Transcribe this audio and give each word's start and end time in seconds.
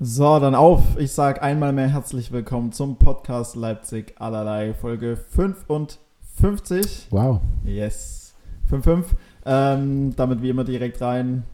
So, 0.00 0.40
dann 0.40 0.56
auf. 0.56 0.98
Ich 0.98 1.12
sage 1.12 1.40
einmal 1.40 1.72
mehr 1.72 1.88
herzlich 1.88 2.32
willkommen 2.32 2.72
zum 2.72 2.96
Podcast 2.96 3.54
Leipzig 3.54 4.14
allerlei, 4.18 4.74
Folge 4.74 5.16
55. 5.16 7.06
Wow. 7.10 7.40
Yes. 7.64 8.34
5-5. 8.68 9.04
Ähm, 9.46 10.16
damit 10.16 10.42
wie 10.42 10.50
immer 10.50 10.64
direkt 10.64 11.00
rein. 11.00 11.44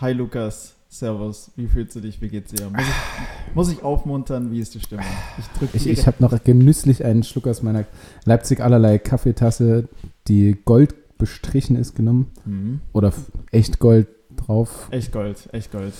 Hi 0.00 0.12
Lukas. 0.12 0.74
Servus. 0.88 1.50
Wie 1.56 1.66
fühlst 1.66 1.96
du 1.96 2.00
dich? 2.00 2.20
Wie 2.20 2.28
geht's 2.28 2.52
dir? 2.52 2.70
Muss 2.70 2.82
ich, 2.82 3.54
muss 3.54 3.72
ich 3.72 3.82
aufmuntern? 3.82 4.52
Wie 4.52 4.60
ist 4.60 4.76
die 4.76 4.80
Stimmung? 4.80 5.04
Ich 5.38 5.46
drücke 5.58 5.76
Ich, 5.76 5.88
ich 5.88 6.06
habe 6.06 6.18
noch 6.20 6.44
genüsslich 6.44 7.04
einen 7.04 7.24
Schluck 7.24 7.48
aus 7.48 7.64
meiner 7.64 7.84
Leipzig 8.24 8.60
allerlei 8.60 8.98
Kaffeetasse, 8.98 9.88
die 10.28 10.56
gold 10.64 11.18
bestrichen 11.18 11.74
ist, 11.74 11.96
genommen. 11.96 12.30
Mhm. 12.44 12.80
Oder 12.92 13.12
echt 13.50 13.80
Gold 13.80 14.06
drauf. 14.36 14.86
Echt 14.92 15.10
Gold, 15.10 15.48
echt 15.50 15.72
Gold. 15.72 15.94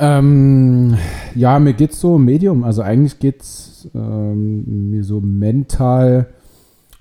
Ähm, 0.00 0.96
ja, 1.34 1.58
mir 1.58 1.74
geht's 1.74 2.00
so 2.00 2.18
Medium. 2.18 2.64
Also 2.64 2.80
eigentlich 2.80 3.18
geht's 3.18 3.88
ähm, 3.94 4.90
mir 4.90 5.04
so 5.04 5.20
mental 5.20 6.26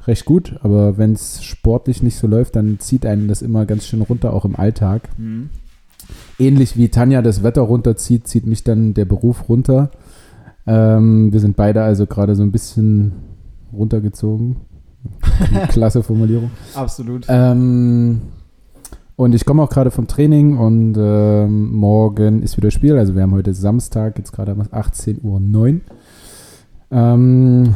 recht 0.06 0.26
gut, 0.26 0.60
aber 0.64 0.98
wenn 0.98 1.14
es 1.14 1.44
sportlich 1.44 2.04
nicht 2.04 2.18
so 2.18 2.28
läuft, 2.28 2.58
dann 2.58 2.80
zieht 2.80 3.06
einen 3.06 3.28
das 3.28 3.42
immer 3.42 3.66
ganz 3.66 3.88
schön 3.88 4.02
runter, 4.02 4.34
auch 4.34 4.44
im 4.44 4.58
Alltag. 4.58 5.10
Mhm. 5.18 5.50
Ähnlich 6.38 6.76
wie 6.76 6.90
Tanja 6.90 7.22
das 7.22 7.42
Wetter 7.42 7.62
runterzieht, 7.62 8.28
zieht 8.28 8.46
mich 8.46 8.64
dann 8.64 8.94
der 8.94 9.06
Beruf 9.06 9.48
runter. 9.48 9.92
Ähm, 10.68 11.32
wir 11.32 11.40
sind 11.40 11.56
beide 11.56 11.84
also 11.84 12.06
gerade 12.06 12.36
so 12.36 12.44
ein 12.44 12.52
bisschen 12.52 13.14
runtergezogen. 13.72 14.58
Klasse 15.70 16.04
Formulierung. 16.04 16.52
Absolut. 16.76 17.26
Ähm, 17.30 18.22
und 19.20 19.36
ich 19.36 19.44
komme 19.44 19.62
auch 19.62 19.70
gerade 19.70 19.92
vom 19.92 20.08
Training 20.08 20.56
und 20.56 20.96
ähm, 20.98 21.76
morgen 21.76 22.42
ist 22.42 22.56
wieder 22.56 22.72
Spiel. 22.72 22.98
Also 22.98 23.16
wir 23.16 23.24
haben 23.24 23.34
heute 23.34 23.54
Samstag, 23.54 24.18
jetzt 24.18 24.32
gerade 24.32 24.54
18.09 24.54 25.20
Uhr. 25.24 25.82
Ähm, 26.90 27.76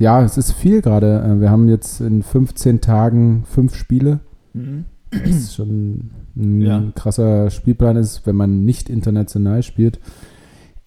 ja, 0.00 0.24
es 0.24 0.36
ist 0.36 0.50
viel 0.50 0.82
gerade. 0.82 1.22
Äh, 1.22 1.40
wir 1.40 1.50
haben 1.50 1.68
jetzt 1.68 2.00
in 2.00 2.24
15 2.24 2.80
Tagen 2.80 3.44
fünf 3.46 3.76
Spiele. 3.76 4.18
Mhm. 4.54 4.86
Das 5.12 5.30
ist 5.30 5.54
schon 5.54 6.10
ein 6.36 6.60
ja. 6.60 6.82
krasser 6.96 7.50
Spielplan 7.50 7.94
ist, 7.94 8.26
wenn 8.26 8.34
man 8.34 8.64
nicht 8.64 8.90
international 8.90 9.62
spielt. 9.62 10.00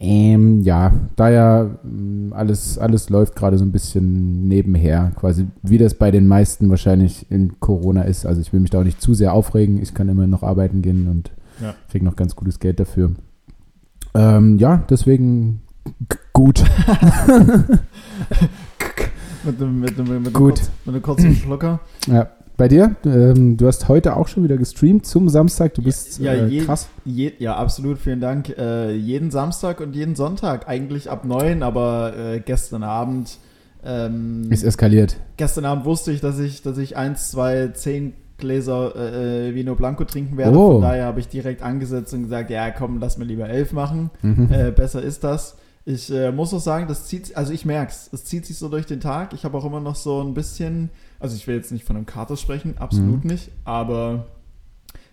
Ähm, 0.06 0.61
ja, 0.61 0.92
da 1.16 1.30
ja 1.30 1.64
mm, 1.84 2.31
alles, 2.34 2.78
alles 2.78 3.09
läuft 3.09 3.36
gerade 3.36 3.58
so 3.58 3.66
ein 3.66 3.72
bisschen 3.72 4.48
nebenher, 4.48 5.11
quasi 5.16 5.48
wie 5.64 5.80
das 5.80 5.95
bei 5.95 6.11
den 6.11 6.28
meisten 6.28 6.70
wahrscheinlich 6.70 7.25
in 7.31 7.59
Corona 7.59 8.03
ist. 8.03 8.28
Also 8.28 8.39
ich 8.39 8.53
will 8.53 8.59
mich 8.59 8.70
da 8.70 8.80
auch 8.80 8.83
nicht 8.83 9.02
zu 9.02 9.16
sehr 9.16 9.33
aufregen. 9.33 9.81
Ich 9.81 9.95
kann 9.95 10.08
immer 10.08 10.28
noch 10.28 10.44
arbeiten 10.44 10.83
gehen 10.83 11.08
und 11.08 11.31
ja. 11.59 11.73
kriege 11.89 12.06
noch 12.06 12.16
ganz 12.16 12.36
gutes 12.36 12.59
Geld 12.59 12.80
dafür. 12.80 13.14
Ähm, 14.14 14.59
ja, 14.59 14.83
deswegen 14.89 15.61
gut. 16.33 16.64
mit 19.44 19.59
mit 19.59 20.00
einem, 20.00 20.22
mit 20.22 20.33
gut. 20.33 20.33
Kurz, 20.33 20.70
mit 20.86 20.94
einem 20.94 21.02
kurzen 21.02 21.33
Schlucker. 21.36 21.80
Ja. 22.06 22.28
Bei 22.58 22.70
dir? 22.70 22.95
Ähm, 23.06 23.58
du 23.58 23.67
hast 23.67 23.89
heute 23.89 24.16
auch 24.16 24.30
schon 24.30 24.44
wieder 24.44 24.56
gestreamt 24.56 25.06
zum 25.06 25.28
Samstag. 25.28 25.73
Du 25.73 25.81
bist 25.81 26.20
ja, 26.20 26.34
äh, 26.34 26.48
je, 26.48 26.61
krass. 26.61 26.88
Je, 27.03 27.34
ja, 27.38 27.56
absolut. 27.58 28.00
Vielen 28.00 28.22
Dank. 28.22 28.50
Äh, 28.58 28.95
jeden 28.95 29.30
Samstag 29.30 29.81
und 29.81 29.94
jeden 29.94 30.16
Sonntag. 30.16 30.67
Eigentlich 30.70 31.09
ab 31.09 31.26
neun, 31.26 31.64
aber 31.64 32.14
äh, 32.17 32.39
gestern 32.39 32.83
Abend. 32.83 33.39
Ähm, 33.83 34.50
ist 34.50 34.64
eskaliert. 34.64 35.17
Gestern 35.36 35.66
Abend 35.66 35.86
wusste 35.86 36.11
ich, 36.14 36.22
dass 36.22 36.39
ich, 36.39 36.61
dass 36.61 36.78
ich 36.78 36.95
eins, 36.95 37.30
zwei, 37.30 37.67
zehn 37.73 38.14
Gläser 38.38 38.94
äh, 38.95 39.50
äh 39.50 39.56
Vino 39.56 39.76
Blanco 39.76 40.06
trinken 40.06 40.38
werde. 40.38 40.58
Oh. 40.58 40.73
Von 40.73 40.81
daher 40.81 41.06
habe 41.06 41.20
ich 41.20 41.28
direkt 41.28 41.61
angesetzt 41.61 42.14
und 42.14 42.23
gesagt: 42.23 42.50
Ja, 42.50 42.72
komm, 42.72 43.00
lass 43.00 43.17
mir 43.17 43.26
lieber 43.26 43.50
elf 43.50 43.73
machen. 43.73 44.11
Mhm. 44.22 44.50
Äh, 44.50 44.72
besser 44.72 45.02
ist 45.02 45.26
das. 45.26 45.58
Ich 45.86 46.11
äh, 46.11 46.31
muss 46.31 46.53
auch 46.53 46.59
sagen, 46.59 46.88
das 46.88 47.05
zieht, 47.05 47.38
also 47.38 47.53
ich 47.53 47.64
merke 47.64 47.91
es, 47.91 48.09
es 48.11 48.25
zieht 48.25 48.45
sich 48.45 48.58
so 48.58 48.69
durch 48.69 48.88
den 48.88 49.00
Tag. 49.00 49.33
Ich 49.33 49.45
habe 49.45 49.58
auch 49.58 49.66
immer 49.66 49.80
noch 49.80 49.95
so 49.95 50.22
ein 50.22 50.33
bisschen 50.33 50.89
also 51.19 51.36
ich 51.36 51.47
will 51.47 51.55
jetzt 51.55 51.71
nicht 51.71 51.86
von 51.86 51.95
einem 51.95 52.05
Kater 52.05 52.37
sprechen, 52.37 52.77
absolut 52.77 53.23
mhm. 53.23 53.32
nicht, 53.32 53.52
aber 53.64 54.27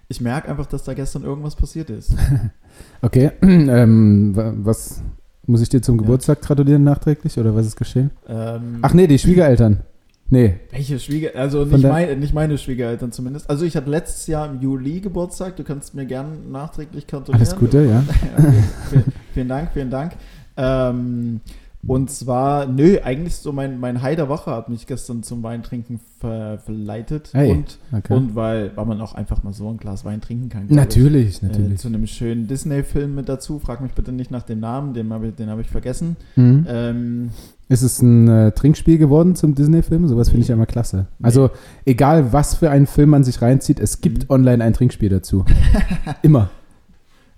ich 0.09 0.21
merke 0.21 0.49
einfach, 0.49 0.67
dass 0.67 0.85
da 0.85 0.95
gestern 0.95 1.23
irgendwas 1.23 1.57
passiert 1.57 1.91
ist. 1.91 2.15
okay, 3.03 3.31
ähm, 3.43 4.33
was 4.35 5.01
muss 5.47 5.63
ich 5.63 5.69
dir 5.69 5.81
zum 5.81 5.99
Geburtstag 5.99 6.39
ja. 6.43 6.47
gratulieren 6.47 6.85
nachträglich 6.85 7.39
oder 7.39 7.55
was 7.55 7.67
ist 7.67 7.77
geschehen? 7.77 8.11
Ähm, 8.29 8.79
Ach 8.83 8.93
nee, 8.93 9.07
die 9.07 9.19
Schwiegereltern. 9.19 9.81
Nee. 10.29 10.61
Welche 10.71 10.99
Schwieger... 10.99 11.31
Also 11.35 11.65
nicht, 11.65 11.83
mein, 11.83 12.19
nicht 12.19 12.33
meine 12.33 12.57
Schwiegereltern 12.57 13.13
zumindest. 13.13 13.51
Also 13.51 13.67
ich 13.67 13.77
hatte 13.77 13.91
letztes 13.91 14.27
Jahr 14.27 14.51
im 14.51 14.63
Juli 14.63 15.01
Geburtstag. 15.01 15.57
Du 15.57 15.65
kannst 15.65 15.95
mir 15.95 16.07
gerne 16.07 16.37
nachträglich 16.51 17.07
gratulieren. 17.07 17.47
Alles 17.47 17.57
Gute, 17.59 17.85
ja. 17.85 18.03
okay. 18.89 19.05
vielen 19.35 19.49
Dank, 19.49 19.73
vielen 19.75 19.91
Dank. 19.91 20.13
Ähm, 20.57 21.41
und 21.85 22.11
zwar, 22.11 22.67
nö, 22.67 22.99
eigentlich 23.03 23.35
so 23.35 23.53
mein, 23.53 23.81
mein 23.81 24.03
Heider 24.03 24.29
Woche 24.29 24.53
hat 24.53 24.69
mich 24.69 24.87
gestern 24.87 25.25
zum 25.25 25.43
Weintrinken 25.43 25.99
ver, 26.21 26.59
verleitet. 26.59 27.31
Hey, 27.33 27.51
und, 27.51 27.79
okay. 27.91 28.15
und 28.15 28.37
weil, 28.37 28.71
weil 28.77 28.87
man 28.87 29.01
auch 29.01 29.15
einfach 29.15 29.43
mal 29.43 29.53
so 29.53 29.69
ein 29.69 29.79
Glas 29.79 30.05
Wein 30.05 30.21
trinken 30.21 30.49
kann. 30.49 30.67
Natürlich, 30.69 31.29
ich. 31.29 31.43
natürlich. 31.43 31.73
Äh, 31.73 31.77
zu 31.77 31.89
einem 31.89 32.07
schönen 32.07 32.47
Disney-Film 32.47 33.17
mit 33.17 33.29
dazu. 33.29 33.59
Frag 33.59 33.81
mich 33.81 33.93
bitte 33.93 34.13
nicht 34.13 34.31
nach 34.31 34.45
dem 34.45 34.61
Namen, 34.61 34.95
den 34.95 35.13
habe 35.13 35.33
ich, 35.37 35.47
hab 35.47 35.59
ich 35.59 35.67
vergessen. 35.67 36.17
Mhm. 36.37 36.67
Ähm, 36.69 37.31
ist 37.69 37.83
es 37.83 38.01
ein 38.01 38.29
äh, 38.29 38.53
Trinkspiel 38.53 38.99
geworden 38.99 39.35
zum 39.35 39.57
Disney-Film? 39.57 40.07
Sowas 40.07 40.29
finde 40.29 40.43
ich 40.43 40.49
ja 40.49 40.55
immer 40.55 40.67
klasse. 40.67 41.09
Nee. 41.19 41.25
Also, 41.25 41.51
egal 41.85 42.33
was 42.33 42.55
für 42.55 42.71
einen 42.71 42.87
Film 42.87 43.11
man 43.11 43.25
sich 43.25 43.43
reinzieht, 43.43 43.81
es 43.81 44.01
gibt 44.01 44.25
mhm. 44.25 44.31
online 44.31 44.63
ein 44.63 44.73
Trinkspiel 44.73 45.09
dazu. 45.09 45.45
immer. 46.23 46.51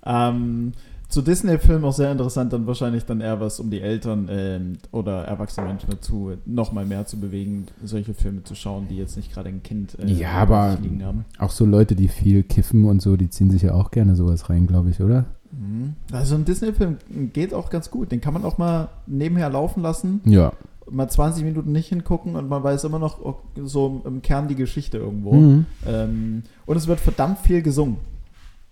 Ähm 0.07 0.75
zu 1.15 1.23
Disney-Filmen 1.23 1.85
auch 1.85 1.93
sehr 1.93 2.11
interessant, 2.11 2.53
dann 2.53 2.67
wahrscheinlich 2.67 3.05
dann 3.05 3.21
eher 3.21 3.41
was, 3.41 3.61
um 3.61 3.71
die 3.71 3.81
Eltern 3.81 4.29
äh, 4.29 4.61
oder 4.91 5.23
erwachsene 5.25 5.69
Menschen 5.69 5.89
dazu 5.89 6.33
noch 6.45 6.73
mal 6.73 6.85
mehr 6.85 7.07
zu 7.07 7.21
bewegen, 7.21 7.67
solche 7.85 8.15
Filme 8.15 8.43
zu 8.43 8.57
schauen, 8.57 8.89
die 8.91 8.97
jetzt 8.97 9.17
nicht 9.17 9.33
gerade 9.33 9.49
ein 9.49 9.63
Kind 9.63 9.97
äh, 10.01 10.11
ja, 10.11 10.33
aber 10.33 10.77
liegen 10.83 11.05
haben. 11.05 11.25
Auch 11.39 11.53
so 11.53 11.65
Leute, 11.65 11.95
die 11.95 12.09
viel 12.09 12.43
kiffen 12.43 12.85
und 12.85 13.01
so, 13.01 13.17
die 13.17 13.31
ziehen 13.31 13.53
sich 13.53 13.63
ja 13.63 13.75
auch 13.75 13.93
gerne 13.93 14.17
sowas 14.17 14.51
rein, 14.51 14.67
glaube 14.67 14.91
ich, 14.91 15.01
oder? 15.01 15.27
Mhm. 15.53 15.95
Also 16.11 16.35
ein 16.35 16.45
Disney-Film 16.45 16.97
geht 17.33 17.55
auch 17.55 17.71
ganz 17.71 17.93
gut. 17.93 18.11
Den 18.11 18.21
kann 18.21 18.35
man 18.35 18.45
auch 18.45 18.59
mal 18.59 18.89
nebenher 19.07 19.49
laufen 19.51 19.85
lassen. 19.85 20.21
Ja. 20.25 20.53
Mal 20.91 21.09
20 21.09 21.45
Minuten 21.45 21.71
nicht 21.71 21.91
hingucken 21.91 22.35
und 22.35 22.49
man 22.49 22.65
weiß 22.65 22.83
immer 22.83 22.99
noch 22.99 23.21
so 23.63 24.03
im 24.05 24.21
Kern 24.21 24.49
die 24.49 24.57
Geschichte 24.57 24.99
irgendwo. 24.99 25.35
Mhm. 25.35 25.67
Ähm, 25.87 26.43
und 26.67 26.77
es 26.77 26.89
wird 26.89 26.99
verdammt 26.99 27.39
viel 27.39 27.63
gesungen. 27.63 27.99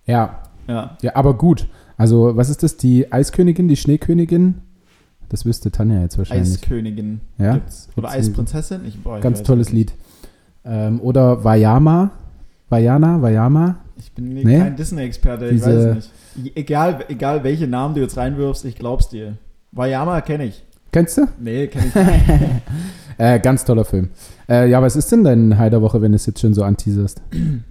Ja. 0.05 0.41
Ja. 0.67 0.97
Ja, 1.01 1.15
aber 1.15 1.35
gut. 1.35 1.67
Also, 1.97 2.35
was 2.35 2.49
ist 2.49 2.63
das? 2.63 2.77
Die 2.77 3.11
Eiskönigin, 3.11 3.67
die 3.67 3.75
Schneekönigin? 3.75 4.55
Das 5.29 5.45
wüsste 5.45 5.71
Tanja 5.71 6.01
jetzt 6.01 6.17
wahrscheinlich. 6.17 6.61
Eiskönigin. 6.61 7.21
Ja? 7.37 7.53
Gibt's. 7.53 7.89
Oder 7.95 8.09
Eisprinzessin? 8.09 8.81
Ich, 8.87 9.01
boah, 9.01 9.17
ich 9.17 9.23
Ganz 9.23 9.43
tolles 9.43 9.71
Lied. 9.71 9.93
Ähm, 10.65 10.99
oder 11.01 11.43
Vayama. 11.43 12.11
Vayana, 12.69 13.21
Vayama. 13.21 13.77
Ich 13.97 14.11
bin 14.11 14.33
nee? 14.33 14.57
kein 14.57 14.75
Disney-Experte, 14.75 15.49
ich 15.49 15.61
weiß 15.61 15.95
nicht. 15.95 16.57
Egal, 16.57 17.05
egal 17.09 17.43
welche 17.43 17.67
Namen 17.67 17.93
du 17.93 18.01
jetzt 18.01 18.17
reinwirfst, 18.17 18.65
ich 18.65 18.75
glaub's 18.75 19.09
dir. 19.09 19.37
Vayama 19.71 20.21
kenne 20.21 20.45
ich. 20.45 20.63
Kennst 20.91 21.17
du? 21.17 21.27
Nee, 21.39 21.67
kenne 21.67 21.87
ich 21.87 21.95
nicht. 22.41 22.61
äh, 23.17 23.39
ganz 23.39 23.65
toller 23.65 23.85
Film. 23.85 24.09
Äh, 24.49 24.69
ja, 24.69 24.81
was 24.81 24.95
ist 24.95 25.11
denn 25.11 25.23
dein 25.23 25.57
Heiderwoche, 25.57 26.01
wenn 26.01 26.11
du 26.11 26.15
es 26.15 26.25
jetzt 26.25 26.39
schon 26.39 26.53
so 26.53 26.63
anteaserst? 26.63 27.21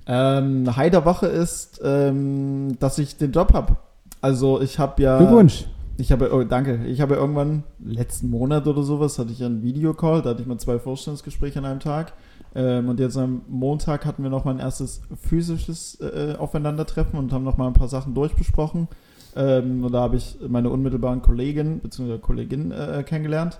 Ähm, 0.06 0.76
Heiderwoche 0.76 1.26
ist, 1.26 1.80
ähm, 1.84 2.76
dass 2.80 2.98
ich 2.98 3.16
den 3.16 3.32
Job 3.32 3.52
habe. 3.52 3.76
Also 4.22 4.60
ich 4.62 4.78
habe 4.78 5.02
ja. 5.02 5.18
Glückwunsch. 5.18 5.66
Ich 5.98 6.10
habe, 6.10 6.32
oh, 6.34 6.42
danke. 6.42 6.86
Ich 6.86 7.02
habe 7.02 7.16
irgendwann 7.16 7.64
letzten 7.84 8.30
Monat 8.30 8.66
oder 8.66 8.82
sowas 8.82 9.18
hatte 9.18 9.30
ich 9.30 9.44
einen 9.44 9.62
Videocall, 9.62 10.22
da 10.22 10.30
hatte 10.30 10.40
ich 10.40 10.48
mal 10.48 10.58
zwei 10.58 10.78
Vorstellungsgespräche 10.78 11.58
an 11.58 11.66
einem 11.66 11.80
Tag. 11.80 12.14
Ähm, 12.54 12.88
und 12.88 12.98
jetzt 12.98 13.18
am 13.18 13.42
Montag 13.48 14.06
hatten 14.06 14.22
wir 14.22 14.30
noch 14.30 14.44
mal 14.44 14.52
ein 14.52 14.58
erstes 14.58 15.02
physisches 15.20 16.00
äh, 16.00 16.34
Aufeinandertreffen 16.38 17.18
und 17.18 17.32
haben 17.32 17.44
noch 17.44 17.58
mal 17.58 17.66
ein 17.66 17.74
paar 17.74 17.88
Sachen 17.88 18.14
durchbesprochen. 18.14 18.88
Ähm, 19.36 19.84
und 19.84 19.92
da 19.92 20.00
habe 20.00 20.16
ich 20.16 20.38
meine 20.48 20.70
unmittelbaren 20.70 21.20
Kollegin 21.20 21.80
bzw. 21.80 22.18
Kollegin 22.18 22.72
äh, 22.72 23.02
kennengelernt 23.04 23.58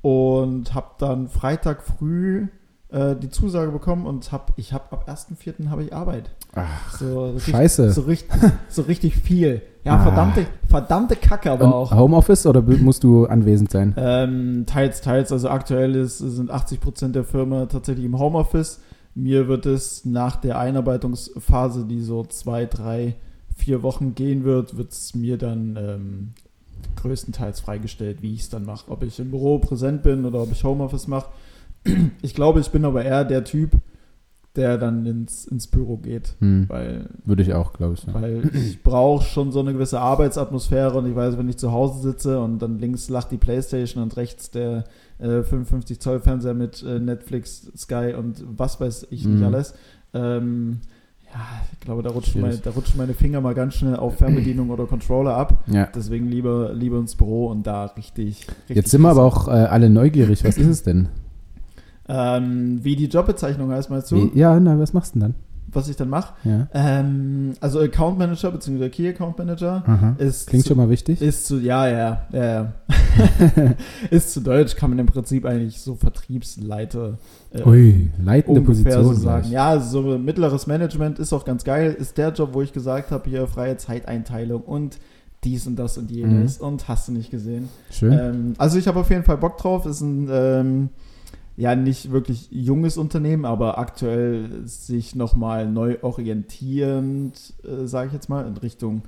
und 0.00 0.74
habe 0.74 0.88
dann 0.98 1.28
Freitag 1.28 1.82
früh 1.82 2.48
äh, 2.94 3.16
die 3.16 3.28
Zusage 3.28 3.72
bekommen 3.72 4.06
und 4.06 4.30
hab, 4.30 4.52
ich 4.56 4.72
habe 4.72 4.92
ab 4.92 5.08
1.4. 5.08 5.68
habe 5.68 5.82
ich 5.82 5.92
Arbeit. 5.92 6.30
Ach, 6.54 6.96
so 6.96 7.30
richtig, 7.30 7.52
scheiße. 7.52 7.90
So 7.90 8.02
richtig, 8.02 8.40
so 8.68 8.82
richtig 8.82 9.16
viel. 9.16 9.62
Ja, 9.84 9.96
ah. 9.96 10.02
verdammte, 10.02 10.46
verdammte 10.68 11.16
Kacke 11.16 11.50
aber 11.50 11.64
und 11.64 11.72
auch. 11.72 11.92
Homeoffice 11.92 12.46
oder 12.46 12.62
musst 12.62 13.02
du 13.02 13.26
anwesend 13.26 13.72
sein? 13.72 13.94
Ähm, 13.96 14.64
teils, 14.66 15.00
teils. 15.00 15.32
Also 15.32 15.48
aktuell 15.48 15.96
ist, 15.96 16.18
sind 16.18 16.50
80 16.50 16.80
Prozent 16.80 17.16
der 17.16 17.24
Firma 17.24 17.66
tatsächlich 17.66 18.06
im 18.06 18.16
Homeoffice. 18.18 18.80
Mir 19.16 19.48
wird 19.48 19.66
es 19.66 20.04
nach 20.04 20.36
der 20.36 20.58
Einarbeitungsphase, 20.60 21.86
die 21.86 22.00
so 22.00 22.24
zwei, 22.24 22.64
drei, 22.64 23.16
vier 23.56 23.82
Wochen 23.82 24.14
gehen 24.14 24.44
wird, 24.44 24.76
wird 24.76 24.92
es 24.92 25.14
mir 25.14 25.36
dann 25.36 25.76
ähm, 25.76 26.32
größtenteils 26.96 27.60
freigestellt, 27.60 28.22
wie 28.22 28.34
ich 28.34 28.42
es 28.42 28.50
dann 28.50 28.64
mache. 28.64 28.90
Ob 28.90 29.02
ich 29.02 29.18
im 29.18 29.30
Büro 29.30 29.58
präsent 29.58 30.02
bin 30.04 30.24
oder 30.24 30.42
ob 30.42 30.52
ich 30.52 30.62
Homeoffice 30.62 31.08
mache. 31.08 31.26
Ich 32.22 32.34
glaube, 32.34 32.60
ich 32.60 32.70
bin 32.70 32.84
aber 32.84 33.04
eher 33.04 33.24
der 33.24 33.44
Typ, 33.44 33.72
der 34.56 34.78
dann 34.78 35.04
ins, 35.04 35.44
ins 35.46 35.66
Büro 35.66 35.96
geht. 35.96 36.34
Hm. 36.40 36.64
Weil, 36.68 37.06
Würde 37.24 37.42
ich 37.42 37.52
auch, 37.54 37.72
glaube 37.72 37.94
ich. 37.94 38.04
Ja. 38.04 38.14
weil 38.14 38.42
ich 38.54 38.82
brauche 38.82 39.24
schon 39.24 39.50
so 39.52 39.60
eine 39.60 39.72
gewisse 39.72 40.00
Arbeitsatmosphäre 40.00 40.96
und 40.96 41.06
ich 41.10 41.16
weiß, 41.16 41.36
wenn 41.36 41.48
ich 41.48 41.56
zu 41.56 41.72
Hause 41.72 42.00
sitze 42.00 42.40
und 42.40 42.60
dann 42.60 42.78
links 42.78 43.08
lacht 43.08 43.30
die 43.32 43.36
Playstation 43.36 44.02
und 44.02 44.16
rechts 44.16 44.50
der 44.52 44.84
äh, 45.18 45.42
55 45.42 45.98
Zoll 46.00 46.20
Fernseher 46.20 46.54
mit 46.54 46.82
äh, 46.82 47.00
Netflix, 47.00 47.70
Sky 47.76 48.14
und 48.16 48.44
was 48.56 48.80
weiß 48.80 49.08
ich 49.10 49.24
nicht 49.26 49.40
Mhm. 49.40 49.44
alles. 49.44 49.74
Ähm, 50.14 50.78
ja, 51.32 51.40
ich 51.72 51.80
glaube, 51.80 52.04
da 52.04 52.10
rutschen, 52.10 52.40
meine, 52.40 52.56
da 52.58 52.70
rutschen 52.70 52.96
meine 52.96 53.12
Finger 53.12 53.40
mal 53.40 53.54
ganz 53.54 53.74
schnell 53.74 53.96
auf 53.96 54.18
Fernbedienung 54.18 54.70
oder 54.70 54.86
Controller 54.86 55.34
ab. 55.36 55.64
ja. 55.66 55.88
Deswegen 55.92 56.28
lieber, 56.28 56.72
lieber 56.72 56.98
ins 57.00 57.16
Büro 57.16 57.48
und 57.48 57.66
da 57.66 57.86
richtig. 57.86 58.46
richtig 58.48 58.76
Jetzt 58.76 58.90
sind 58.92 59.02
wir 59.02 59.10
aber 59.10 59.24
auch 59.24 59.48
äh, 59.48 59.50
alle 59.50 59.90
neugierig. 59.90 60.44
Was 60.44 60.56
ist 60.58 60.68
es 60.68 60.82
denn? 60.84 61.08
Ähm, 62.08 62.80
wie 62.82 62.96
die 62.96 63.06
Jobbezeichnung 63.06 63.70
heißt, 63.70 63.90
meinst 63.90 64.10
du? 64.10 64.30
Ja, 64.34 64.58
na, 64.60 64.78
was 64.78 64.92
machst 64.92 65.14
du 65.14 65.20
denn 65.20 65.34
Was 65.72 65.88
ich 65.88 65.96
dann 65.96 66.10
mache? 66.10 66.34
dann? 66.44 66.68
Ja. 66.74 67.00
Ähm, 67.00 67.52
also 67.60 67.80
Account 67.80 68.18
Manager 68.18 68.50
bzw. 68.50 68.88
Key 68.90 69.08
Account 69.08 69.38
Manager 69.38 69.82
Aha. 69.86 70.14
ist 70.18 70.46
Klingt 70.46 70.64
zu, 70.64 70.68
schon 70.68 70.76
mal 70.76 70.90
wichtig. 70.90 71.20
ist 71.22 71.46
zu 71.46 71.58
ja 71.58 71.88
ja 71.88 72.26
ja 72.32 72.44
ja 72.44 72.72
ist 74.10 74.32
zu 74.32 74.40
Deutsch 74.40 74.76
kann 74.76 74.90
man 74.90 74.98
im 74.98 75.06
Prinzip 75.06 75.44
eigentlich 75.46 75.80
so 75.80 75.94
Vertriebsleiter 75.94 77.18
äh, 77.52 77.62
Ui, 77.64 78.10
leitende 78.22 78.60
Position. 78.60 79.04
so 79.04 79.12
sagen. 79.14 79.42
gleich. 79.42 79.52
Ja, 79.52 79.80
so 79.80 80.18
mittleres 80.18 80.66
Management 80.66 81.18
ist 81.18 81.32
auch 81.32 81.44
ganz 81.44 81.64
geil. 81.64 81.96
Ist 81.98 82.18
der 82.18 82.32
Job, 82.32 82.50
wo 82.52 82.62
ich 82.62 82.72
gesagt 82.72 83.10
habe, 83.10 83.28
hier 83.30 83.46
freie 83.46 83.76
Zeiteinteilung 83.76 84.62
und 84.62 84.98
dies 85.42 85.66
und 85.66 85.76
das 85.76 85.98
und 85.98 86.10
jenes 86.10 86.58
Mhm. 86.60 86.66
und 86.66 86.88
hast 86.88 87.08
du 87.08 87.12
nicht 87.12 87.30
gesehen. 87.30 87.68
Schön. 87.90 88.12
Ähm, 88.12 88.54
also 88.58 88.78
ich 88.78 88.88
habe 88.88 89.00
auf 89.00 89.10
jeden 89.10 89.24
Fall 89.24 89.36
Bock 89.38 89.58
drauf. 89.58 89.84
Ist 89.86 90.00
ein 90.00 90.28
ähm, 90.30 90.88
ja 91.56 91.76
nicht 91.76 92.10
wirklich 92.10 92.48
junges 92.50 92.96
Unternehmen, 92.96 93.44
aber 93.44 93.78
aktuell 93.78 94.66
sich 94.66 95.14
nochmal 95.14 95.68
neu 95.70 95.98
orientierend, 96.02 97.54
äh, 97.64 97.86
sage 97.86 98.08
ich 98.08 98.12
jetzt 98.12 98.28
mal, 98.28 98.46
in 98.46 98.56
Richtung, 98.56 99.02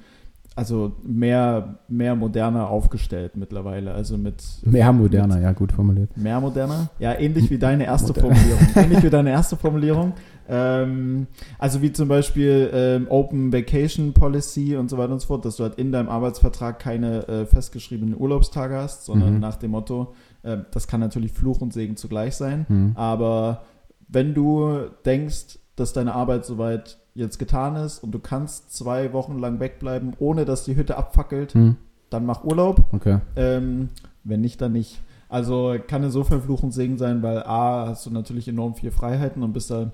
also 0.54 0.93
mehr, 1.02 1.81
mehr 1.88 2.14
moderner 2.16 2.70
aufgestellt 2.70 3.37
mittlerweile. 3.37 3.93
Also 3.93 4.16
mit 4.16 4.43
Mehr 4.64 4.90
moderner, 4.93 5.38
ja, 5.38 5.52
gut 5.52 5.70
formuliert. 5.70 6.16
Mehr 6.16 6.40
moderner? 6.40 6.88
Ja, 6.98 7.12
ähnlich 7.12 7.50
wie 7.50 7.58
deine 7.58 7.84
erste 7.84 8.08
Modern. 8.08 8.34
Formulierung. 8.34 8.69
ähnlich 8.75 9.02
wie 9.02 9.10
deine 9.10 9.31
erste 9.31 9.56
Formulierung. 9.56 10.14
Ähm, 10.48 11.26
also 11.58 11.82
wie 11.82 11.93
zum 11.93 12.08
Beispiel 12.08 12.70
ähm, 12.72 13.06
Open 13.08 13.52
Vacation 13.52 14.12
Policy 14.12 14.76
und 14.76 14.88
so 14.90 14.98
weiter 14.98 15.12
und 15.12 15.20
so 15.20 15.26
fort, 15.26 15.44
dass 15.44 15.56
du 15.56 15.64
halt 15.64 15.75
in 15.76 15.93
deinem 15.93 16.08
Arbeitsvertrag 16.08 16.78
keine 16.78 17.26
äh, 17.28 17.46
festgeschriebenen 17.46 18.16
Urlaubstage 18.19 18.76
hast, 18.76 19.04
sondern 19.04 19.34
Mhm. 19.34 19.40
nach 19.40 19.56
dem 19.56 19.72
Motto, 19.72 20.14
äh, 20.43 20.58
das 20.70 20.87
kann 20.88 21.00
natürlich 21.00 21.32
Fluch 21.32 21.60
und 21.60 21.72
Segen 21.72 21.96
zugleich 21.96 22.37
sein. 22.37 22.66
Hm. 22.69 22.93
Aber 22.94 23.62
wenn 24.08 24.34
du 24.34 24.81
denkst, 25.04 25.58
dass 25.75 25.93
deine 25.93 26.14
Arbeit 26.14 26.44
soweit 26.44 26.98
jetzt 27.14 27.38
getan 27.38 27.76
ist 27.76 27.98
und 28.02 28.12
du 28.12 28.19
kannst 28.19 28.75
zwei 28.75 29.12
Wochen 29.12 29.38
lang 29.38 29.58
wegbleiben, 29.60 30.12
ohne 30.19 30.44
dass 30.44 30.64
die 30.64 30.76
Hütte 30.76 30.96
abfackelt, 30.96 31.54
Hm. 31.54 31.76
dann 32.10 32.25
mach 32.26 32.44
Urlaub. 32.44 32.84
Okay. 32.93 33.19
Ähm, 33.37 33.88
wenn 34.22 34.40
nicht, 34.40 34.60
dann 34.60 34.72
nicht. 34.72 35.00
Also 35.28 35.75
kann 35.88 36.04
insofern 36.04 36.40
Fluch 36.40 36.62
und 36.62 36.70
Segen 36.70 36.98
sein, 36.98 37.20
weil 37.22 37.43
A, 37.43 37.87
hast 37.88 38.06
du 38.06 38.10
natürlich 38.10 38.46
enorm 38.46 38.75
viel 38.76 38.93
Freiheiten 38.93 39.43
und 39.43 39.52
bist 39.52 39.70
da 39.72 39.90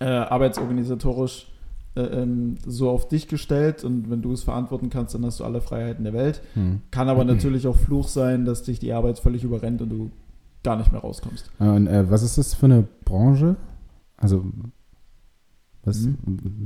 äh, 0.00 0.04
arbeitsorganisatorisch 0.04 1.46
äh, 1.96 2.00
ähm, 2.00 2.56
so 2.66 2.90
auf 2.90 3.08
dich 3.08 3.28
gestellt 3.28 3.84
und 3.84 4.10
wenn 4.10 4.20
du 4.20 4.32
es 4.32 4.42
verantworten 4.42 4.90
kannst, 4.90 5.14
dann 5.14 5.24
hast 5.24 5.40
du 5.40 5.44
alle 5.44 5.60
Freiheiten 5.60 6.04
der 6.04 6.12
Welt. 6.12 6.42
Hm. 6.54 6.80
Kann 6.90 7.08
aber 7.08 7.24
natürlich 7.24 7.66
auch 7.68 7.76
Fluch 7.76 8.08
sein, 8.08 8.44
dass 8.44 8.62
dich 8.62 8.80
die 8.80 8.92
Arbeit 8.92 9.20
völlig 9.20 9.44
überrennt 9.44 9.80
und 9.80 9.90
du 9.90 10.10
gar 10.64 10.76
nicht 10.76 10.90
mehr 10.90 11.00
rauskommst. 11.00 11.50
Und 11.60 11.86
äh, 11.86 12.10
was 12.10 12.24
ist 12.24 12.36
das 12.36 12.54
für 12.54 12.66
eine 12.66 12.84
Branche? 13.04 13.54
Also, 14.16 14.44
was, 15.84 16.08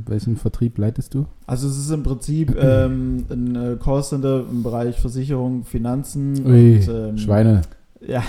welchen 0.07 0.37
Vertrieb 0.37 0.79
leitest 0.79 1.13
du? 1.13 1.27
Also 1.47 1.69
es 1.69 1.77
ist 1.77 1.91
im 1.91 2.05
Prinzip 2.05 2.57
ähm, 2.61 3.27
ein 3.29 3.57
äh, 3.57 3.77
Callcenter 3.83 4.47
im 4.49 4.63
Bereich 4.63 4.99
Versicherung, 5.01 5.65
Finanzen 5.65 6.47
Ui, 6.47 6.77
und 6.77 6.89
ähm, 6.89 7.19
Schweine. 7.19 7.63
Ja, 8.01 8.23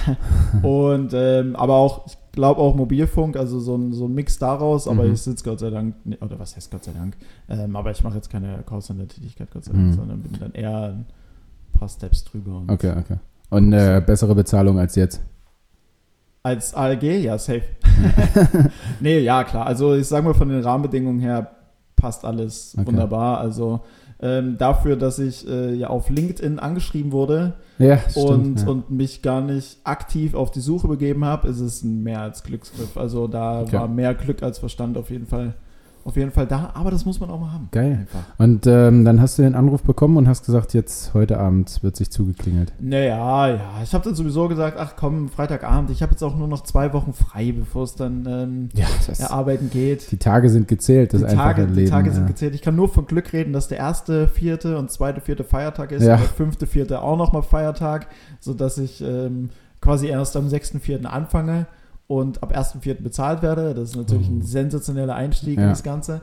und 0.64 1.12
ähm, 1.14 1.56
aber 1.56 1.76
auch, 1.76 2.08
ich 2.08 2.18
glaube 2.32 2.62
auch 2.62 2.76
Mobilfunk, 2.76 3.36
also 3.38 3.60
so 3.60 3.76
ein, 3.76 3.92
so 3.94 4.06
ein 4.06 4.14
Mix 4.14 4.38
daraus, 4.40 4.88
aber 4.88 5.04
Mhm. 5.06 5.14
ich 5.14 5.22
sitze 5.22 5.44
Gott 5.44 5.60
sei 5.60 5.70
Dank, 5.70 5.96
oder 6.22 6.40
was 6.40 6.56
heißt 6.56 6.72
Gott 6.72 6.84
sei 6.84 6.92
Dank, 6.94 7.18
ähm, 7.50 7.76
aber 7.76 7.92
ich 7.92 8.04
mache 8.04 8.16
jetzt 8.16 8.30
keine 8.30 8.64
Callcenter-Tätigkeit, 8.66 9.50
Gott 9.52 9.66
sei 9.66 9.74
Dank, 9.74 9.86
Mhm. 9.88 9.94
sondern 9.94 10.22
bin 10.22 10.40
dann 10.40 10.52
eher 10.54 10.94
ein 10.94 11.06
paar 11.78 11.90
Steps 11.90 12.24
drüber. 12.26 12.58
Und 12.60 12.70
Okay, 12.72 12.94
okay. 12.98 13.18
Und 13.50 13.74
äh, 13.74 14.02
bessere 14.06 14.36
Bezahlung 14.36 14.78
als 14.80 14.96
jetzt? 14.96 15.22
Als 16.44 16.74
ALG, 16.74 17.04
ja, 17.24 17.38
safe. 17.38 17.64
nee, 19.00 19.20
ja, 19.20 19.44
klar. 19.44 19.66
Also 19.66 19.96
ich 19.96 20.08
sage 20.08 20.26
mal, 20.26 20.34
von 20.34 20.50
den 20.50 20.62
Rahmenbedingungen 20.64 21.20
her 21.20 21.52
passt 21.96 22.24
alles 22.24 22.76
Okay. 22.78 22.88
wunderbar. 22.88 23.40
Also 23.40 23.82
ähm, 24.22 24.58
dafür, 24.58 24.96
dass 24.98 25.18
ich 25.20 25.48
äh, 25.48 25.74
ja 25.74 25.88
auf 25.88 26.10
LinkedIn 26.10 26.60
angeschrieben 26.60 27.12
wurde, 27.12 27.54
Ja, 27.78 28.00
und, 28.16 28.62
ja. 28.62 28.68
und 28.68 28.92
mich 28.92 29.22
gar 29.22 29.42
nicht 29.42 29.78
aktiv 29.86 30.34
auf 30.34 30.52
die 30.52 30.60
Suche 30.60 30.88
begeben 30.90 31.24
habe, 31.24 31.48
ist 31.48 31.60
es 31.62 31.84
ein 31.84 32.04
mehr 32.04 32.22
als 32.22 32.44
Glücksgriff. 32.44 32.98
Also 32.98 33.28
da 33.28 33.62
Okay. 33.62 33.74
war 33.78 33.88
mehr 33.88 34.14
Glück 34.16 34.44
als 34.44 34.60
Verstand 34.60 34.98
auf 34.98 35.10
jeden 35.10 35.26
Fall, 35.28 35.54
auf 36.06 36.16
jeden 36.16 36.32
Fall 36.32 36.48
da. 36.48 36.72
Aber 36.74 36.92
das 36.92 37.06
muss 37.06 37.20
man 37.20 37.30
auch 37.30 37.40
mal 37.40 37.52
haben. 37.52 37.68
Geil. 37.72 38.00
Einfach. 38.02 38.20
Und 38.38 38.66
ähm, 38.68 39.06
dann 39.06 39.22
hast 39.22 39.38
du 39.38 39.42
den 39.44 39.56
Anruf 39.56 39.84
bekommen 39.84 40.18
und 40.18 40.28
hast 40.28 40.46
gesagt, 40.46 40.74
jetzt 40.74 41.14
heute 41.14 41.40
Abend 41.40 41.84
wird 41.84 41.96
sich 41.96 42.10
zugeklingelt. 42.10 42.74
Naja, 42.80 43.48
ja. 43.48 43.60
Ich 43.84 43.94
habe 43.94 44.04
dann 44.04 44.16
sowieso 44.16 44.48
gesagt, 44.48 44.78
ach 44.80 44.94
komm, 44.96 45.30
Freitagabend. 45.30 45.90
Ich 45.92 46.02
habe 46.02 46.12
jetzt 46.12 46.24
auch 46.24 46.36
nur 46.36 46.48
noch 46.48 46.64
zwei 46.64 46.94
Wochen 46.94 47.14
frei, 47.14 47.52
bevor 47.52 47.84
es 47.84 47.96
dann 47.96 48.26
ähm, 48.28 48.70
Ja, 48.74 48.88
das, 49.08 49.22
arbeiten 49.30 49.70
geht. 49.70 50.12
die 50.12 50.18
Tage 50.18 50.50
sind 50.50 50.68
gezählt, 50.68 51.14
das 51.14 51.22
die 51.26 51.36
Tage, 51.36 51.64
Leben. 51.64 51.76
die 51.76 51.86
Tage 51.86 52.12
sind 52.12 52.24
ja. 52.24 52.28
gezählt. 52.28 52.56
Ich 52.56 52.62
kann 52.62 52.76
nur 52.76 52.90
von 52.90 53.06
Glück 53.06 53.32
reden, 53.34 53.54
dass 53.54 53.68
der 53.68 53.78
erste, 53.80 54.28
vierte 54.28 54.78
und 54.78 54.92
zweite, 54.92 55.22
vierte 55.22 55.44
Feiertag 55.44 55.92
ist 55.92 56.04
Ja. 56.04 56.16
und 56.16 56.22
der 56.22 56.30
fünfte, 56.30 56.68
vierte 56.68 57.02
auch 57.02 57.18
nochmal 57.18 57.44
Feiertag, 57.44 58.08
sodass 58.40 58.78
ich 58.78 59.02
ähm, 59.02 59.50
quasi 59.82 60.08
erst 60.08 60.36
am 60.36 60.50
sechsten, 60.50 60.80
vierten 60.80 61.06
anfange 61.06 61.68
und 62.10 62.42
ab 62.42 62.52
ersten, 62.52 62.82
vierten 62.82 63.04
bezahlt 63.04 63.44
werde. 63.44 63.76
Das 63.76 63.92
ist 63.92 63.96
natürlich 63.96 64.28
ein 64.28 64.38
Mhm. 64.40 64.42
sensationeller 64.42 65.14
Einstieg 65.16 65.58
in 65.58 65.64
Ja. 65.64 65.70
das 65.70 65.84
Ganze. 65.84 66.22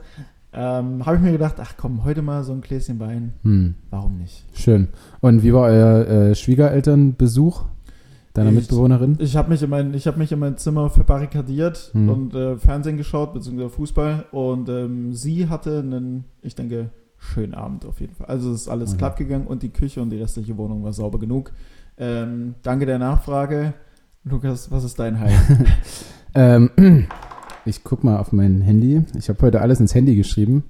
Ähm, 0.53 1.07
Habe 1.07 1.17
ich 1.17 1.23
mir 1.23 1.31
gedacht, 1.33 1.55
ach 1.59 1.75
komm, 1.77 2.05
heute 2.05 2.23
mal 2.23 2.43
so 2.43 2.53
ein 2.53 2.61
Gläschen 2.61 2.99
Wein. 2.99 3.35
Hm, 3.43 3.75
Warum 3.91 4.17
nicht? 4.19 4.45
schön. 4.53 4.89
Und 5.21 5.43
wie 5.45 5.53
war 5.55 5.63
euer 5.69 6.07
äh, 6.07 6.35
Schwiegerelternbesuch 6.35 7.65
deiner 8.35 8.51
Ich- 8.51 8.57
Mitbewohnerin? 8.57 9.17
Ich 9.21 9.37
habe 9.37 9.49
mich, 9.51 9.63
in 9.63 9.71
mein- 9.71 9.95
ich 9.95 10.07
hab 10.09 10.17
mich 10.17 10.33
in 10.33 10.39
mein 10.41 10.57
Zimmer 10.57 10.91
verbarrikadiert 10.91 11.91
Mhm. 11.95 12.09
und 12.09 12.35
äh, 12.35 12.57
Fernsehen 12.57 12.97
geschaut, 12.97 13.33
beziehungsweise 13.33 13.71
Fußball. 13.71 14.25
Und 14.33 14.69
ähm, 14.69 15.13
sie 15.15 15.49
hatte 15.49 15.79
einen, 15.81 16.25
ich 16.43 16.55
denke, 16.57 16.91
schönen 17.19 17.55
Abend 17.55 17.85
auf 17.87 18.01
jeden 18.01 18.15
Fall. 18.15 18.27
Also 18.27 18.51
es 18.53 18.63
ist 18.63 18.69
alles 18.69 18.91
Okay. 18.91 18.99
glatt 18.99 19.17
gegangen 19.19 19.47
und 19.47 19.63
die 19.63 19.71
Küche 19.71 20.01
und 20.03 20.11
die 20.11 20.19
restliche 20.21 20.57
Wohnung 20.57 20.83
war 20.83 20.93
sauber 20.93 21.19
genug. 21.21 21.53
Ähm, 21.99 22.55
danke 22.63 22.87
der 22.87 22.99
Nachfrage. 22.99 23.73
Lukas, 24.29 24.73
was 24.73 24.83
ist 24.83 24.99
dein 24.99 25.21
High? 25.21 25.33
Ähm, 26.39 26.69
ich 27.65 27.83
guck 27.83 28.05
mal 28.05 28.19
auf 28.19 28.31
mein 28.31 28.61
Handy. 28.61 29.03
Ich 29.17 29.31
habe 29.31 29.41
heute 29.41 29.63
alles 29.63 29.81
ins 29.81 29.95
Handy 29.95 30.17
geschrieben. 30.17 30.65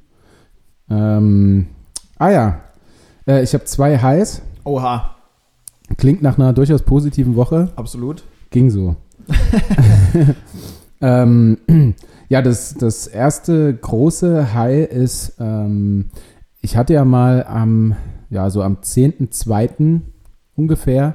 Ähm, 0.88 1.66
ah 2.18 2.30
ja, 2.30 2.60
äh, 3.26 3.42
ich 3.42 3.52
habe 3.52 3.64
zwei 3.64 3.98
Highs. 3.98 4.42
Oha, 4.62 5.16
Klingt 5.96 6.22
nach 6.22 6.38
einer 6.38 6.52
durchaus 6.52 6.82
positiven 6.82 7.34
Woche. 7.34 7.72
absolut. 7.74 8.22
Ging 8.50 8.70
so. 8.70 8.94
ähm, 11.00 11.58
ja, 12.28 12.42
das, 12.42 12.74
das 12.74 13.08
erste 13.08 13.74
große 13.74 14.54
High 14.54 14.88
ist, 14.88 15.34
ähm, 15.40 16.10
ich 16.60 16.76
hatte 16.76 16.94
ja 16.94 17.04
mal 17.04 17.44
am, 17.44 17.96
ja, 18.30 18.50
so 18.50 18.62
am 18.62 18.76
10.2. 18.76 20.00
ungefähr 20.56 21.14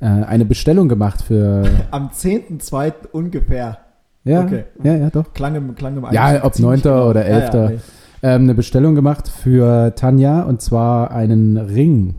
äh, 0.00 0.04
eine 0.06 0.44
Bestellung 0.44 0.88
gemacht 0.88 1.22
für, 1.22 1.64
Am 1.90 2.08
10.2. 2.08 2.92
ungefähr. 3.12 3.78
ja, 4.24 4.40
Okay. 4.42 4.64
ja, 4.82 4.96
ja, 4.96 5.10
doch. 5.10 5.32
Klang 5.34 5.54
im, 5.54 5.74
klang 5.74 5.96
im 5.96 6.06
Ja, 6.12 6.42
ob 6.44 6.54
ziemlich 6.54 6.84
9. 6.84 6.92
oder 7.08 7.28
Ja, 7.28 7.38
ja, 7.38 7.44
11.. 7.64 7.70
nee. 7.70 7.78
ähm, 8.22 8.42
eine 8.42 8.54
Bestellung 8.54 8.94
gemacht 8.94 9.28
für 9.28 9.94
Tanja 9.94 10.42
und 10.42 10.60
zwar 10.62 11.10
einen 11.10 11.56
Ring. 11.56 12.14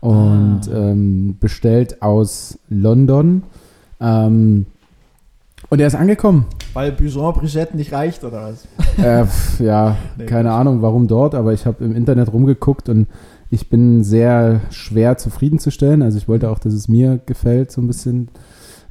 Und 0.00 0.60
Ah. 0.72 0.76
ähm, 0.90 1.36
bestellt 1.40 2.00
aus 2.02 2.58
London. 2.68 3.42
Ähm, 4.00 4.66
und 5.68 5.80
er 5.80 5.86
ist 5.88 5.94
angekommen. 5.96 6.46
Weil 6.74 6.92
Bujon 6.92 7.32
Brigitte 7.34 7.76
nicht 7.76 7.92
reicht, 7.92 8.22
oder 8.22 8.50
was? 8.52 8.68
äh, 9.02 9.24
ja, 9.64 9.96
Nee, 10.18 10.26
keine 10.26 10.52
Ahnung, 10.52 10.82
warum 10.82 11.08
dort, 11.08 11.34
aber 11.34 11.54
ich 11.54 11.66
habe 11.66 11.82
im 11.84 11.96
Internet 11.96 12.32
rumgeguckt 12.32 12.88
und 12.88 13.08
ich 13.50 13.68
bin 13.68 14.02
sehr 14.02 14.60
schwer 14.70 15.18
zufriedenzustellen. 15.18 16.02
Also 16.02 16.18
ich 16.18 16.28
wollte 16.28 16.50
auch, 16.50 16.58
dass 16.58 16.72
es 16.72 16.88
mir 16.88 17.20
gefällt, 17.26 17.70
so 17.70 17.80
ein 17.80 17.86
bisschen. 17.86 18.28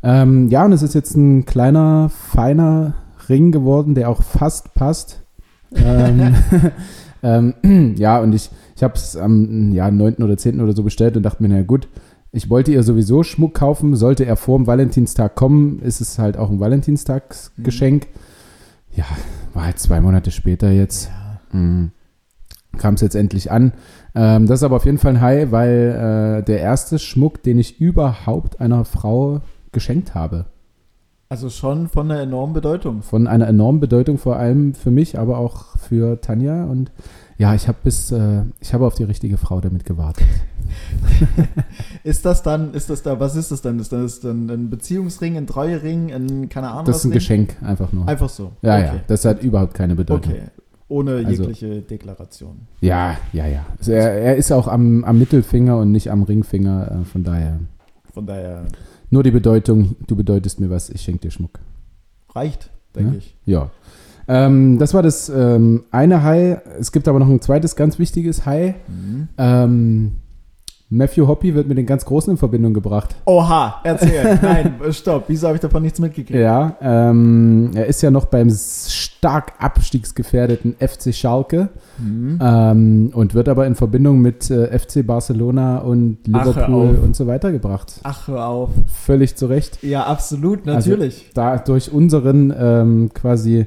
Ähm, 0.03 0.49
ja, 0.49 0.65
und 0.65 0.71
es 0.71 0.81
ist 0.81 0.93
jetzt 0.93 1.15
ein 1.15 1.45
kleiner, 1.45 2.09
feiner 2.09 2.93
Ring 3.27 3.51
geworden, 3.51 3.95
der 3.95 4.09
auch 4.09 4.23
fast 4.23 4.73
passt. 4.73 5.21
ähm, 5.75 6.35
ähm, 7.23 7.95
ja, 7.97 8.19
und 8.19 8.33
ich, 8.33 8.49
ich 8.75 8.83
habe 8.83 8.93
es 8.95 9.17
am 9.17 9.71
ja, 9.73 9.89
9. 9.91 10.15
oder 10.15 10.37
10. 10.37 10.61
oder 10.61 10.73
so 10.73 10.83
bestellt 10.83 11.17
und 11.17 11.23
dachte 11.23 11.43
mir, 11.43 11.49
na 11.49 11.63
gut, 11.63 11.87
ich 12.31 12.49
wollte 12.49 12.71
ihr 12.71 12.83
sowieso 12.83 13.23
Schmuck 13.23 13.53
kaufen. 13.53 13.95
Sollte 13.95 14.25
er 14.25 14.35
vor 14.35 14.57
dem 14.57 14.67
Valentinstag 14.67 15.35
kommen, 15.35 15.79
ist 15.79 16.01
es 16.01 16.19
halt 16.19 16.37
auch 16.37 16.49
ein 16.49 16.59
Valentinstagsgeschenk. 16.59 18.07
ja, 18.93 19.05
war 19.53 19.65
halt 19.65 19.79
zwei 19.79 20.01
Monate 20.01 20.31
später 20.31 20.69
jetzt. 20.69 21.09
Ja. 21.53 21.57
Mhm. 21.57 21.91
Kam 22.77 22.95
es 22.95 23.01
jetzt 23.01 23.15
endlich 23.15 23.51
an. 23.51 23.71
Ähm, 24.15 24.47
das 24.47 24.59
ist 24.59 24.63
aber 24.63 24.77
auf 24.77 24.85
jeden 24.85 24.97
Fall 24.97 25.15
ein 25.15 25.21
High, 25.21 25.51
weil 25.51 26.39
äh, 26.39 26.43
der 26.43 26.59
erste 26.59 26.99
Schmuck, 26.99 27.43
den 27.43 27.59
ich 27.59 27.79
überhaupt 27.81 28.61
einer 28.61 28.85
Frau 28.85 29.41
geschenkt 29.71 30.15
habe. 30.15 30.45
Also 31.27 31.49
schon 31.49 31.89
von 31.89 32.09
einer 32.09 32.21
enormen 32.21 32.53
Bedeutung. 32.53 33.01
Von 33.01 33.27
einer 33.27 33.47
enormen 33.47 33.79
Bedeutung, 33.79 34.17
vor 34.17 34.37
allem 34.37 34.73
für 34.73 34.91
mich, 34.91 35.17
aber 35.17 35.37
auch 35.37 35.77
für 35.77 36.21
Tanja. 36.21 36.65
Und 36.65 36.91
ja, 37.37 37.53
ich 37.55 37.67
habe 37.67 37.79
bis, 37.83 38.11
äh, 38.11 38.43
ich 38.61 38.73
habe 38.73 38.85
auf 38.85 38.95
die 38.95 39.03
richtige 39.03 39.37
Frau 39.37 39.59
damit 39.59 39.85
gewartet. 39.85 40.25
Ist 42.03 42.25
das 42.25 42.43
dann, 42.43 42.73
ist 42.73 42.89
das 42.89 43.03
da, 43.03 43.19
was 43.19 43.35
ist 43.35 43.51
das 43.51 43.61
dann? 43.61 43.79
Ist 43.79 43.91
das 43.91 44.19
dann 44.19 44.49
ein 44.49 44.69
Beziehungsring, 44.69 45.37
ein 45.37 45.47
Treuering, 45.47 46.11
ein, 46.11 46.49
keine 46.49 46.69
Ahnung 46.69 46.85
Das 46.85 46.97
ist 46.97 47.05
ein 47.05 47.09
Ring? 47.09 47.19
Geschenk, 47.19 47.55
einfach 47.61 47.91
nur. 47.93 48.07
Einfach 48.07 48.29
so. 48.29 48.51
Ja, 48.61 48.75
okay. 48.77 48.85
ja, 48.85 48.93
das 49.07 49.25
hat 49.25 49.43
überhaupt 49.43 49.73
keine 49.73 49.95
Bedeutung. 49.95 50.33
Okay. 50.33 50.43
Ohne 50.87 51.15
Also- 51.25 51.43
jegliche 51.43 51.81
Deklaration. 51.81 52.67
Ja, 52.81 53.17
ja, 53.33 53.47
ja. 53.47 53.65
Also 53.79 53.91
er, 53.91 54.11
er 54.13 54.35
ist 54.35 54.51
auch 54.51 54.67
am, 54.67 55.03
am 55.03 55.17
Mittelfinger 55.17 55.77
und 55.77 55.91
nicht 55.91 56.11
am 56.11 56.23
Ringfinger, 56.23 57.01
äh, 57.01 57.05
von 57.05 57.23
daher. 57.23 57.59
Von 58.13 58.25
daher 58.27 58.65
Nur 59.09 59.23
die 59.23 59.31
Bedeutung, 59.31 59.95
du 60.07 60.15
bedeutest 60.15 60.59
mir 60.59 60.69
was, 60.69 60.89
ich 60.89 61.01
schenke 61.01 61.21
dir 61.21 61.31
Schmuck. 61.31 61.59
reicht, 62.33 62.69
denke 62.95 63.11
Ja? 63.13 63.17
ich. 63.17 63.35
Ja. 63.45 63.71
Ähm, 64.27 64.79
das 64.79 64.93
war 64.93 65.03
das 65.03 65.29
ähm, 65.29 65.83
eine 65.91 66.23
High. 66.23 66.57
Es 66.79 66.91
gibt 66.91 67.07
aber 67.07 67.19
noch 67.19 67.29
ein 67.29 67.41
zweites 67.41 67.75
ganz 67.75 67.99
wichtiges 67.99 68.45
High. 68.45 68.75
Mhm. 68.87 69.27
Ähm, 69.37 70.11
Matthew 70.89 71.27
Hoppy 71.27 71.55
wird 71.55 71.67
mit 71.67 71.77
den 71.79 71.87
ganz 71.87 72.05
Großen 72.05 72.29
in 72.31 72.37
Verbindung 72.37 72.73
gebracht. 72.73 73.15
Oha, 73.25 73.81
erzähl. 73.83 74.37
Nein, 74.41 74.75
stopp. 74.91 75.23
Wieso 75.27 75.47
habe 75.47 75.55
ich 75.57 75.61
davon 75.61 75.81
nichts 75.81 75.99
mitgekriegt? 75.99 76.39
Ja, 76.39 76.75
ähm, 76.79 77.71
er 77.73 77.87
ist 77.87 78.03
ja 78.03 78.11
noch 78.11 78.25
beim 78.25 78.49
stark 78.51 79.53
abstiegsgefährdeten 79.59 80.75
FC 80.79 81.13
Schalke 81.13 81.69
Mhm. 81.97 82.39
ähm, 82.41 83.11
und 83.13 83.33
wird 83.33 83.47
aber 83.49 83.65
in 83.65 83.73
Verbindung 83.75 84.19
mit 84.19 84.51
äh, 84.51 84.77
FC 84.77 85.05
Barcelona 85.07 85.77
und 85.79 86.17
Liverpool 86.27 86.99
und 87.01 87.15
so 87.15 87.25
weiter 87.25 87.51
gebracht. 87.53 87.99
Ach, 88.03 88.27
hör 88.27 88.45
auf. 88.47 88.69
Völlig 89.05 89.35
zu 89.37 89.45
Recht. 89.47 89.81
Ja, 89.81 90.03
absolut, 90.05 90.67
Also- 90.67 90.89
natürlich. 90.91 91.31
Da 91.33 91.57
durch 91.57 91.91
unseren 91.91 92.53
ähm, 92.57 93.09
quasi 93.13 93.65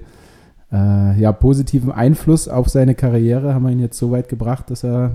äh, 0.71 1.19
ja, 1.21 1.33
positiven 1.33 1.91
Einfluss 1.91 2.47
auf 2.49 2.69
seine 2.69 2.95
Karriere 2.95 3.55
haben 3.55 3.65
wir 3.65 3.71
ihn 3.73 3.81
jetzt 3.81 3.99
so 3.99 4.11
weit 4.11 4.29
gebracht, 4.29 4.71
dass 4.71 4.85
er, 4.85 5.13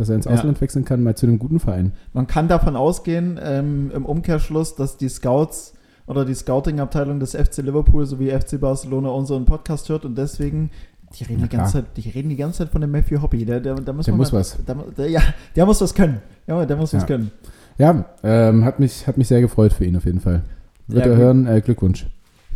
dass 0.00 0.08
er 0.08 0.16
ins 0.16 0.24
Ja. 0.24 0.32
Ausland 0.32 0.60
wechseln 0.60 0.84
kann, 0.84 1.02
mal 1.02 1.14
zu 1.14 1.26
einem 1.26 1.38
guten 1.38 1.60
Verein. 1.60 1.92
Man 2.12 2.26
kann 2.26 2.48
davon 2.48 2.74
ausgehen, 2.74 3.38
ähm, 3.42 3.90
im 3.94 4.04
Umkehrschluss, 4.04 4.74
dass 4.74 4.96
die 4.96 5.08
Scouts 5.08 5.74
oder 6.06 6.24
die 6.24 6.34
Scouting-Abteilung 6.34 7.20
des 7.20 7.34
FC 7.36 7.58
Liverpool 7.58 8.04
sowie 8.06 8.30
FC 8.30 8.58
Barcelona 8.60 9.10
unseren 9.10 9.44
Podcast 9.44 9.88
hört 9.88 10.04
und 10.04 10.16
deswegen, 10.18 10.70
die 11.18 11.24
reden, 11.24 11.38
Na 11.42 11.46
die 11.46 11.56
ganze. 11.56 11.72
Zeit, 11.74 11.84
die 11.96 12.08
reden 12.08 12.28
die 12.30 12.36
ganze 12.36 12.58
Zeit 12.58 12.68
von 12.70 12.80
dem 12.80 12.90
Matthew 12.90 13.20
Hoppy. 13.22 13.44
Der, 13.44 13.60
der, 13.60 13.74
der 13.76 13.94
muss, 13.94 14.06
Der 14.06 14.14
muss 14.14 14.32
mal, 14.32 14.38
was. 14.40 14.56
Der, 14.66 14.74
der, 14.96 15.08
ja, 15.10 15.20
der 15.54 15.66
muss 15.66 15.80
was 15.80 15.94
können. 15.94 16.18
Ja, 16.46 16.64
der 16.66 16.76
muss 16.76 16.92
was 16.94 17.02
Ja. 17.02 17.06
können. 17.06 17.30
Ja, 17.78 18.04
ähm, 18.22 18.64
hat, 18.64 18.80
mich, 18.80 19.06
hat 19.06 19.16
mich 19.16 19.28
sehr 19.28 19.40
gefreut 19.40 19.72
für 19.72 19.84
ihn 19.84 19.96
auf 19.96 20.04
jeden 20.04 20.20
Fall. 20.20 20.42
Wird 20.88 21.04
Ja, 21.06 21.10
er 21.12 21.16
gut. 21.16 21.24
hören, 21.24 21.46
äh, 21.46 21.60
Glückwunsch. 21.60 22.06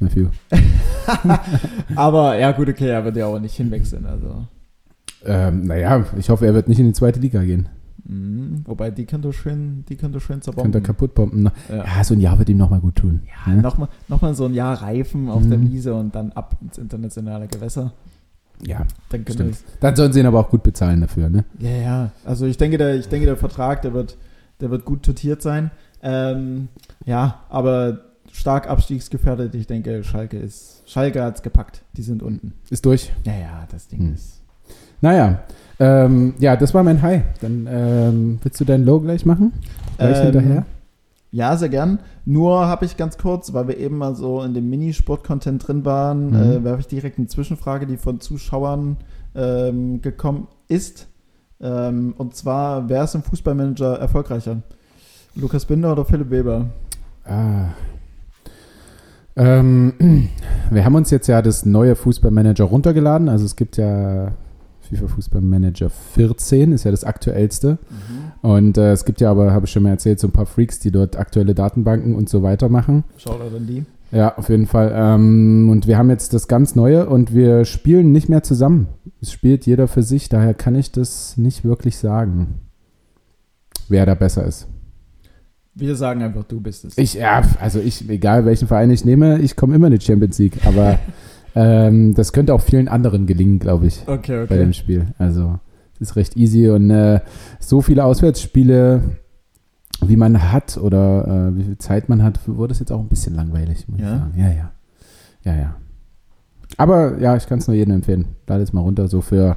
Matthew. 0.01 0.27
Aber 1.97 2.37
ja, 2.39 2.53
gut, 2.53 2.69
okay, 2.69 2.89
er 2.89 3.05
wird 3.05 3.17
ja 3.17 3.27
auch 3.27 3.39
nicht 3.39 3.55
hinwechseln. 3.55 4.07
Also. 4.07 4.47
Ähm, 5.27 5.65
naja, 5.67 6.05
ich 6.19 6.31
hoffe, 6.31 6.47
er 6.47 6.55
wird 6.55 6.69
nicht 6.69 6.79
in 6.79 6.87
die 6.87 6.93
zweite 6.93 7.21
Liga 7.21 7.43
gehen. 7.43 7.69
Mhm. 8.07 8.63
Wobei, 8.67 8.91
die 8.91 9.07
könnte 9.07 9.33
schön, 9.33 9.85
die 9.89 9.97
könnte 9.97 10.21
schön 10.21 10.43
zerbomben. 10.43 10.73
Könnte 10.73 10.87
kaputt 10.87 11.15
bomben. 11.15 11.49
Ja. 11.71 11.85
Ja, 11.85 12.05
so 12.05 12.15
ein 12.15 12.21
Jahr 12.21 12.39
wird 12.39 12.49
ihm 12.51 12.59
nochmal 12.59 12.81
gut 12.81 12.97
tun. 12.97 13.23
Ja, 13.47 13.53
ne? 13.55 13.63
nochmal 13.63 13.89
noch 14.09 14.21
mal 14.21 14.35
so 14.35 14.45
ein 14.45 14.53
Jahr 14.55 14.83
reifen 14.83 15.29
auf 15.31 15.47
der 15.49 15.59
Mhm. 15.59 15.73
Wiese 15.73 15.95
und 15.95 16.15
dann 16.15 16.33
ab 16.33 16.57
ins 16.61 16.77
internationale 16.77 17.49
Gewässer. 17.49 17.93
ja 18.67 18.87
Dann 19.09 19.25
können 19.25 19.55
stimmt. 19.55 19.57
Dann 19.81 19.97
sollen 19.97 20.13
sie 20.13 20.21
ihn 20.21 20.27
aber 20.27 20.41
auch 20.41 20.51
gut 20.51 20.63
bezahlen 20.63 21.01
dafür, 21.01 21.31
ne? 21.31 21.45
Ja, 21.59 21.71
ja. 21.71 22.11
Also 22.25 22.45
ich 22.47 22.59
denke, 22.59 22.77
der, 22.77 22.97
ich 22.97 23.09
denke, 23.09 23.25
der 23.27 23.37
Vertrag, 23.39 23.81
der 23.83 23.95
wird, 23.95 24.19
der 24.61 24.71
wird 24.71 24.85
gut 24.85 25.07
dotiert 25.09 25.41
sein. 25.41 25.71
Ähm, 26.03 26.69
ja, 27.07 27.41
aber 27.49 28.01
stark 28.31 28.69
abstiegsgefährdet. 28.69 29.55
Ich 29.55 29.67
denke, 29.67 30.05
Schalke 30.05 30.37
ist. 30.37 30.83
Schalke 30.87 31.23
hat's 31.23 31.41
gepackt. 31.43 31.83
Die 31.97 32.03
sind 32.03 32.23
unten. 32.23 32.53
Ist 32.69 32.85
durch. 32.85 33.11
Ja, 33.25 33.33
ja, 33.33 33.67
das 33.71 33.89
Ding 33.89 34.01
Hm. 34.01 34.15
ist. 34.15 34.43
Naja, 35.05 35.41
ähm, 35.81 36.33
ja, 36.39 36.57
das 36.57 36.73
war 36.73 36.83
mein 36.83 37.03
High. 37.03 37.25
Dann 37.43 37.69
ähm, 37.71 38.39
willst 38.43 38.59
du 38.59 38.65
dein 38.65 38.87
Low 38.87 39.01
gleich 39.01 39.27
machen? 39.27 39.53
Gleich 39.99 40.17
Ähm, 40.17 40.23
hinterher? 40.25 40.65
Ja, 41.31 41.55
sehr 41.59 41.69
gern. 41.69 41.99
Nur 42.25 42.67
habe 42.69 42.87
ich 42.87 42.97
ganz 42.97 43.19
kurz, 43.19 43.53
weil 43.53 43.69
wir 43.69 43.77
eben 43.77 43.99
mal 43.99 44.15
so 44.15 44.41
in 44.43 44.55
dem 44.55 44.71
Minisport-Content 44.71 45.69
drin 45.69 45.85
waren, 45.85 46.29
Mhm. 46.31 46.37
äh, 46.37 46.65
werfe 46.65 46.81
ich 46.81 46.87
direkt 46.87 47.19
eine 47.19 47.27
Zwischenfrage, 47.27 47.87
die 47.87 47.99
von 47.99 48.19
Zuschauern 48.21 48.97
ähm, 49.35 50.01
gekommen 50.01 50.49
ist. 50.69 51.07
Ähm, 51.61 52.15
und 52.17 52.35
zwar, 52.35 52.89
wer 52.89 53.05
ist 53.05 53.15
im 53.15 53.23
Fußballmanager 53.23 53.99
erfolgreicher? 53.99 54.63
Lukas 55.35 55.67
Binder 55.67 55.93
oder 55.93 56.07
Philipp 56.07 56.31
Weber? 56.31 56.71
Ah. 57.27 57.75
Ähm, 59.37 59.93
wir 60.71 60.83
haben 60.83 60.95
uns 60.95 61.11
jetzt 61.11 61.27
ja 61.27 61.43
das 61.43 61.67
neue 61.67 61.95
Fußballmanager 61.95 62.65
runtergeladen. 62.65 63.29
Also 63.29 63.45
es 63.45 63.55
gibt 63.55 63.77
ja 63.77 64.33
FIFA 64.89 65.09
Fußballmanager 65.09 65.91
14, 65.91 66.73
ist 66.73 66.85
ja 66.85 66.91
das 66.91 67.05
aktuellste. 67.05 67.79
Und 68.43 68.79
äh, 68.79 68.93
es 68.93 69.05
gibt 69.05 69.21
ja 69.21 69.31
aber, 69.31 69.53
habe 69.53 69.67
ich 69.67 69.73
schon 69.73 69.83
mal 69.83 69.91
erzählt, 69.91 70.21
so 70.21 70.29
ein 70.29 70.33
paar 70.33 70.47
Freaks, 70.47 70.79
die 70.79 70.91
dort 70.91 71.17
aktuelle 71.17 71.55
Datenbanken 71.55 72.15
und 72.15 72.29
so 72.29 72.43
weiter 72.43 72.69
machen. 72.69 73.05
Schaut 73.17 73.41
dann 73.53 73.67
die? 73.67 73.85
Ja, 74.13 74.37
auf 74.37 74.49
jeden 74.49 74.67
Fall. 74.67 74.93
Ähm, 74.95 75.69
und 75.71 75.87
wir 75.87 75.99
haben 75.99 76.11
jetzt 76.11 76.35
das 76.35 76.47
ganz 76.47 76.77
Neue 76.77 77.09
und 77.09 77.35
wir 77.35 77.65
spielen 77.65 78.13
nicht 78.13 78.29
mehr 78.29 78.43
zusammen. 78.43 78.87
Es 79.21 79.33
spielt 79.33 79.67
jeder 79.67 79.89
für 79.89 80.03
sich, 80.03 80.29
daher 80.29 80.55
kann 80.55 80.77
ich 80.77 80.93
das 80.93 81.37
nicht 81.37 81.65
wirklich 81.65 81.99
sagen, 81.99 82.61
wer 83.89 84.07
da 84.07 84.15
besser 84.15 84.45
ist. 84.45 84.69
Wir 85.75 85.97
sagen 85.97 86.23
einfach, 86.23 86.45
du 86.45 86.61
bist 86.61 86.85
es. 86.85 86.97
Ich, 86.97 87.15
ja, 87.15 87.43
also 87.61 87.81
ich, 87.81 88.09
egal 88.09 88.45
welchen 88.45 88.69
Verein 88.69 88.91
ich 88.91 89.05
nehme, 89.05 89.41
ich 89.41 89.57
komme 89.57 89.75
immer 89.75 89.89
in 89.89 89.99
die 89.99 90.05
Champions 90.05 90.39
League. 90.39 90.65
Aber 90.65 91.01
ähm, 91.55 92.15
das 92.15 92.33
könnte 92.33 92.55
auch 92.55 92.61
vielen 92.61 92.89
anderen 92.89 93.27
gelingen, 93.27 93.59
glaube 93.59 93.87
ich, 93.87 94.03
Okay, 94.07 94.39
bei 94.39 94.43
okay. 94.45 94.59
dem 94.59 94.73
Spiel. 94.73 95.07
Also 95.19 95.59
es 95.95 96.11
ist 96.11 96.17
recht 96.17 96.37
easy 96.37 96.69
und 96.69 96.91
äh, 96.91 97.21
so 97.61 97.81
viele 97.81 98.05
Auswärtsspiele, 98.05 99.03
wie 100.05 100.17
man 100.17 100.53
hat 100.53 100.77
oder 100.77 101.51
äh, 101.53 101.57
wie 101.57 101.63
viel 101.65 101.79
Zeit 101.79 102.09
man 102.09 102.23
hat, 102.23 102.41
wurde 102.49 102.73
es 102.73 102.81
jetzt 102.81 102.91
auch 102.93 103.01
ein 103.01 103.09
bisschen 103.09 103.35
langweilig, 103.35 103.87
muss 103.89 104.01
Ja? 104.01 104.07
ich 104.07 104.19
sagen. 104.21 104.33
Ja, 104.37 104.49
ja. 104.53 104.71
Ja, 105.45 105.55
ja. 105.57 105.77
Aber 106.77 107.19
ja, 107.21 107.37
ich 107.37 107.47
kann 107.47 107.59
es 107.59 107.69
nur 107.69 107.77
jedem 107.77 107.95
empfehlen. 107.95 108.27
Lade 108.49 108.63
es 108.63 108.73
mal 108.73 108.81
runter, 108.81 109.07
so 109.09 109.21
für 109.21 109.57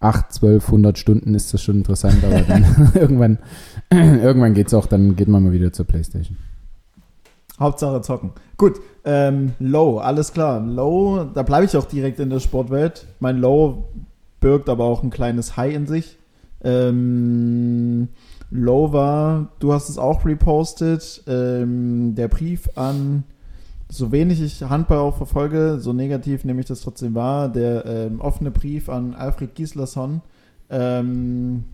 8, 0.00 0.32
12, 0.32 0.66
100 0.66 0.98
Stunden 0.98 1.34
ist 1.34 1.54
das 1.54 1.62
schon 1.62 1.76
interessant, 1.76 2.18
aber 2.24 2.40
dann 2.42 2.64
irgendwann, 2.94 3.38
irgendwann 3.90 4.54
geht 4.54 4.66
es 4.68 4.74
auch, 4.74 4.86
dann 4.86 5.16
geht 5.16 5.28
man 5.28 5.42
mal 5.42 5.52
wieder 5.52 5.72
zur 5.72 5.86
Playstation. 5.86 6.36
Hauptsache 7.60 8.00
zocken. 8.00 8.32
Gut, 8.56 8.80
ähm, 9.04 9.52
Low, 9.58 9.98
alles 9.98 10.32
klar. 10.32 10.60
Low, 10.60 11.24
da 11.24 11.42
bleibe 11.42 11.66
ich 11.66 11.76
auch 11.76 11.84
direkt 11.84 12.18
in 12.18 12.30
der 12.30 12.40
Sportwelt. 12.40 13.06
Mein 13.20 13.38
Low 13.38 13.84
birgt 14.40 14.68
aber 14.68 14.84
auch 14.84 15.02
ein 15.02 15.10
kleines 15.10 15.56
High 15.56 15.74
in 15.74 15.86
sich. 15.86 16.16
Ähm, 16.62 18.08
Low 18.50 18.92
war, 18.92 19.52
du 19.60 19.72
hast 19.72 19.88
es 19.88 19.98
auch 19.98 20.24
repostet, 20.24 21.22
ähm, 21.28 22.14
der 22.16 22.28
Brief 22.28 22.68
an, 22.74 23.24
so 23.88 24.12
wenig 24.12 24.40
ich 24.42 24.62
Handball 24.62 24.98
auch 24.98 25.16
verfolge, 25.16 25.78
so 25.80 25.92
negativ 25.92 26.44
nehme 26.44 26.60
ich 26.60 26.66
das 26.66 26.80
trotzdem 26.80 27.14
wahr, 27.14 27.48
der 27.48 27.84
ähm, 27.86 28.20
offene 28.20 28.50
Brief 28.50 28.88
an 28.88 29.14
Alfred 29.14 29.54
Gislason. 29.54 30.22
Ähm, 30.68 31.64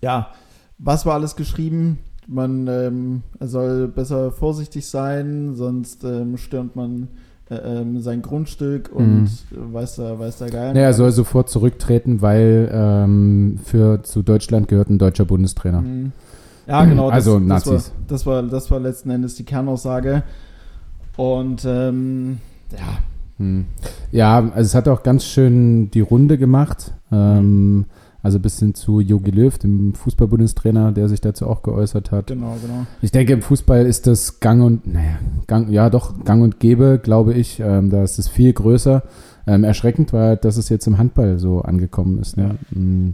ja, 0.00 0.30
was 0.78 1.06
war 1.06 1.14
alles 1.14 1.36
geschrieben? 1.36 1.98
Man 2.26 2.68
ähm, 2.68 3.22
soll 3.40 3.88
besser 3.88 4.30
vorsichtig 4.30 4.86
sein, 4.86 5.54
sonst 5.54 6.04
ähm, 6.04 6.36
stürmt 6.36 6.76
man 6.76 7.08
äh, 7.50 7.56
ähm, 7.56 8.00
sein 8.00 8.22
Grundstück 8.22 8.90
und 8.92 9.28
weiß 9.50 9.96
da, 9.96 10.18
weiß 10.18 10.38
da 10.38 10.48
geil. 10.48 10.72
Naja, 10.74 10.86
er 10.86 10.94
soll 10.94 11.10
sofort 11.10 11.50
zurücktreten, 11.50 12.22
weil 12.22 12.70
ähm, 12.72 13.58
für 13.64 14.02
zu 14.02 14.22
Deutschland 14.22 14.68
gehört 14.68 14.88
ein 14.88 14.98
deutscher 14.98 15.24
Bundestrainer. 15.24 15.80
Mhm. 15.80 16.12
Ja, 16.66 16.84
genau. 16.84 17.08
Das, 17.08 17.14
Also 17.14 17.38
das 17.40 17.48
Nazis. 17.48 17.72
War, 17.72 18.04
das, 18.06 18.26
war, 18.26 18.42
das 18.44 18.70
war 18.70 18.80
letzten 18.80 19.10
Endes 19.10 19.34
die 19.34 19.44
Kernaussage. 19.44 20.22
Und 21.16 21.64
ähm, 21.66 22.38
ja, 22.70 22.98
Hm. 23.42 23.66
Ja, 24.12 24.38
also 24.38 24.60
es 24.60 24.74
hat 24.74 24.86
auch 24.88 25.02
ganz 25.02 25.24
schön 25.24 25.90
die 25.90 26.00
Runde 26.00 26.38
gemacht. 26.38 26.92
Ähm, 27.10 27.86
also 28.22 28.38
bis 28.38 28.58
hin 28.58 28.74
zu 28.74 29.00
Jogi 29.00 29.32
Löw, 29.32 29.56
dem 29.58 29.94
Fußballbundestrainer, 29.94 30.92
der 30.92 31.08
sich 31.08 31.20
dazu 31.20 31.46
auch 31.48 31.62
geäußert 31.62 32.12
hat. 32.12 32.28
genau, 32.28 32.56
genau. 32.62 32.86
Ich 33.00 33.10
denke, 33.10 33.32
im 33.32 33.42
Fußball 33.42 33.84
ist 33.84 34.06
das 34.06 34.38
Gang 34.38 34.62
und, 34.62 34.86
naja, 34.92 35.18
Gang, 35.48 35.68
ja 35.70 35.90
doch, 35.90 36.24
Gang 36.24 36.42
und 36.42 36.60
Gäbe, 36.60 37.00
glaube 37.02 37.34
ich. 37.34 37.58
Ähm, 37.60 37.90
da 37.90 38.04
ist 38.04 38.18
es 38.18 38.28
viel 38.28 38.52
größer. 38.52 39.02
Ähm, 39.46 39.64
erschreckend 39.64 40.12
war, 40.12 40.36
dass 40.36 40.56
es 40.56 40.68
jetzt 40.68 40.86
im 40.86 40.98
Handball 40.98 41.38
so 41.38 41.62
angekommen 41.62 42.20
ist. 42.20 42.36
Ne? 42.36 42.56
Mm. 42.70 43.10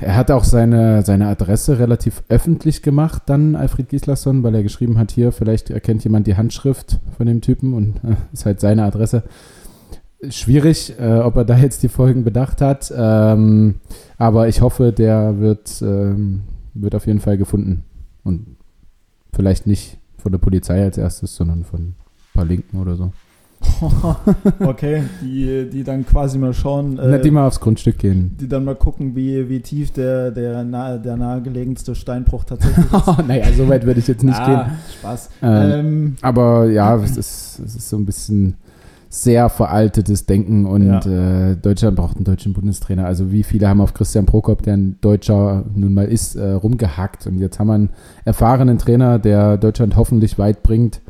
Er 0.00 0.16
hat 0.16 0.30
auch 0.30 0.44
seine, 0.44 1.02
seine 1.02 1.28
Adresse 1.28 1.78
relativ 1.78 2.22
öffentlich 2.28 2.82
gemacht, 2.82 3.22
dann 3.26 3.54
Alfred 3.54 3.88
Gislason, 3.88 4.42
weil 4.42 4.54
er 4.54 4.62
geschrieben 4.62 4.98
hat, 4.98 5.10
hier, 5.10 5.32
vielleicht 5.32 5.70
erkennt 5.70 6.04
jemand 6.04 6.26
die 6.26 6.36
Handschrift 6.36 6.98
von 7.16 7.26
dem 7.26 7.40
Typen 7.40 7.72
und 7.72 7.96
äh, 7.98 8.16
ist 8.32 8.46
halt 8.46 8.60
seine 8.60 8.84
Adresse. 8.84 9.22
Schwierig, 10.28 10.94
äh, 10.98 11.18
ob 11.18 11.36
er 11.36 11.44
da 11.44 11.56
jetzt 11.56 11.82
die 11.82 11.88
Folgen 11.88 12.24
bedacht 12.24 12.60
hat. 12.60 12.92
Ähm, 12.94 13.76
aber 14.18 14.48
ich 14.48 14.60
hoffe, 14.60 14.92
der 14.92 15.38
wird, 15.40 15.80
ähm, 15.82 16.42
wird 16.74 16.94
auf 16.94 17.06
jeden 17.06 17.20
Fall 17.20 17.38
gefunden. 17.38 17.84
Und 18.22 18.56
vielleicht 19.32 19.66
nicht 19.66 19.98
von 20.18 20.32
der 20.32 20.38
Polizei 20.38 20.82
als 20.82 20.98
erstes, 20.98 21.34
sondern 21.34 21.64
von 21.64 21.80
ein 21.80 21.94
paar 22.34 22.44
Linken 22.44 22.78
oder 22.78 22.96
so. 22.96 23.12
okay, 24.60 25.02
die, 25.22 25.68
die 25.70 25.84
dann 25.84 26.06
quasi 26.06 26.38
mal 26.38 26.54
schauen. 26.54 26.98
Äh, 26.98 27.08
Na, 27.08 27.18
die 27.18 27.30
mal 27.30 27.46
aufs 27.46 27.60
Grundstück 27.60 27.98
gehen. 27.98 28.36
Die 28.40 28.48
dann 28.48 28.64
mal 28.64 28.74
gucken, 28.74 29.14
wie, 29.14 29.48
wie 29.50 29.60
tief 29.60 29.90
der, 29.92 30.30
der, 30.30 30.64
nahe, 30.64 30.98
der 30.98 31.16
nahegelegenste 31.16 31.94
Steinbruch 31.94 32.44
tatsächlich 32.44 32.86
ist. 32.86 33.06
naja, 33.26 33.52
so 33.52 33.68
weit 33.68 33.84
würde 33.84 34.00
ich 34.00 34.08
jetzt 34.08 34.24
nicht 34.24 34.38
ah, 34.38 34.46
gehen. 34.46 34.78
Spaß. 34.98 35.30
Ähm, 35.42 35.70
ähm, 35.72 36.16
aber 36.22 36.70
ja, 36.70 36.96
es 36.96 37.16
ist, 37.18 37.60
es 37.64 37.76
ist 37.76 37.88
so 37.88 37.96
ein 37.98 38.06
bisschen 38.06 38.56
sehr 39.12 39.48
veraltetes 39.48 40.24
Denken 40.24 40.66
und 40.66 40.86
ja. 40.86 41.50
äh, 41.50 41.56
Deutschland 41.56 41.96
braucht 41.96 42.14
einen 42.14 42.24
deutschen 42.24 42.52
Bundestrainer. 42.52 43.06
Also 43.06 43.32
wie 43.32 43.42
viele 43.42 43.68
haben 43.68 43.80
auf 43.80 43.92
Christian 43.92 44.24
Prokop, 44.24 44.62
der 44.62 44.74
ein 44.74 44.98
Deutscher 45.00 45.64
nun 45.74 45.92
mal 45.94 46.06
ist, 46.06 46.36
äh, 46.36 46.52
rumgehackt 46.52 47.26
und 47.26 47.40
jetzt 47.40 47.58
haben 47.58 47.66
wir 47.66 47.74
einen 47.74 47.90
erfahrenen 48.24 48.78
Trainer, 48.78 49.18
der 49.18 49.58
Deutschland 49.58 49.96
hoffentlich 49.96 50.38
weit 50.38 50.62
bringt 50.62 51.02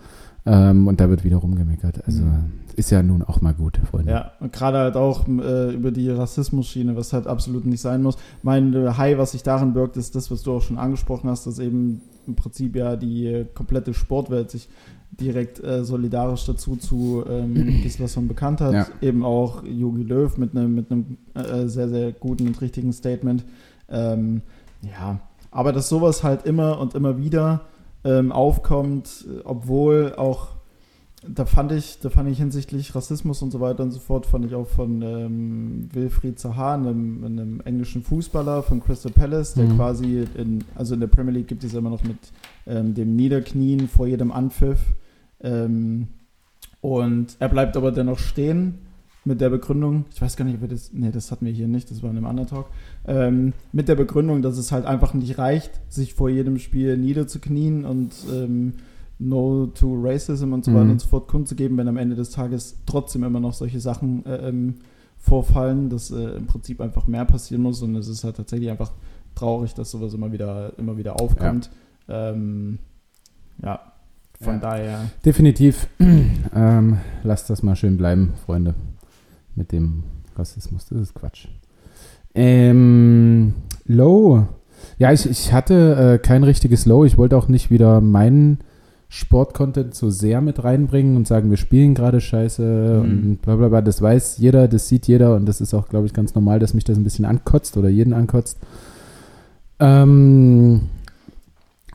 ähm, 0.46 0.88
und 0.88 0.98
da 0.98 1.10
wird 1.10 1.24
wieder 1.24 1.36
rumgemeckert. 1.36 2.02
Also 2.06 2.22
mhm. 2.22 2.52
ist 2.74 2.90
ja 2.90 3.02
nun 3.02 3.22
auch 3.22 3.42
mal 3.42 3.52
gut, 3.52 3.78
Freunde. 3.90 4.12
Ja, 4.12 4.32
und 4.40 4.50
gerade 4.50 4.78
halt 4.78 4.96
auch 4.96 5.28
äh, 5.28 5.74
über 5.74 5.90
die 5.90 6.08
Rassismus-Schiene, 6.08 6.96
was 6.96 7.12
halt 7.12 7.26
absolut 7.26 7.66
nicht 7.66 7.82
sein 7.82 8.02
muss. 8.02 8.16
Mein 8.42 8.72
äh, 8.72 8.92
High, 8.96 9.18
was 9.18 9.32
sich 9.32 9.42
darin 9.42 9.74
birgt, 9.74 9.98
ist 9.98 10.16
das, 10.16 10.30
was 10.30 10.42
du 10.42 10.52
auch 10.52 10.62
schon 10.62 10.78
angesprochen 10.78 11.28
hast, 11.28 11.46
dass 11.46 11.58
eben 11.58 12.00
im 12.26 12.34
Prinzip 12.34 12.76
ja 12.76 12.96
die 12.96 13.44
komplette 13.54 13.92
Sportwelt 13.92 14.50
sich 14.50 14.70
direkt 15.10 15.62
äh, 15.62 15.84
solidarisch 15.84 16.46
dazu 16.46 16.76
zu 16.76 17.24
ähm, 17.28 17.54
Gislason 17.82 18.28
bekannt 18.28 18.60
hat. 18.60 18.72
Ja. 18.72 18.86
Eben 19.00 19.24
auch 19.24 19.64
Jogi 19.64 20.02
Löw 20.02 20.36
mit 20.38 20.56
einem 20.56 20.74
mit 20.74 20.90
einem 20.90 21.18
äh, 21.34 21.66
sehr, 21.68 21.88
sehr 21.88 22.12
guten 22.12 22.46
und 22.46 22.60
richtigen 22.60 22.92
Statement. 22.92 23.44
Ähm, 23.88 24.42
ja, 24.82 25.20
aber 25.50 25.72
dass 25.72 25.88
sowas 25.88 26.22
halt 26.22 26.46
immer 26.46 26.78
und 26.78 26.94
immer 26.94 27.18
wieder 27.18 27.62
ähm, 28.04 28.32
aufkommt, 28.32 29.26
obwohl 29.44 30.14
auch 30.16 30.59
da 31.26 31.44
fand 31.44 31.72
ich, 31.72 31.98
da 32.00 32.08
fand 32.08 32.30
ich 32.30 32.38
hinsichtlich 32.38 32.94
Rassismus 32.94 33.42
und 33.42 33.50
so 33.50 33.60
weiter 33.60 33.82
und 33.82 33.90
so 33.90 33.98
fort, 33.98 34.24
fand 34.24 34.46
ich 34.46 34.54
auch 34.54 34.66
von 34.66 35.02
ähm, 35.02 35.88
Wilfried 35.92 36.38
Zaha, 36.38 36.74
einem, 36.74 37.24
einem, 37.24 37.60
englischen 37.60 38.02
Fußballer 38.02 38.62
von 38.62 38.80
Crystal 38.80 39.12
Palace, 39.12 39.54
der 39.54 39.66
mhm. 39.66 39.76
quasi 39.76 40.26
in, 40.34 40.64
also 40.74 40.94
in 40.94 41.00
der 41.00 41.08
Premier 41.08 41.32
League 41.32 41.48
gibt 41.48 41.62
es 41.62 41.74
immer 41.74 41.90
noch 41.90 42.02
mit 42.04 42.18
ähm, 42.66 42.94
dem 42.94 43.16
Niederknien 43.16 43.88
vor 43.88 44.06
jedem 44.06 44.32
Anpfiff. 44.32 44.80
Ähm, 45.42 46.08
und 46.80 47.36
er 47.38 47.50
bleibt 47.50 47.76
aber 47.76 47.92
dennoch 47.92 48.18
stehen 48.18 48.78
mit 49.24 49.42
der 49.42 49.50
Begründung, 49.50 50.06
ich 50.14 50.22
weiß 50.22 50.36
gar 50.38 50.46
nicht, 50.46 50.54
ob 50.54 50.62
wir 50.62 50.68
das, 50.68 50.92
nee, 50.94 51.10
das 51.10 51.30
hatten 51.30 51.44
wir 51.44 51.52
hier 51.52 51.68
nicht, 51.68 51.90
das 51.90 52.02
war 52.02 52.10
in 52.10 52.16
einem 52.16 52.26
anderen 52.26 52.48
Talk, 52.48 52.70
ähm, 53.06 53.52
mit 53.72 53.88
der 53.88 53.94
Begründung, 53.94 54.40
dass 54.40 54.56
es 54.56 54.72
halt 54.72 54.86
einfach 54.86 55.12
nicht 55.12 55.36
reicht, 55.36 55.70
sich 55.92 56.14
vor 56.14 56.30
jedem 56.30 56.58
Spiel 56.58 56.96
niederzuknien 56.96 57.84
und 57.84 58.12
ähm, 58.32 58.72
No 59.20 59.66
to 59.66 59.94
Racism 60.02 60.52
und 60.52 60.64
so 60.64 60.72
weiter 60.72 60.84
mhm. 60.84 60.90
und 60.92 61.00
so 61.00 61.08
fort 61.08 61.28
kundzugeben, 61.28 61.76
wenn 61.76 61.88
am 61.88 61.98
Ende 61.98 62.16
des 62.16 62.30
Tages 62.30 62.78
trotzdem 62.86 63.22
immer 63.22 63.38
noch 63.38 63.52
solche 63.52 63.78
Sachen 63.78 64.24
äh, 64.24 64.48
ähm, 64.48 64.76
vorfallen, 65.18 65.90
dass 65.90 66.10
äh, 66.10 66.36
im 66.36 66.46
Prinzip 66.46 66.80
einfach 66.80 67.06
mehr 67.06 67.26
passieren 67.26 67.62
muss 67.62 67.82
und 67.82 67.94
es 67.96 68.08
ist 68.08 68.24
halt 68.24 68.36
tatsächlich 68.36 68.70
einfach 68.70 68.92
traurig, 69.34 69.74
dass 69.74 69.90
sowas 69.90 70.14
immer 70.14 70.32
wieder, 70.32 70.72
immer 70.78 70.96
wieder 70.96 71.20
aufkommt. 71.20 71.70
Ja, 72.08 72.30
ähm, 72.30 72.78
ja 73.62 73.80
von 74.40 74.54
ja. 74.54 74.60
daher. 74.60 75.10
Definitiv. 75.24 75.88
ähm, 76.54 76.98
lasst 77.22 77.50
das 77.50 77.62
mal 77.62 77.76
schön 77.76 77.98
bleiben, 77.98 78.32
Freunde 78.46 78.74
mit 79.54 79.72
dem 79.72 80.04
Rassismus. 80.36 80.86
Das 80.86 80.98
ist 80.98 81.14
Quatsch. 81.14 81.48
Ähm, 82.34 83.54
Low. 83.84 84.46
Ja, 84.98 85.12
ich, 85.12 85.28
ich 85.28 85.52
hatte 85.52 86.14
äh, 86.14 86.18
kein 86.18 86.42
richtiges 86.42 86.86
Low. 86.86 87.04
Ich 87.04 87.18
wollte 87.18 87.36
auch 87.36 87.48
nicht 87.48 87.70
wieder 87.70 88.00
meinen 88.00 88.60
Sportcontent 89.12 89.94
so 89.94 90.08
sehr 90.08 90.40
mit 90.40 90.64
reinbringen 90.64 91.16
und 91.16 91.26
sagen, 91.26 91.50
wir 91.50 91.58
spielen 91.58 91.94
gerade 91.94 92.22
scheiße 92.22 93.02
mhm. 93.04 93.10
und 93.10 93.42
bla 93.42 93.56
bla 93.56 93.68
bla. 93.68 93.82
Das 93.82 94.00
weiß 94.00 94.38
jeder, 94.38 94.68
das 94.68 94.88
sieht 94.88 95.06
jeder 95.06 95.36
und 95.36 95.46
das 95.46 95.60
ist 95.60 95.74
auch, 95.74 95.88
glaube 95.88 96.06
ich, 96.06 96.14
ganz 96.14 96.34
normal, 96.34 96.58
dass 96.58 96.72
mich 96.72 96.84
das 96.84 96.96
ein 96.96 97.04
bisschen 97.04 97.26
ankotzt 97.26 97.76
oder 97.76 97.88
jeden 97.90 98.14
ankotzt. 98.14 98.58
Ähm, 99.80 100.82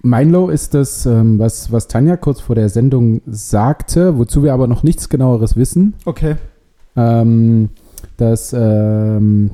mein 0.03 0.29
Low 0.29 0.49
ist 0.49 0.75
das, 0.75 1.07
ähm, 1.07 1.39
was, 1.39 1.71
was 1.71 1.87
Tanja 1.87 2.17
kurz 2.17 2.41
vor 2.41 2.55
der 2.55 2.69
Sendung 2.69 3.21
sagte, 3.25 4.19
wozu 4.19 4.43
wir 4.43 4.53
aber 4.53 4.67
noch 4.67 4.83
nichts 4.83 5.09
genaueres 5.09 5.55
wissen. 5.55 5.95
Okay 6.05 6.35
ähm, 6.95 7.69
dass 8.17 8.53
ähm, 8.53 9.51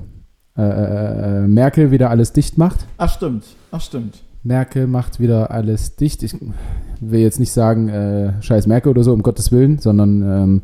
äh, 0.58 0.62
äh, 0.62 1.44
äh, 1.44 1.48
Merkel 1.48 1.92
wieder 1.92 2.10
alles 2.10 2.34
dicht 2.34 2.58
macht. 2.58 2.86
Ach 2.98 3.12
stimmt, 3.12 3.46
ach 3.72 3.82
stimmt. 3.82 4.22
Merkel 4.44 4.88
macht 4.88 5.20
wieder 5.20 5.52
alles 5.52 5.96
dicht. 5.96 6.24
Ich 6.24 6.36
will 7.00 7.20
jetzt 7.20 7.40
nicht 7.40 7.52
sagen, 7.52 7.90
äh, 7.90 8.42
scheiß 8.42 8.68
Merkel 8.68 8.90
oder 8.90 9.04
so, 9.04 9.14
um 9.14 9.24
Gottes 9.24 9.52
Willen, 9.52 9.80
sondern 9.80 10.22
ähm, 10.22 10.62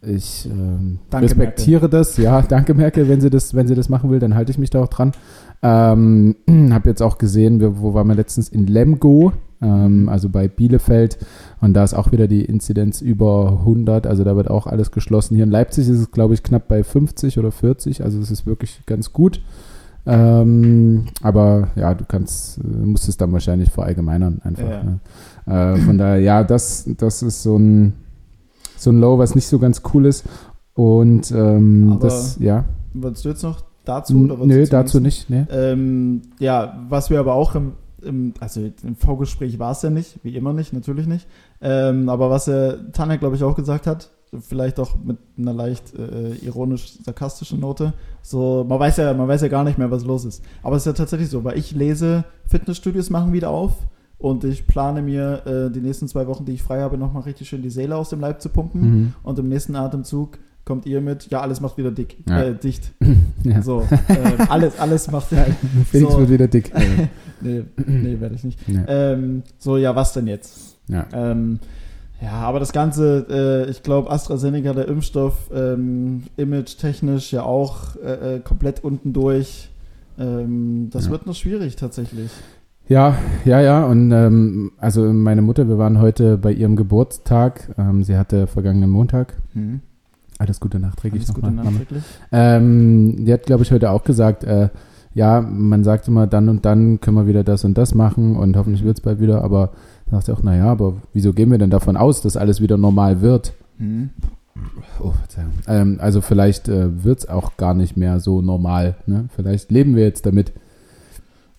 ich 0.00 0.48
ähm, 0.50 1.00
respektiere 1.12 1.82
Merkel. 1.82 1.98
das. 1.98 2.16
Ja, 2.16 2.42
danke 2.48 2.74
Merkel, 2.74 3.08
wenn 3.08 3.20
sie 3.20 3.30
das, 3.30 3.54
wenn 3.54 3.66
sie 3.66 3.74
das 3.74 3.88
machen 3.88 4.10
will, 4.10 4.20
dann 4.20 4.34
halte 4.34 4.50
ich 4.50 4.58
mich 4.58 4.70
da 4.70 4.82
auch 4.82 4.88
dran. 4.88 5.12
Ähm, 5.62 6.36
habe 6.70 6.88
jetzt 6.88 7.02
auch 7.02 7.18
gesehen, 7.18 7.60
wo 7.82 7.94
waren 7.94 8.06
wir 8.06 8.14
letztens 8.14 8.48
in 8.48 8.66
Lemgo, 8.66 9.32
ähm, 9.60 10.08
also 10.08 10.28
bei 10.28 10.48
Bielefeld. 10.48 11.18
Und 11.60 11.74
da 11.74 11.84
ist 11.84 11.94
auch 11.94 12.12
wieder 12.12 12.28
die 12.28 12.44
Inzidenz 12.44 13.00
über 13.00 13.58
100, 13.60 14.06
also 14.06 14.24
da 14.24 14.36
wird 14.36 14.48
auch 14.48 14.66
alles 14.66 14.92
geschlossen. 14.92 15.34
Hier 15.34 15.44
in 15.44 15.50
Leipzig 15.50 15.88
ist 15.88 15.98
es, 15.98 16.10
glaube 16.12 16.34
ich, 16.34 16.42
knapp 16.42 16.68
bei 16.68 16.84
50 16.84 17.38
oder 17.38 17.50
40, 17.50 18.04
also 18.04 18.20
es 18.20 18.30
ist 18.30 18.46
wirklich 18.46 18.80
ganz 18.86 19.12
gut. 19.12 19.40
Ähm, 20.06 21.06
aber 21.22 21.68
ja, 21.76 21.94
du 21.94 22.04
kannst, 22.04 22.58
äh, 22.58 22.62
musst 22.62 23.08
es 23.08 23.16
dann 23.16 23.32
wahrscheinlich 23.32 23.70
verallgemeinern 23.70 24.40
einfach. 24.42 24.70
Ja. 24.70 24.82
Ne? 24.82 25.00
Äh, 25.46 25.76
von 25.78 25.98
daher, 25.98 26.18
ja, 26.20 26.44
das, 26.44 26.88
das 26.96 27.22
ist 27.22 27.42
so 27.42 27.58
ein, 27.58 27.94
so 28.76 28.90
ein 28.90 29.00
Low, 29.00 29.18
was 29.18 29.34
nicht 29.34 29.46
so 29.46 29.58
ganz 29.58 29.82
cool 29.92 30.06
ist. 30.06 30.24
Und 30.74 31.30
ähm, 31.32 31.92
aber 31.92 32.00
das, 32.00 32.38
ja. 32.38 32.64
Wolltest 32.94 33.24
du 33.24 33.28
jetzt 33.30 33.42
noch 33.42 33.62
dazu? 33.84 34.16
Oder 34.18 34.46
Nö, 34.46 34.64
dazu 34.66 35.00
nicht. 35.00 35.28
Nee. 35.28 35.44
Ähm, 35.50 36.22
ja, 36.38 36.78
was 36.88 37.10
wir 37.10 37.20
aber 37.20 37.34
auch 37.34 37.54
im 37.54 37.72
im, 38.02 38.34
also 38.40 38.60
im 38.82 38.96
Vorgespräch 38.96 39.58
war 39.58 39.72
es 39.72 39.82
ja 39.82 39.90
nicht, 39.90 40.20
wie 40.22 40.36
immer 40.36 40.52
nicht, 40.52 40.72
natürlich 40.72 41.06
nicht. 41.06 41.26
Ähm, 41.60 42.08
aber 42.08 42.30
was 42.30 42.48
er 42.48 42.92
Tanja, 42.92 43.16
glaube 43.16 43.36
ich, 43.36 43.42
auch 43.42 43.56
gesagt 43.56 43.86
hat, 43.86 44.10
vielleicht 44.40 44.78
auch 44.78 44.96
mit 45.02 45.18
einer 45.38 45.52
leicht 45.52 45.94
äh, 45.94 46.34
ironisch-sarkastischen 46.44 47.60
Note, 47.60 47.92
so, 48.22 48.64
man 48.68 48.78
weiß 48.78 48.98
ja, 48.98 49.14
man 49.14 49.28
weiß 49.28 49.42
ja 49.42 49.48
gar 49.48 49.64
nicht 49.64 49.78
mehr, 49.78 49.90
was 49.90 50.04
los 50.04 50.24
ist. 50.24 50.42
Aber 50.62 50.76
es 50.76 50.82
ist 50.82 50.86
ja 50.86 50.92
tatsächlich 50.92 51.30
so, 51.30 51.44
weil 51.44 51.58
ich 51.58 51.72
lese, 51.72 52.24
Fitnessstudios 52.46 53.10
machen 53.10 53.32
wieder 53.32 53.50
auf 53.50 53.72
und 54.18 54.44
ich 54.44 54.66
plane 54.66 55.02
mir 55.02 55.46
äh, 55.46 55.72
die 55.72 55.80
nächsten 55.80 56.08
zwei 56.08 56.26
Wochen, 56.26 56.44
die 56.44 56.52
ich 56.52 56.62
frei 56.62 56.80
habe, 56.80 56.98
nochmal 56.98 57.22
richtig 57.22 57.48
schön 57.48 57.62
die 57.62 57.70
Seele 57.70 57.96
aus 57.96 58.10
dem 58.10 58.20
Leib 58.20 58.42
zu 58.42 58.48
pumpen 58.48 58.80
mhm. 58.80 59.14
und 59.22 59.38
im 59.38 59.48
nächsten 59.48 59.76
Atemzug 59.76 60.38
kommt 60.64 60.84
ihr 60.84 61.00
mit, 61.00 61.30
ja, 61.30 61.40
alles 61.40 61.62
macht 61.62 61.78
wieder 61.78 61.90
dick, 61.90 62.18
ja. 62.28 62.42
äh, 62.42 62.54
dicht. 62.54 62.92
ja. 63.44 63.62
So, 63.62 63.88
äh, 64.08 64.42
alles, 64.50 64.78
alles 64.78 65.10
macht 65.10 65.32
ja. 65.32 65.46
Felix 65.90 66.12
so. 66.12 66.18
wird 66.18 66.30
wieder 66.30 66.48
dick. 66.48 66.72
nee, 67.40 67.64
nee 67.86 68.20
werde 68.20 68.34
ich 68.34 68.44
nicht. 68.44 68.68
Ja. 68.68 68.84
Ähm, 68.86 69.44
so, 69.58 69.78
ja, 69.78 69.96
was 69.96 70.12
denn 70.12 70.26
jetzt? 70.26 70.76
Ja. 70.88 71.06
Ähm, 71.12 71.60
ja, 72.20 72.32
aber 72.32 72.60
das 72.60 72.72
Ganze, 72.72 73.26
äh, 73.66 73.70
ich 73.70 73.82
glaube, 73.82 74.10
AstraZeneca, 74.10 74.72
der 74.72 74.88
Impfstoff, 74.88 75.50
ähm, 75.54 76.24
image-technisch 76.36 77.32
ja 77.32 77.42
auch 77.42 77.96
äh, 77.96 78.36
äh, 78.36 78.40
komplett 78.40 78.82
unten 78.82 79.12
durch. 79.12 79.70
Ähm, 80.18 80.90
das 80.90 81.10
wird 81.10 81.26
noch 81.26 81.34
schwierig 81.34 81.76
tatsächlich. 81.76 82.30
Ja, 82.88 83.16
ja, 83.44 83.60
ja. 83.60 83.84
Und 83.84 84.10
ähm, 84.12 84.72
also 84.78 85.12
meine 85.12 85.42
Mutter, 85.42 85.68
wir 85.68 85.78
waren 85.78 86.00
heute 86.00 86.38
bei 86.38 86.52
ihrem 86.52 86.74
Geburtstag. 86.74 87.74
Ähm, 87.78 88.02
sie 88.02 88.16
hatte 88.16 88.46
vergangenen 88.46 88.90
Montag. 88.90 89.34
Mhm. 89.54 89.80
Alles 90.38 90.58
Gute 90.58 90.78
nachträglich 90.78 91.22
Alles 91.22 91.34
Gute 91.34 91.50
nachträglich. 91.50 92.02
Ähm, 92.32 93.24
die 93.24 93.32
hat, 93.32 93.44
glaube 93.44 93.62
ich, 93.62 93.70
heute 93.70 93.90
auch 93.90 94.04
gesagt, 94.04 94.44
äh, 94.44 94.70
ja, 95.14 95.40
man 95.40 95.84
sagt 95.84 96.08
immer, 96.08 96.26
dann 96.26 96.48
und 96.48 96.64
dann 96.64 97.00
können 97.00 97.16
wir 97.16 97.26
wieder 97.26 97.44
das 97.44 97.64
und 97.64 97.76
das 97.76 97.94
machen 97.94 98.36
und 98.36 98.56
hoffentlich 98.56 98.84
wird 98.84 98.98
es 98.98 99.02
bald 99.02 99.20
wieder, 99.20 99.42
aber 99.42 99.70
sagt 100.10 100.26
sie 100.26 100.32
auch, 100.32 100.42
naja, 100.42 100.66
aber 100.66 100.94
wieso 101.12 101.32
gehen 101.32 101.50
wir 101.50 101.58
denn 101.58 101.70
davon 101.70 101.96
aus, 101.96 102.20
dass 102.20 102.36
alles 102.36 102.60
wieder 102.60 102.76
normal 102.76 103.20
wird? 103.20 103.54
Mhm. 103.78 104.10
Oh, 105.00 105.12
ähm, 105.68 105.98
also 106.00 106.20
vielleicht 106.20 106.68
äh, 106.68 107.04
wird 107.04 107.20
es 107.20 107.28
auch 107.28 107.56
gar 107.56 107.74
nicht 107.74 107.96
mehr 107.96 108.18
so 108.18 108.42
normal. 108.42 108.96
Ne? 109.06 109.28
Vielleicht 109.34 109.70
leben 109.70 109.94
wir 109.94 110.04
jetzt 110.04 110.26
damit. 110.26 110.52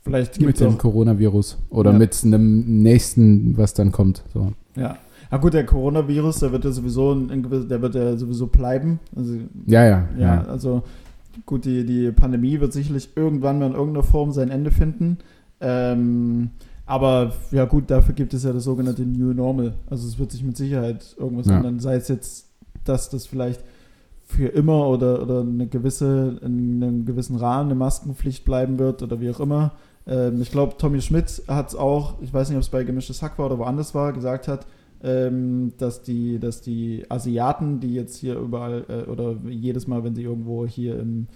Vielleicht 0.01 0.41
mit 0.41 0.59
dem 0.59 0.77
Coronavirus 0.77 1.57
oder 1.69 1.91
ja. 1.91 1.97
mit 1.97 2.17
einem 2.23 2.81
nächsten, 2.81 3.57
was 3.57 3.73
dann 3.73 3.91
kommt. 3.91 4.23
So. 4.33 4.53
Ja. 4.75 4.97
Ah 5.29 5.37
gut, 5.37 5.53
der 5.53 5.65
Coronavirus, 5.65 6.39
der 6.39 6.51
wird 6.51 6.65
ja 6.65 6.71
sowieso, 6.71 7.13
der 7.13 7.81
wird 7.81 7.95
ja 7.95 8.17
sowieso 8.17 8.47
bleiben. 8.47 8.99
Also, 9.15 9.35
ja, 9.67 9.85
ja, 9.85 10.07
ja. 10.17 10.35
Ja, 10.35 10.41
also 10.45 10.83
gut, 11.45 11.65
die, 11.65 11.85
die 11.85 12.11
Pandemie 12.11 12.59
wird 12.59 12.73
sicherlich 12.73 13.09
irgendwann 13.15 13.59
mal 13.59 13.67
in 13.67 13.73
irgendeiner 13.73 14.03
Form 14.03 14.31
sein 14.31 14.49
Ende 14.49 14.71
finden. 14.71 15.19
Ähm, 15.61 16.49
aber 16.89 17.33
ja 17.51 17.65
gut, 17.65 17.91
dafür 17.91 18.15
gibt 18.15 18.33
es 18.33 18.43
ja 18.43 18.51
das 18.51 18.63
sogenannte 18.63 19.03
New 19.03 19.31
Normal. 19.31 19.75
Also 19.91 20.07
es 20.07 20.17
wird 20.17 20.31
sich 20.31 20.43
mit 20.43 20.57
Sicherheit 20.57 21.15
irgendwas 21.19 21.45
ja. 21.45 21.57
ändern. 21.57 21.79
Sei 21.79 21.95
es 21.95 22.07
jetzt, 22.07 22.47
dass 22.83 23.09
das 23.09 23.27
vielleicht 23.27 23.63
für 24.25 24.47
immer 24.47 24.87
oder, 24.87 25.21
oder 25.21 25.41
eine 25.41 25.67
gewisse, 25.67 26.39
in 26.41 26.83
einem 26.83 27.05
gewissen 27.05 27.35
Rahmen 27.35 27.69
eine 27.69 27.75
Maskenpflicht 27.75 28.43
bleiben 28.43 28.79
wird 28.79 29.03
oder 29.03 29.21
wie 29.21 29.29
auch 29.29 29.39
immer. 29.39 29.73
Ähm, 30.07 30.41
ich 30.41 30.49
glaube, 30.49 30.77
Tommy 30.79 30.99
Schmidt 30.99 31.43
hat 31.47 31.69
es 31.69 31.75
auch, 31.75 32.19
ich 32.21 32.33
weiß 32.33 32.49
nicht, 32.49 32.57
ob 32.57 32.63
es 32.63 32.69
bei 32.69 32.83
Gemischtes 32.83 33.21
Hack 33.21 33.37
war 33.37 33.45
oder 33.45 33.59
woanders 33.59 33.93
war, 33.93 34.11
gesagt 34.11 34.47
hat, 34.47 34.65
ähm, 35.03 35.73
dass, 35.77 36.01
die, 36.01 36.39
dass 36.39 36.61
die 36.61 37.05
Asiaten, 37.07 37.79
die 37.79 37.93
jetzt 37.93 38.17
hier 38.17 38.35
überall 38.35 38.85
äh, 38.89 39.09
oder 39.09 39.35
jedes 39.47 39.85
Mal, 39.85 40.03
wenn 40.03 40.15
sie 40.15 40.23
irgendwo 40.23 40.65
hier 40.65 40.99
im, 40.99 41.27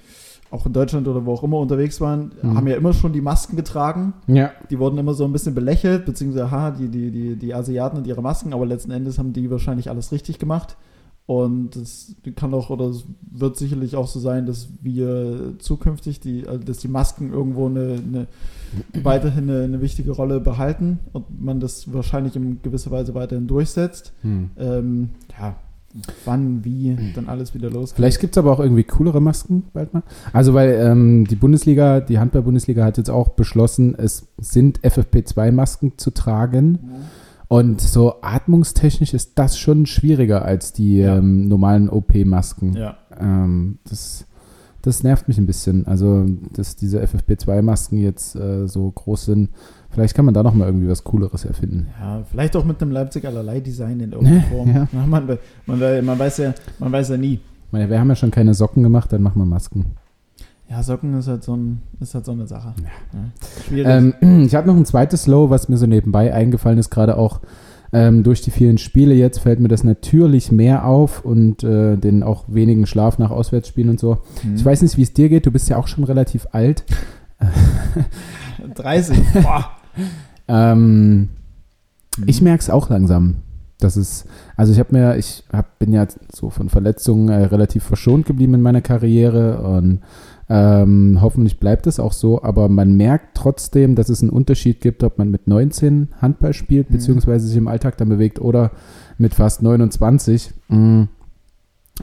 auch 0.53 0.65
in 0.67 0.73
Deutschland 0.73 1.07
oder 1.07 1.25
wo 1.25 1.33
auch 1.33 1.43
immer 1.43 1.57
unterwegs 1.57 1.99
waren, 1.99 2.31
Mhm. 2.41 2.55
haben 2.55 2.67
ja 2.67 2.75
immer 2.75 2.93
schon 2.93 3.11
die 3.11 3.21
Masken 3.21 3.55
getragen. 3.55 4.13
Ja. 4.27 4.51
Die 4.69 4.77
wurden 4.77 4.97
immer 4.99 5.13
so 5.15 5.25
ein 5.25 5.31
bisschen 5.33 5.55
belächelt, 5.55 6.05
beziehungsweise, 6.05 6.51
ha, 6.51 6.71
die, 6.71 6.87
die, 6.89 7.09
die, 7.11 7.35
die 7.35 7.53
Asiaten 7.53 7.97
und 7.97 8.05
ihre 8.07 8.21
Masken, 8.21 8.53
aber 8.53 8.65
letzten 8.65 8.91
Endes 8.91 9.17
haben 9.17 9.33
die 9.33 9.49
wahrscheinlich 9.49 9.89
alles 9.89 10.11
richtig 10.11 10.37
gemacht. 10.39 10.77
Und 11.25 11.77
es 11.77 12.17
kann 12.35 12.53
auch, 12.53 12.69
oder 12.69 12.85
es 12.87 13.05
wird 13.31 13.55
sicherlich 13.57 13.95
auch 13.95 14.07
so 14.07 14.19
sein, 14.19 14.45
dass 14.45 14.67
wir 14.81 15.53
zukünftig, 15.57 16.19
die, 16.19 16.45
also 16.47 16.63
dass 16.65 16.79
die 16.79 16.89
Masken 16.89 17.31
irgendwo 17.31 17.67
eine, 17.67 17.95
eine 18.05 18.27
weiterhin 19.03 19.49
eine, 19.49 19.63
eine 19.63 19.81
wichtige 19.81 20.11
Rolle 20.11 20.41
behalten 20.41 20.99
und 21.13 21.41
man 21.41 21.61
das 21.61 21.93
wahrscheinlich 21.93 22.35
in 22.35 22.61
gewisser 22.61 22.91
Weise 22.91 23.15
weiterhin 23.15 23.47
durchsetzt. 23.47 24.11
Hm. 24.21 24.49
Ähm, 24.57 25.09
ja, 25.39 25.55
wann, 26.25 26.63
wie 26.65 26.97
dann 27.15 27.27
alles 27.29 27.53
wieder 27.53 27.69
losgeht. 27.69 27.95
Vielleicht 27.95 28.19
gibt 28.19 28.35
es 28.35 28.37
aber 28.37 28.51
auch 28.51 28.59
irgendwie 28.59 28.83
coolere 28.83 29.21
Masken 29.21 29.63
bald 29.73 29.93
mal. 29.93 30.03
Also, 30.31 30.53
weil 30.53 30.71
ähm, 30.71 31.25
die 31.27 31.35
Bundesliga, 31.35 31.99
die 31.99 32.19
Handball-Bundesliga 32.19 32.83
hat 32.83 32.97
jetzt 32.97 33.09
auch 33.09 33.29
beschlossen, 33.29 33.95
es 33.97 34.27
sind 34.39 34.79
FFP2-Masken 34.81 35.93
zu 35.97 36.11
tragen. 36.11 36.79
Und 37.47 37.81
so 37.81 38.15
atmungstechnisch 38.21 39.13
ist 39.13 39.33
das 39.35 39.57
schon 39.59 39.85
schwieriger 39.85 40.43
als 40.43 40.73
die 40.73 40.97
Ja. 40.97 41.17
ähm, 41.17 41.47
normalen 41.47 41.89
OP-Masken. 41.89 42.73
Ja. 42.75 42.97
Ähm, 43.19 43.77
das, 43.87 44.25
das 44.81 45.03
nervt 45.03 45.27
mich 45.27 45.37
ein 45.37 45.45
bisschen. 45.45 45.85
Also, 45.85 46.25
dass 46.53 46.75
diese 46.75 47.03
FFP2-Masken 47.03 47.99
jetzt 47.99 48.35
äh, 48.35 48.67
so 48.67 48.89
groß 48.89 49.25
sind. 49.25 49.49
Vielleicht 49.93 50.15
kann 50.15 50.25
man 50.25 50.33
da 50.33 50.41
noch 50.41 50.53
mal 50.55 50.65
irgendwie 50.65 50.89
was 50.89 51.03
Cooleres 51.03 51.45
erfinden. 51.45 51.87
Ja, 51.99 52.23
vielleicht 52.29 52.55
auch 52.55 52.65
mit 52.65 52.81
einem 52.81 52.91
Leipzig 52.91 53.25
allerlei 53.25 53.59
Design 53.59 53.99
in 53.99 54.11
irgendeiner 54.13 54.41
Form. 54.43 54.67
Ja. 54.73 54.87
Man, 54.91 55.09
man, 55.09 55.37
man, 55.67 56.19
weiß 56.19 56.37
ja, 56.39 56.53
man 56.79 56.91
weiß 56.91 57.09
ja 57.09 57.17
nie. 57.17 57.39
Meine, 57.71 57.89
wir 57.89 57.99
haben 57.99 58.09
ja 58.09 58.15
schon 58.15 58.31
keine 58.31 58.53
Socken 58.53 58.83
gemacht, 58.83 59.13
dann 59.13 59.21
machen 59.21 59.39
wir 59.39 59.45
Masken. 59.45 59.85
Ja, 60.69 60.81
Socken 60.81 61.17
ist 61.19 61.27
halt 61.27 61.43
so, 61.43 61.55
ein, 61.55 61.81
ist 61.99 62.15
halt 62.15 62.25
so 62.25 62.31
eine 62.31 62.47
Sache. 62.47 62.73
Ja. 63.71 63.77
Ja. 63.77 63.97
Ähm, 63.97 64.13
ich 64.45 64.55
habe 64.55 64.67
noch 64.67 64.75
ein 64.75 64.85
zweites 64.85 65.27
Low, 65.27 65.49
was 65.49 65.69
mir 65.69 65.77
so 65.77 65.85
nebenbei 65.85 66.33
eingefallen 66.33 66.79
ist, 66.79 66.89
gerade 66.89 67.17
auch 67.17 67.41
ähm, 67.91 68.23
durch 68.23 68.41
die 68.41 68.49
vielen 68.49 68.79
Spiele 68.79 69.13
jetzt 69.13 69.39
fällt 69.39 69.59
mir 69.59 69.67
das 69.67 69.83
natürlich 69.83 70.51
mehr 70.51 70.85
auf 70.85 71.23
und 71.23 71.63
äh, 71.63 71.95
den 71.95 72.23
auch 72.23 72.45
wenigen 72.47 72.87
Schlaf 72.87 73.19
nach 73.19 73.29
Auswärtsspielen 73.29 73.91
und 73.91 73.99
so. 73.99 74.17
Hm. 74.41 74.55
Ich 74.55 74.65
weiß 74.65 74.81
nicht, 74.81 74.97
wie 74.97 75.03
es 75.03 75.13
dir 75.13 75.29
geht, 75.29 75.45
du 75.45 75.51
bist 75.51 75.69
ja 75.69 75.77
auch 75.77 75.87
schon 75.87 76.03
relativ 76.03 76.47
alt. 76.51 76.83
30. 78.75 79.17
Boah. 79.43 79.71
Ähm, 80.47 81.29
ich 82.25 82.41
Mhm. 82.41 82.45
merke 82.45 82.61
es 82.61 82.69
auch 82.69 82.89
langsam. 82.89 83.35
Das 83.79 83.97
ist, 83.97 84.25
also 84.55 84.71
ich 84.71 84.79
habe 84.79 84.95
mir, 84.95 85.17
ich 85.17 85.43
hab, 85.51 85.77
bin 85.79 85.91
ja 85.91 86.05
so 86.31 86.49
von 86.49 86.69
Verletzungen 86.69 87.29
äh, 87.29 87.45
relativ 87.45 87.83
verschont 87.83 88.25
geblieben 88.25 88.53
in 88.53 88.61
meiner 88.61 88.81
Karriere 88.81 89.61
und 89.61 89.99
ähm, 90.49 91.17
hoffentlich 91.21 91.59
bleibt 91.59 91.87
es 91.87 91.99
auch 91.99 92.13
so, 92.13 92.43
aber 92.43 92.69
man 92.69 92.95
merkt 92.95 93.35
trotzdem, 93.35 93.95
dass 93.95 94.09
es 94.09 94.21
einen 94.21 94.29
Unterschied 94.29 94.79
gibt, 94.81 95.03
ob 95.03 95.17
man 95.17 95.31
mit 95.31 95.47
19 95.47 96.09
Handball 96.21 96.53
spielt, 96.53 96.89
Mhm. 96.89 96.93
beziehungsweise 96.93 97.47
sich 97.47 97.57
im 97.57 97.67
Alltag 97.67 97.97
dann 97.97 98.09
bewegt 98.09 98.39
oder 98.39 98.71
mit 99.17 99.33
fast 99.33 99.61
29. 99.63 100.53
Mm, 100.69 101.03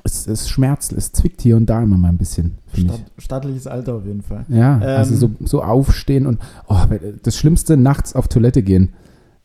Es, 0.05 0.26
es 0.29 0.48
schmerzt, 0.48 0.92
es 0.92 1.11
zwickt 1.11 1.42
hier 1.42 1.57
und 1.57 1.66
da 1.66 1.83
immer 1.83 1.96
mal 1.96 2.09
ein 2.09 2.16
bisschen. 2.16 2.59
Stadt, 2.72 3.00
stattliches 3.18 3.66
Alter 3.66 3.96
auf 3.96 4.07
jeden 4.07 4.22
Fall. 4.22 4.44
Ja, 4.48 4.76
Ähm, 4.76 4.83
also 4.83 5.16
so, 5.16 5.31
so 5.44 5.62
aufstehen 5.62 6.26
und 6.26 6.38
oh, 6.68 6.79
das 7.22 7.37
Schlimmste, 7.37 7.76
nachts 7.76 8.14
auf 8.14 8.29
Toilette 8.29 8.62
gehen. 8.62 8.90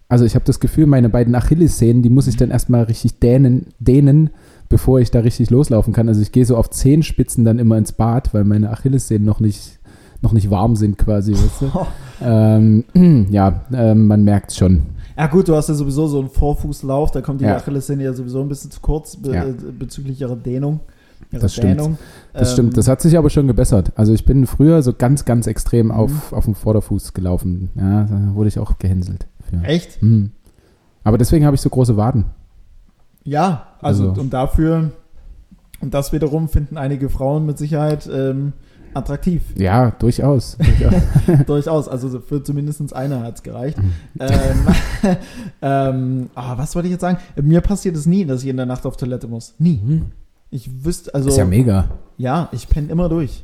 Also 0.07 0.23
ich 0.23 0.35
habe 0.35 0.45
das 0.45 0.59
Gefühl, 0.59 0.85
meine 0.85 1.09
beiden 1.09 1.33
Achillessehnen, 1.33 2.03
die 2.03 2.11
muss 2.11 2.27
ich 2.27 2.37
dann 2.37 2.51
erstmal 2.51 2.83
richtig 2.83 3.19
dehnen, 3.19 3.67
dehnen, 3.79 4.29
bevor 4.69 4.99
ich 4.99 5.09
da 5.09 5.21
richtig 5.21 5.49
loslaufen 5.49 5.93
kann. 5.93 6.07
Also 6.07 6.21
ich 6.21 6.31
gehe 6.31 6.45
so 6.45 6.57
auf 6.57 6.69
Zehenspitzen 6.69 7.43
dann 7.43 7.57
immer 7.57 7.77
ins 7.77 7.91
Bad, 7.91 8.33
weil 8.33 8.43
meine 8.43 8.69
Achillessehnen 8.69 9.25
noch 9.25 9.39
nicht, 9.39 9.79
noch 10.21 10.31
nicht 10.31 10.51
warm 10.51 10.75
sind 10.75 10.99
quasi, 10.99 11.33
weißt 11.33 11.61
du? 11.61 11.71
ähm, 12.21 12.83
ja, 13.31 13.61
ähm, 13.73 14.05
man 14.05 14.23
merkt 14.23 14.51
es 14.51 14.57
schon. 14.57 14.83
Ja 15.17 15.27
gut, 15.27 15.47
du 15.47 15.55
hast 15.55 15.69
ja 15.69 15.75
sowieso 15.75 16.07
so 16.07 16.19
einen 16.19 16.29
Vorfußlauf, 16.29 17.11
da 17.11 17.21
kommt 17.21 17.39
die 17.41 17.45
Ja. 17.45 17.55
Achillessehne 17.57 18.03
ja 18.03 18.13
sowieso 18.13 18.41
ein 18.41 18.49
bisschen 18.49 18.69
zu 18.71 18.81
kurz 18.81 19.15
be 19.15 19.33
Ja. 19.33 19.45
äh, 19.45 19.53
bezüglich 19.77 20.19
ihrer 20.19 20.35
Dehnung. 20.35 20.81
Ihrer 21.31 21.41
Das 21.43 21.53
stimmt. 21.53 21.79
Dehnung. 21.79 21.97
Das 22.33 22.49
Ähm, 22.49 22.53
stimmt, 22.53 22.77
das 22.77 22.87
hat 22.89 23.01
sich 23.01 23.17
aber 23.17 23.29
schon 23.29 23.47
gebessert. 23.47 23.93
Also 23.95 24.13
ich 24.13 24.25
bin 24.25 24.45
früher 24.45 24.81
so 24.83 24.91
ganz, 24.93 25.23
ganz 25.23 25.47
extrem 25.47 25.87
Mhm. 25.87 25.91
auf, 25.91 26.33
auf 26.33 26.45
dem 26.45 26.55
Vorderfuß 26.55 27.13
gelaufen. 27.13 27.69
Ja, 27.75 28.03
da 28.03 28.31
wurde 28.35 28.49
ich 28.49 28.59
auch 28.59 28.77
gehänselt. 28.77 29.25
Für. 29.49 29.63
Echt? 29.63 30.01
Mhm. 30.03 30.31
Aber 31.05 31.17
deswegen 31.17 31.45
habe 31.45 31.55
ich 31.55 31.61
so 31.61 31.69
große 31.69 31.95
Waden. 31.95 32.25
Ja, 33.23 33.67
also, 33.81 34.09
Also- 34.09 34.21
und 34.21 34.33
dafür, 34.33 34.91
und 35.79 35.93
das 35.93 36.11
wiederum 36.11 36.49
finden 36.49 36.77
einige 36.77 37.09
Frauen 37.09 37.45
mit 37.45 37.57
Sicherheit 37.57 38.09
ähm, 38.11 38.53
attraktiv. 38.95 39.41
Ja, 39.55 39.91
durchaus. 39.91 40.57
durchaus. 41.47 41.87
Also 41.87 42.19
für 42.19 42.43
zumindest 42.43 42.93
einer 42.93 43.21
hat 43.23 43.35
es 43.35 43.43
gereicht. 43.43 43.77
Mhm. 43.77 43.91
ähm, 44.19 45.17
ähm, 45.61 46.29
ah, 46.35 46.57
was 46.57 46.75
wollte 46.75 46.87
ich 46.87 46.93
jetzt 46.93 47.01
sagen? 47.01 47.17
Mir 47.41 47.61
passiert 47.61 47.95
es 47.95 48.05
nie, 48.05 48.25
dass 48.25 48.43
ich 48.43 48.49
in 48.49 48.57
der 48.57 48.65
Nacht 48.65 48.85
auf 48.85 48.97
Toilette 48.97 49.27
muss. 49.27 49.53
Nie. 49.59 50.01
Ich 50.49 50.85
wüsste, 50.85 51.13
also. 51.13 51.29
ist 51.29 51.37
ja 51.37 51.45
mega. 51.45 51.89
Ja, 52.17 52.49
ich 52.51 52.69
penne 52.69 52.89
immer 52.89 53.09
durch. 53.09 53.43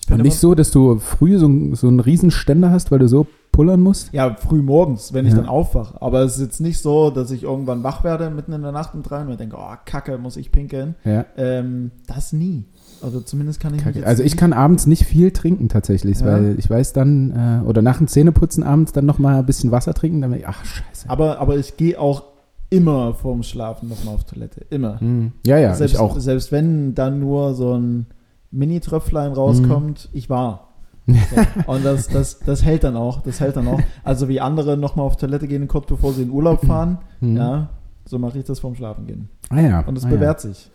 Ich 0.00 0.08
Und 0.08 0.16
penne 0.16 0.22
nicht 0.24 0.38
so, 0.38 0.54
dass 0.54 0.70
du 0.70 0.98
früh 0.98 1.38
so, 1.38 1.48
so 1.74 1.86
einen 1.86 2.00
Riesenständer 2.00 2.70
hast, 2.70 2.90
weil 2.90 2.98
du 2.98 3.06
so 3.06 3.26
pullern 3.52 3.80
musst? 3.80 4.12
Ja, 4.12 4.34
früh 4.34 4.62
morgens, 4.62 5.12
wenn 5.12 5.26
ich 5.26 5.32
Ja. 5.32 5.38
dann 5.38 5.48
aufwache. 5.48 6.00
Aber 6.00 6.22
es 6.22 6.36
ist 6.36 6.40
jetzt 6.40 6.60
nicht 6.60 6.80
so, 6.80 7.10
dass 7.10 7.30
ich 7.30 7.44
irgendwann 7.44 7.84
wach 7.84 8.02
werde 8.02 8.30
mitten 8.30 8.52
in 8.52 8.62
der 8.62 8.72
Nacht 8.72 8.94
um 8.94 9.02
drei 9.02 9.20
und 9.20 9.28
mir 9.28 9.36
denke, 9.36 9.56
oh, 9.58 9.74
Kacke, 9.84 10.18
muss 10.18 10.36
ich 10.36 10.50
pinkeln. 10.50 10.96
Ja. 11.04 11.26
Ähm, 11.36 11.92
das 12.06 12.32
nie. 12.32 12.64
Also 13.02 13.20
zumindest 13.20 13.60
kann 13.60 13.74
ich 13.74 13.82
Kacke. 13.82 13.98
jetzt 13.98 14.06
Also 14.08 14.22
ich 14.22 14.36
kann 14.36 14.52
abends 14.52 14.86
nicht 14.86 15.04
viel 15.04 15.30
trinken 15.32 15.68
tatsächlich, 15.68 16.20
Ja. 16.20 16.26
weil 16.26 16.56
ich 16.58 16.68
weiß 16.70 16.92
dann, 16.92 17.62
äh, 17.64 17.66
oder 17.66 17.82
nach 17.82 17.98
dem 17.98 18.06
Zähneputzen 18.06 18.62
abends 18.62 18.92
dann 18.92 19.06
nochmal 19.06 19.40
ein 19.40 19.46
bisschen 19.46 19.70
Wasser 19.72 19.94
trinken, 19.94 20.20
dann 20.20 20.32
ich, 20.34 20.46
ach 20.46 20.64
scheiße. 20.64 21.08
Aber, 21.10 21.38
aber 21.40 21.56
ich 21.56 21.76
gehe 21.76 21.98
auch 22.00 22.22
immer 22.70 23.14
vorm 23.14 23.42
Schlafen 23.42 23.88
nochmal 23.88 24.14
auf 24.14 24.24
Toilette. 24.24 24.64
Immer. 24.70 25.00
Hm. 25.00 25.32
Ja, 25.46 25.58
ja, 25.58 25.74
selbst, 25.74 25.94
ich 25.94 26.00
auch. 26.00 26.18
selbst 26.18 26.52
wenn 26.52 26.94
dann 26.94 27.20
nur 27.20 27.54
so 27.54 27.74
ein 27.76 28.06
Mini-Tröpflein 28.50 29.32
rauskommt, 29.32 30.08
Mhm. 30.12 30.18
ich 30.18 30.30
war. 30.30 30.68
So. 31.06 31.72
Und 31.72 31.84
das, 31.84 32.06
das, 32.06 32.38
das 32.38 32.64
hält 32.64 32.84
dann 32.84 32.94
auch. 32.96 33.22
Das 33.22 33.40
hält 33.40 33.56
dann 33.56 33.66
auch. 33.66 33.80
Also 34.04 34.28
wie 34.28 34.40
andere 34.40 34.76
nochmal 34.76 35.04
auf 35.04 35.16
Toilette 35.16 35.48
gehen, 35.48 35.66
kurz 35.66 35.86
bevor 35.86 36.12
sie 36.12 36.22
in 36.22 36.30
Urlaub 36.30 36.64
fahren, 36.64 36.98
Hm. 37.20 37.36
ja, 37.36 37.70
so 38.04 38.18
mache 38.20 38.38
ich 38.38 38.44
das 38.44 38.60
vorm 38.60 38.76
Schlafen 38.76 39.06
gehen. 39.08 39.28
Ah 39.50 39.60
ja. 39.60 39.80
Und 39.80 39.98
es 39.98 40.04
ah, 40.04 40.08
bewährt 40.08 40.40
sich. 40.40 40.70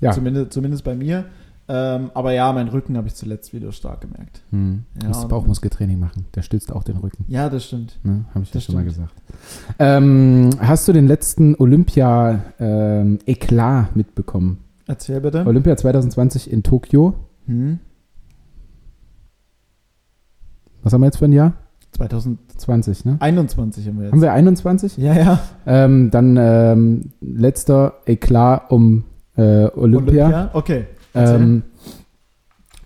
Ja. 0.00 0.12
Zumindest, 0.12 0.52
zumindest 0.52 0.84
bei 0.84 0.94
mir. 0.94 1.24
Ähm, 1.68 2.12
aber 2.14 2.32
ja, 2.32 2.52
mein 2.52 2.68
Rücken 2.68 2.96
habe 2.96 3.08
ich 3.08 3.14
zuletzt 3.14 3.52
wieder 3.52 3.72
stark 3.72 4.02
gemerkt. 4.02 4.42
Hm. 4.50 4.84
Ja, 5.02 5.08
Musst 5.08 5.28
Bauchmuskeltraining 5.28 5.98
machen. 5.98 6.26
Der 6.34 6.42
stützt 6.42 6.70
auch 6.72 6.84
den 6.84 6.98
Rücken. 6.98 7.24
Ja, 7.28 7.48
das 7.48 7.64
stimmt. 7.64 7.98
Ne? 8.04 8.24
Habe 8.34 8.44
ich 8.44 8.52
Das 8.52 8.62
schon 8.64 8.76
mal 8.76 8.84
gesagt. 8.84 9.14
Ähm, 9.78 10.50
hast 10.60 10.86
du 10.86 10.92
den 10.92 11.06
letzten 11.08 11.54
Olympia-Eklat 11.56 13.96
mitbekommen? 13.96 14.58
Erzähl 14.86 15.20
bitte. 15.20 15.44
Olympia 15.44 15.76
2020 15.76 16.52
in 16.52 16.62
Tokio. 16.62 17.14
Hm? 17.46 17.80
Was 20.82 20.92
haben 20.92 21.00
wir 21.00 21.06
jetzt 21.06 21.18
für 21.18 21.24
ein 21.24 21.32
Jahr? 21.32 21.54
2021 21.90 22.46
20, 22.56 23.04
ne? 23.04 23.18
haben 23.20 23.36
wir 23.98 24.04
jetzt. 24.04 24.12
Haben 24.12 24.22
wir 24.22 24.32
21? 24.32 24.96
ja, 24.98 25.14
ja. 25.14 25.38
Ähm, 25.66 26.10
dann 26.10 26.36
ähm, 26.36 27.12
letzter 27.20 27.94
Eklat 28.06 28.70
um 28.70 29.04
äh, 29.36 29.66
Olympia. 29.74 30.50
Okay. 30.52 30.86
Ähm, 31.16 31.62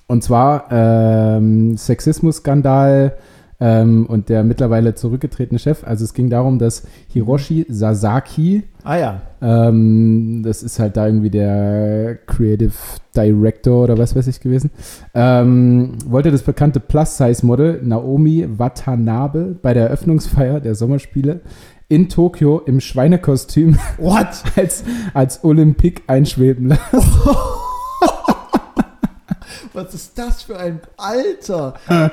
und 0.06 0.24
zwar 0.24 0.66
ähm, 0.70 1.76
Sexismus-Skandal 1.76 3.14
ähm, 3.60 4.06
und 4.06 4.28
der 4.28 4.42
mittlerweile 4.42 4.94
zurückgetretene 4.94 5.58
Chef. 5.58 5.84
Also 5.84 6.04
es 6.04 6.14
ging 6.14 6.30
darum, 6.30 6.58
dass 6.58 6.82
Hiroshi 7.08 7.66
Sasaki, 7.68 8.64
ah 8.82 8.96
ja. 8.96 9.22
ähm, 9.40 10.42
das 10.42 10.62
ist 10.62 10.78
halt 10.78 10.96
da 10.96 11.06
irgendwie 11.06 11.30
der 11.30 12.18
Creative 12.26 12.72
Director 13.14 13.84
oder 13.84 13.98
was 13.98 14.16
weiß 14.16 14.26
ich 14.26 14.40
gewesen, 14.40 14.70
ähm, 15.14 15.92
wollte 16.06 16.30
das 16.30 16.42
bekannte 16.42 16.80
Plus-Size-Model 16.80 17.82
Naomi 17.82 18.48
Watanabe 18.50 19.56
bei 19.60 19.74
der 19.74 19.84
Eröffnungsfeier 19.84 20.60
der 20.60 20.74
Sommerspiele 20.74 21.40
in 21.88 22.08
Tokio 22.08 22.60
im 22.60 22.80
Schweinekostüm 22.80 23.76
What? 23.98 24.42
als, 24.56 24.84
als 25.12 25.44
Olympik 25.44 26.02
einschweben 26.06 26.68
lassen. 26.68 26.80
Was 29.72 29.94
ist 29.94 30.18
das 30.18 30.42
für 30.42 30.58
ein 30.58 30.80
Alter? 30.96 31.74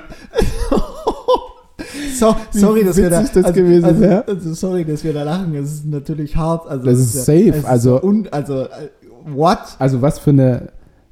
so, 2.19 2.35
sorry, 2.51 2.83
dass 2.83 2.97
wir 2.97 3.09
da, 3.09 3.21
das 3.21 3.35
also, 3.35 3.53
gewesen 3.53 3.85
also, 3.85 4.05
also, 4.05 4.53
sorry, 4.53 4.85
dass 4.85 5.03
wir 5.03 5.13
da 5.13 5.23
lachen. 5.23 5.55
Es 5.55 5.73
ist 5.73 5.85
natürlich 5.85 6.35
hart. 6.35 6.67
Also, 6.67 6.85
Das 6.85 6.99
es 6.99 7.15
ist 7.15 7.27
ja- 7.27 7.35
safe, 7.35 7.57
ist 7.59 7.65
also- 7.65 7.97
so 7.99 8.03
un, 8.07 8.27
also, 8.31 8.63
äh, 8.63 8.67
what? 9.25 9.59
Also 9.79 10.01
was 10.01 10.19
für 10.19 10.31
eine, 10.31 10.69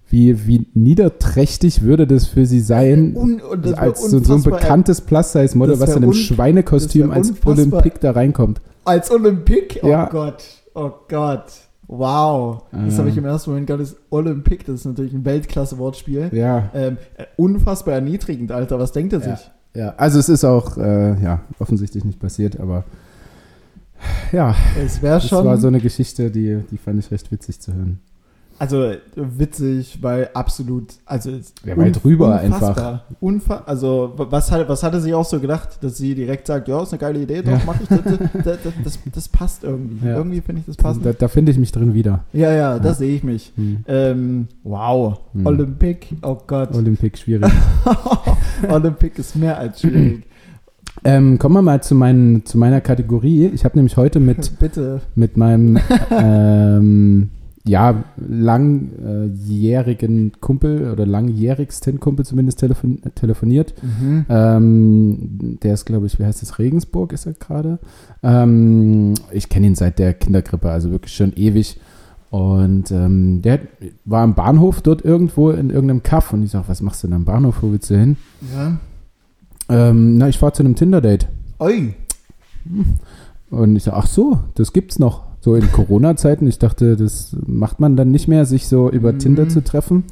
wie, 0.10 0.47
wie 0.47 0.67
niederträchtig 0.73 1.81
würde 1.81 2.08
das 2.08 2.27
für 2.27 2.45
sie 2.45 2.62
sein, 2.62 3.15
Un 3.15 3.41
und 3.41 3.77
als 3.77 4.01
so, 4.01 4.17
ein 4.17 4.43
bekanntes 4.43 5.01
Plus-Size-Model, 5.01 5.79
was 5.79 5.89
in 5.95 6.03
einem 6.03 6.13
Schweinekostüm 6.13 7.12
als 7.12 7.34
Olympic 7.45 7.99
da 8.01 8.12
reinkommt. 8.12 8.62
Als 8.86 9.10
Olympik? 9.12 9.79
Oh 9.84 9.88
Ja. 9.88 10.05
Gott. 10.05 10.43
Oh 10.75 10.91
Gott. 11.10 11.45
Wow. 11.88 12.63
Das 12.71 12.98
habe 12.98 13.10
ich 13.10 13.17
im 13.17 13.26
ersten 13.26 13.52
Moment 13.52 13.67
gar 13.67 13.78
nicht. 13.78 13.95
Olympik, 14.10 14.65
das 14.65 14.76
ist 14.82 14.86
natürlich 14.86 15.13
ein 15.13 15.24
Weltklasse-Wortspiel. 15.26 16.30
Ja, 16.34 16.69
Ähm, 16.74 16.98
äh, 17.17 17.26
unfassbar 17.38 17.93
erniedrigend, 17.95 18.52
Alter. 18.52 18.80
Was 18.80 18.91
denkt 18.91 19.13
er 19.13 19.19
Ja. 19.19 19.36
sich? 19.36 19.52
ja. 19.76 19.93
Also 19.98 20.19
es 20.19 20.30
ist 20.30 20.43
auch, 20.43 20.78
äh, 20.78 21.21
ja, 21.21 21.41
offensichtlich 21.60 22.04
nicht 22.04 22.19
passiert, 22.19 22.60
aber 22.60 22.84
ja, 24.32 24.56
Es 24.84 25.02
wäre 25.02 25.15
das 25.15 25.28
schon. 25.28 25.45
war 25.45 25.58
so 25.58 25.67
eine 25.67 25.80
Geschichte, 25.80 26.32
die, 26.32 26.63
die 26.71 26.78
fand 26.78 27.00
ich 27.00 27.12
recht 27.12 27.32
witzig 27.32 27.60
zu 27.62 27.74
hören. 27.74 28.00
Also 28.58 28.91
witzig, 29.15 30.00
weil 30.02 30.30
absolut. 30.34 30.86
Also 31.06 31.32
Ja, 31.65 31.76
weil 31.76 31.91
drüber 31.91 32.39
einfach. 32.39 33.02
Unfa 33.20 33.63
also 33.65 34.13
wa- 34.15 34.28
was 34.30 34.52
hat, 34.52 34.70
was 34.70 34.82
hatte 34.84 35.02
sie 35.02 35.13
auch 35.13 35.26
so 35.26 35.39
gedacht, 35.39 35.78
dass 35.82 35.98
sie 35.98 36.15
direkt 36.15 36.48
sagt, 36.48 36.68
ja, 36.68 36.82
ist 36.82 36.94
eine 36.94 37.00
geile 37.00 37.20
Idee, 37.22 37.41
doch, 37.41 37.52
Ja. 37.52 37.62
mach 37.65 37.80
ich. 37.82 37.88
Das, 37.88 38.00
das, 38.04 38.18
das, 38.44 38.74
das, 38.84 39.00
das 39.13 39.30
passt 39.30 39.63
irgendwie. 39.63 40.08
Ja. 40.08 40.18
Irgendwie 40.18 40.41
finde 40.41 40.62
ich 40.62 40.65
das 40.68 40.78
passend. 40.78 41.06
Da, 41.06 41.13
da 41.13 41.28
finde 41.28 41.52
ich 41.52 41.58
mich 41.58 41.72
drin 41.72 41.94
wieder. 41.94 42.24
ja, 42.34 42.52
ja, 42.52 42.80
da 42.80 42.94
sehe 42.94 43.15
ich 43.15 43.24
mich. 43.24 43.52
Hm. 43.56 43.84
Ähm, 43.88 44.48
wow. 44.63 45.20
Hm. 45.34 45.46
Olympik, 45.46 46.15
oh 46.22 46.38
Gott. 46.48 46.74
Olympic 46.76 47.18
schwierig. 47.18 47.52
Olympik 48.70 49.18
ist 49.20 49.36
mehr 49.36 49.58
als 49.58 49.82
schwierig. 49.82 50.24
ähm, 51.04 51.38
kommen 51.39 51.56
wir 51.56 51.62
mal 51.62 51.84
zu, 51.84 51.94
meinen, 51.96 52.46
zu 52.46 52.58
meiner 52.58 52.82
Kategorie. 52.82 53.48
Ich 53.48 53.65
habe 53.65 53.78
nämlich 53.78 53.98
heute 53.98 54.20
mit, 54.20 54.60
Bitte. 54.60 55.02
mit 55.15 55.36
meinem 55.38 55.78
ähm, 56.12 57.30
ja, 57.67 58.04
langjährigen 58.17 60.34
Kumpel 60.39 60.91
oder 60.91 61.06
langjährigsten 61.06 61.99
Kumpel 61.99 62.25
zumindest 62.25 62.60
telefon 62.60 63.01
telefoniert. 63.15 63.73
Mhm. 63.82 64.25
Ähm, 64.30 65.58
der 65.63 65.73
ist, 65.73 65.86
glaube 65.86 66.06
ich, 66.06 66.19
wie 66.19 66.25
heißt 66.25 66.43
das? 66.43 66.60
Regensburg 66.60 67.12
ist 67.12 67.25
er 67.25 67.34
gerade. 67.34 67.80
Ähm, 68.21 69.15
ich 69.32 69.49
kenne 69.49 69.67
ihn 69.67 69.75
seit 69.75 69.97
der 69.97 70.13
Kinderkrippe, 70.13 70.69
also 70.69 70.91
wirklich 70.91 71.15
schon 71.15 71.34
ewig. 71.36 71.80
Und 72.30 72.91
ähm, 72.91 73.41
der 73.41 73.62
war 74.04 74.21
am 74.21 74.36
Bahnhof 74.36 74.82
dort 74.82 75.04
irgendwo 75.04 75.51
in 75.51 75.69
irgendeinem 75.69 76.04
Kaff 76.04 76.34
und 76.34 76.43
ich 76.43 76.51
sage, 76.51 76.67
was 76.67 76.82
machst 76.82 77.04
du 77.04 77.08
denn 77.08 77.15
am 77.15 77.25
Bahnhof? 77.25 77.62
Wo 77.62 77.71
willst 77.71 77.89
du 77.89 77.97
hin? 77.97 78.17
Ja. 78.54 78.78
Ähm, 79.69 80.17
na, 80.17 80.30
ich 80.30 80.38
fahre 80.38 80.54
zu 80.54 80.62
einem 80.62 80.75
Tinder-Date. 80.75 81.28
Oi. 81.60 81.95
Und 83.49 83.75
ich 83.75 83.84
sage, 83.84 83.97
ach 83.97 84.08
so, 84.08 84.39
das 84.56 84.73
gibt's 84.73 84.99
noch. 84.99 85.23
So 85.45 85.53
in 85.53 85.71
Corona-Zeiten. 85.71 86.47
Ich 86.47 86.58
dachte, 86.58 86.95
das 86.95 87.38
macht 87.45 87.79
man 87.79 87.95
dann 87.95 88.10
nicht 88.10 88.27
mehr, 88.27 88.47
sich 88.47 88.67
so 88.67 88.89
über 88.89 89.13
Mhm. 89.13 89.19
Tinder 89.19 89.47
zu 89.47 89.63
treffen. 89.63 90.05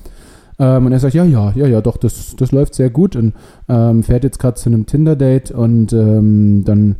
Ähm, 0.59 0.85
und 0.85 0.91
er 0.91 0.99
sagt, 0.99 1.15
ja, 1.15 1.23
ja, 1.23 1.51
ja, 1.55 1.65
ja, 1.65 1.81
doch, 1.81 1.97
das, 1.97 2.35
das 2.35 2.51
läuft 2.51 2.75
sehr 2.75 2.91
gut 2.91 3.15
und 3.15 3.33
ähm, 3.67 4.03
fährt 4.03 4.23
jetzt 4.23 4.37
gerade 4.37 4.57
zu 4.57 4.69
einem 4.69 4.85
Tinder-Date 4.85 5.49
und 5.49 5.91
ähm, 5.91 6.63
dann 6.65 6.97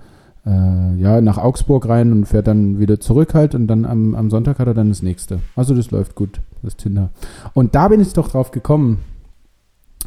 äh, 0.48 0.96
ja 1.00 1.22
nach 1.22 1.38
Augsburg 1.38 1.88
rein 1.88 2.12
und 2.12 2.26
fährt 2.26 2.48
dann 2.48 2.80
wieder 2.80 3.00
zurück 3.00 3.36
halt 3.36 3.54
und 3.54 3.68
dann 3.68 3.86
am, 3.86 4.16
am 4.16 4.32
Sonntag 4.32 4.58
hat 4.58 4.66
er 4.66 4.74
dann 4.74 4.90
das 4.90 5.04
nächste. 5.04 5.38
Also 5.56 5.76
das 5.76 5.92
läuft 5.92 6.16
gut, 6.16 6.42
das 6.64 6.76
Tinder. 6.76 7.12
Und 7.54 7.76
da 7.76 7.88
bin 7.88 8.02
ich 8.02 8.14
doch 8.14 8.30
drauf 8.30 8.50
gekommen, 8.50 9.02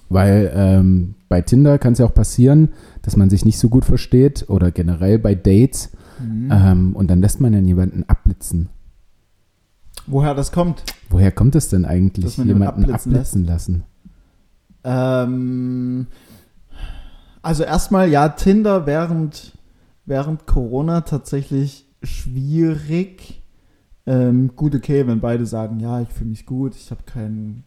weil 0.08 0.50
ähm, 0.52 1.14
bei 1.28 1.42
Tinder 1.42 1.78
kann 1.78 1.92
es 1.92 2.00
ja 2.00 2.06
auch 2.06 2.14
passieren, 2.14 2.70
dass 3.02 3.16
man 3.16 3.30
sich 3.30 3.44
nicht 3.44 3.60
so 3.60 3.68
gut 3.68 3.84
versteht 3.84 4.46
oder 4.48 4.72
generell 4.72 5.20
bei 5.20 5.36
Dates 5.36 5.92
Mhm. 6.18 6.48
ähm, 6.52 6.96
und 6.96 7.08
dann 7.08 7.20
lässt 7.20 7.40
man 7.40 7.52
ja 7.52 7.58
jemanden 7.60 8.04
abblitzen. 8.08 8.68
Woher 10.06 10.34
das 10.34 10.52
kommt? 10.52 10.84
Woher 11.10 11.32
kommt 11.32 11.54
es 11.56 11.68
denn 11.68 11.84
eigentlich, 11.84 12.24
Dass 12.24 12.38
man 12.38 12.46
jemanden 12.46 12.84
abblitzen 12.84 13.12
abblitzen 13.12 13.44
lassen? 13.44 13.82
Ähm, 14.84 16.06
also 17.42 17.64
erstmal, 17.64 18.08
ja, 18.08 18.28
Tinder 18.30 18.86
während, 18.86 19.52
während 20.04 20.46
Corona 20.46 21.00
tatsächlich 21.02 21.86
schwierig. 22.02 23.42
Ähm, 24.06 24.52
gut, 24.54 24.74
okay, 24.74 25.06
wenn 25.06 25.20
beide 25.20 25.46
sagen, 25.46 25.80
ja, 25.80 26.00
ich 26.00 26.08
fühle 26.08 26.30
mich 26.30 26.46
gut, 26.46 26.76
ich 26.76 26.90
habe 26.92 27.02
keinen 27.04 27.64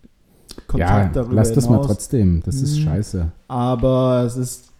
Kontakt 0.67 1.15
ja, 1.15 1.21
darüber 1.21 1.35
lass 1.35 1.51
das 1.53 1.65
mal 1.65 1.71
hinaus. 1.71 1.87
trotzdem. 1.87 2.41
Das 2.45 2.55
ist 2.55 2.77
Mhm. 2.77 2.83
scheiße. 2.83 3.31
Aber 3.49 4.23
es 4.25 4.37
ist, 4.37 4.71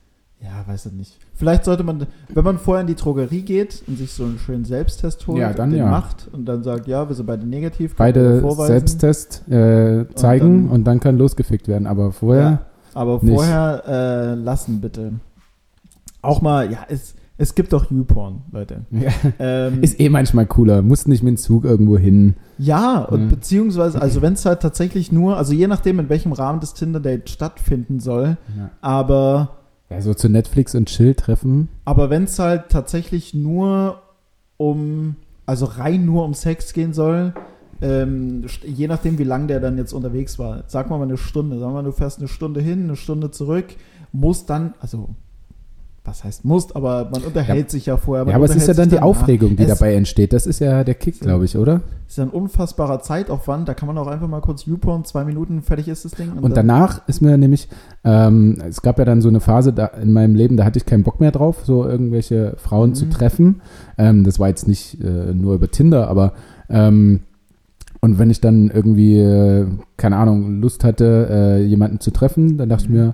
ja, 0.41 0.63
weiß 0.65 0.88
ich 0.88 0.93
nicht. 0.93 1.17
Vielleicht 1.34 1.65
sollte 1.65 1.84
man, 1.84 2.06
wenn 2.34 2.43
man 2.43 2.58
vorher 2.58 2.82
in 2.82 2.88
die 2.88 2.95
Drogerie 2.95 3.41
geht 3.41 3.84
und 3.88 3.97
sich 3.97 4.12
so 4.13 4.23
einen 4.23 4.39
schönen 4.39 4.63
Selbsttest 4.65 5.25
holt, 5.28 5.39
Ja, 5.39 5.54
dann 5.54 5.69
den 5.71 5.80
ja. 5.80 5.89
macht 5.89 6.28
und 6.32 6.45
dann 6.45 6.63
sagt, 6.63 6.88
ja, 6.88 7.08
wir 7.10 7.15
sind 7.15 7.25
beide 7.25 7.45
negativ, 7.45 7.95
Beide. 7.95 8.41
Selbsttest 8.65 9.47
äh, 9.49 10.06
zeigen 10.15 10.65
dann- 10.67 10.69
und 10.69 10.84
dann, 10.86 10.99
kann 10.99 11.17
losgefickt 11.17 11.67
werden. 11.67 11.88
Aber 11.88 12.12
vorher, 12.13 12.41
Ja, 12.43 12.60
aber 12.93 13.19
vorher 13.19 13.84
äh, 13.88 14.34
lassen 14.36 14.80
bitte. 14.82 15.13
Auch 16.21 16.41
mal, 16.41 16.69
ja, 16.71 16.80
es, 16.89 17.15
es 17.38 17.56
gibt 17.56 17.71
doch 17.71 17.89
YouPorn, 17.89 18.41
Leute. 18.52 18.82
ja. 18.91 19.12
Ähm, 19.39 19.82
ist 19.84 19.99
eh 19.99 20.10
manchmal 20.10 20.45
cooler. 20.45 20.82
Muss 20.82 21.06
nicht 21.08 21.23
mit 21.23 21.32
dem 21.32 21.38
Zug 21.38 21.63
irgendwo 21.65 21.97
hin. 21.97 22.36
ja, 22.58 22.99
und 23.04 23.23
Ja. 23.23 23.28
beziehungsweise, 23.36 24.02
also 24.02 24.21
wenn 24.21 24.34
es 24.34 24.45
halt 24.45 24.62
tatsächlich 24.62 25.12
nur, 25.12 25.38
also 25.38 25.54
je 25.54 25.67
nachdem, 25.67 25.99
in 25.99 26.10
welchem 26.10 26.32
Rahmen 26.34 26.60
das 26.60 26.73
Tinder-Date 26.73 27.30
stattfinden 27.30 27.99
soll, 27.99 28.38
aber, 28.82 29.56
ja, 29.89 30.02
so 30.02 30.13
zu 30.13 30.30
Netflix 30.30 30.75
und 30.75 30.88
Chill 30.88 31.15
treffen. 31.15 31.69
aber 31.86 32.10
wenn 32.10 32.23
es 32.25 32.38
halt 32.39 32.69
tatsächlich 32.69 33.34
nur 33.34 34.02
um, 34.58 35.15
also 35.45 35.65
rein 35.65 36.06
nur 36.06 36.25
um 36.25 36.34
Sex 36.34 36.73
gehen 36.73 36.93
soll, 36.93 37.34
ähm, 37.82 38.45
je 38.65 38.88
nachdem, 38.88 39.17
wie 39.17 39.23
lang 39.23 39.47
der 39.47 39.60
dann 39.60 39.78
jetzt 39.78 39.93
unterwegs 39.93 40.38
war, 40.38 40.63
sag 40.67 40.89
mal 40.89 40.97
mal 40.97 41.06
eine 41.06 41.17
Stunde, 41.17 41.60
sag 41.60 41.71
mal, 41.71 41.84
du 41.84 41.91
fährst 41.91 42.19
eine 42.19 42.28
Stunde 42.28 42.62
hin, 42.62 42.84
eine 42.84 42.95
Stunde 42.95 43.32
zurück, 43.32 43.67
muss 44.12 44.45
dann, 44.45 44.73
also 44.80 45.10
was 46.05 46.23
heißt 46.23 46.45
muss, 46.45 46.75
aber 46.75 47.09
man 47.12 47.23
unterhält 47.23 47.69
sich 47.69 47.85
ja 47.88 47.97
vorher. 47.97 48.25
Ja, 48.27 48.35
aber 48.35 48.45
es 48.45 48.55
ist 48.55 48.67
ja 48.67 48.73
dann 48.73 48.89
die. 48.89 48.99
Aufregung, 48.99 49.55
die 49.55 49.65
dabei 49.65 49.93
entsteht. 49.95 50.33
Das 50.33 50.47
ist 50.47 50.59
ja 50.59 50.83
der 50.83 50.95
Kick, 50.95 51.19
glaube 51.19 51.45
ich, 51.45 51.57
oder? 51.57 51.81
ist 52.07 52.17
ja 52.17 52.23
ein 52.23 52.31
unfassbarer 52.31 53.01
Zeitaufwand, 53.01 53.67
da 53.69 53.75
kann 53.75 53.85
man 53.85 53.95
auch 53.99 54.07
einfach 54.07 54.27
mal 54.27 54.41
kurz 54.41 54.65
YouPorn, 54.65 55.05
zwei 55.05 55.23
Minuten, 55.25 55.62
fertig 55.62 55.88
ist 55.89 56.05
das 56.05 56.13
Ding. 56.13 56.31
Und 56.31 56.41
dann- 56.57 56.67
danach 56.67 57.07
ist 57.07 57.21
mir 57.21 57.38
nämlich, 57.38 57.69
ähm, 58.03 58.57
es 58.67 58.81
gab 58.81 58.97
ja 58.97 59.05
dann 59.05 59.21
so 59.21 59.29
eine 59.29 59.39
Phase 59.39 59.73
da 59.73 59.85
in 59.85 60.12
meinem 60.12 60.33
Leben, 60.33 60.57
da 60.57 60.65
hatte 60.65 60.77
ich 60.79 60.88
keinen 60.88 61.03
Bock 61.03 61.19
mehr 61.19 61.31
drauf, 61.31 61.57
so 61.65 61.85
irgendwelche 61.85 62.55
Frauen 62.57 62.95
zu 62.95 63.05
Mhm. 63.05 63.09
treffen. 63.12 63.62
Ähm, 63.99 64.23
das 64.23 64.39
war 64.39 64.47
jetzt 64.47 64.67
nicht 64.67 64.99
äh, 65.03 65.35
nur 65.35 65.53
über 65.53 65.69
Tinder, 65.69 66.07
aber 66.07 66.33
ähm, 66.67 67.19
und 68.01 68.17
wenn 68.17 68.29
ich 68.31 68.41
dann 68.41 68.71
irgendwie, 68.71 69.19
äh, 69.19 69.67
keine 69.97 70.15
Ahnung, 70.17 70.62
Lust 70.62 70.83
hatte, 70.83 71.27
äh, 71.29 71.63
jemanden 71.63 71.99
zu 71.99 72.09
treffen, 72.12 72.57
dann 72.57 72.69
dachte 72.69 72.85
Mhm. 72.89 72.95
ich 72.95 73.01
mir, 73.01 73.13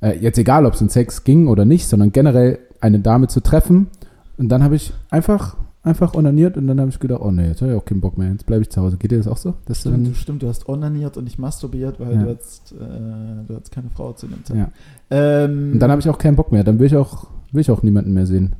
äh, 0.00 0.18
jetzt 0.18 0.38
egal, 0.38 0.66
ob 0.66 0.74
es 0.74 0.82
um 0.82 0.88
Sex 0.88 1.24
ging 1.24 1.48
oder 1.48 1.64
nicht, 1.64 1.86
sondern 1.88 2.12
generell 2.12 2.58
eine 2.80 3.00
Dame 3.00 3.28
zu 3.28 3.40
treffen. 3.40 3.88
Und 4.36 4.48
dann 4.50 4.62
habe 4.62 4.76
ich 4.76 4.92
einfach, 5.10 5.56
einfach 5.82 6.14
onaniert 6.14 6.56
und 6.56 6.66
dann 6.68 6.78
habe 6.80 6.90
ich 6.90 6.98
gedacht, 7.00 7.20
oh 7.22 7.30
nee, 7.32 7.48
jetzt 7.48 7.60
habe 7.62 7.72
ich 7.72 7.78
auch 7.78 7.84
keinen 7.84 8.00
Bock 8.00 8.16
mehr, 8.18 8.30
jetzt 8.30 8.46
bleibe 8.46 8.62
ich 8.62 8.70
zu 8.70 8.80
Hause. 8.80 8.96
Geht 8.98 9.10
dir 9.10 9.18
das 9.18 9.26
auch 9.26 9.36
so? 9.36 9.54
Dass 9.66 9.82
du 9.82 9.88
Stimmt, 9.90 10.06
dann, 10.06 10.14
stimmt, 10.14 10.42
du 10.42 10.48
hast 10.48 10.68
onaniert 10.68 11.16
und 11.16 11.24
nicht 11.24 11.38
masturbiert, 11.38 11.98
weil 11.98 12.14
Ja. 12.14 12.22
du, 12.22 12.36
hast, 12.36 12.72
äh, 12.72 12.76
du 13.48 13.56
hast 13.56 13.72
keine 13.72 13.90
Frau 13.90 14.12
zu 14.12 14.26
dem 14.28 14.44
Zeit. 14.44 14.56
ja. 14.56 14.68
Ähm, 15.10 15.72
Und 15.72 15.78
dann 15.80 15.90
habe 15.90 16.00
ich 16.00 16.08
auch 16.08 16.18
keinen 16.18 16.36
Bock 16.36 16.52
mehr. 16.52 16.62
Dann 16.64 16.78
will 16.78 16.86
ich 16.86 16.96
auch, 16.96 17.26
will 17.52 17.60
ich 17.62 17.70
auch 17.70 17.82
niemanden 17.82 18.12
mehr 18.14 18.26
sehen. 18.26 18.54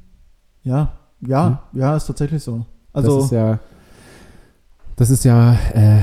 ja, 0.64 0.92
ja, 1.20 1.62
ja, 1.72 1.96
ist 1.96 2.06
tatsächlich 2.06 2.42
so. 2.42 2.64
Also, 2.92 3.16
das 3.16 3.24
ist 3.26 3.30
ja, 3.32 3.58
das 4.96 5.10
ist 5.10 5.24
ja 5.24 5.54
äh, 5.74 5.98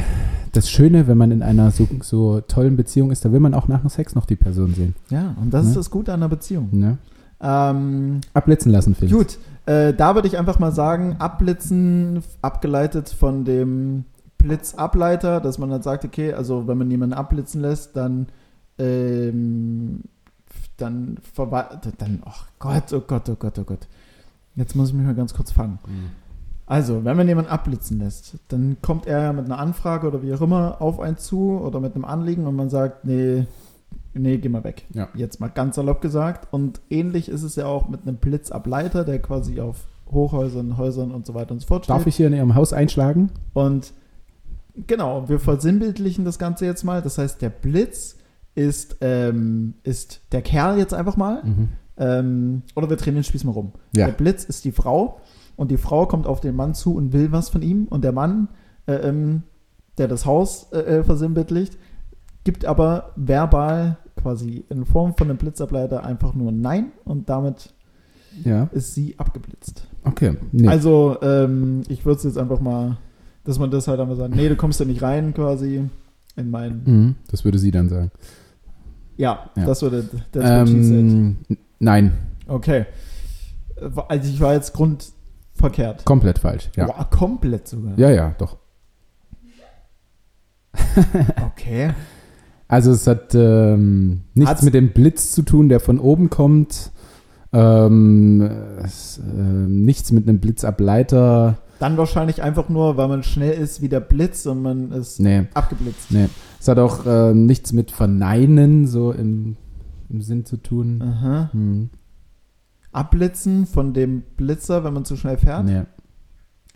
das 0.56 0.70
Schöne, 0.70 1.08
wenn 1.08 1.18
man 1.18 1.32
in 1.32 1.42
einer 1.44 1.72
so, 1.72 1.88
so 2.02 2.42
tollen 2.42 2.76
Beziehung 2.78 3.12
ist, 3.12 3.26
da 3.26 3.32
will 3.32 3.40
man 3.40 3.54
auch 3.54 3.68
nach 3.68 3.82
dem 3.82 3.90
Sex 3.90 4.16
noch 4.16 4.26
die 4.26 4.36
Person 4.36 4.74
sehen. 4.74 4.96
ja, 5.10 5.36
und 5.42 5.54
das 5.54 5.64
Ne? 5.64 5.70
ist 5.70 5.78
das 5.78 5.90
Gute 5.90 6.14
an 6.14 6.22
einer 6.22 6.30
Beziehung. 6.30 6.70
Ne? 6.72 6.98
Ähm, 7.42 8.22
Abblitzen 8.34 8.72
lassen, 8.72 8.96
Felix. 8.96 9.16
Gut, 9.16 9.38
äh, 9.66 9.94
da 9.94 10.16
würde 10.16 10.28
ich 10.28 10.38
einfach 10.38 10.58
mal 10.60 10.72
sagen, 10.72 11.16
abblitzen, 11.20 12.24
abgeleitet 12.42 13.10
von 13.10 13.44
dem 13.46 14.06
Blitzableiter, 14.38 15.42
dass 15.42 15.58
man 15.58 15.72
halt 15.72 15.84
sagt, 15.84 16.06
okay, 16.06 16.34
also 16.34 16.68
wenn 16.68 16.78
man 16.78 16.90
jemanden 16.92 17.14
abblitzen 17.14 17.62
lässt, 17.62 17.96
dann, 17.98 18.28
ähm, 18.80 20.02
dann, 20.78 21.18
verwa- 21.36 21.80
dann, 21.98 22.22
oh 22.26 22.32
Gott, 22.60 22.94
oh 22.94 23.02
Gott, 23.06 23.30
oh 23.30 23.36
Gott, 23.38 23.60
oh 23.60 23.64
Gott. 23.64 23.88
Jetzt 24.56 24.76
muss 24.76 24.90
ich 24.90 24.94
mich 24.96 25.06
mal 25.06 25.16
ganz 25.16 25.34
kurz 25.34 25.52
fangen. 25.52 25.80
Also, 26.68 27.06
wenn 27.06 27.16
man 27.16 27.28
jemanden 27.28 27.52
abblitzen 27.52 28.00
lässt, 28.00 28.38
dann 28.48 28.78
kommt 28.82 29.06
er 29.06 29.34
mit 29.34 29.46
einer 29.46 29.60
Anfrage 29.60 30.08
oder 30.08 30.24
wie 30.24 30.34
auch 30.34 30.42
immer 30.42 30.82
auf 30.82 31.00
einen 31.00 31.18
zu 31.18 31.60
oder 31.60 31.80
mit 31.80 31.94
einem 31.96 32.06
Anliegen 32.06 32.48
und 32.48 32.56
man 32.56 32.70
sagt, 32.70 33.06
nee, 33.06 33.46
nee, 34.14 34.38
geh 34.38 34.50
mal 34.50 34.64
weg. 34.64 34.86
Ja. 34.94 35.10
Jetzt 35.14 35.40
mal 35.40 35.50
ganz 35.50 35.76
salopp 35.76 36.02
gesagt. 36.02 36.52
Und 36.52 36.82
ähnlich 36.90 37.30
ist 37.30 37.44
es 37.44 37.56
ja 37.56 37.68
auch 37.68 37.88
mit 37.88 38.02
einem 38.02 38.18
Blitzableiter, 38.18 39.04
der 39.04 39.22
quasi 39.22 39.62
auf 39.62 39.86
Hochhäusern, 40.12 40.78
Häusern 40.78 41.12
und 41.12 41.26
so 41.26 41.34
weiter 41.36 41.52
und 41.52 41.60
so 41.60 41.68
fort 41.68 41.86
steht. 41.86 41.96
Darf 41.96 42.08
ich 42.08 42.16
hier 42.16 42.28
in 42.28 42.34
Ihrem 42.34 42.56
Haus 42.56 42.74
einschlagen? 42.74 43.32
Und 43.54 43.94
genau, 44.88 45.30
wir 45.30 45.40
versinnbildlichen 45.40 46.26
das 46.26 46.40
Ganze 46.40 46.66
jetzt 46.66 46.84
mal. 46.84 47.02
Das 47.02 47.18
heißt, 47.20 47.42
der 47.42 47.50
Blitz 47.50 48.18
ist, 48.56 48.98
ähm, 49.02 49.76
ist 49.84 50.22
der 50.32 50.42
Kerl 50.42 50.78
jetzt 50.80 50.94
einfach 50.94 51.18
mal. 51.18 51.44
Mhm. 51.44 51.70
Ähm, 51.98 52.62
oder 52.76 52.90
wir 52.90 52.98
drehen 52.98 53.16
den 53.16 53.24
Spieß 53.24 53.44
mal 53.44 53.52
rum. 53.52 53.74
Ja. 53.96 54.08
Der 54.08 54.14
Blitz 54.14 54.44
ist 54.44 54.66
die 54.66 54.72
Frau 54.72 55.20
und 55.56 55.72
die 55.72 55.78
Frau 55.78 56.06
kommt 56.06 56.28
auf 56.28 56.40
den 56.42 56.56
Mann 56.56 56.74
zu 56.74 56.96
und 56.96 57.14
will 57.14 57.32
was 57.32 57.50
von 57.50 57.62
ihm 57.62 57.86
und 57.90 58.04
der 58.04 58.12
Mann, 58.12 58.50
äh, 58.88 58.94
ähm, 58.96 59.44
der 59.98 60.08
das 60.08 60.26
Haus 60.26 60.68
äh, 60.74 60.80
äh, 60.80 61.04
versinnbildlicht, 61.04 61.78
gibt 62.44 62.66
aber 62.66 63.12
verbal 63.16 63.98
quasi 64.18 64.66
in 64.70 64.86
Form 64.86 65.16
von 65.16 65.30
einem 65.30 65.38
Blitzableiter 65.38 66.04
einfach 66.04 66.34
nur 66.34 66.52
Nein 66.52 66.92
und 67.04 67.30
damit 67.30 67.74
Ja, 68.44 68.70
ist 68.74 68.94
sie 68.94 69.16
abgeblitzt. 69.18 69.88
okay. 70.04 70.36
Nee. 70.52 70.68
Also, 70.68 71.18
ähm, 71.22 71.84
ich 71.88 72.06
würde 72.06 72.18
es 72.18 72.24
jetzt 72.24 72.38
einfach 72.38 72.60
mal, 72.60 72.98
dass 73.46 73.60
man 73.60 73.72
das 73.72 73.88
halt 73.88 74.00
einfach 74.00 74.16
sagt, 74.18 74.36
nee, 74.36 74.50
du 74.50 74.56
kommst 74.56 74.80
da 74.80 74.86
nicht 74.86 75.02
rein 75.02 75.34
quasi 75.34 75.84
in 76.36 76.52
meinen. 76.52 76.82
mhm, 76.86 77.16
das 77.32 77.46
würde 77.46 77.58
sie 77.60 77.72
dann 77.72 77.88
sagen. 77.90 78.12
Ja, 79.18 79.50
Ja. 79.56 79.66
das 79.66 79.82
würde 79.82 80.04
das. 80.34 80.44
Ähm, 80.70 81.38
nein, 81.80 82.12
Okay. 82.48 82.86
Also 84.08 84.30
ich 84.30 84.40
war 84.40 84.54
jetzt 84.54 84.74
grundverkehrt. 85.58 86.06
komplett 86.06 86.40
falsch. 86.40 86.70
Ja, 86.76 86.86
Boah, 86.88 87.08
komplett 87.10 87.68
sogar. 87.68 87.98
ja, 87.98 88.10
ja 88.12 88.36
doch. 88.38 88.58
Okay. 91.54 91.92
Also 92.68 92.92
es 92.92 93.06
hat 93.08 93.34
ähm, 93.36 94.22
nichts 94.34 94.52
Hat's- 94.52 94.64
mit 94.64 94.74
dem 94.74 94.92
Blitz 94.92 95.32
zu 95.32 95.44
tun, 95.44 95.70
der 95.70 95.80
von 95.80 96.00
oben 96.00 96.30
kommt. 96.30 96.92
Ähm, 97.54 98.42
es, 98.84 99.18
äh, 99.20 99.22
nichts 99.32 100.12
mit 100.12 100.28
einem 100.28 100.40
Blitzableiter. 100.40 101.58
Dann 101.80 101.98
wahrscheinlich 101.98 102.42
einfach 102.42 102.68
nur, 102.70 102.98
weil 102.98 103.08
man 103.08 103.24
schnell 103.24 103.54
ist 103.54 103.82
wie 103.82 103.90
der 103.90 104.00
Blitz 104.00 104.46
und 104.46 104.62
man 104.62 104.92
ist 104.92 105.20
Nee, 105.20 105.46
abgeblitzt. 105.54 106.10
nee. 106.12 106.28
Es 106.60 106.68
hat 106.68 106.80
auch 106.80 107.06
ähm, 107.06 107.46
nichts 107.46 107.72
mit 107.72 107.92
Verneinen 107.92 108.88
so 108.88 109.12
im, 109.12 109.56
im 110.10 110.22
Sinn 110.22 110.46
zu 110.46 110.58
tun. 110.58 111.02
Aha. 111.02 111.50
Hm. 111.54 111.90
Abblitzen 112.96 113.66
von 113.66 113.94
dem 113.94 114.22
Blitzer, 114.38 114.84
wenn 114.84 114.94
man 114.94 115.06
zu 115.06 115.18
schnell 115.18 115.38
fährt. 115.38 115.66
Nee. 115.66 115.84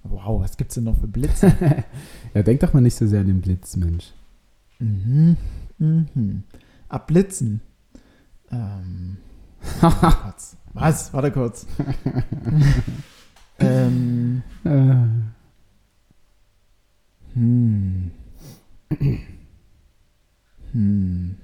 Wow, 0.04 0.42
was 0.42 0.58
gibt's 0.58 0.76
denn 0.76 0.86
noch 0.86 0.98
für 0.98 1.08
Blitze? 1.08 1.54
Ja, 2.34 2.44
denk 2.44 2.60
doch 2.60 2.74
mal 2.74 2.82
nicht 2.82 2.96
so 2.96 3.08
sehr 3.08 3.22
an 3.22 3.28
den 3.28 3.42
Blitz, 3.42 3.76
Mensch. 3.76 4.14
mhm. 4.80 5.36
Mhm. 5.80 6.44
Abblitzen. 6.88 7.62
Ähm. 8.52 9.18
kurz. 9.82 10.58
Was? 10.74 11.12
Warte 11.14 11.32
kurz. 11.32 11.66
ähm. 13.60 14.44
Äh, 14.64 14.96
Hm. 17.34 18.12
Hm. 20.74 21.36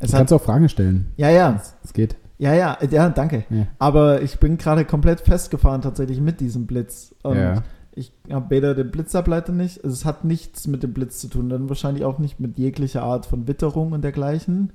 Es 0.00 0.10
du 0.10 0.14
hat, 0.16 0.20
kannst 0.20 0.32
auch 0.32 0.42
Fragen 0.42 0.68
stellen. 0.68 1.12
ja, 1.16 1.30
ja, 1.30 1.62
Es 1.82 1.92
geht. 1.92 2.16
Ja, 2.40 2.54
ja, 2.54 2.78
ja, 2.90 3.08
danke. 3.10 3.44
Ja. 3.50 3.66
Aber 3.78 4.22
ich 4.22 4.38
bin 4.40 4.56
gerade 4.58 4.84
komplett 4.84 5.20
festgefahren 5.20 5.82
tatsächlich 5.82 6.20
mit 6.20 6.40
diesem 6.40 6.66
Blitz. 6.66 7.14
Und 7.22 7.36
Ja. 7.36 7.62
ich 7.94 8.12
habe 8.30 8.50
weder 8.50 8.74
den 8.74 8.90
Blitzableiter 8.90 9.52
nicht, 9.52 9.84
also 9.84 9.92
es 9.94 10.04
hat 10.04 10.24
nichts 10.24 10.66
mit 10.66 10.82
dem 10.82 10.92
Blitz 10.92 11.18
zu 11.18 11.28
tun, 11.28 11.48
dann 11.50 11.68
wahrscheinlich 11.68 12.04
auch 12.04 12.18
nicht 12.18 12.40
mit 12.40 12.58
jeglicher 12.58 13.02
Art 13.02 13.26
von 13.26 13.46
Witterung 13.46 13.92
und 13.92 14.02
dergleichen. 14.02 14.72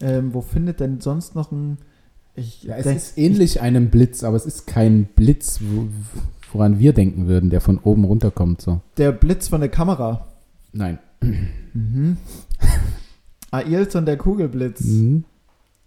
Ähm, 0.00 0.34
wo 0.34 0.40
findet 0.40 0.80
denn 0.80 1.00
sonst 1.00 1.34
noch 1.34 1.52
ein. 1.52 1.78
Ich 2.34 2.64
Ja, 2.64 2.76
es 2.76 2.84
denk- 2.84 2.96
ist 2.96 3.16
ähnlich 3.18 3.60
einem 3.60 3.90
Blitz, 3.90 4.24
aber 4.24 4.36
es 4.36 4.44
ist 4.46 4.66
kein 4.66 5.04
Blitz, 5.04 5.60
wo, 5.62 5.86
woran 6.52 6.78
wir 6.80 6.92
denken 6.92 7.26
würden, 7.28 7.48
der 7.50 7.60
von 7.60 7.78
oben 7.78 8.04
runterkommt. 8.04 8.60
So. 8.60 8.80
Der 8.96 9.12
Blitz 9.12 9.48
von 9.48 9.60
der 9.60 9.70
Kamera. 9.70 10.26
Nein. 10.72 10.98
Mhm. 11.72 12.16
Ailton, 13.50 14.04
der 14.04 14.16
Kugelblitz. 14.16 14.80
Mhm. 14.84 15.24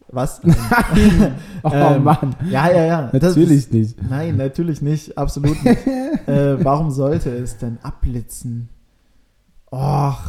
Was? 0.10 0.42
Oh 1.64 1.70
Ähm, 1.74 2.04
Mann. 2.04 2.36
ja, 2.50 2.70
ja, 2.72 2.86
ja. 2.86 3.02
Das 3.12 3.36
Natürlich 3.36 3.58
ist- 3.58 3.74
nicht. 3.74 4.10
Nein, 4.10 4.38
natürlich 4.38 4.82
nicht. 4.82 5.18
Absolut 5.18 5.62
nicht. 5.66 5.86
äh, 6.28 6.64
warum 6.64 6.92
sollte 6.92 7.30
es 7.32 7.58
denn 7.58 7.78
abblitzen? 7.84 8.70
Och. 9.72 10.20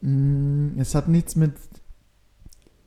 Mm, 0.00 0.78
es 0.78 0.94
hat 0.94 1.08
nichts 1.08 1.36
mit. 1.36 1.52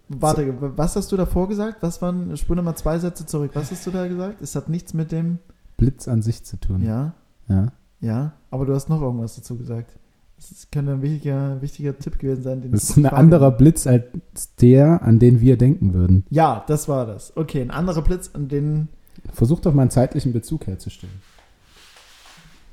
Warte, 0.09 0.55
was 0.77 0.95
hast 0.95 1.11
du 1.11 1.17
davor 1.17 1.47
gesagt? 1.47 1.77
Was 1.81 2.01
waren. 2.01 2.35
Spule 2.35 2.61
mal 2.61 2.75
zwei 2.75 2.97
Sätze 2.99 3.25
zurück. 3.25 3.51
Was 3.53 3.71
hast 3.71 3.85
du 3.87 3.91
da 3.91 4.07
gesagt? 4.07 4.41
Es 4.41 4.55
hat 4.55 4.69
nichts 4.69 4.93
mit 4.93 5.11
dem. 5.11 5.39
Blitz 5.77 6.07
an 6.07 6.21
sich 6.21 6.43
zu 6.43 6.57
tun. 6.59 6.83
Ja, 6.83 7.13
Ja. 7.47 7.67
ja. 8.01 8.33
Aber 8.51 8.65
du 8.65 8.73
hast 8.73 8.89
noch 8.89 9.01
irgendwas 9.01 9.35
dazu 9.35 9.55
gesagt. 9.57 9.97
Das 10.39 10.67
könnte 10.71 10.93
ein 10.93 11.01
wichtiger, 11.01 11.61
wichtiger 11.61 11.97
Tipp 11.97 12.17
gewesen 12.17 12.43
sein. 12.43 12.61
Den 12.61 12.71
Das 12.71 12.89
ist 12.89 12.97
ein 12.97 13.05
anderer 13.05 13.51
Blitz 13.51 13.85
als 13.85 14.55
der, 14.61 15.01
an 15.03 15.19
den 15.19 15.41
wir 15.41 15.57
denken 15.57 15.93
würden. 15.93 16.25
Ja, 16.29 16.63
das 16.67 16.87
war 16.87 17.05
das. 17.05 17.35
Okay, 17.35 17.61
ein 17.61 17.71
anderer 17.71 18.01
Blitz, 18.01 18.31
an 18.33 18.47
den 18.47 18.87
Versuch 19.33 19.59
doch 19.59 19.73
mal 19.73 19.83
einen 19.83 19.91
zeitlichen 19.91 20.31
Bezug 20.31 20.67
herzustellen. 20.67 21.21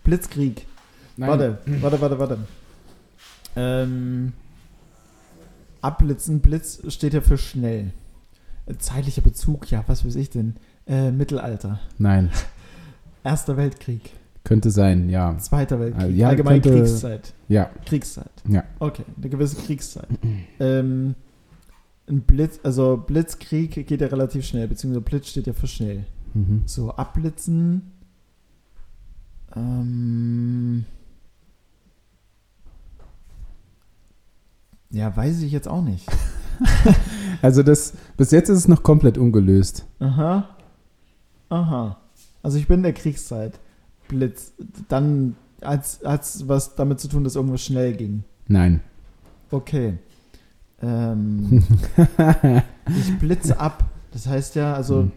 Blitzkrieg. 0.04 0.64
Warte, 1.16 1.58
warte, 1.80 2.00
warte, 2.00 2.18
warte. 2.18 2.38
Ähm, 3.56 4.32
abblitzen, 5.80 6.40
Blitz 6.40 6.80
steht 6.92 7.14
ja 7.14 7.20
für 7.20 7.38
schnell. 7.38 7.92
Zeitlicher 8.78 9.22
Bezug, 9.22 9.70
ja, 9.70 9.82
was 9.86 10.04
weiß 10.04 10.14
ich 10.16 10.30
denn? 10.30 10.56
Äh, 10.86 11.10
Mittelalter. 11.10 11.80
Nein, 11.98 12.30
Erster 13.24 13.56
Weltkrieg. 13.56 14.12
Könnte 14.46 14.70
sein, 14.70 15.10
ja. 15.10 15.36
Zweiter 15.38 15.78
Weltkrieg. 15.78 16.02
Also, 16.04 16.16
ja, 16.16 16.28
Allgemein 16.28 16.62
könnte- 16.62 16.78
Kriegszeit. 16.78 17.34
Ja, 17.48 17.68
Kriegszeit. 17.84 18.30
Ja. 18.48 18.64
Okay, 18.78 19.04
eine 19.18 19.28
gewisse 19.28 19.56
Kriegszeit. 19.56 20.08
ähm, 20.60 21.14
ein 22.08 22.20
Blitz, 22.22 22.60
also 22.62 22.96
Blitzkrieg 22.96 23.72
geht 23.86 24.00
ja 24.00 24.06
relativ 24.06 24.46
schnell, 24.46 24.68
beziehungsweise 24.68 25.02
Blitz 25.02 25.28
steht 25.28 25.46
ja 25.46 25.52
für 25.52 25.66
schnell. 25.66 26.06
mhm. 26.34 26.62
So, 26.64 26.90
abblitzen. 26.92 27.90
Ähm, 29.54 30.84
ja, 34.90 35.14
weiß 35.16 35.42
ich 35.42 35.52
jetzt 35.52 35.68
auch 35.68 35.82
nicht. 35.82 36.06
Also 37.42 37.62
das, 37.62 37.92
bis 38.16 38.30
jetzt 38.30 38.48
ist 38.48 38.56
es 38.60 38.66
noch 38.66 38.82
komplett 38.82 39.18
ungelöst. 39.18 39.84
Aha. 39.98 40.56
Aha. 41.50 41.98
Also 42.42 42.56
ich 42.56 42.66
bin 42.66 42.78
in 42.78 42.82
der 42.84 42.94
Kriegszeit. 42.94 43.60
Blitz. 44.08 44.52
Dann 44.88 45.36
als, 45.60 46.02
als 46.04 46.48
was 46.48 46.74
damit 46.74 47.00
zu 47.00 47.08
tun, 47.08 47.24
dass 47.24 47.36
irgendwas 47.36 47.62
schnell 47.64 47.94
ging. 47.94 48.24
Nein. 48.48 48.80
Okay. 49.50 49.94
Ähm, 50.82 51.62
ich 52.98 53.18
blitze 53.18 53.58
ab. 53.58 53.84
Das 54.12 54.26
heißt 54.26 54.54
ja, 54.54 54.74
also 54.74 55.02
Hm. 55.02 55.12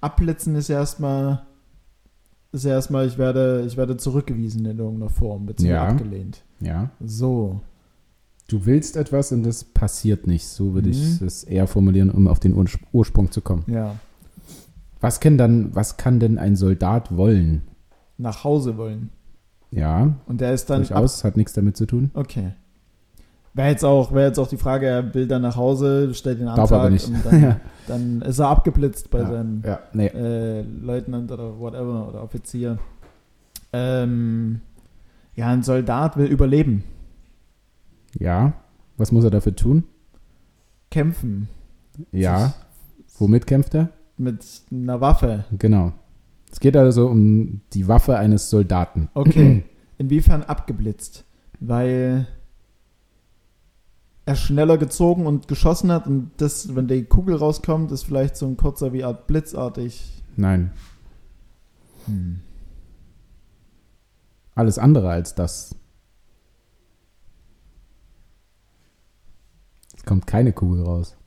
abblitzen 0.00 0.54
ist 0.56 0.68
ja 0.68 0.78
erstmal 0.78 1.42
ist 2.52 2.64
ja 2.64 2.70
erstmal, 2.72 3.06
ich 3.06 3.18
werde, 3.18 3.64
ich 3.66 3.76
werde 3.76 3.96
zurückgewiesen 3.98 4.64
in 4.64 4.78
irgendeiner 4.78 5.10
Form, 5.10 5.44
beziehungsweise 5.46 5.84
Ja. 5.84 5.88
abgelehnt. 5.90 6.42
Ja. 6.60 6.90
So. 7.04 7.60
Du 8.48 8.64
willst 8.64 8.96
etwas 8.96 9.30
und 9.32 9.42
das 9.42 9.64
passiert 9.64 10.26
nicht. 10.26 10.46
So 10.46 10.72
würde 10.72 10.88
ich 10.88 11.20
Mhm. 11.20 11.26
es 11.26 11.44
eher 11.44 11.66
formulieren, 11.66 12.10
um 12.10 12.28
auf 12.28 12.38
den 12.40 12.54
Ur 12.54 12.64
Ursprung 12.92 13.30
zu 13.30 13.40
kommen. 13.42 13.64
Ja. 13.66 13.96
Was 15.00 15.20
kann 15.20 15.36
dann, 15.36 15.74
was 15.74 15.96
kann 15.98 16.18
denn 16.20 16.38
ein 16.38 16.56
Soldat 16.56 17.14
wollen? 17.16 17.62
Nach 18.18 18.44
Hause 18.44 18.76
wollen. 18.76 19.10
Ja, 19.70 20.14
Und 20.26 20.40
der 20.40 20.54
ist 20.54 20.70
dann. 20.70 20.82
Durchaus, 20.82 21.24
hat 21.24 21.36
nichts 21.36 21.52
damit 21.52 21.76
zu 21.76 21.86
tun. 21.86 22.10
okay. 22.14 22.52
Wäre 23.56 23.70
jetzt, 23.70 23.86
auch, 23.86 24.12
wäre 24.12 24.26
jetzt 24.26 24.38
auch 24.38 24.48
die 24.48 24.58
Frage, 24.58 24.84
er 24.84 25.14
will 25.14 25.26
dann 25.26 25.40
nach 25.40 25.56
Hause, 25.56 26.12
stellt 26.12 26.40
den 26.40 26.46
Antrag 26.46 26.68
Darf 26.68 26.78
aber 26.78 26.90
nicht. 26.90 27.08
und 27.08 27.24
dann, 27.24 27.42
ja, 27.42 27.60
dann 27.86 28.20
ist 28.20 28.38
er 28.38 28.48
abgeblitzt 28.48 29.08
bei 29.08 29.20
ja, 29.20 29.26
seinem 29.30 29.62
ja, 29.64 29.78
nee. 29.94 30.08
äh, 30.08 30.60
Leutnant 30.60 31.32
oder 31.32 31.58
whatever 31.58 32.06
oder 32.06 32.22
Offizier. 32.22 32.78
Ähm, 33.72 34.60
ja, 35.34 35.48
ein 35.48 35.62
Soldat 35.62 36.18
will 36.18 36.26
überleben. 36.26 36.84
Ja, 38.18 38.52
was 38.98 39.10
muss 39.10 39.24
er 39.24 39.30
dafür 39.30 39.56
tun? 39.56 39.84
Kämpfen. 40.90 41.48
Ja, 42.12 42.52
womit 43.18 43.46
kämpft 43.46 43.74
er? 43.74 43.88
Mit 44.18 44.44
einer 44.70 45.00
Waffe. 45.00 45.46
Genau. 45.58 45.92
Es 46.56 46.60
geht 46.60 46.74
also 46.74 47.06
um 47.08 47.60
die 47.74 47.86
Waffe 47.86 48.16
eines 48.16 48.48
Soldaten. 48.48 49.10
Okay. 49.12 49.62
Inwiefern 49.98 50.42
abgeblitzt? 50.42 51.26
Weil 51.60 52.26
er 54.24 54.36
schneller 54.36 54.78
gezogen 54.78 55.26
und 55.26 55.48
geschossen 55.48 55.92
hat 55.92 56.06
und 56.06 56.30
das, 56.38 56.74
wenn 56.74 56.88
die 56.88 57.04
Kugel 57.04 57.36
rauskommt, 57.36 57.92
ist 57.92 58.04
vielleicht 58.04 58.38
so 58.38 58.46
ein 58.46 58.56
kurzer 58.56 58.94
wie 58.94 59.04
Art 59.04 59.26
blitzartig. 59.26 60.22
Nein, 60.36 60.70
Hm. 62.06 62.40
alles 64.54 64.78
andere 64.78 65.10
als 65.10 65.34
das. 65.34 65.76
Es 69.94 70.04
kommt 70.06 70.26
keine 70.26 70.54
Kugel 70.54 70.84
raus. 70.84 71.18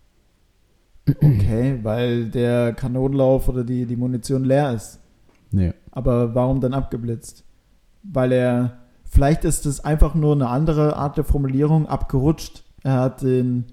Okay, 1.07 1.77
weil 1.83 2.29
der 2.29 2.73
Kanonenlauf 2.73 3.47
oder 3.47 3.63
die, 3.63 3.85
die 3.85 3.95
Munition 3.95 4.43
leer 4.43 4.73
ist. 4.73 4.99
Nee. 5.51 5.73
Aber 5.91 6.35
warum 6.35 6.61
dann 6.61 6.73
abgeblitzt? 6.73 7.43
Weil 8.03 8.31
er, 8.31 8.77
vielleicht 9.05 9.45
ist 9.45 9.65
es 9.65 9.83
einfach 9.83 10.15
nur 10.15 10.33
eine 10.33 10.47
andere 10.47 10.95
Art 10.95 11.17
der 11.17 11.23
Formulierung, 11.23 11.87
abgerutscht. 11.87 12.63
Er 12.83 12.93
hat 12.99 13.21
den, 13.21 13.65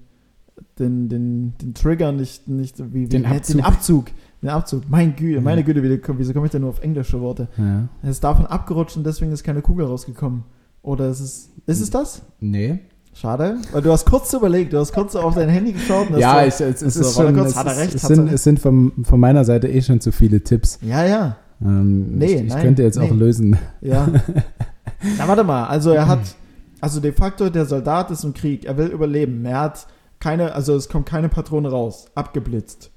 den, 0.79 1.09
den, 1.09 1.53
den 1.61 1.73
Trigger 1.73 2.11
nicht, 2.11 2.47
nicht 2.47 2.79
wie, 2.93 3.05
wie 3.05 3.07
Den 3.09 3.25
Abzug. 3.25 3.55
den 3.55 3.63
Abzug. 3.65 4.05
Den 4.41 4.49
Abzug. 4.49 4.83
Mein 4.89 5.15
Güte, 5.15 5.41
meine 5.41 5.61
Ja. 5.61 5.65
Güte, 5.65 5.83
wie, 5.83 6.01
wieso 6.17 6.33
komme 6.33 6.45
ich 6.45 6.51
denn 6.51 6.61
nur 6.61 6.71
auf 6.71 6.81
englische 6.81 7.19
Worte? 7.21 7.47
Ja. 7.57 7.87
Er 8.03 8.09
ist 8.09 8.23
davon 8.23 8.45
abgerutscht 8.45 8.97
und 8.97 9.05
deswegen 9.05 9.31
ist 9.31 9.43
keine 9.43 9.61
Kugel 9.61 9.85
rausgekommen. 9.85 10.43
Oder 10.81 11.09
ist 11.09 11.19
es, 11.19 11.49
ist 11.65 11.81
es 11.81 11.89
das? 11.89 12.21
Nee. 12.39 12.79
Schade, 13.13 13.57
weil 13.71 13.81
du 13.81 13.91
hast 13.91 14.05
kurz 14.05 14.31
überlegt, 14.33 14.73
du 14.73 14.77
hast 14.77 14.93
kurz 14.93 15.15
auf 15.15 15.33
dein 15.33 15.49
Handy 15.49 15.71
geschaut. 15.71 16.11
Und 16.11 16.19
Ja, 16.19 16.45
ich, 16.45 16.53
es, 16.61 16.83
es 16.83 16.95
ist 16.95 17.15
schon, 17.15 17.33
kurz, 17.33 17.49
es, 17.49 17.55
hat 17.55 17.65
er 17.65 17.77
recht, 17.77 17.95
es 17.95 18.03
sind, 18.03 18.31
es 18.31 18.43
sind 18.43 18.59
von, 18.59 18.91
von 19.03 19.19
meiner 19.19 19.43
Seite 19.43 19.67
eh 19.67 19.81
schon 19.81 19.99
zu 19.99 20.11
viele 20.11 20.43
Tipps. 20.43 20.77
ja, 20.83 21.03
ja, 21.03 21.35
Ähm, 21.61 22.17
Nee, 22.17 22.25
ich, 22.35 22.41
ich 22.43 22.49
nein, 22.49 22.61
könnte 22.61 22.83
jetzt 22.83 22.97
auch 22.99 23.09
nee. 23.11 23.17
lösen. 23.17 23.57
ja. 23.81 24.07
Na, 25.17 25.27
warte 25.27 25.43
mal, 25.43 25.65
also 25.65 25.91
er 25.91 26.07
hat, 26.07 26.19
also 26.81 26.99
de 26.99 27.11
facto, 27.11 27.49
der 27.49 27.65
Soldat 27.65 28.09
ist 28.11 28.23
im 28.23 28.33
Krieg, 28.33 28.65
er 28.65 28.77
will 28.77 28.87
überleben. 28.87 29.45
Er 29.45 29.59
hat 29.61 29.87
keine, 30.19 30.53
also 30.55 30.75
es 30.75 30.89
kommt 30.89 31.05
keine 31.07 31.29
Patrone 31.29 31.69
raus, 31.69 32.07
abgeblitzt. 32.15 32.91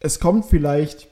Es 0.00 0.20
kommt 0.20 0.44
vielleicht 0.46 1.08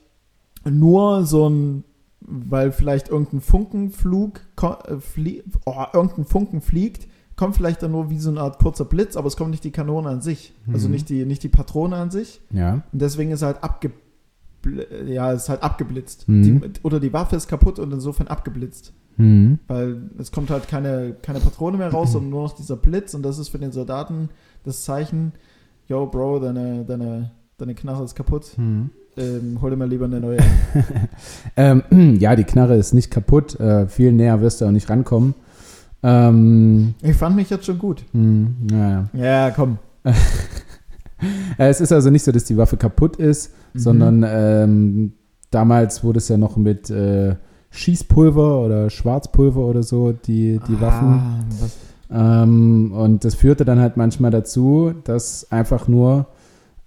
nur 0.65 1.25
so 1.25 1.49
ein, 1.49 1.85
weil 2.21 2.73
vielleicht 2.73 3.09
irgendein 3.09 3.41
Funkenflug, 3.41 4.41
äh, 4.63 4.97
flie, 4.99 5.45
oh, 5.65 5.85
irgendein 5.93 6.25
Funken 6.25 6.61
fliegt, 6.61 7.07
kommt 7.37 7.55
vielleicht 7.57 7.83
dann 7.83 7.93
nur 7.93 8.11
wie 8.11 8.19
so 8.19 8.31
eine 8.31 8.41
Art 8.41 8.59
kurzer 8.59 8.85
Blitz, 8.85 9.17
aber 9.17 9.29
es 9.29 9.37
kommt 9.37 9.51
nicht 9.51 9.63
die 9.65 9.71
Kanone 9.71 10.09
an 10.09 10.23
sich. 10.23 10.55
Also 10.73 10.89
Mhm. 10.89 10.95
nicht 10.95 11.09
die, 11.09 11.25
nicht 11.27 11.43
die 11.43 11.49
Patrone 11.49 11.95
an 11.97 12.11
sich. 12.11 12.41
Ja. 12.51 12.83
Und 12.93 13.03
deswegen 13.03 13.31
ist 13.31 13.43
er 13.43 13.49
halt 13.49 13.63
abge 13.63 13.93
ja, 15.07 15.33
ist 15.33 15.49
halt 15.49 15.63
abgeblitzt. 15.63 16.29
Mhm. 16.29 16.43
Die, 16.43 16.81
oder 16.83 17.01
die 17.01 17.13
Waffe 17.13 17.37
ist 17.37 17.49
kaputt 17.49 17.79
und 17.79 17.93
insofern 17.93 18.29
abgeblitzt. 18.29 18.93
Mhm. 19.17 19.59
Weil 19.67 20.11
es 20.19 20.31
kommt 20.33 20.51
halt 20.51 20.69
keine, 20.69 21.15
keine 21.23 21.41
Patrone 21.41 21.79
mehr 21.79 21.91
raus, 21.91 22.13
sondern 22.13 22.31
nur 22.31 22.43
noch 22.43 22.55
dieser 22.55 22.77
Blitz 22.77 23.15
und 23.15 23.23
das 23.23 23.39
ist 23.39 23.49
für 23.49 23.59
den 23.59 23.73
Soldaten 23.73 24.29
das 24.65 24.83
Zeichen, 24.85 25.33
yo, 25.89 26.07
Bro, 26.07 26.41
deine, 26.41 26.85
deine, 26.85 27.31
deine 27.57 27.75
Knarre 27.75 28.05
ist 28.05 28.15
kaputt. 28.15 28.59
Mhm. 28.59 28.91
Ähm, 29.19 29.59
hol 29.63 29.71
dir 29.71 29.77
mal 29.77 29.89
lieber 29.89 30.05
eine 30.05 30.21
neue. 30.21 30.39
Ähm, 31.57 31.83
ja, 32.21 32.37
die 32.37 32.45
Knarre 32.45 32.77
ist 32.77 32.93
nicht 32.93 33.11
kaputt. 33.11 33.59
Äh, 33.59 33.87
viel 33.89 34.13
näher 34.13 34.41
wirst 34.43 34.61
du 34.61 34.67
auch 34.67 34.71
nicht 34.71 34.91
rankommen. 34.91 35.35
Ähm, 36.03 36.95
Ich 37.01 37.17
fand 37.17 37.35
mich 37.37 37.49
jetzt 37.49 37.65
schon 37.65 37.79
gut. 37.79 38.05
hm, 38.13 38.57
naja. 38.71 39.09
Ja, 39.15 39.51
komm. 39.51 39.79
Äh, 41.59 41.69
Es 41.71 41.81
ist 41.81 41.93
also 41.93 42.11
nicht 42.11 42.25
so, 42.25 42.31
dass 42.33 42.45
die 42.45 42.59
Waffe 42.59 42.77
kaputt 42.77 43.17
ist, 43.17 43.55
Mhm. 43.77 43.81
sondern 43.81 44.25
ähm, 44.27 45.13
damals 45.51 46.03
wurde 46.03 46.19
es 46.19 46.29
ja 46.29 46.37
noch 46.37 46.57
mit 46.57 46.91
äh, 46.91 47.37
Schießpulver 47.71 48.61
oder 48.61 48.91
Schwarzpulver 48.91 49.61
oder 49.61 49.83
so, 49.83 50.13
die, 50.13 50.61
die 50.67 50.81
Waffen. 50.81 51.09
Ah, 51.09 51.45
was, 51.61 51.77
Ähm, 52.09 52.93
und 52.93 53.25
das 53.25 53.35
führte 53.35 53.65
dann 53.65 53.81
halt 53.81 53.97
manchmal 53.97 54.31
dazu, 54.31 54.93
dass 55.05 55.51
einfach 55.51 55.89
nur 55.89 56.27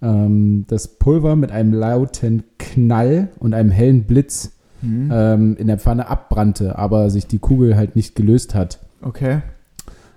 ähm, 0.02 0.64
das 0.68 0.88
Pulver 0.88 1.36
mit 1.36 1.52
einem 1.52 1.74
lauten 1.74 2.44
Knall 2.58 3.28
und 3.38 3.54
einem 3.54 3.70
hellen 3.70 4.04
Blitz 4.04 4.52
hm, 4.80 5.10
ähm, 5.12 5.56
in 5.58 5.66
der 5.66 5.78
Pfanne 5.78 6.08
abbrannte, 6.08 6.78
aber 6.78 7.10
sich 7.10 7.26
die 7.26 7.38
Kugel 7.38 7.76
halt 7.76 7.96
nicht 7.96 8.16
gelöst 8.16 8.54
hat. 8.54 8.78
okay. 9.02 9.42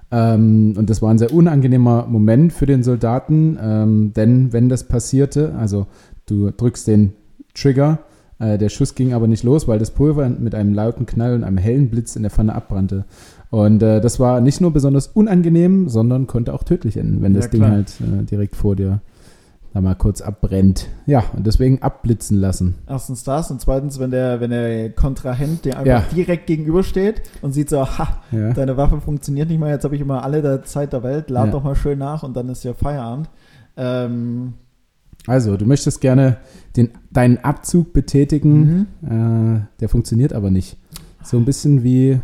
Ähm, 0.09 0.75
und 0.77 0.91
das 0.91 1.01
war 1.01 1.09
ein 1.09 1.17
sehr 1.17 1.33
unangenehmer 1.33 2.05
Moment 2.07 2.53
für 2.53 2.67
den 2.67 2.83
Soldaten, 2.83 3.57
ähm, 3.59 4.13
denn 4.13 4.53
wenn 4.53 4.69
das 4.69 4.83
passierte, 4.83 5.55
also 5.57 5.87
du 6.25 6.51
drückst 6.51 6.87
den 6.87 7.13
Trigger, 7.53 7.99
äh, 8.39 8.57
der 8.57 8.69
Schuss 8.69 8.95
ging 8.95 9.13
aber 9.13 9.27
nicht 9.27 9.43
los, 9.43 9.67
weil 9.67 9.79
das 9.79 9.91
Pulver 9.91 10.27
mit 10.29 10.55
einem 10.55 10.73
lauten 10.73 11.05
Knall 11.05 11.33
und 11.35 11.43
einem 11.43 11.57
hellen 11.57 11.89
Blitz 11.89 12.15
in 12.15 12.23
der 12.23 12.31
Pfanne 12.31 12.55
abbrannte. 12.55 13.05
Und 13.51 13.83
äh, 13.83 14.01
das 14.01 14.19
war 14.19 14.41
nicht 14.41 14.61
nur 14.61 14.71
besonders 14.73 15.07
unangenehm, 15.07 15.87
sondern 15.87 16.25
konnte 16.27 16.53
auch 16.53 16.63
tödlich 16.63 16.97
enden, 16.97 17.21
wenn 17.21 17.33
Ja, 17.35 17.41
das 17.41 17.49
Ding 17.51 17.61
klar. 17.61 17.71
halt 17.71 17.93
äh, 18.01 18.23
direkt 18.23 18.55
vor 18.55 18.75
dir 18.75 19.01
da 19.75 19.81
mal 19.81 19.95
kurz 19.95 20.21
abbrennt. 20.21 20.87
Ja, 21.07 21.23
und 21.35 21.47
deswegen 21.47 21.81
abblitzen 21.81 22.39
lassen. 22.39 22.75
Erstens 22.87 23.23
das 23.23 23.49
und 23.49 23.59
zweitens, 23.59 23.99
wenn 23.99 24.11
der, 24.11 24.39
wenn 24.39 24.51
der 24.51 24.91
Kontrahent 24.91 25.65
dir 25.65 25.77
einfach 25.79 25.85
Ja. 25.87 26.15
direkt 26.15 26.45
gegenübersteht 26.45 27.23
und 27.41 27.53
sieht 27.53 27.69
so, 27.69 27.83
ha, 27.85 28.21
Ja. 28.31 28.53
deine 28.53 28.77
Waffe 28.77 29.01
funktioniert 29.01 29.49
nicht 29.49 29.59
mehr, 29.59 29.69
jetzt 29.69 29.83
habe 29.83 29.95
ich 29.95 30.01
immer 30.01 30.23
alle 30.23 30.41
der 30.43 30.63
Zeit 30.63 30.93
der 30.93 31.01
Welt, 31.01 31.29
lad 31.31 31.45
Ja. 31.47 31.51
doch 31.51 31.63
mal 31.63 31.75
schön 31.75 31.97
nach 31.99 32.21
und 32.23 32.35
dann 32.37 32.49
ist 32.49 32.63
ja 32.63 32.73
Feierabend. 32.75 33.29
Ähm, 33.75 34.53
Also, 35.27 35.57
du 35.57 35.65
möchtest 35.65 36.01
gerne 36.01 36.37
den, 36.75 36.89
deinen 37.11 37.37
Abzug 37.37 37.93
betätigen. 37.93 38.87
mhm. 39.01 39.57
Äh, 39.57 39.79
der 39.79 39.89
funktioniert 39.89 40.33
aber 40.33 40.51
nicht. 40.51 40.77
So 41.23 41.37
ein 41.37 41.45
bisschen 41.45 41.83
wie 41.83 42.19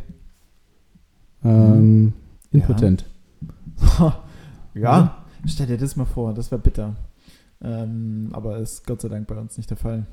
ähm, 1.43 2.13
impotent. 2.51 3.05
ja, 4.73 5.17
stell 5.45 5.67
dir 5.67 5.77
das 5.77 5.95
mal 5.95 6.05
vor, 6.05 6.33
das 6.33 6.51
wäre 6.51 6.61
bitter. 6.61 6.95
Ähm, 7.61 8.29
aber 8.33 8.57
ist 8.57 8.85
Gott 8.85 9.01
sei 9.01 9.09
Dank 9.09 9.27
bei 9.27 9.35
uns 9.35 9.57
nicht 9.57 9.69
der 9.69 9.77
Fall. 9.77 10.05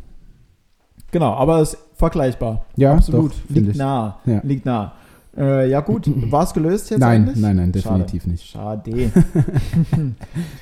Genau, 1.11 1.35
aber 1.35 1.61
ist 1.61 1.77
vergleichbar. 1.95 2.65
Ja, 2.77 2.95
Absolut. 2.95 3.33
doch, 3.33 3.51
Liegt 3.51 3.77
nah. 3.77 4.19
Ja. 4.25 4.41
Liegt 4.43 4.67
nah. 4.67 4.95
Äh, 5.37 5.69
ja, 5.71 5.81
gut. 5.81 6.11
War 6.33 6.45
es 6.45 6.53
gelöst 6.55 6.91
jetzt 6.91 7.01
Nein, 7.01 7.23
eigentlich? 7.23 7.37
nein, 7.37 7.57
nein, 7.57 7.73
definitiv 7.73 8.27
nicht. 8.27 8.45
Schade. 8.47 8.91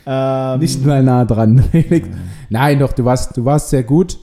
ähm, 0.07 0.61
Nicht 0.61 0.85
mal 0.85 1.03
nah 1.03 1.25
dran. 1.25 1.63
Nein, 2.51 2.79
doch, 2.79 2.93
du 2.93 3.05
warst, 3.05 3.37
du 3.37 3.45
warst 3.45 3.71
sehr 3.71 3.83
gut 3.85 4.19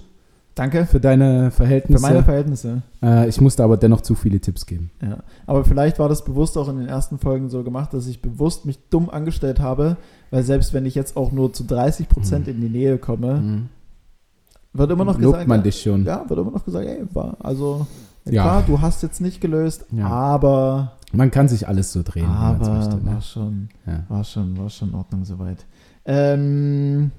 Danke. 0.56 0.86
für 0.86 1.00
deine 1.00 1.52
Für 1.52 1.58
Verhältnisse. 1.58 2.02
meine 2.02 2.24
Verhältnisse. 2.24 2.82
äh, 3.02 3.28
ich 3.30 3.40
musste 3.40 3.64
aber 3.64 3.78
dennoch 3.78 4.02
zu 4.02 4.16
viele 4.16 4.40
Tipps 4.40 4.66
geben. 4.66 4.92
Ja. 5.02 5.18
Aber 5.48 5.64
vielleicht 5.64 6.00
war 6.00 6.10
das 6.10 6.26
bewusst 6.26 6.58
auch 6.58 6.68
in 6.68 6.78
den 6.80 6.88
ersten 6.88 7.18
Folgen 7.18 7.50
so 7.50 7.64
gemacht, 7.64 7.94
dass 7.94 8.08
ich 8.08 8.22
bewusst 8.22 8.66
mich 8.66 8.78
dumm 8.90 9.10
angestellt 9.10 9.60
habe, 9.60 9.98
weil 10.30 10.44
selbst 10.44 10.74
wenn 10.74 10.86
ich 10.86 10.96
jetzt 10.96 11.16
auch 11.16 11.32
nur 11.32 11.54
zu 11.54 11.64
30 11.64 12.10
Prozent 12.10 12.48
in 12.48 12.60
die 12.60 12.70
Nähe 12.70 12.98
komme, 12.98 13.64
wird 14.74 14.92
immer 14.92 15.06
noch 15.06 15.18
Lobt 15.20 15.34
gesagt, 15.34 15.48
man 15.48 15.60
ja, 15.60 15.64
dich 15.64 15.82
schon. 15.82 16.06
ja, 16.06 16.30
wird 16.30 16.40
immer 16.40 16.52
noch 16.52 16.66
gesagt, 16.66 16.86
ey, 16.86 17.04
war, 17.14 17.38
also 17.40 17.88
ja, 18.26 18.44
klar, 18.44 18.64
du 18.68 18.82
hast 18.82 19.04
jetzt 19.04 19.22
nicht 19.22 19.42
gelöst, 19.42 19.86
Ja. 19.92 20.08
aber, 20.08 20.94
Man 21.14 21.32
kann 21.32 21.48
sich 21.50 21.68
alles 21.68 21.92
so 21.92 22.04
drehen, 22.04 22.26
aber 22.26 22.74
möchte. 22.76 23.06
war 23.06 23.14
Ne? 23.16 23.22
schon, 23.22 23.70
Ja. 23.86 24.04
war 24.10 24.24
schon, 24.24 24.58
war 24.58 24.70
schon 24.70 24.90
in 24.90 24.96
Ordnung 24.96 25.26
soweit. 25.26 25.66
Ähm, 26.06 27.12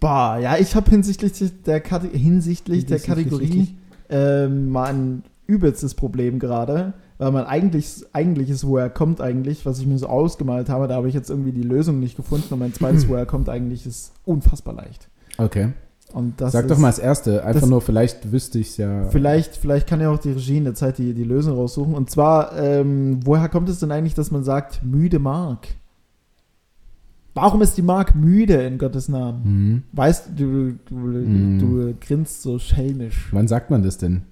boah, 0.00 0.38
ja, 0.40 0.56
ich 0.56 0.74
habe 0.76 0.90
hinsichtlich 0.90 1.62
der, 1.64 1.80
Kate 1.80 2.08
hinsichtlich 2.08 2.86
der 2.86 3.00
Kategorie 3.00 3.76
ähm, 4.08 4.70
mal 4.70 4.92
ein 4.92 5.22
übelstes 5.46 5.94
Problem 5.94 6.38
gerade, 6.38 6.94
weil 7.18 7.32
man 7.32 7.46
eigentlich, 7.46 8.04
eigentlich 8.12 8.50
ist, 8.50 8.66
woher 8.66 8.90
kommt 8.90 9.20
eigentlich, 9.20 9.66
was 9.66 9.78
ich 9.80 9.86
mir 9.86 9.98
so 9.98 10.06
ausgemalt 10.06 10.68
habe, 10.68 10.86
da 10.88 10.94
habe 10.96 11.08
ich 11.08 11.14
jetzt 11.14 11.30
irgendwie 11.30 11.52
die 11.52 11.62
Lösung 11.62 11.98
nicht 12.00 12.16
gefunden 12.16 12.52
und 12.52 12.60
mein 12.60 12.72
zweites, 12.74 13.08
woher 13.08 13.26
kommt 13.26 13.48
eigentlich, 13.48 13.86
ist 13.86 14.12
unfassbar 14.24 14.74
leicht. 14.74 15.08
Okay. 15.38 15.72
Und 16.12 16.40
das 16.40 16.52
Sag 16.52 16.68
doch 16.68 16.78
mal 16.78 16.88
das 16.88 16.98
Erste. 16.98 17.44
Einfach 17.44 17.60
das- 17.60 17.70
nur, 17.70 17.82
vielleicht 17.82 18.32
wüsste 18.32 18.58
ich 18.58 18.68
es 18.70 18.76
ja. 18.78 19.04
Vielleicht, 19.10 19.56
vielleicht 19.56 19.86
kann 19.86 20.00
ja 20.00 20.10
auch 20.10 20.18
die 20.18 20.30
Regie 20.32 20.56
in 20.56 20.64
der 20.64 20.74
Zeit 20.74 20.96
die, 20.98 21.12
die 21.12 21.24
Lösung 21.24 21.54
raussuchen. 21.56 21.94
Und 21.94 22.10
zwar, 22.10 22.56
ähm, 22.58 23.20
woher 23.24 23.48
kommt 23.50 23.68
es 23.68 23.80
denn 23.80 23.92
eigentlich, 23.92 24.14
dass 24.14 24.30
man 24.30 24.42
sagt, 24.42 24.82
müde 24.84 25.18
Mark? 25.18 25.68
Warum 27.34 27.60
ist 27.62 27.76
die 27.76 27.82
Mark 27.82 28.14
müde 28.16 28.54
in 28.66 28.78
Gottes 28.78 29.08
Namen? 29.08 29.42
Mhm. 29.44 29.82
Weißt 29.92 30.30
du, 30.34 30.78
du, 30.88 30.94
Mhm. 30.96 31.58
du 31.58 31.94
grinst 32.00 32.42
so 32.42 32.58
schelmisch. 32.58 33.28
Wann 33.32 33.46
sagt 33.46 33.70
man 33.70 33.82
das 33.82 33.98
denn? 33.98 34.22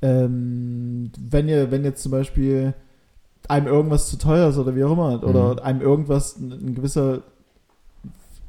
Ähm, 0.00 1.10
wenn 1.20 1.48
ihr, 1.48 1.70
wenn 1.70 1.84
jetzt 1.84 2.02
zum 2.02 2.10
Beispiel 2.12 2.74
einem 3.48 3.66
irgendwas 3.66 4.08
zu 4.08 4.16
teuer 4.18 4.48
ist 4.48 4.58
oder 4.58 4.74
wie 4.74 4.84
auch 4.84 4.92
immer, 4.92 5.22
oder 5.22 5.52
Mhm. 5.54 5.58
einem 5.60 5.80
irgendwas, 5.80 6.36
ein 6.38 6.74
gewisser 6.74 7.22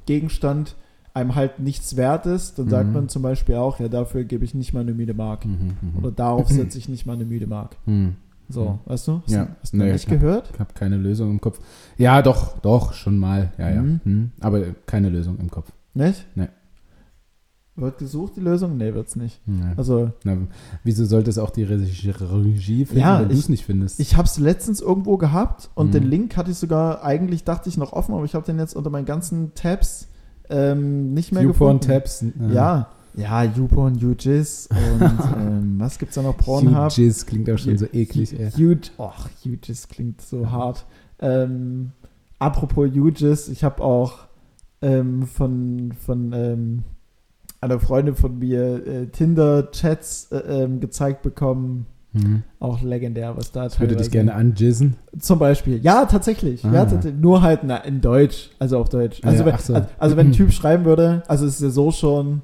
Gegenstand 0.05 0.75
einem 1.13 1.35
halt 1.35 1.59
nichts 1.59 1.95
wert 1.95 2.25
ist, 2.25 2.57
dann 2.57 2.69
sagt 2.69 2.87
Mhm. 2.87 2.93
man 2.93 3.09
zum 3.09 3.21
Beispiel 3.21 3.55
auch, 3.55 3.79
ja, 3.79 3.87
dafür 3.87 4.23
gebe 4.23 4.43
ich 4.45 4.53
nicht 4.55 4.73
mal 4.73 4.79
eine 4.79 4.93
müde 4.93 5.13
Mark. 5.13 5.45
Mhm, 5.45 5.77
mhm. 5.81 5.97
Oder 5.99 6.11
darauf 6.11 6.47
setze 6.49 6.77
ich 6.77 6.89
nicht 6.89 7.05
mal 7.05 7.13
eine 7.13 7.25
müde 7.25 7.45
Mark. 7.47 7.75
Mhm. 7.85 8.15
So, 8.49 8.65
Mhm. 8.71 8.79
weißt 8.85 9.07
du? 9.07 9.21
Hast, 9.23 9.29
Ja. 9.31 9.45
du- 9.45 9.51
hast 9.61 9.73
du 9.73 9.77
Nee, 9.77 9.91
nicht 9.93 10.09
gehört? 10.09 10.49
Ich 10.53 10.59
habe 10.59 10.73
keine 10.73 10.97
Lösung 10.97 11.29
im 11.31 11.39
Kopf. 11.41 11.59
Ja, 11.97 12.21
doch, 12.21 12.57
doch, 12.59 12.93
schon 12.93 13.17
mal. 13.17 13.51
Ja, 13.57 13.69
ja. 13.69 13.81
Mhm. 13.81 13.99
Mhm. 14.03 14.31
Aber 14.41 14.61
keine 14.85 15.09
Lösung 15.09 15.37
im 15.39 15.49
Kopf. 15.51 15.71
Nicht? 15.93 16.25
Nee. 16.35 16.47
Wird 17.75 17.97
gesucht, 17.97 18.35
die 18.35 18.39
Lösung? 18.41 18.77
Nee, 18.77 18.93
wird's 18.93 19.15
nicht. 19.15 19.41
Ja. 19.47 19.73
Also, 19.77 20.11
Na, 20.23 20.37
wieso 20.83 21.05
sollte 21.05 21.31
es 21.31 21.39
auch 21.39 21.49
die 21.49 21.63
Regie 21.63 22.85
finden, 22.85 22.99
Ja, 23.01 23.21
wenn 23.21 23.29
du 23.29 23.33
es 23.35 23.49
nicht 23.49 23.65
findest? 23.65 23.99
ich 23.99 24.15
habe 24.15 24.27
es 24.27 24.37
letztens 24.37 24.79
irgendwo 24.79 25.17
gehabt 25.17 25.71
und 25.73 25.87
Mhm. 25.87 25.91
den 25.91 26.03
Link 26.03 26.37
hatte 26.37 26.51
ich 26.51 26.57
sogar, 26.57 27.03
eigentlich 27.03 27.45
dachte 27.45 27.69
ich 27.69 27.77
noch 27.77 27.91
offen, 27.93 28.13
aber 28.13 28.25
ich 28.25 28.35
habe 28.35 28.45
den 28.45 28.59
jetzt 28.59 28.75
unter 28.75 28.91
meinen 28.91 29.05
ganzen 29.05 29.55
Tabs 29.55 30.07
ähm, 30.53 31.13
nicht 31.13 31.31
mehr 31.31 31.43
YouPorn 31.43 31.79
gefunden. 31.79 31.93
Tabs. 31.93 32.21
äh, 32.21 32.53
Ja, 32.53 32.87
ja, 33.15 33.43
YouPorn, 33.43 33.95
UJIS 34.03 34.69
und 34.71 35.01
ähm, 35.37 35.75
was 35.77 35.99
gibt's 35.99 36.15
da 36.15 36.21
noch? 36.21 36.37
Pornhub. 36.37 36.91
UJIS 36.91 37.25
klingt 37.25 37.49
auch 37.49 37.57
schon 37.57 37.77
so 37.77 37.85
eklig, 37.93 38.39
ey. 38.39 38.49
Och, 38.97 39.29
UJIS 39.45 39.87
klingt 39.87 40.21
so 40.21 40.49
hart. 40.49 40.85
Ähm, 41.19 41.91
apropos 42.39 42.89
UJIS, 42.89 43.49
ich 43.49 43.63
habe 43.63 43.83
auch 43.83 44.19
ähm, 44.81 45.27
von, 45.27 45.93
von 45.93 46.33
ähm, 46.33 46.83
einer 47.61 47.79
Freundin 47.79 48.15
von 48.15 48.39
mir 48.39 48.85
äh, 48.85 49.07
Tinder-Chats 49.07 50.31
äh, 50.31 50.37
ähm, 50.63 50.79
gezeigt 50.79 51.21
bekommen. 51.21 51.85
Mhm. 52.13 52.43
Auch 52.59 52.81
legendär, 52.81 53.35
was 53.35 53.51
da 53.51 53.67
Ich 53.67 53.79
würde 53.79 53.95
dich 53.95 54.11
gerne 54.11 54.33
anjizzen. 54.35 54.95
Zum 55.19 55.39
Beispiel. 55.39 55.79
Ja, 55.83 56.05
tatsächlich. 56.05 56.63
Ah. 56.63 56.71
Ja, 56.73 56.85
tats- 56.85 57.11
nur 57.19 57.41
halt 57.41 57.61
na, 57.63 57.77
in 57.77 58.01
Deutsch. 58.01 58.51
Also 58.59 58.77
auf 58.77 58.89
Deutsch. 58.89 59.19
Also, 59.23 59.39
ja, 59.43 59.45
wenn, 59.47 59.57
so. 59.57 59.73
also, 59.73 59.87
also 59.97 60.17
wenn 60.17 60.27
ein 60.27 60.31
Typ 60.33 60.51
schreiben 60.51 60.85
würde, 60.85 61.23
also 61.27 61.45
es 61.45 61.55
ist 61.55 61.61
ja 61.61 61.69
so 61.69 61.91
schon, 61.91 62.41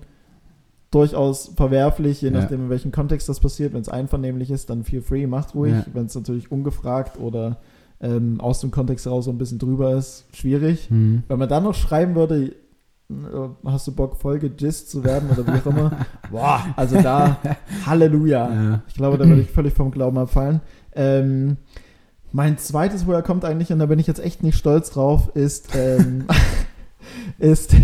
durchaus 0.92 1.52
verwerflich, 1.56 2.22
je 2.22 2.30
Ja. 2.32 2.40
nachdem, 2.40 2.64
in 2.64 2.70
welchem 2.70 2.92
Kontext 2.92 3.30
das 3.30 3.40
passiert. 3.40 3.74
Wenn 3.74 3.82
es 3.82 3.90
einvernehmlich 3.90 4.50
ist, 4.52 4.70
dann 4.70 4.84
feel 4.84 5.02
free, 5.02 5.28
macht 5.28 5.54
ruhig. 5.56 5.74
Ja. 5.74 5.86
Wenn 5.94 6.06
es 6.08 6.16
natürlich 6.16 6.52
ungefragt 6.52 7.20
oder 7.20 7.58
ähm, 8.02 8.40
aus 8.42 8.62
dem 8.62 8.72
Kontext 8.72 9.06
raus 9.08 9.26
so 9.26 9.32
ein 9.32 9.38
bisschen 9.38 9.60
drüber 9.60 9.94
ist, 9.96 10.26
schwierig. 10.34 10.90
Hm. 10.90 11.24
Wenn 11.28 11.38
man 11.40 11.50
dann 11.50 11.64
noch 11.64 11.76
schreiben 11.76 12.16
würde, 12.16 12.54
hast 13.66 13.88
du 13.88 13.92
Bock, 13.92 14.18
Folge 14.18 14.50
Gist 14.50 14.92
zu 14.92 15.04
werden 15.04 15.30
oder 15.32 15.46
wie 15.48 15.60
auch 15.60 15.66
immer, 15.66 15.92
boah, 16.32 16.64
also 16.76 17.02
da, 17.02 17.38
Halleluja. 17.86 18.50
Ja. 18.54 18.82
Ich 18.88 18.94
glaube, 18.94 19.18
da 19.18 19.28
würde 19.28 19.42
ich 19.42 19.50
völlig 19.50 19.74
vom 19.74 19.90
Glauben 19.92 20.18
abfallen. 20.18 20.62
Ähm, 20.94 21.58
mein 22.32 22.58
zweites, 22.60 23.08
woher 23.08 23.24
kommt 23.24 23.46
eigentlich, 23.46 23.72
und 23.74 23.80
da 23.80 23.88
bin 23.88 23.98
ich 24.00 24.06
jetzt 24.08 24.20
echt 24.24 24.44
nicht 24.44 24.58
stolz 24.58 24.92
drauf, 24.92 25.32
ist, 25.36 25.76
ähm, 25.76 26.26
ist 27.40 27.76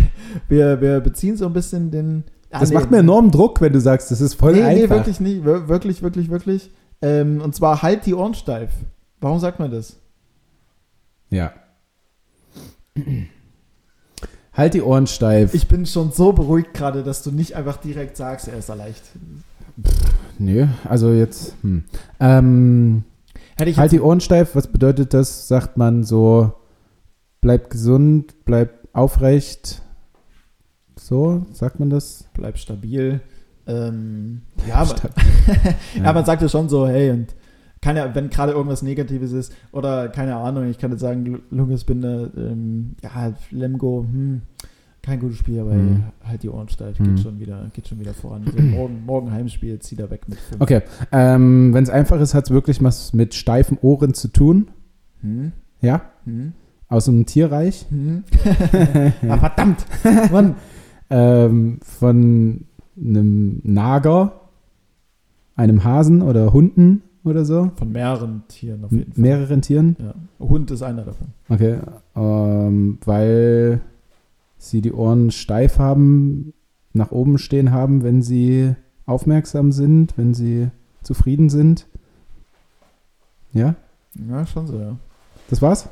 wir, 0.48 0.80
wir 0.80 1.00
beziehen 1.00 1.36
so 1.36 1.46
ein 1.46 1.52
bisschen 1.52 1.90
den. 1.90 2.24
Ah, 2.52 2.60
Das 2.60 2.68
nee, 2.70 2.76
macht 2.76 2.90
mir 2.92 2.98
enormen 2.98 3.32
Druck, 3.32 3.60
wenn 3.60 3.72
du 3.72 3.80
sagst, 3.80 4.10
das 4.12 4.20
ist 4.20 4.34
voll 4.34 4.52
Nee, 4.52 4.60
nee, 4.60 4.82
einfach. 4.82 4.96
wirklich 4.96 5.18
nicht. 5.18 5.44
Wir- 5.44 5.68
Wirklich, 5.68 6.02
wirklich, 6.02 6.30
wirklich. 6.30 6.70
Ähm, 7.02 7.40
und 7.42 7.54
zwar 7.56 7.82
halt 7.82 8.06
die 8.06 8.14
Ohren 8.14 8.34
steif. 8.34 8.70
Warum 9.20 9.40
sagt 9.40 9.58
man 9.58 9.70
das? 9.72 9.96
Ja. 11.30 11.52
Halt 14.56 14.72
die 14.72 14.80
Ohren 14.80 15.06
steif. 15.06 15.52
Ich 15.52 15.68
bin 15.68 15.84
schon 15.84 16.12
so 16.12 16.32
beruhigt 16.32 16.72
gerade, 16.72 17.02
dass 17.02 17.22
du 17.22 17.30
nicht 17.30 17.54
einfach 17.54 17.76
direkt 17.76 18.16
sagst, 18.16 18.48
er 18.48 18.58
ist 18.58 18.68
leicht. 18.68 19.02
Nö, 20.38 20.66
also 20.84 21.12
jetzt. 21.12 21.54
Hm. 21.60 21.84
Ähm, 22.20 23.04
halt 23.58 23.76
jetzt, 23.76 23.92
die 23.92 24.00
Ohren 24.00 24.20
steif, 24.20 24.54
was 24.54 24.68
bedeutet 24.68 25.12
das? 25.12 25.46
Sagt 25.46 25.76
man 25.76 26.04
so, 26.04 26.52
bleib 27.42 27.68
gesund, 27.68 28.34
bleib 28.46 28.88
aufrecht. 28.94 29.82
So, 30.98 31.44
sagt 31.52 31.78
man 31.78 31.90
das? 31.90 32.24
bleib 32.32 32.56
stabil. 32.56 33.20
Ähm, 33.66 34.42
ja, 34.66 34.76
aber, 34.76 34.96
Stabil. 34.96 35.24
ja, 36.02 36.12
man 36.14 36.24
sagt 36.24 36.40
ja 36.40 36.48
schon 36.48 36.70
so, 36.70 36.88
hey, 36.88 37.10
und 37.10 37.34
kann 37.86 37.96
ja, 37.96 38.12
wenn 38.16 38.30
gerade 38.30 38.50
irgendwas 38.52 38.82
Negatives 38.82 39.30
ist, 39.30 39.54
oder 39.70 40.08
keine 40.08 40.34
Ahnung, 40.34 40.64
ich 40.68 40.76
kann 40.78 40.90
jetzt 40.90 41.00
sagen, 41.02 41.40
Lunges 41.50 41.84
Binde, 41.84 42.32
ähm, 42.36 42.96
ja, 43.00 43.32
Lemgo, 43.52 44.04
hm, 44.10 44.42
kein 45.02 45.20
gutes 45.20 45.36
Spiel, 45.38 45.60
aber 45.60 45.70
Hm. 45.70 46.02
halt 46.24 46.42
die 46.42 46.48
Ohren 46.48 46.68
steif, 46.68 46.98
Hm. 46.98 47.14
geht, 47.14 47.20
schon 47.22 47.38
wieder, 47.38 47.70
geht 47.72 47.86
schon 47.86 48.00
wieder 48.00 48.12
voran. 48.12 48.42
Also 48.44 48.60
morgen, 48.76 49.04
morgen 49.06 49.30
Heimspiel, 49.30 49.78
zieh 49.78 49.94
da 49.94 50.10
weg 50.10 50.28
mit 50.28 50.36
fünf. 50.40 50.60
Okay, 50.60 50.82
ähm, 51.12 51.72
wenn 51.74 51.84
es 51.84 51.90
einfach 51.90 52.20
ist, 52.20 52.34
hat 52.34 52.46
es 52.46 52.50
wirklich 52.50 52.82
was 52.82 53.12
mit 53.12 53.34
steifen 53.34 53.78
Ohren 53.80 54.14
zu 54.14 54.26
tun. 54.28 54.68
Hm? 55.20 55.52
Ja, 55.80 56.02
Hm? 56.24 56.54
aus 56.88 57.04
dem 57.04 57.24
Tierreich. 57.24 57.86
Hm? 57.88 58.24
ah, 59.28 59.38
verdammt! 59.38 59.86
Mann! 60.32 60.56
ähm, 61.08 61.78
von 61.84 62.64
einem 62.98 63.60
Nager, 63.62 64.40
einem 65.54 65.84
Hasen 65.84 66.20
oder 66.22 66.52
Hunden 66.52 67.02
oder 67.26 67.44
so. 67.44 67.70
Von 67.76 67.92
mehreren 67.92 68.42
Tieren 68.48 68.84
auf 68.84 68.92
jeden 68.92 69.12
Fall. 69.12 69.20
Mehreren 69.22 69.62
Tieren. 69.62 69.96
Ja. 69.98 70.46
Hund 70.46 70.70
ist 70.70 70.82
einer 70.82 71.02
davon. 71.04 71.28
Okay, 71.48 71.78
ähm, 72.14 72.98
weil 73.04 73.80
sie 74.58 74.80
die 74.80 74.92
Ohren 74.92 75.30
steif 75.30 75.78
haben, 75.78 76.52
nach 76.92 77.10
oben 77.12 77.38
stehen 77.38 77.72
haben, 77.72 78.02
wenn 78.02 78.22
sie 78.22 78.74
aufmerksam 79.04 79.70
sind, 79.72 80.16
wenn 80.16 80.34
sie 80.34 80.68
zufrieden 81.02 81.50
sind. 81.50 81.86
Ja, 83.52 83.74
Ja, 84.28 84.46
schon 84.46 84.66
so, 84.66 84.78
ja. 84.78 84.96
das 85.50 85.62
war's? 85.62 85.88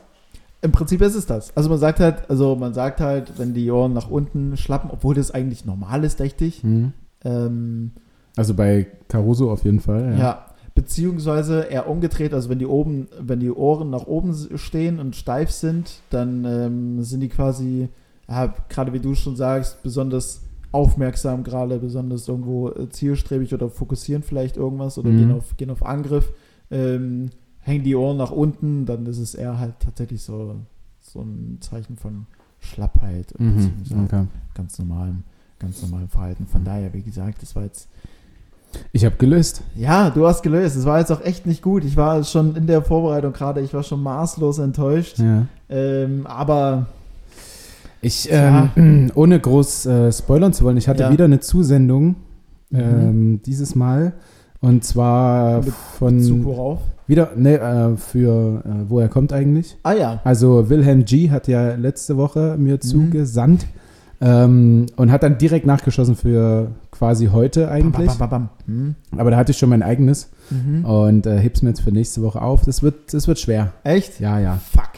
Im 0.63 0.73
Prinzip 0.73 1.03
ist 1.03 1.15
es 1.15 1.27
das. 1.27 1.55
Also 1.57 1.69
man 1.69 1.79
sagt 1.79 2.01
halt, 2.01 2.29
also 2.31 2.57
man 2.57 2.73
sagt 2.73 3.01
halt, 3.01 3.39
wenn 3.39 3.53
die 3.53 3.71
Ohren 3.71 3.93
nach 3.93 4.11
unten 4.11 4.57
schlappen, 4.57 4.91
obwohl 4.91 5.15
das 5.15 5.31
eigentlich 5.31 5.67
normal 5.67 6.05
ist, 6.05 6.21
dachte 6.21 6.47
ich. 6.47 6.65
Ähm, 7.23 7.91
Also 8.35 8.55
bei 8.55 8.87
Caruso 9.09 9.53
auf 9.53 9.65
jeden 9.65 9.81
Fall. 9.81 10.13
ja. 10.13 10.19
Ja. 10.19 10.47
Beziehungsweise 10.75 11.63
eher 11.63 11.89
umgedreht, 11.89 12.35
also 12.35 12.49
wenn 12.49 12.59
die 12.59 12.67
oben, 12.67 13.07
wenn 13.21 13.39
die 13.41 13.51
Ohren 13.53 13.91
nach 13.91 14.07
oben 14.07 14.35
stehen 14.57 14.99
und 14.99 15.15
steif 15.15 15.51
sind, 15.53 16.01
dann 16.11 16.45
ähm, 16.45 17.03
sind 17.03 17.21
die 17.21 17.29
quasi, 17.29 17.89
ja, 18.29 18.53
gerade 18.69 18.93
wie 18.93 18.99
du 18.99 19.15
schon 19.15 19.37
sagst, 19.37 19.83
besonders 19.85 20.43
aufmerksam 20.73 21.45
gerade, 21.45 21.79
besonders 21.79 22.27
irgendwo 22.27 22.71
äh, 22.71 22.89
zielstrebig 22.91 23.55
oder 23.55 23.71
fokussieren 23.71 24.25
vielleicht 24.25 24.57
irgendwas 24.57 24.99
oder 24.99 25.11
Mhm. 25.11 25.17
gehen, 25.19 25.31
auf, 25.31 25.57
gehen 25.57 25.71
auf 25.71 25.85
Angriff. 25.87 26.33
Ähm, 26.73 27.31
hängen 27.61 27.85
die 27.85 27.95
Ohren 27.95 28.17
nach 28.17 28.33
unten, 28.33 28.85
dann 28.85 29.07
ist 29.07 29.19
es 29.19 29.37
eher 29.37 29.61
halt 29.61 29.75
tatsächlich 29.79 30.23
so, 30.23 30.57
so 31.01 31.21
ein 31.21 31.59
Zeichen 31.61 31.97
von 31.97 32.27
Schlappheit. 32.59 33.33
Mhm. 33.39 33.55
beziehungsweise 33.55 34.03
Okay. 34.03 34.27
ganz 34.55 34.77
normalem, 34.81 35.23
ganz 35.61 35.81
normalem 35.83 36.09
Verhalten. 36.09 36.47
Von 36.49 36.65
daher, 36.65 36.93
wie 36.93 37.03
gesagt, 37.03 37.43
das 37.43 37.55
war 37.55 37.63
jetzt 37.63 37.89
Ich 38.93 39.05
habe 39.05 39.17
gelöst. 39.17 39.63
ja, 39.77 40.11
du 40.11 40.27
hast 40.27 40.43
gelöst. 40.43 40.77
Es 40.77 40.85
war 40.85 40.99
jetzt 40.99 41.11
auch 41.13 41.21
echt 41.23 41.47
nicht 41.47 41.63
gut. 41.63 41.85
Ich 41.85 41.97
war 41.97 42.23
schon 42.25 42.57
in 42.57 42.67
der 42.67 42.83
Vorbereitung 42.83 43.33
gerade, 43.33 43.61
ich 43.61 43.73
war 43.75 43.83
schon 43.83 44.03
maßlos 44.03 44.59
enttäuscht. 44.59 45.19
Ja. 45.19 45.47
Ähm, 45.69 46.27
aber 46.27 46.87
Ich, 48.01 48.27
Ja. 48.27 48.69
ähm, 48.77 49.11
ohne 49.15 49.41
groß 49.41 49.87
äh, 49.87 50.13
spoilern 50.13 50.53
zu 50.53 50.65
wollen, 50.65 50.77
ich 50.77 50.89
hatte 50.89 51.05
Ja. 51.05 51.11
wieder 51.13 51.25
eine 51.25 51.41
Zusendung 51.41 52.17
Mhm. 52.71 52.79
ähm, 52.81 53.41
dieses 53.47 53.75
Mal. 53.75 54.13
Und 54.61 54.85
zwar 54.85 55.63
Mit 55.63 55.73
von 55.99 56.21
Zug 56.21 56.45
worauf? 56.45 56.81
wieder, 57.07 57.31
ne, 57.37 57.59
äh, 57.61 57.97
für 57.97 58.63
äh, 58.65 58.89
wo 58.91 58.99
er 59.01 59.09
kommt 59.09 59.33
eigentlich. 59.33 59.77
Ah 59.83 59.93
ja. 59.93 60.21
Also 60.25 60.69
Wilhelm 60.71 61.05
G. 61.05 61.31
hat 61.31 61.49
ja 61.49 61.75
letzte 61.77 62.17
Woche 62.17 62.57
Mhm. 62.59 62.65
mir 62.65 62.81
zugesandt 62.81 63.67
ähm, 64.21 64.87
und 64.97 65.11
hat 65.11 65.23
dann 65.23 65.39
direkt 65.39 65.67
nachgeschossen 65.67 66.17
für 66.17 66.71
quasi 66.91 67.27
heute 67.27 67.71
eigentlich. 67.71 68.07
Bam, 68.09 68.19
bam, 68.19 68.31
bam, 68.31 68.49
bam. 68.67 68.75
Hm. 68.75 68.95
Aber 69.19 69.31
da 69.31 69.37
hatte 69.37 69.53
ich 69.53 69.59
schon 69.59 69.69
mein 69.69 69.83
eigenes 69.83 70.31
Mhm. 70.51 70.85
und 70.85 71.27
äh, 71.27 71.39
heb's 71.39 71.63
mir 71.63 71.71
jetzt 71.71 71.81
für 71.81 71.91
nächste 71.93 72.21
Woche 72.23 72.41
auf. 72.43 72.65
Das 72.65 72.83
wird, 72.83 73.15
das 73.15 73.27
wird 73.29 73.39
schwer. 73.39 73.73
Echt? 73.83 74.21
Ja, 74.21 74.39
ja. 74.39 74.57
Fuck. 74.73 74.91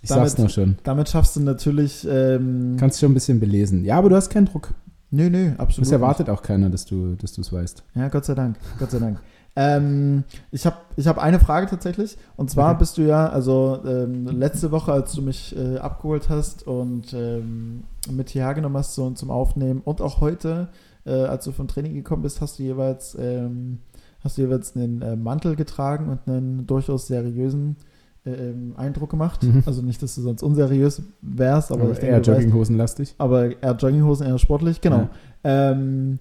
Ich 0.00 0.08
Damit- 0.08 0.28
sag's 0.30 0.38
nur 0.38 0.48
schon. 0.48 0.76
Damit 0.82 1.08
schaffst 1.10 1.36
du 1.36 1.40
natürlich. 1.40 2.06
Ähm, 2.10 2.76
Kannst 2.78 2.98
schon 3.00 3.10
ein 3.12 3.14
bisschen 3.14 3.38
belesen. 3.38 3.84
Ja, 3.84 3.98
aber 3.98 4.08
du 4.08 4.16
hast 4.16 4.30
keinen 4.30 4.46
Druck. 4.46 4.72
nö, 5.10 5.28
nö, 5.30 5.50
absolut. 5.58 5.86
Es 5.86 5.92
erwartet 5.92 6.28
auch 6.30 6.42
keiner, 6.42 6.70
dass 6.70 6.86
du 6.86 7.14
dass 7.16 7.36
es 7.38 7.52
weißt. 7.52 7.82
nicht. 7.94 8.02
Ja, 8.02 8.08
Gott 8.08 8.24
sei 8.24 8.34
Dank. 8.34 8.56
Gott 8.78 8.90
sei 8.90 8.98
Dank. 8.98 9.18
Ähm, 9.54 10.24
ich 10.50 10.64
habe 10.64 10.76
ich 10.96 11.06
hab 11.06 11.18
eine 11.18 11.38
Frage 11.38 11.66
tatsächlich. 11.66 12.16
Und 12.36 12.50
zwar 12.50 12.70
Okay. 12.70 12.78
bist 12.78 12.96
du 12.98 13.02
ja, 13.02 13.28
also 13.28 13.80
ähm, 13.86 14.26
letzte 14.26 14.70
Woche, 14.70 14.92
als 14.92 15.12
du 15.12 15.22
mich 15.22 15.54
äh, 15.56 15.76
abgeholt 15.78 16.28
hast 16.30 16.66
und 16.66 17.12
ähm, 17.12 17.84
mit 18.10 18.30
hierher 18.30 18.54
genommen 18.54 18.76
hast 18.78 18.94
so, 18.94 19.10
zum 19.10 19.30
Aufnehmen 19.30 19.82
und 19.84 20.00
auch 20.00 20.20
heute, 20.20 20.68
äh, 21.04 21.12
als 21.12 21.44
du 21.44 21.52
vom 21.52 21.68
Training 21.68 21.94
gekommen 21.94 22.22
bist, 22.22 22.40
hast 22.40 22.58
du 22.58 22.62
jeweils, 22.62 23.14
ähm, 23.20 23.80
hast 24.24 24.38
du 24.38 24.42
jeweils 24.42 24.74
einen 24.74 25.02
äh, 25.02 25.16
Mantel 25.16 25.54
getragen 25.56 26.08
und 26.08 26.20
einen 26.26 26.66
durchaus 26.66 27.06
seriösen 27.08 27.76
äh, 28.24 28.30
ähm, 28.30 28.72
Eindruck 28.76 29.10
gemacht. 29.10 29.42
Mhm. 29.42 29.64
Also 29.66 29.82
nicht, 29.82 30.00
dass 30.02 30.14
du 30.14 30.22
sonst 30.22 30.42
unseriös 30.42 31.02
wärst, 31.20 31.72
aber, 31.72 31.82
Aber 31.82 31.92
ich 31.92 31.98
denke, 31.98 32.14
eher 32.14 32.22
Jogginghosen 32.22 32.76
lastig. 32.78 33.14
aber 33.18 33.62
eher 33.62 33.74
Jogginghosen, 33.74 34.26
eher 34.26 34.38
sportlich, 34.38 34.80
genau. 34.80 35.10
Ähm, 35.44 36.18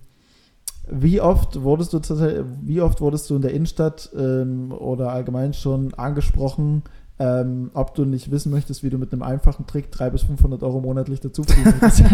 wie 0.91 1.21
oft 1.21 1.61
wurdest 1.63 1.93
du 1.93 1.99
wie 2.61 2.81
oft 2.81 3.01
wurdest 3.01 3.29
du 3.29 3.35
in 3.37 3.41
der 3.41 3.53
Innenstadt 3.53 4.09
ähm, 4.17 4.71
oder 4.71 5.11
allgemein 5.11 5.53
schon 5.53 5.93
angesprochen, 5.93 6.83
ähm, 7.19 7.71
ob 7.73 7.95
du 7.95 8.05
nicht 8.05 8.29
wissen 8.31 8.51
möchtest, 8.51 8.83
wie 8.83 8.89
du 8.89 8.97
mit 8.97 9.13
einem 9.13 9.23
einfachen 9.23 9.65
Trick 9.65 9.91
300 9.91 10.13
bis 10.13 10.23
500 10.23 10.63
Euro 10.63 10.81
monatlich 10.81 11.19
dazu 11.19 11.43
kannst? 11.43 12.03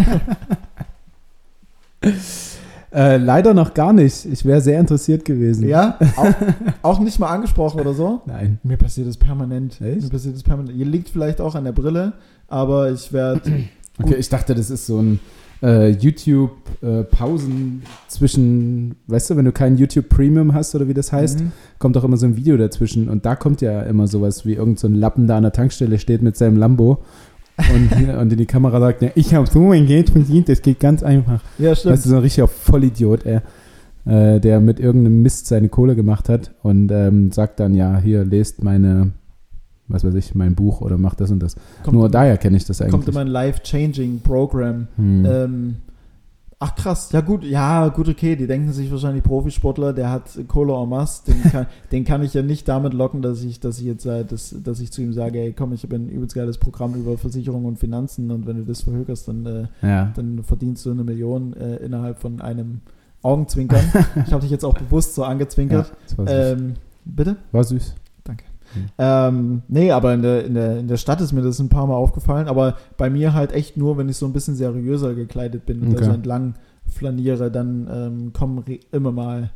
Äh, 2.89 3.17
leider 3.17 3.53
noch 3.53 3.73
gar 3.73 3.91
nicht. 3.91 4.25
Ich 4.25 4.45
wäre 4.45 4.61
sehr 4.61 4.79
interessiert 4.79 5.25
gewesen. 5.25 5.67
ja? 5.67 5.99
Auch, 6.15 6.33
auch 6.83 6.99
nicht 6.99 7.19
mal 7.19 7.27
angesprochen 7.27 7.81
oder 7.81 7.93
so? 7.93 8.21
Nein. 8.25 8.59
Mir 8.63 8.77
passiert 8.77 9.09
das 9.09 9.17
permanent. 9.17 9.81
Echt? 9.81 10.03
Mir 10.03 10.09
passiert 10.09 10.35
das 10.35 10.43
permanent. 10.43 10.73
Ihr 10.77 10.85
liegt 10.85 11.09
vielleicht 11.09 11.41
auch 11.41 11.55
an 11.55 11.65
der 11.65 11.73
Brille, 11.73 12.13
aber 12.47 12.89
ich 12.89 13.11
werde 13.11 13.65
Okay, 14.01 14.15
ich 14.15 14.29
dachte, 14.29 14.53
das 14.53 14.69
ist 14.69 14.85
so 14.85 15.01
ein 15.01 15.19
äh, 15.63 15.89
YouTube-Pausen 16.81 17.81
zwischen, 18.07 18.95
weißt 19.07 19.29
du, 19.31 19.37
wenn 19.37 19.45
du 19.45 19.51
kein 19.51 19.77
YouTube 19.77 20.09
Premium 20.09 20.53
hast 20.53 20.75
oder 20.75 20.87
wie 20.87 20.93
das 20.93 21.11
heißt, 21.11 21.39
Mhm. 21.39 21.51
kommt 21.79 21.97
auch 21.97 22.03
immer 22.03 22.17
so 22.17 22.25
ein 22.25 22.35
Video 22.37 22.57
dazwischen 22.57 23.09
und 23.09 23.25
da 23.25 23.35
kommt 23.35 23.61
ja 23.61 23.81
immer 23.83 24.07
sowas 24.07 24.45
wie 24.45 24.53
irgend 24.53 24.79
so 24.79 24.87
ein 24.87 24.95
Lappen 24.95 25.27
da 25.27 25.37
an 25.37 25.43
der 25.43 25.51
Tankstelle 25.53 25.99
steht 25.99 26.21
mit 26.21 26.37
seinem 26.37 26.57
Lambo 26.57 27.03
und, 27.57 27.91
und 28.19 28.31
in 28.31 28.37
die 28.37 28.45
Kamera 28.45 28.79
sagt, 28.79 29.01
ja, 29.01 29.09
ich 29.15 29.33
habe 29.33 29.47
so 29.47 29.59
mein 29.59 29.87
Geld 29.87 30.09
verdient, 30.11 30.49
das 30.49 30.61
geht 30.61 30.79
ganz 30.79 31.03
einfach. 31.03 31.41
Ja, 31.57 31.75
stimmt. 31.75 31.97
Du, 31.97 32.09
so 32.09 32.15
ein 32.15 32.21
richtiger 32.21 32.47
Vollidiot, 32.47 33.25
ey, 33.25 33.39
äh, 34.05 34.39
der 34.39 34.59
mit 34.59 34.79
irgendeinem 34.79 35.21
Mist 35.21 35.47
seine 35.47 35.69
Kohle 35.69 35.95
gemacht 35.95 36.29
hat 36.29 36.51
und 36.63 36.91
ähm, 36.91 37.31
sagt 37.31 37.59
dann, 37.59 37.73
ja, 37.73 37.97
hier, 37.99 38.23
lest 38.23 38.63
meine, 38.63 39.11
was 39.87 40.03
weiß 40.03 40.13
ich, 40.15 40.35
mein 40.35 40.55
Buch 40.55 40.81
oder 40.81 40.97
macht 40.97 41.21
das 41.21 41.31
und 41.31 41.39
das. 41.39 41.55
kommt, 41.83 41.95
Nur 41.95 42.09
daher 42.09 42.37
kenne 42.37 42.57
ich 42.57 42.65
das 42.65 42.81
eigentlich. 42.81 42.91
kommt 42.91 43.07
immer 43.07 43.21
ein 43.21 43.27
life-changing 43.27 44.21
Program. 44.21 44.87
Hm. 44.95 45.25
Ähm, 45.25 45.75
ach 46.59 46.75
krass, 46.75 47.11
ja 47.11 47.21
gut, 47.21 47.43
ja 47.43 47.87
gut, 47.89 48.09
okay, 48.09 48.35
die 48.35 48.47
denken 48.47 48.73
sich 48.73 48.91
wahrscheinlich 48.91 49.23
Profisportler, 49.23 49.93
der 49.93 50.11
hat 50.11 50.39
Kohle 50.47 50.73
en 50.73 50.89
masse, 50.89 51.25
den 51.25 51.43
kann, 51.43 51.67
den 51.91 52.03
kann 52.03 52.23
ich 52.23 52.33
ja 52.33 52.41
nicht 52.41 52.67
damit 52.67 52.93
locken, 52.93 53.21
dass 53.21 53.43
ich, 53.43 53.59
dass 53.59 53.79
ich 53.79 53.85
jetzt, 53.85 54.05
dass, 54.05 54.55
dass 54.63 54.79
ich 54.79 54.91
zu 54.91 55.01
ihm 55.01 55.13
sage, 55.13 55.39
ey 55.39 55.53
komm, 55.53 55.73
ich 55.73 55.83
habe 55.83 55.95
ein 55.95 56.09
übelst 56.09 56.35
geiles 56.35 56.57
Programm 56.57 56.95
über 56.95 57.17
Versicherung 57.17 57.65
und 57.65 57.79
Finanzen 57.79 58.31
und 58.31 58.45
wenn 58.45 58.57
du 58.57 58.63
das 58.63 58.81
verhökerst, 58.81 59.27
dann, 59.27 59.45
äh, 59.45 59.67
ja. 59.81 60.11
dann 60.15 60.43
verdienst 60.43 60.85
du 60.85 60.91
eine 60.91 61.03
Million 61.03 61.53
äh, 61.53 61.77
innerhalb 61.77 62.19
von 62.19 62.41
einem, 62.41 62.81
Augenzwinkern. 63.21 63.83
ich 64.25 64.31
habe 64.31 64.41
dich 64.41 64.51
jetzt 64.51 64.63
auch 64.63 64.73
bewusst 64.77 65.15
so 65.15 65.23
angezwinkert. 65.23 65.91
das 66.03 66.17
war 66.17 66.27
süß. 66.27 66.61
ähm, 66.61 66.73
bitte? 67.05 67.37
war 67.51 67.63
süß. 67.63 67.95
Ähm, 68.97 69.61
nee, 69.67 69.91
aber 69.91 70.13
in 70.13 70.21
der, 70.21 70.45
in, 70.45 70.53
der, 70.53 70.79
in 70.79 70.87
der 70.87 70.97
Stadt 70.97 71.21
ist 71.21 71.33
mir 71.33 71.41
das 71.41 71.59
ein 71.59 71.69
paar 71.69 71.87
Mal 71.87 71.95
aufgefallen. 71.95 72.47
Aber 72.47 72.75
bei 72.97 73.09
mir 73.09 73.33
halt 73.33 73.51
echt 73.51 73.77
nur, 73.77 73.97
wenn 73.97 74.09
ich 74.09 74.17
so 74.17 74.25
ein 74.25 74.33
bisschen 74.33 74.55
seriöser 74.55 75.13
gekleidet 75.15 75.65
bin 75.65 75.81
und 75.81 75.89
da 75.91 75.95
Okay. 75.97 76.05
so 76.05 76.11
entlang 76.11 76.53
flaniere, 76.87 77.51
dann 77.51 77.87
ähm, 77.91 78.33
kommen 78.33 78.63
immer 78.91 79.11
mal 79.11 79.51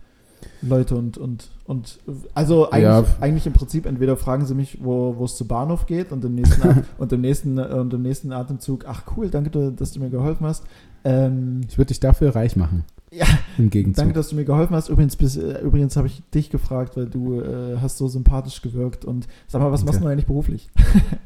Leute 0.64 0.96
und, 0.96 1.18
und, 1.20 1.50
und 1.66 2.00
also 2.34 2.72
eigentlich, 2.72 2.84
Ja. 2.84 3.04
eigentlich 3.20 3.46
im 3.46 3.54
Prinzip 3.54 3.86
entweder 3.86 4.18
fragen 4.18 4.46
sie 4.46 4.56
mich, 4.56 4.80
wo 4.84 5.16
es 5.24 5.36
zu 5.36 5.48
Bahnhof 5.48 5.86
geht 5.86 6.12
und 6.12 6.26
im 6.26 6.34
nächsten, 6.36 6.62
und 6.98 7.14
im 7.14 7.22
nächsten, 7.22 7.60
und 7.60 7.94
im 7.94 8.02
nächsten 8.02 8.32
Atemzug, 8.34 8.86
ach 8.88 9.04
cool, 9.16 9.30
danke, 9.30 9.72
dass 9.72 9.92
du 9.92 10.00
mir 10.00 10.10
geholfen 10.10 10.48
hast. 10.48 10.64
Ähm, 11.04 11.62
Ich 11.70 11.78
würde 11.78 11.90
dich 11.90 12.00
dafür 12.00 12.36
reich 12.36 12.56
machen. 12.56 12.84
Ja, 13.14 13.26
Im 13.58 13.70
Gegenzug. 13.70 13.98
Danke, 14.04 14.14
dass 14.14 14.30
du 14.30 14.36
mir 14.38 14.46
geholfen 14.46 14.74
hast. 14.76 14.88
Übrigens, 14.88 15.18
bis, 15.18 15.36
äh, 15.36 15.60
übrigens 15.62 15.98
habe 15.98 16.08
ich 16.08 16.24
dich 16.34 16.50
gefragt, 16.50 16.96
weil 16.96 17.08
du 17.08 17.42
äh, 17.42 17.78
hast 17.82 17.98
so 17.98 18.08
sympathisch 18.08 18.62
gewirkt. 18.62 19.04
Und 19.04 19.28
sag 19.48 19.62
mal, 19.62 19.70
was 19.72 19.84
machst 19.84 19.98
Okay. 19.98 20.06
du 20.06 20.12
eigentlich 20.12 20.28
beruflich? 20.28 20.70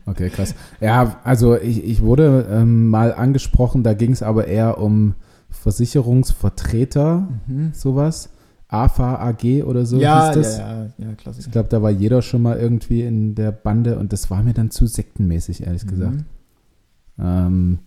Okay, 0.07 0.29
krass. 0.29 0.53
Ja, 0.81 1.19
also 1.23 1.57
ich, 1.59 1.83
ich 1.83 2.01
wurde 2.01 2.47
ähm, 2.49 2.88
mal 2.89 3.13
angesprochen, 3.13 3.81
da 3.83 3.93
ging 3.95 4.11
es 4.11 4.21
aber 4.23 4.47
eher 4.47 4.77
um 4.79 5.15
Versicherungsvertreter, 5.49 7.27
sowas. 7.73 8.29
AFA 8.67 9.15
AG 9.19 9.63
oder 9.63 9.86
so 9.86 9.99
ja, 9.99 10.27
hieß 10.27 10.36
das. 10.36 10.57
ja, 10.57 10.83
ja, 10.83 10.89
ja, 10.97 11.11
Ich 11.11 11.17
Klassiker. 11.17 11.51
glaube, 11.51 11.69
da 11.69 11.81
war 11.81 11.91
jeder 11.91 12.21
schon 12.21 12.41
mal 12.41 12.57
irgendwie 12.57 13.01
in 13.03 13.36
der 13.36 13.51
Bande 13.51 13.97
und 13.99 14.11
das 14.11 14.29
war 14.31 14.41
mir 14.43 14.53
dann 14.53 14.71
zu 14.71 14.88
sektenmäßig, 14.88 15.65
ehrlich 15.65 15.86
gesagt. 15.86 16.17
Mhm. 16.17 16.25
Ähm, 17.19 17.79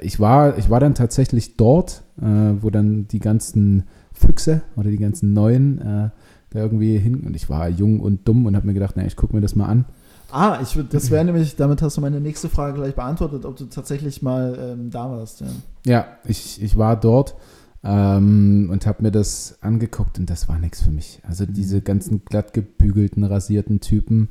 ich, 0.00 0.20
war, 0.20 0.58
ich 0.58 0.70
war 0.70 0.80
dann 0.80 0.94
tatsächlich 0.94 1.56
dort, 1.56 2.02
äh, 2.20 2.54
wo 2.60 2.70
dann 2.70 3.08
die 3.08 3.20
ganzen 3.20 3.84
Füchse 4.12 4.62
oder 4.76 4.90
die 4.90 4.98
ganzen 4.98 5.32
Neuen 5.32 5.78
äh, 5.78 6.10
da 6.50 6.60
irgendwie 6.60 6.98
hin 6.98 7.24
und 7.24 7.36
ich 7.36 7.48
war 7.50 7.68
jung 7.68 8.00
und 8.00 8.26
dumm 8.26 8.46
und 8.46 8.56
habe 8.56 8.66
mir 8.66 8.74
gedacht, 8.74 8.94
na, 8.96 9.04
ich 9.04 9.16
gucke 9.16 9.34
mir 9.34 9.42
das 9.42 9.54
mal 9.54 9.66
an. 9.66 9.84
Ah, 10.30 10.58
ich 10.62 10.78
das 10.90 11.10
wäre 11.10 11.24
nämlich, 11.24 11.56
damit 11.56 11.80
hast 11.80 11.96
du 11.96 12.02
meine 12.02 12.20
nächste 12.20 12.50
Frage 12.50 12.74
gleich 12.74 12.94
beantwortet, 12.94 13.46
ob 13.46 13.56
du 13.56 13.64
tatsächlich 13.64 14.20
mal 14.20 14.58
ähm, 14.60 14.90
da 14.90 15.10
warst. 15.10 15.40
Ja. 15.40 15.46
Ja, 15.86 16.06
ich, 16.24 16.62
ich 16.62 16.76
war 16.76 17.00
dort 17.00 17.34
ähm, 17.82 18.68
und 18.70 18.86
habe 18.86 19.02
mir 19.02 19.10
das 19.10 19.58
angeguckt 19.62 20.18
und 20.18 20.28
das 20.28 20.48
war 20.48 20.58
nichts 20.58 20.82
für 20.82 20.90
mich. 20.90 21.20
Also 21.26 21.46
diese 21.46 21.80
ganzen 21.80 22.24
glatt 22.26 22.52
gebügelten, 22.52 23.24
rasierten 23.24 23.80
Typen. 23.80 24.28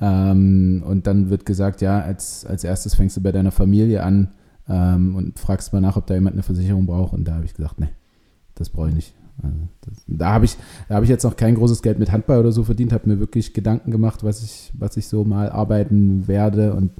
Ähm, 0.00 0.82
und 0.86 1.06
dann 1.06 1.28
wird 1.28 1.44
gesagt, 1.44 1.82
ja, 1.82 2.00
als, 2.00 2.46
als 2.46 2.64
erstes 2.64 2.94
fängst 2.94 3.16
du 3.16 3.22
bei 3.22 3.32
deiner 3.32 3.52
Familie 3.52 4.02
an 4.02 4.32
ähm, 4.68 5.14
und 5.16 5.38
fragst 5.38 5.72
mal 5.72 5.80
nach, 5.80 5.96
ob 5.96 6.06
da 6.06 6.14
jemand 6.14 6.34
eine 6.34 6.42
Versicherung 6.42 6.86
braucht. 6.86 7.12
Und 7.12 7.24
da 7.26 7.34
habe 7.34 7.44
ich 7.44 7.54
gesagt, 7.54 7.80
nee, 7.80 7.88
das 8.54 8.70
brauche 8.70 8.88
ich 8.88 8.94
nicht. 8.94 9.14
Also 9.42 9.56
das, 9.80 10.04
da 10.06 10.32
habe 10.32 10.44
ich, 10.44 10.56
da 10.88 10.94
habe 10.94 11.04
ich 11.04 11.10
jetzt 11.10 11.24
noch 11.24 11.36
kein 11.36 11.56
großes 11.56 11.82
Geld 11.82 11.98
mit 11.98 12.12
Handball 12.12 12.38
oder 12.38 12.52
so 12.52 12.62
verdient, 12.62 12.92
habe 12.92 13.08
mir 13.08 13.18
wirklich 13.18 13.52
Gedanken 13.52 13.90
gemacht, 13.90 14.22
was 14.22 14.42
ich, 14.44 14.72
was 14.78 14.96
ich 14.96 15.08
so 15.08 15.24
mal 15.24 15.50
arbeiten 15.50 16.28
werde. 16.28 16.72
Und 16.74 16.92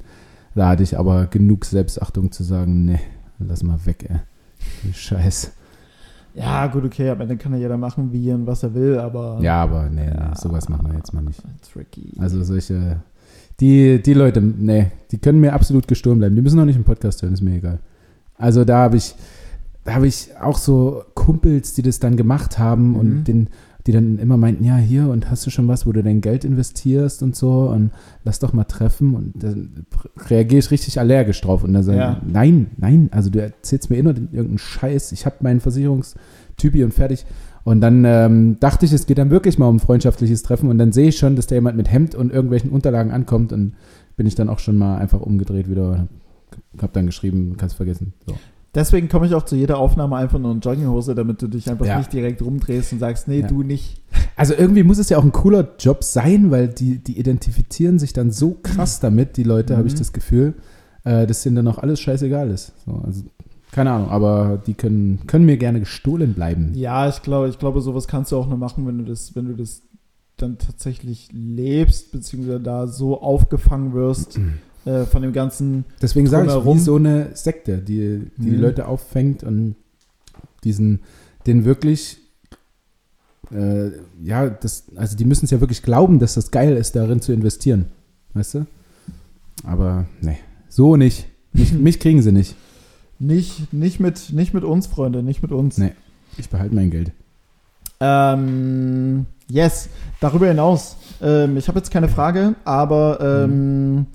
da 0.54 0.68
hatte 0.70 0.82
ich 0.82 0.98
aber 0.98 1.26
genug 1.26 1.64
Selbstachtung 1.64 2.32
zu 2.32 2.42
sagen, 2.42 2.84
nee, 2.86 3.00
lass 3.38 3.62
mal 3.62 3.78
weg, 3.86 4.08
ey. 4.10 4.92
Scheiß. 4.92 5.52
ja, 6.34 6.66
gut, 6.66 6.84
okay, 6.84 7.10
am 7.10 7.20
Ende 7.20 7.36
kann 7.36 7.52
ja 7.52 7.58
jeder 7.58 7.76
machen, 7.76 8.12
wie 8.12 8.32
und 8.32 8.46
was 8.46 8.62
er 8.64 8.74
will, 8.74 8.98
aber. 8.98 9.38
Ja, 9.40 9.62
aber 9.62 9.88
nee, 9.88 10.06
Ja. 10.06 10.28
nee, 10.30 10.34
sowas 10.36 10.68
machen 10.68 10.88
wir 10.88 10.96
jetzt 10.96 11.12
mal 11.14 11.22
nicht. 11.22 11.40
Tricky. 11.72 12.14
Also 12.18 12.42
solche, 12.42 13.00
die, 13.60 14.02
die 14.02 14.14
Leute, 14.14 14.40
nee, 14.40 14.86
die 15.10 15.18
können 15.18 15.40
mir 15.40 15.52
absolut 15.52 15.86
gestohlen 15.88 16.18
bleiben. 16.18 16.34
Die 16.34 16.42
müssen 16.42 16.56
noch 16.56 16.64
nicht 16.64 16.76
im 16.76 16.84
Podcast 16.84 17.22
hören, 17.22 17.34
ist 17.34 17.42
mir 17.42 17.56
egal. 17.56 17.78
Also 18.36 18.64
da 18.64 18.78
habe 18.78 18.96
ich, 18.96 19.14
da 19.84 19.94
habe 19.94 20.06
ich 20.06 20.30
auch 20.40 20.58
so 20.58 21.04
Kumpels, 21.14 21.74
die 21.74 21.82
das 21.82 22.00
dann 22.00 22.16
gemacht 22.16 22.58
haben 22.58 22.90
Mhm. 22.90 22.96
und 22.96 23.24
den, 23.24 23.48
die 23.86 23.92
dann 23.92 24.18
immer 24.18 24.36
meinten, 24.38 24.64
ja, 24.64 24.76
hier 24.76 25.08
und 25.08 25.30
hast 25.30 25.46
du 25.46 25.50
schon 25.50 25.68
was, 25.68 25.86
wo 25.86 25.92
du 25.92 26.02
dein 26.02 26.20
Geld 26.22 26.44
investierst 26.44 27.22
und 27.22 27.36
so 27.36 27.68
und 27.68 27.90
lass 28.24 28.38
doch 28.38 28.52
mal 28.54 28.64
treffen 28.64 29.14
und 29.14 29.34
dann 29.42 29.84
reagiere 30.30 30.58
ich 30.60 30.70
richtig 30.70 30.98
allergisch 30.98 31.40
drauf 31.42 31.62
und 31.62 31.74
dann 31.74 31.82
sage 31.82 31.98
Ja. 31.98 32.20
ich, 32.26 32.32
nein, 32.32 32.66
nein, 32.78 33.08
also 33.12 33.28
du 33.30 33.40
erzählst 33.42 33.90
mir 33.90 33.96
immer 33.96 34.10
irgendeinen 34.14 34.58
Scheiß, 34.58 35.12
ich 35.12 35.26
habe 35.26 35.36
meinen 35.40 35.60
Versicherungstypi 35.60 36.82
und 36.82 36.94
fertig. 36.94 37.24
Und 37.64 37.80
dann 37.80 38.04
ähm, 38.04 38.58
dachte 38.60 38.84
ich, 38.84 38.92
es 38.92 39.06
geht 39.06 39.16
dann 39.18 39.30
wirklich 39.30 39.58
mal 39.58 39.66
um 39.66 39.76
ein 39.76 39.80
freundschaftliches 39.80 40.42
Treffen 40.42 40.68
und 40.68 40.76
dann 40.78 40.92
sehe 40.92 41.08
ich 41.08 41.16
schon, 41.18 41.34
dass 41.34 41.46
da 41.46 41.54
jemand 41.54 41.76
mit 41.78 41.90
Hemd 41.90 42.14
und 42.14 42.30
irgendwelchen 42.30 42.70
Unterlagen 42.70 43.10
ankommt 43.10 43.52
und 43.54 43.72
bin 44.16 44.26
ich 44.26 44.34
dann 44.34 44.48
auch 44.50 44.58
schon 44.58 44.76
mal 44.76 44.98
einfach 44.98 45.20
umgedreht 45.20 45.70
wieder, 45.70 46.06
hab 46.80 46.92
dann 46.92 47.06
geschrieben, 47.06 47.54
kannst 47.56 47.76
vergessen. 47.76 48.12
So. 48.26 48.34
Deswegen 48.74 49.08
komme 49.08 49.26
ich 49.26 49.34
auch 49.34 49.44
zu 49.44 49.54
jeder 49.56 49.78
Aufnahme 49.78 50.16
einfach 50.16 50.38
nur 50.38 50.50
in 50.52 50.60
Jogginghose, 50.60 51.14
damit 51.14 51.40
du 51.40 51.46
dich 51.46 51.70
einfach 51.70 51.86
Ja. 51.86 51.96
nicht 51.98 52.12
direkt 52.12 52.42
rumdrehst 52.42 52.92
und 52.92 52.98
sagst, 52.98 53.28
nee, 53.28 53.40
Ja. 53.40 53.46
du 53.46 53.62
nicht. 53.62 54.02
Also 54.36 54.52
irgendwie 54.54 54.82
muss 54.82 54.98
es 54.98 55.08
ja 55.08 55.16
auch 55.16 55.24
ein 55.24 55.32
cooler 55.32 55.68
Job 55.78 56.02
sein, 56.04 56.50
weil 56.50 56.68
die, 56.68 56.98
die 56.98 57.18
identifizieren 57.18 57.98
sich 57.98 58.12
dann 58.12 58.30
so 58.30 58.56
krass 58.62 58.98
damit, 59.00 59.36
die 59.36 59.44
Leute, 59.44 59.76
habe 59.76 59.86
ich 59.88 59.94
Mhm. 59.94 59.98
das 59.98 60.12
Gefühl, 60.12 60.54
äh, 61.04 61.26
dass 61.26 61.42
denen 61.44 61.56
dann 61.56 61.68
auch 61.68 61.78
alles 61.78 62.00
scheißegal 62.00 62.50
ist. 62.50 62.72
So, 62.84 63.00
also, 63.06 63.22
keine 63.74 63.90
Ahnung, 63.90 64.08
aber 64.08 64.62
die 64.64 64.74
können, 64.74 65.18
können 65.26 65.46
mir 65.46 65.56
gerne 65.56 65.80
gestohlen 65.80 66.32
bleiben. 66.34 66.72
Ja, 66.74 67.08
ich 67.08 67.22
glaube, 67.22 67.48
ich 67.48 67.58
glaube, 67.58 67.80
sowas 67.80 68.06
kannst 68.06 68.30
du 68.30 68.36
auch 68.36 68.46
nur 68.46 68.56
machen, 68.56 68.86
wenn 68.86 68.98
du 68.98 69.04
das, 69.04 69.34
wenn 69.34 69.46
du 69.46 69.54
das 69.54 69.82
dann 70.36 70.58
tatsächlich 70.58 71.28
lebst, 71.32 72.12
beziehungsweise 72.12 72.60
da 72.60 72.86
so 72.86 73.20
aufgefangen 73.20 73.92
wirst 73.92 74.38
äh, 74.84 75.04
von 75.04 75.22
dem 75.22 75.32
ganzen. 75.32 75.84
Deswegen 76.00 76.28
sage 76.28 76.46
ich, 76.48 76.64
wie 76.64 76.78
so 76.78 76.96
eine 76.96 77.30
Sekte, 77.34 77.78
die 77.78 78.30
die 78.36 78.50
Mhm. 78.50 78.60
Leute 78.60 78.86
auffängt 78.86 79.42
und 79.42 79.74
diesen, 80.62 81.00
den 81.46 81.64
wirklich, 81.64 82.18
äh, 83.52 83.90
ja, 84.22 84.50
das, 84.50 84.84
also 84.94 85.16
die 85.16 85.24
müssen 85.24 85.46
es 85.46 85.50
ja 85.50 85.60
wirklich 85.60 85.82
glauben, 85.82 86.20
dass 86.20 86.34
das 86.34 86.50
geil 86.52 86.76
ist, 86.76 86.94
darin 86.94 87.20
zu 87.20 87.32
investieren. 87.32 87.86
Weißt 88.34 88.54
du? 88.54 88.66
Aber 89.64 90.06
nee, 90.20 90.38
so 90.68 90.96
nicht. 90.96 91.26
Mich, 91.52 91.72
mich 91.88 91.98
kriegen 91.98 92.22
sie 92.22 92.32
nicht. 92.32 92.54
Nicht, 93.24 93.72
nicht, 93.72 94.00
mit, 94.00 94.32
nicht 94.34 94.52
mit 94.52 94.64
uns, 94.64 94.86
Freunde, 94.86 95.22
nicht 95.22 95.40
mit 95.40 95.50
uns. 95.50 95.78
Nee. 95.78 95.92
Ich 96.36 96.50
behalte 96.50 96.74
mein 96.74 96.90
Geld. 96.90 97.12
Ähm, 97.98 99.24
yes, 99.48 99.88
darüber 100.20 100.46
hinaus. 100.46 100.96
Ähm, 101.22 101.56
ich 101.56 101.68
habe 101.68 101.78
jetzt 101.78 101.90
keine 101.90 102.08
Frage, 102.08 102.54
aber 102.66 103.20
ähm, 103.22 104.06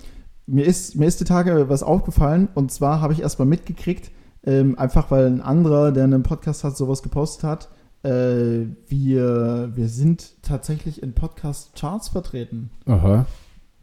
mir, 0.45 0.63
ist, 0.63 0.95
mir 0.95 1.07
ist 1.07 1.19
die 1.19 1.25
Tage 1.25 1.69
was 1.69 1.81
aufgefallen 1.81 2.49
und 2.53 2.71
zwar 2.71 3.01
habe 3.01 3.13
ich 3.13 3.21
erstmal 3.21 3.47
mitgekriegt, 3.47 4.11
ähm, 4.43 4.77
einfach 4.77 5.09
weil 5.09 5.25
ein 5.25 5.41
anderer, 5.41 5.91
der 5.91 6.03
einen 6.03 6.21
Podcast 6.21 6.63
hat, 6.63 6.77
sowas 6.77 7.01
gepostet 7.01 7.43
hat. 7.45 7.69
Äh, 8.03 8.67
wir, 8.87 9.71
wir 9.73 9.87
sind 9.87 10.43
tatsächlich 10.43 11.01
in 11.01 11.13
Podcast-Charts 11.13 12.09
vertreten. 12.09 12.69
Aha. 12.85 13.25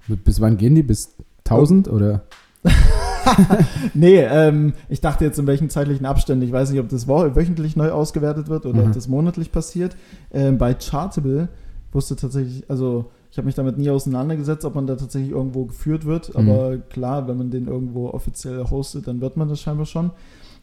Bis 0.06 0.40
wann 0.40 0.56
gehen 0.56 0.76
die? 0.76 0.84
Bis 0.84 1.16
1000 1.44 1.88
oder? 1.88 2.22
Nee, 3.94 4.20
ähm, 4.20 4.74
ich 4.88 5.00
dachte 5.00 5.24
jetzt 5.24 5.38
in 5.38 5.46
welchen 5.46 5.68
zeitlichen 5.68 6.06
Abständen. 6.06 6.44
Ich 6.44 6.52
weiß 6.52 6.70
nicht, 6.70 6.80
ob 6.80 6.88
das 6.88 7.08
wöchentlich 7.08 7.76
neu 7.76 7.90
ausgewertet 7.90 8.48
wird 8.48 8.66
oder 8.66 8.82
Mhm. 8.82 8.86
ob 8.88 8.92
das 8.92 9.08
monatlich 9.08 9.50
passiert. 9.52 9.96
Ähm, 10.32 10.58
bei 10.58 10.74
Chartable 10.74 11.48
wusste 11.92 12.14
tatsächlich, 12.16 12.64
also 12.70 13.10
ich 13.30 13.38
habe 13.38 13.46
mich 13.46 13.54
damit 13.54 13.78
nie 13.78 13.90
auseinandergesetzt, 13.90 14.64
ob 14.64 14.74
man 14.76 14.86
da 14.86 14.94
tatsächlich 14.96 15.32
irgendwo 15.32 15.64
geführt 15.64 16.04
wird. 16.06 16.28
Mhm. 16.38 16.48
Aber 16.48 16.76
klar, 16.78 17.26
wenn 17.28 17.36
man 17.36 17.50
den 17.50 17.66
irgendwo 17.66 18.08
offiziell 18.10 18.64
hostet, 18.70 19.08
dann 19.08 19.20
wird 19.20 19.36
man 19.36 19.48
das 19.48 19.60
scheinbar 19.60 19.86
schon. 19.86 20.10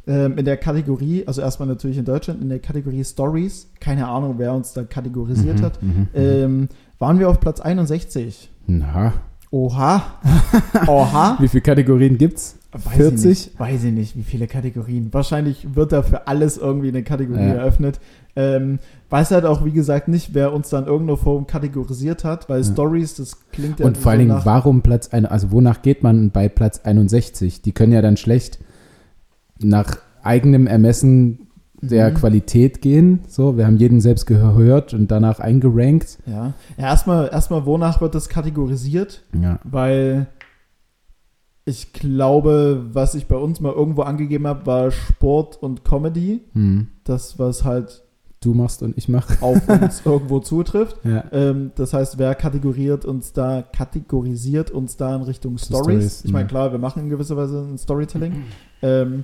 Ähm, 0.06 0.38
in 0.38 0.45
der 0.45 0.58
Kategorie, 0.58 1.24
also 1.28 1.41
erstmal 1.41 1.68
natürlich 1.68 1.97
in 1.97 2.06
Deutschland, 2.06 2.41
in 2.41 2.49
der 2.49 2.60
Kategorie 2.60 3.04
Stories, 3.04 3.70
keine 3.80 4.08
Ahnung, 4.08 4.36
wer 4.38 4.54
uns 4.54 4.74
da 4.74 4.84
kategorisiert 4.84 5.60
Mhm, 5.60 5.64
hat, 5.64 5.82
mhm, 5.84 5.89
mhm. 5.89 6.08
ähm, 6.14 6.70
waren 6.99 7.20
wir 7.20 7.30
auf 7.30 7.39
Platz 7.39 7.62
61. 7.62 8.49
Na, 8.68 9.14
Oha. 9.54 10.01
Oha. 10.88 11.38
wie 11.39 11.47
viele 11.47 11.62
Kategorien 11.62 12.18
gibt's? 12.18 12.58
Weiß 12.72 12.95
40? 12.95 13.14
Ich 13.20 13.26
nicht, 13.49 13.60
weiß 13.60 13.84
ich 13.84 13.91
nicht, 13.93 14.18
wie 14.18 14.24
viele 14.24 14.47
Kategorien. 14.47 15.10
Wahrscheinlich 15.14 15.76
wird 15.76 15.91
da 15.91 16.01
für 16.01 16.28
alles 16.28 16.58
irgendwie 16.58 16.88
eine 16.88 17.04
Kategorie 17.04 17.39
Ja. 17.49 17.54
eröffnet. 17.54 17.99
Ähm, 18.36 18.80
weiß 19.12 19.30
halt 19.30 19.45
auch, 19.45 19.64
wie 19.64 19.72
gesagt, 19.72 20.08
nicht, 20.08 20.34
wer 20.34 20.54
uns 20.54 20.70
dann 20.70 20.86
in 20.86 20.89
irgendeiner 20.89 21.18
Form 21.18 21.45
kategorisiert 21.45 22.24
hat, 22.24 22.49
weil 22.49 22.64
Ja. 22.64 22.72
Stories, 22.72 23.14
das 23.14 23.47
klingt 23.51 23.80
ja 23.80 23.86
Und 23.86 23.95
vor 23.95 24.12
allen 24.14 24.22
Dingen, 24.22 24.41
warum 24.43 24.82
Platz 24.82 25.10
ein, 25.10 25.28
also 25.28 25.51
wonach 25.51 25.84
geht 25.84 26.01
man 26.01 26.32
bei 26.32 26.49
Platz 26.49 26.80
61? 26.84 27.62
Die 27.62 27.74
können 27.74 27.91
ja 27.93 28.01
dann 28.01 28.18
schlecht 28.18 28.58
nach 29.60 29.97
eigenem 30.24 30.66
Ermessen 30.66 31.45
der 31.90 32.12
Mhm. 32.12 32.16
Qualität 32.16 32.82
gehen. 32.82 33.20
So, 33.28 33.58
wir 33.58 33.66
haben 33.66 33.78
jeden 33.78 34.02
selbst 34.02 34.26
gehört 34.26 34.94
und 34.94 35.12
danach 35.12 35.40
eingerankt. 35.40 36.20
Ja, 36.26 36.54
ja 36.78 36.84
erstmal, 36.84 37.30
erstmal, 37.30 37.66
wonach 37.66 38.02
wird 38.02 38.16
das 38.16 38.30
kategorisiert? 38.30 39.24
Ja. 39.40 39.60
Weil 39.64 40.28
ich 41.66 41.94
glaube, 41.94 42.86
was 42.92 43.16
ich 43.16 43.28
bei 43.28 43.38
uns 43.38 43.60
mal 43.60 43.74
irgendwo 43.74 44.02
angegeben 44.02 44.48
habe, 44.48 44.66
war 44.66 44.92
Sport 44.92 45.62
und 45.62 45.86
Comedy. 45.86 46.42
Hm. 46.54 46.88
Das, 47.04 47.40
was 47.40 47.64
halt 47.64 48.04
Du 48.42 48.54
machst 48.54 48.84
und 48.84 48.98
ich 48.98 49.08
mach. 49.08 49.42
auf 49.42 49.70
uns 49.82 50.02
irgendwo 50.04 50.40
zutrifft. 50.40 50.98
Ja. 51.06 51.24
Ähm, 51.32 51.72
das 51.76 51.94
heißt, 51.94 52.18
wer 52.18 52.36
kategoriert 52.36 53.06
uns 53.06 53.32
da, 53.32 53.62
kategorisiert 53.62 54.70
uns 54.70 54.98
da 54.98 55.16
in 55.16 55.22
Richtung 55.22 55.58
Stories? 55.58 56.26
Ich 56.26 56.32
meine, 56.34 56.44
mhm. 56.44 56.50
klar, 56.50 56.72
wir 56.74 56.80
machen 56.80 57.04
in 57.04 57.10
gewisser 57.10 57.38
Weise 57.38 57.60
ein 57.60 57.78
Storytelling. 57.78 58.44
Ähm, 58.82 59.24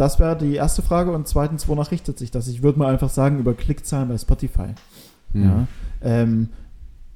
das 0.00 0.18
wäre 0.18 0.36
die 0.36 0.54
erste 0.54 0.80
Frage. 0.80 1.12
Und 1.12 1.28
zweitens, 1.28 1.68
wonach 1.68 1.90
richtet 1.90 2.18
sich 2.18 2.30
das? 2.30 2.48
Ich 2.48 2.62
würde 2.62 2.78
mal 2.78 2.90
einfach 2.90 3.10
sagen, 3.10 3.38
über 3.38 3.52
Klickzahlen 3.52 4.08
bei 4.08 4.16
Spotify. 4.16 4.68
Mhm. 5.34 5.44
Ja. 5.44 5.66
Ähm, 6.02 6.48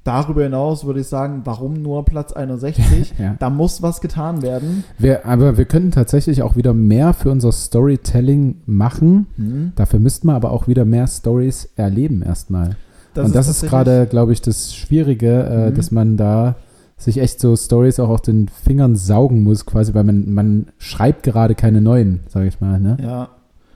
darüber 0.03 0.43
hinaus 0.43 0.85
würde 0.85 0.99
ich 0.99 1.07
sagen, 1.07 1.41
warum 1.45 1.81
nur 1.81 2.05
Platz 2.05 2.31
61? 2.31 3.15
Ja. 3.19 3.35
Da 3.39 3.49
muss 3.49 3.81
was 3.81 4.01
getan 4.01 4.43
werden. 4.43 4.83
Wir, 4.99 5.25
aber 5.25 5.57
wir 5.57 5.65
könnten 5.65 5.89
tatsächlich 5.89 6.43
auch 6.43 6.55
wieder 6.55 6.75
mehr 6.75 7.13
für 7.13 7.31
unser 7.31 7.51
Storytelling 7.51 8.61
machen. 8.67 9.25
Hm. 9.37 9.71
Dafür 9.75 9.99
müssten 9.99 10.27
wir 10.27 10.35
aber 10.35 10.51
auch 10.51 10.67
wieder 10.67 10.85
mehr 10.85 11.07
Stories 11.07 11.69
erleben 11.75 12.21
erstmal. 12.21 12.75
Und 13.15 13.33
das 13.33 13.47
ist 13.47 13.63
gerade, 13.63 14.05
glaube 14.07 14.33
ich, 14.33 14.41
das 14.41 14.75
Schwierige, 14.75 15.43
äh, 15.43 15.71
Mhm. 15.71 15.75
dass 15.75 15.89
man 15.91 16.17
da 16.17 16.55
sich 16.97 17.17
echt 17.17 17.39
so 17.39 17.55
Stories 17.55 17.99
auch 17.99 18.09
auf 18.09 18.21
den 18.21 18.47
Fingern 18.47 18.95
saugen 18.95 19.43
muss, 19.43 19.65
quasi, 19.65 19.93
weil 19.93 20.05
man, 20.05 20.33
man 20.33 20.67
schreibt 20.77 21.23
gerade 21.23 21.55
keine 21.55 21.81
neuen, 21.81 22.21
sage 22.27 22.47
ich 22.47 22.61
mal. 22.61 22.79
Ne? 22.79 22.97
Ja, 23.01 23.29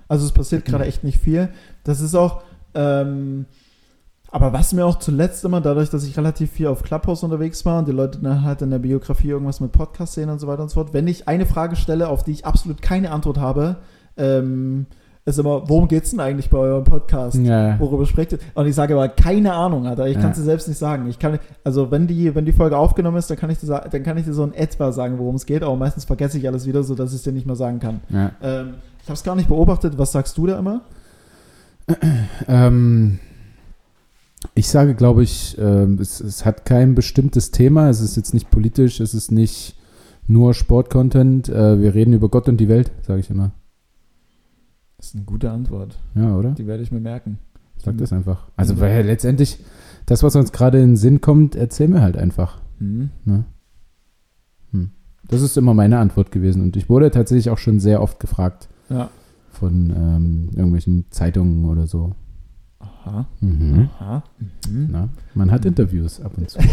also 0.08 0.26
es 0.26 0.32
passiert 0.32 0.66
gerade 0.66 0.86
echt 0.86 1.04
nicht 1.04 1.20
viel. 1.20 1.50
Das 1.84 2.00
ist 2.00 2.16
auch, 2.16 2.42
ähm, 2.74 3.46
aber 4.32 4.54
was 4.54 4.74
mir 4.74 4.86
auch 4.86 5.00
zuletzt 5.00 5.44
immer, 5.44 5.60
dadurch, 5.60 5.90
dass 5.90 6.06
ich 6.06 6.18
relativ 6.18 6.52
viel 6.52 6.68
auf 6.68 6.84
Clubhouse 6.84 7.24
unterwegs 7.24 7.66
war 7.66 7.80
und 7.80 7.88
die 7.88 7.94
Leute 7.94 8.20
dann 8.20 8.44
halt 8.44 8.62
in 8.62 8.70
der 8.70 8.80
Biografie 8.80 9.30
irgendwas 9.30 9.60
mit 9.60 9.72
Podcast 9.72 10.14
sehen 10.14 10.30
und 10.30 10.40
so 10.40 10.48
weiter 10.48 10.64
und 10.64 10.70
so 10.70 10.76
fort, 10.76 10.94
wenn 10.94 11.08
ich 11.08 11.28
eine 11.28 11.46
Frage 11.46 11.76
stelle, 11.76 12.10
auf 12.10 12.24
die 12.24 12.32
ich 12.32 12.46
absolut 12.46 12.82
keine 12.82 13.12
Antwort 13.12 13.38
habe, 13.38 13.78
ähm, 14.18 14.86
ist 15.26 15.38
immer, 15.38 15.70
worum 15.70 15.88
geht's 15.88 16.12
denn 16.12 16.20
eigentlich 16.20 16.50
bei 16.50 16.58
eurem 16.58 16.84
Podcast? 16.84 17.38
Ja. 17.38 17.80
Worüber 17.80 18.06
sprecht 18.06 18.32
ihr? 18.32 18.40
Und 18.56 18.66
ich 18.66 18.74
sage 18.74 18.96
aber, 18.96 19.10
keine 19.10 19.54
Ahnung, 19.54 19.86
Alter. 19.86 20.08
Ich 20.08 20.16
Ja. 20.16 20.22
kann 20.22 20.32
es 20.32 20.38
dir 20.38 20.44
selbst 20.44 20.68
nicht 20.68 20.78
sagen. 20.78 21.08
Ich 21.08 21.20
kann, 21.20 21.38
also 21.64 21.92
wenn 21.92 22.08
die, 22.08 22.34
wenn 22.34 22.46
die 22.46 22.52
Folge 22.52 22.78
aufgenommen 22.78 23.18
ist, 23.18 23.30
dann 23.30 23.38
kann 23.38 23.50
ich 23.50 23.60
dir, 23.60 23.68
dann 23.92 24.04
kann 24.04 24.18
ich 24.18 24.26
dir 24.26 24.34
so 24.34 24.44
in 24.44 24.54
etwa 24.54 24.92
sagen, 24.92 25.20
worum 25.20 25.36
es 25.36 25.46
geht, 25.46 25.62
aber 25.62 25.76
meistens 25.76 26.06
vergesse 26.06 26.38
ich 26.40 26.48
alles 26.48 26.66
wieder, 26.66 26.84
sodass 26.84 27.12
ich 27.12 27.18
es 27.18 27.24
dir 27.24 27.32
nicht 27.34 27.46
mehr 27.46 27.56
sagen 27.56 27.80
kann. 27.80 28.00
Ja. 28.10 28.32
Ähm, 28.42 28.76
ich 29.02 29.06
habe 29.08 29.14
es 29.14 29.24
gar 29.24 29.36
nicht 29.36 29.50
beobachtet. 29.50 29.98
Was 29.98 30.12
sagst 30.12 30.38
du 30.38 30.48
da 30.48 30.58
immer? 30.60 30.82
Ähm, 32.48 33.20
ich 34.56 34.68
sage, 34.70 34.96
glaube 34.96 35.24
ich, 35.24 35.58
ähm, 35.60 35.98
es, 36.02 36.22
es 36.22 36.46
hat 36.46 36.66
kein 36.66 36.96
bestimmtes 36.96 37.52
Thema. 37.52 37.90
Es 37.90 38.00
ist 38.02 38.16
jetzt 38.16 38.34
nicht 38.34 38.50
politisch, 38.50 39.00
es 39.00 39.14
ist 39.14 39.32
nicht 39.32 39.76
nur 40.28 40.54
Sportcontent. 40.54 41.50
Äh, 41.50 41.82
wir 41.82 41.94
reden 41.94 42.14
über 42.14 42.30
Gott 42.30 42.48
und 42.48 42.58
die 42.58 42.70
Welt, 42.70 42.92
sage 43.06 43.20
ich 43.20 43.30
immer. 43.30 43.52
Das 45.00 45.08
ist 45.08 45.16
eine 45.16 45.24
gute 45.24 45.50
Antwort. 45.50 45.98
Ja, 46.14 46.36
oder? 46.36 46.52
Die 46.52 46.68
werde 46.68 46.84
ich 46.84 46.92
mir 46.92 47.00
merken. 47.00 47.40
Sag 47.78 47.98
das 47.98 48.12
einfach. 48.12 48.50
Also, 48.58 48.82
weil 48.82 49.06
letztendlich, 49.06 49.58
das, 50.06 50.24
was 50.24 50.36
uns 50.36 50.52
gerade 50.52 50.80
in 50.80 50.92
den 50.92 50.98
Sinn 50.98 51.22
kommt, 51.22 51.56
erzählen 51.56 51.94
wir 51.94 52.02
halt 52.02 52.18
einfach. 52.18 52.60
Mhm. 52.80 53.10
Ne? 53.24 53.46
Hm. 54.72 54.92
Das 55.30 55.42
ist 55.42 55.58
immer 55.58 55.74
meine 55.74 56.00
Antwort 56.00 56.32
gewesen. 56.34 56.62
Und 56.62 56.76
ich 56.76 56.90
wurde 56.90 57.12
tatsächlich 57.12 57.50
auch 57.50 57.58
schon 57.58 57.80
sehr 57.80 58.02
oft 58.02 58.20
gefragt 58.20 58.68
Ja. 58.90 59.10
von 59.52 59.90
ähm, 59.96 60.50
irgendwelchen 60.54 61.06
Zeitungen 61.12 61.64
oder 61.64 61.88
so. 61.88 62.12
Aha. 62.80 63.26
Mhm. 63.40 63.90
Aha. 64.00 64.24
Mhm. 64.70 64.88
Na, 64.92 65.10
man 65.34 65.50
hat 65.50 65.64
Interviews 65.64 66.20
ab 66.20 66.34
und 66.38 66.50
zu. 66.50 66.60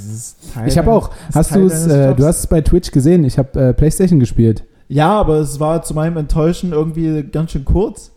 Ich 0.66 0.78
habe 0.78 0.92
auch, 0.92 1.10
hast 1.34 1.54
du 1.54 1.64
es, 1.66 1.86
äh, 1.86 2.14
du 2.14 2.24
hast 2.24 2.40
es 2.40 2.46
bei 2.46 2.60
Twitch 2.60 2.90
gesehen, 2.90 3.24
ich 3.24 3.38
habe 3.38 3.68
äh, 3.68 3.72
Playstation 3.72 4.20
gespielt. 4.20 4.64
Ja, 4.92 5.12
aber 5.20 5.36
es 5.36 5.60
war 5.60 5.82
zu 5.82 5.94
meinem 5.94 6.16
Enttäuschen 6.16 6.72
irgendwie 6.72 7.22
ganz 7.22 7.52
schön 7.52 7.64
kurz. 7.64 8.10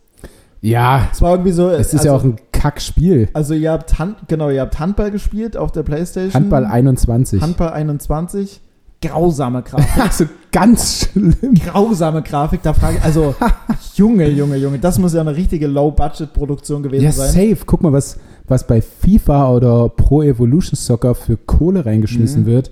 Ja, 0.62 1.08
Es 1.12 1.22
war 1.22 1.32
irgendwie 1.32 1.52
so. 1.52 1.70
es 1.70 1.88
ist 1.88 2.00
also, 2.00 2.06
ja 2.08 2.14
auch 2.16 2.24
ein 2.24 2.38
Kackspiel. 2.52 3.28
Also 3.34 3.54
ihr 3.54 3.72
habt 3.72 4.00
Hand, 4.00 4.16
genau, 4.28 4.50
ihr 4.50 4.62
habt 4.62 4.80
Handball 4.80 5.12
gespielt 5.12 5.56
auf 5.58 5.72
der 5.72 5.84
Playstation. 5.84 6.34
Handball 6.34 6.66
21. 6.66 7.42
Handball 7.42 7.70
21. 7.74 8.60
Grausame 9.02 9.62
Grafik. 9.62 9.98
also 10.04 10.26
ganz 10.52 11.10
schlimm. 11.12 11.36
Grausame 11.56 12.22
Grafik. 12.24 12.62
Da 12.64 12.74
frage 12.74 12.98
ich, 12.98 13.04
also 13.04 13.36
Junge, 13.96 14.30
Junge, 14.30 14.56
Junge, 14.56 14.80
das 14.80 14.98
muss 14.98 15.14
ja 15.14 15.22
eine 15.22 15.36
richtige 15.36 15.68
Low-Budget-Produktion 15.68 16.82
gewesen 16.82 17.04
Ja, 17.04 17.12
sein. 17.12 17.32
safe. 17.32 17.58
Guck 17.66 17.84
mal, 17.84 17.92
was, 17.92 18.18
was 18.48 18.66
bei 18.66 18.82
FIFA 18.82 19.50
oder 19.52 19.90
Pro 19.90 20.24
Evolution 20.24 20.76
Soccer 20.78 21.14
für 21.14 21.36
Kohle 21.38 21.86
reingeschmissen 21.86 22.44
Mhm. 22.44 22.46
wird. 22.48 22.72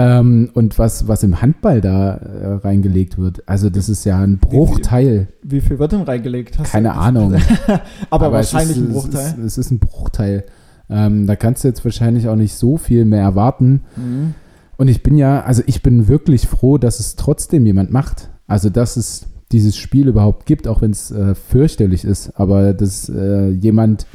Ähm, 0.00 0.48
und 0.54 0.78
was, 0.78 1.08
was 1.08 1.22
im 1.24 1.42
Handball 1.42 1.82
da 1.82 2.14
äh, 2.14 2.52
reingelegt 2.54 3.18
wird. 3.18 3.46
Also, 3.46 3.68
das 3.68 3.90
ist 3.90 4.04
ja 4.04 4.18
ein 4.18 4.38
Bruchteil. 4.38 5.28
Wie 5.42 5.60
viel 5.60 5.78
wird 5.78 5.92
denn 5.92 6.02
reingelegt? 6.02 6.58
Hast 6.58 6.72
Keine 6.72 6.94
Ahnung. 6.94 7.34
aber, 8.10 8.26
es 8.28 8.32
wahrscheinlich 8.32 8.78
ist, 8.78 8.82
ein 8.82 8.92
Bruchteil. 8.92 9.20
Es 9.20 9.32
ist, 9.32 9.44
es 9.44 9.58
ist 9.58 9.70
ein 9.72 9.78
Bruchteil. 9.78 10.44
Ähm, 10.88 11.26
da 11.26 11.36
kannst 11.36 11.64
du 11.64 11.68
jetzt 11.68 11.84
wahrscheinlich 11.84 12.28
auch 12.28 12.36
nicht 12.36 12.54
so 12.54 12.78
viel 12.78 13.04
mehr 13.04 13.20
erwarten. 13.20 13.82
Mhm. 13.96 14.34
Und 14.78 14.88
ich 14.88 15.02
bin 15.02 15.18
ja, 15.18 15.42
also 15.42 15.62
ich 15.66 15.82
bin 15.82 16.08
wirklich 16.08 16.46
froh, 16.46 16.78
dass 16.78 16.98
es 16.98 17.16
trotzdem 17.16 17.66
jemand 17.66 17.92
macht. 17.92 18.30
Also, 18.46 18.70
dass 18.70 18.96
es 18.96 19.26
dieses 19.52 19.76
Spiel 19.76 20.08
überhaupt 20.08 20.46
gibt, 20.46 20.66
auch 20.66 20.80
wenn 20.80 20.92
es 20.92 21.10
äh, 21.10 21.34
fürchterlich 21.34 22.06
ist. 22.06 22.32
Aber 22.40 22.72
dass 22.72 23.10
äh, 23.10 23.50
jemand 23.50 24.06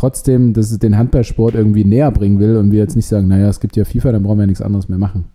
trotzdem, 0.00 0.52
dass 0.54 0.70
es 0.70 0.78
den 0.78 0.96
Handballsport 0.96 1.54
irgendwie 1.54 1.84
näher 1.84 2.10
bringen 2.10 2.38
will 2.38 2.56
und 2.56 2.70
wir 2.72 2.78
jetzt 2.78 2.96
nicht 2.96 3.06
sagen, 3.06 3.28
naja, 3.28 3.48
es 3.48 3.60
gibt 3.60 3.76
ja 3.76 3.84
FIFA, 3.84 4.12
dann 4.12 4.22
brauchen 4.22 4.38
wir 4.38 4.42
ja 4.42 4.46
nichts 4.48 4.62
anderes 4.62 4.88
mehr 4.88 4.98
machen. 4.98 5.26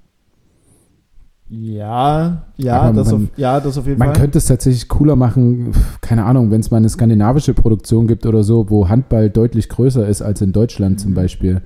Ja, 1.48 2.42
ja, 2.58 2.82
Aber 2.82 2.94
das 2.98 3.12
man- 3.12 3.16
auf, 3.26 3.38
ja, 3.38 3.60
das 3.60 3.78
auf 3.78 3.86
jeden 3.86 4.00
Man 4.00 4.10
Fall. 4.10 4.18
könnte 4.18 4.40
es 4.40 4.46
tatsächlich 4.48 4.88
cooler 4.90 5.16
machen, 5.16 5.74
keine 6.02 6.26
Ahnung, 6.26 6.50
wenn 6.50 6.60
es 6.60 6.72
mal 6.72 6.78
eine 6.78 6.90
skandinavische 6.90 7.54
Produktion 7.54 8.08
gibt 8.08 8.26
oder 8.26 8.44
so, 8.44 8.70
wo 8.72 8.90
Handball 8.90 9.30
deutlich 9.30 9.70
größer 9.70 10.08
ist 10.08 10.24
als 10.24 10.42
in 10.42 10.54
Deutschland 10.54 11.00
zum 11.00 11.12
Mhm. 11.12 11.16
Beispiel. 11.16 11.62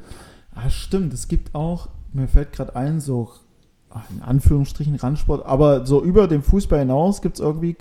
Ah, 0.53 0.69
stimmt. 0.69 1.13
Es 1.13 1.29
gibt 1.29 1.55
auch, 1.55 1.87
mir 2.11 2.27
fällt 2.27 2.51
gerade 2.51 2.75
ein, 2.75 2.99
so 2.99 3.29
ach, 3.89 4.03
in 4.13 4.21
Anführungsstrichen 4.21 4.95
Randsport, 4.95 5.45
aber 5.45 5.85
so 5.85 6.03
über 6.03 6.27
dem 6.27 6.41
Fußball 6.43 6.79
hinaus 6.79 7.21
gibt 7.21 7.35
es 7.35 7.39
irgendwie 7.39 7.73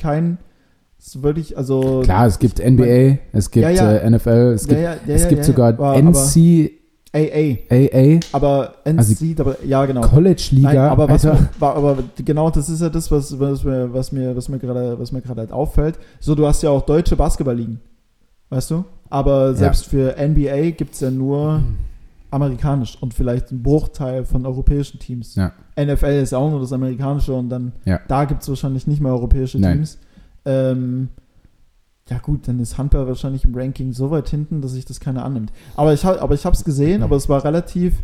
kein, 0.99 1.05
so 1.11 1.23
wirklich, 1.23 1.57
also. 1.57 2.01
Klar, 2.05 2.27
es 2.27 2.39
gibt 2.39 2.59
NBA, 2.59 3.19
es 3.33 3.51
gibt 3.51 3.65
Ja, 3.65 3.71
ja. 3.71 3.93
Äh, 3.97 4.11
NFL, 4.11 4.53
es 4.55 4.67
gibt, 4.67 4.81
ja, 4.81 4.95
es 5.07 5.29
gibt 5.29 5.45
sogar 5.45 5.69
aber, 5.69 5.97
NCAA, 6.01 6.71
Aber, 7.13 7.95
AA, 7.95 8.21
aber 8.33 8.75
NC, 8.85 9.41
aber, 9.41 9.65
ja, 9.65 9.87
genau. 9.87 10.03
College 10.03 10.49
Liga. 10.53 10.69
Nein, 10.73 10.79
aber, 10.79 11.09
was 11.09 11.25
mir, 11.25 11.49
aber 11.61 11.99
genau 12.25 12.51
das 12.51 12.69
ist 12.69 12.83
ja 12.83 12.89
das, 12.89 13.11
was, 13.11 13.39
was 13.39 13.65
mir, 13.65 13.93
was 13.93 14.13
mir, 14.13 14.37
was 14.37 14.49
mir 14.49 14.59
gerade, 14.59 14.99
was 14.99 15.13
mir 15.13 15.23
gerade 15.23 15.41
halt 15.41 15.53
auffällt. 15.53 15.99
So, 16.21 16.35
du 16.35 16.47
hast 16.47 16.63
ja 16.63 16.71
auch 16.71 16.83
deutsche 16.83 17.17
Basketballligen. 17.17 17.81
Weißt 18.51 18.71
du? 18.71 18.85
Aber 19.11 19.55
selbst 19.55 19.87
für 19.87 20.17
NBA 20.19 20.71
gibt 20.71 20.95
es 20.95 21.01
ja 21.01 21.11
nur 21.11 21.63
amerikanisch 22.31 22.97
und 23.01 23.15
vielleicht 23.15 23.51
ein 23.53 23.63
Bruchteil 23.63 24.25
von 24.25 24.45
europäischen 24.45 24.99
Teams. 24.99 25.35
Ja. 25.35 25.53
NFL 25.79 26.21
ist 26.23 26.35
auch 26.35 26.51
nur 26.51 26.61
das 26.61 26.73
amerikanische 26.73 27.33
und 27.33 27.49
dann 27.49 27.73
Ja. 27.85 28.01
da 28.09 28.25
gibt 28.27 28.43
es 28.43 28.49
wahrscheinlich 28.49 28.87
nicht 28.87 29.01
mehr 29.01 29.13
europäische 29.13 29.59
Nein. 29.59 29.79
Teams. 29.79 29.99
Ähm, 30.49 31.09
ja 32.09 32.19
gut, 32.19 32.49
dann 32.49 32.59
ist 32.59 32.79
Handball 32.79 33.07
wahrscheinlich 33.07 33.45
im 33.45 33.55
Ranking 33.55 33.93
so 33.93 34.11
weit 34.11 34.29
hinten, 34.31 34.63
dass 34.63 34.73
sich 34.73 34.87
das 34.87 34.99
keiner 34.99 35.25
annimmt. 35.25 35.53
Aber 35.77 35.93
ich 35.93 36.05
habe 36.05 36.21
aber 36.23 36.35
ich 36.35 36.47
habe 36.47 36.57
es 36.57 36.65
gesehen, 36.65 37.03
aber 37.03 37.17
es 37.17 37.29
war 37.29 37.45
relativ 37.45 38.03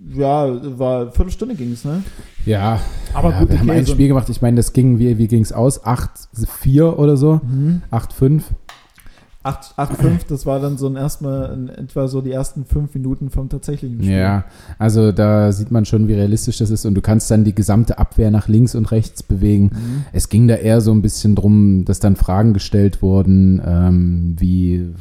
ja, 0.00 0.48
war 0.78 1.02
eine 1.02 1.12
Viertelstunde 1.12 1.54
ging 1.54 1.72
es, 1.72 1.84
ne? 1.84 2.02
Ja, 2.44 2.80
Aber 3.14 3.30
ja, 3.30 3.38
gut, 3.40 3.50
wir 3.50 3.60
haben 3.60 3.68
okay, 3.70 3.78
ein 3.78 3.86
so- 3.86 3.92
Spiel 3.92 4.08
gemacht. 4.08 4.28
Ich 4.28 4.42
meine, 4.42 4.56
das 4.56 4.72
ging, 4.72 4.98
wie, 4.98 5.16
wie 5.18 5.28
ging 5.28 5.42
es 5.42 5.52
aus? 5.52 5.84
8-4 5.84 6.96
oder 6.96 7.16
so? 7.16 7.40
Mhm. 7.44 7.82
8-5? 7.92 8.42
8, 9.44 9.74
8,5, 9.76 10.26
das 10.26 10.46
war 10.46 10.58
dann 10.58 10.78
so 10.78 10.86
ein 10.86 10.96
erstmal 10.96 11.52
in 11.52 11.68
etwa 11.68 12.08
so 12.08 12.22
die 12.22 12.32
ersten 12.32 12.64
fünf 12.64 12.94
Minuten 12.94 13.28
vom 13.28 13.50
tatsächlichen 13.50 14.00
Spiel. 14.00 14.16
Ja, 14.16 14.44
also 14.78 15.12
da 15.12 15.52
sieht 15.52 15.70
man 15.70 15.84
schon, 15.84 16.08
wie 16.08 16.14
realistisch 16.14 16.56
das 16.56 16.70
ist. 16.70 16.86
Und 16.86 16.94
du 16.94 17.02
kannst 17.02 17.30
dann 17.30 17.44
die 17.44 17.54
gesamte 17.54 17.98
Abwehr 17.98 18.30
nach 18.30 18.48
links 18.48 18.74
und 18.74 18.90
rechts 18.90 19.22
bewegen. 19.22 19.64
Mhm. 19.64 20.04
Es 20.12 20.30
ging 20.30 20.48
da 20.48 20.54
eher 20.54 20.80
so 20.80 20.92
ein 20.92 21.02
bisschen 21.02 21.34
drum, 21.34 21.84
dass 21.84 22.00
dann 22.00 22.16
Fragen 22.16 22.54
gestellt 22.54 23.02
wurden, 23.02 23.60
ähm, 23.62 24.34
wie 24.38 24.94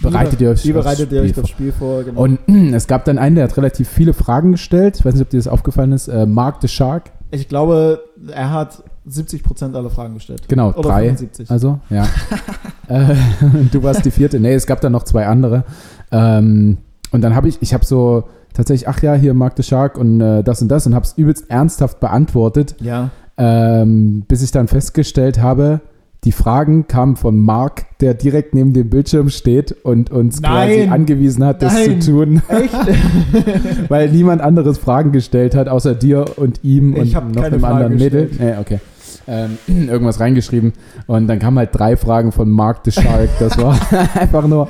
bereitet 0.00 0.40
wie, 0.40 0.44
ihr 0.44 0.50
euch 0.50 0.64
Wie 0.64 0.72
bereitet 0.72 1.12
ihr 1.12 1.20
euch 1.20 1.34
das 1.34 1.50
Spiel 1.50 1.70
vor? 1.70 2.02
Genau. 2.02 2.22
Und 2.22 2.38
es 2.72 2.86
gab 2.86 3.04
dann 3.04 3.18
einen, 3.18 3.36
der 3.36 3.44
hat 3.44 3.56
relativ 3.58 3.86
viele 3.86 4.14
Fragen 4.14 4.52
gestellt. 4.52 4.96
Ich 4.98 5.04
weiß 5.04 5.12
nicht, 5.12 5.22
ob 5.22 5.28
dir 5.28 5.36
das 5.36 5.46
aufgefallen 5.46 5.92
ist. 5.92 6.08
Äh, 6.08 6.24
Mark 6.24 6.62
the 6.62 6.68
Shark. 6.68 7.12
Ich 7.30 7.48
glaube, 7.48 8.00
er 8.32 8.50
hat 8.52 8.82
70% 9.08 9.74
aller 9.74 9.90
Fragen 9.90 10.14
gestellt. 10.14 10.42
Genau, 10.48 10.70
Oder 10.70 10.82
drei. 10.82 11.02
75. 11.06 11.50
Also, 11.50 11.78
ja. 11.90 12.04
äh, 12.88 13.14
du 13.70 13.82
warst 13.82 14.04
die 14.04 14.10
vierte. 14.10 14.40
Nee, 14.40 14.54
es 14.54 14.66
gab 14.66 14.80
dann 14.80 14.92
noch 14.92 15.04
zwei 15.04 15.26
andere. 15.26 15.64
Ähm, 16.12 16.78
und 17.12 17.22
dann 17.22 17.34
habe 17.34 17.48
ich, 17.48 17.60
ich 17.62 17.74
habe 17.74 17.84
so 17.84 18.24
tatsächlich, 18.52 18.88
ach 18.88 19.00
ja, 19.02 19.14
hier 19.14 19.34
Mark 19.34 19.54
the 19.56 19.62
Shark 19.62 19.96
und 19.96 20.20
äh, 20.20 20.42
das 20.42 20.60
und 20.62 20.68
das 20.68 20.86
und 20.86 20.94
habe 20.94 21.04
es 21.04 21.12
übelst 21.16 21.50
ernsthaft 21.50 22.00
beantwortet, 22.00 22.76
Ja. 22.80 23.10
ähm, 23.36 24.24
bis 24.28 24.42
ich 24.42 24.50
dann 24.50 24.68
festgestellt 24.68 25.40
habe, 25.40 25.80
die 26.24 26.32
Fragen 26.32 26.86
kamen 26.86 27.16
von 27.16 27.38
Mark, 27.38 27.86
der 28.00 28.12
direkt 28.12 28.54
neben 28.54 28.74
dem 28.74 28.90
Bildschirm 28.90 29.30
steht 29.30 29.72
und 29.72 30.10
uns 30.10 30.42
quasi 30.42 30.80
Nein. 30.80 30.92
angewiesen 30.92 31.44
hat, 31.44 31.62
das 31.62 31.72
Nein. 31.72 32.00
zu 32.02 32.12
tun, 32.12 32.42
Echt? 32.48 32.74
weil 33.88 34.10
niemand 34.10 34.42
anderes 34.42 34.76
Fragen 34.76 35.12
gestellt 35.12 35.54
hat, 35.54 35.68
außer 35.68 35.94
dir 35.94 36.36
und 36.36 36.62
ihm 36.62 36.94
Ich 36.94 37.16
und 37.16 37.34
noch 37.34 37.44
einem 37.44 37.60
Frage 37.60 37.74
anderen 37.74 37.96
Mädel. 37.96 38.28
gestellt. 38.28 38.56
Nee, 38.56 38.60
okay. 38.60 38.80
Ähm, 39.26 39.58
irgendwas 39.88 40.20
reingeschrieben 40.20 40.74
und 41.06 41.26
dann 41.26 41.38
kamen 41.38 41.58
halt 41.58 41.70
drei 41.72 41.96
Fragen 41.96 42.32
von 42.32 42.50
Mark 42.50 42.80
the 42.84 42.92
Shark. 42.92 43.30
Das 43.38 43.56
war 43.56 43.78
einfach 44.14 44.46
nur 44.46 44.68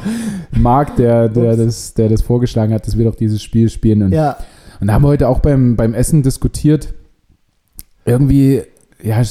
Mark, 0.52 0.94
der, 0.96 1.28
der, 1.28 1.54
Ups. 1.54 1.64
das, 1.64 1.94
der 1.94 2.08
das 2.10 2.22
vorgeschlagen 2.22 2.72
hat, 2.72 2.86
dass 2.86 2.96
wir 2.96 3.04
doch 3.06 3.16
dieses 3.16 3.42
Spiel 3.42 3.70
spielen. 3.70 4.02
Und, 4.02 4.12
ja. 4.12 4.36
und 4.80 4.86
da 4.86 4.92
haben 4.92 5.02
wir 5.02 5.08
heute 5.08 5.28
auch 5.28 5.40
beim, 5.40 5.74
beim 5.74 5.94
Essen 5.94 6.22
diskutiert. 6.22 6.94
Irgendwie 8.04 8.62
ja, 9.02 9.22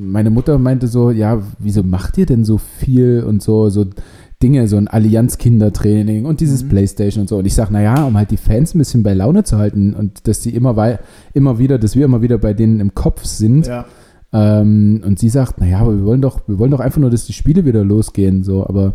meine 0.00 0.30
Mutter 0.30 0.58
meinte 0.58 0.88
so, 0.88 1.10
ja, 1.10 1.42
wieso 1.58 1.82
macht 1.82 2.18
ihr 2.18 2.26
denn 2.26 2.44
so 2.44 2.58
viel 2.58 3.24
und 3.26 3.42
so, 3.42 3.68
so 3.70 3.86
Dinge, 4.42 4.68
so 4.68 4.76
ein 4.76 4.86
Allianz-Kindertraining 4.88 6.24
und 6.24 6.40
dieses 6.40 6.62
Mhm. 6.62 6.68
Playstation 6.68 7.22
und 7.22 7.28
so. 7.28 7.38
Und 7.38 7.46
ich 7.46 7.54
sage, 7.54 7.72
naja, 7.72 8.04
um 8.04 8.16
halt 8.16 8.30
die 8.30 8.36
Fans 8.36 8.74
ein 8.74 8.78
bisschen 8.78 9.02
bei 9.02 9.14
Laune 9.14 9.42
zu 9.44 9.58
halten 9.58 9.94
und 9.94 10.28
dass 10.28 10.40
die 10.40 10.54
immer, 10.54 10.98
immer 11.34 11.58
wieder, 11.58 11.78
dass 11.78 11.96
wir 11.96 12.04
immer 12.04 12.22
wieder 12.22 12.38
bei 12.38 12.54
denen 12.54 12.80
im 12.80 12.94
Kopf 12.94 13.24
sind. 13.24 13.66
Ja. 13.66 13.86
Ähm, 14.32 15.02
und 15.04 15.18
sie 15.18 15.28
sagt, 15.28 15.58
naja, 15.60 15.80
aber 15.80 15.96
wir 15.96 16.04
wollen 16.04 16.22
doch, 16.22 16.40
wir 16.46 16.58
wollen 16.58 16.70
doch 16.70 16.80
einfach 16.80 17.00
nur, 17.00 17.10
dass 17.10 17.26
die 17.26 17.32
Spiele 17.32 17.64
wieder 17.64 17.84
losgehen. 17.84 18.44
So, 18.44 18.64
aber 18.66 18.94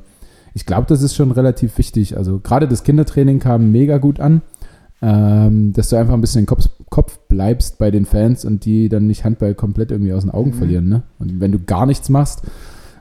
ich 0.53 0.65
glaube, 0.65 0.85
das 0.87 1.01
ist 1.01 1.15
schon 1.15 1.31
relativ 1.31 1.77
wichtig. 1.77 2.15
Also 2.15 2.39
gerade 2.39 2.67
das 2.67 2.83
Kindertraining 2.83 3.39
kam 3.39 3.71
mega 3.71 3.97
gut 3.97 4.19
an. 4.19 4.41
Ähm, 5.01 5.73
dass 5.73 5.89
du 5.89 5.97
einfach 5.97 6.13
ein 6.13 6.21
bisschen 6.21 6.39
im 6.39 6.45
Kopf, 6.45 6.69
Kopf 6.93 7.17
bleibst 7.27 7.79
bei 7.79 7.89
den 7.89 8.05
Fans 8.05 8.45
und 8.45 8.65
die 8.65 8.87
dann 8.87 9.07
nicht 9.07 9.25
Handball 9.25 9.55
komplett 9.55 9.89
irgendwie 9.89 10.13
aus 10.13 10.21
den 10.21 10.29
Augen 10.29 10.51
Mhm. 10.51 10.53
verlieren. 10.53 10.89
Ne? 10.89 11.01
Und 11.17 11.39
wenn 11.39 11.51
du 11.51 11.57
gar 11.57 11.87
nichts 11.87 12.07
machst, 12.07 12.43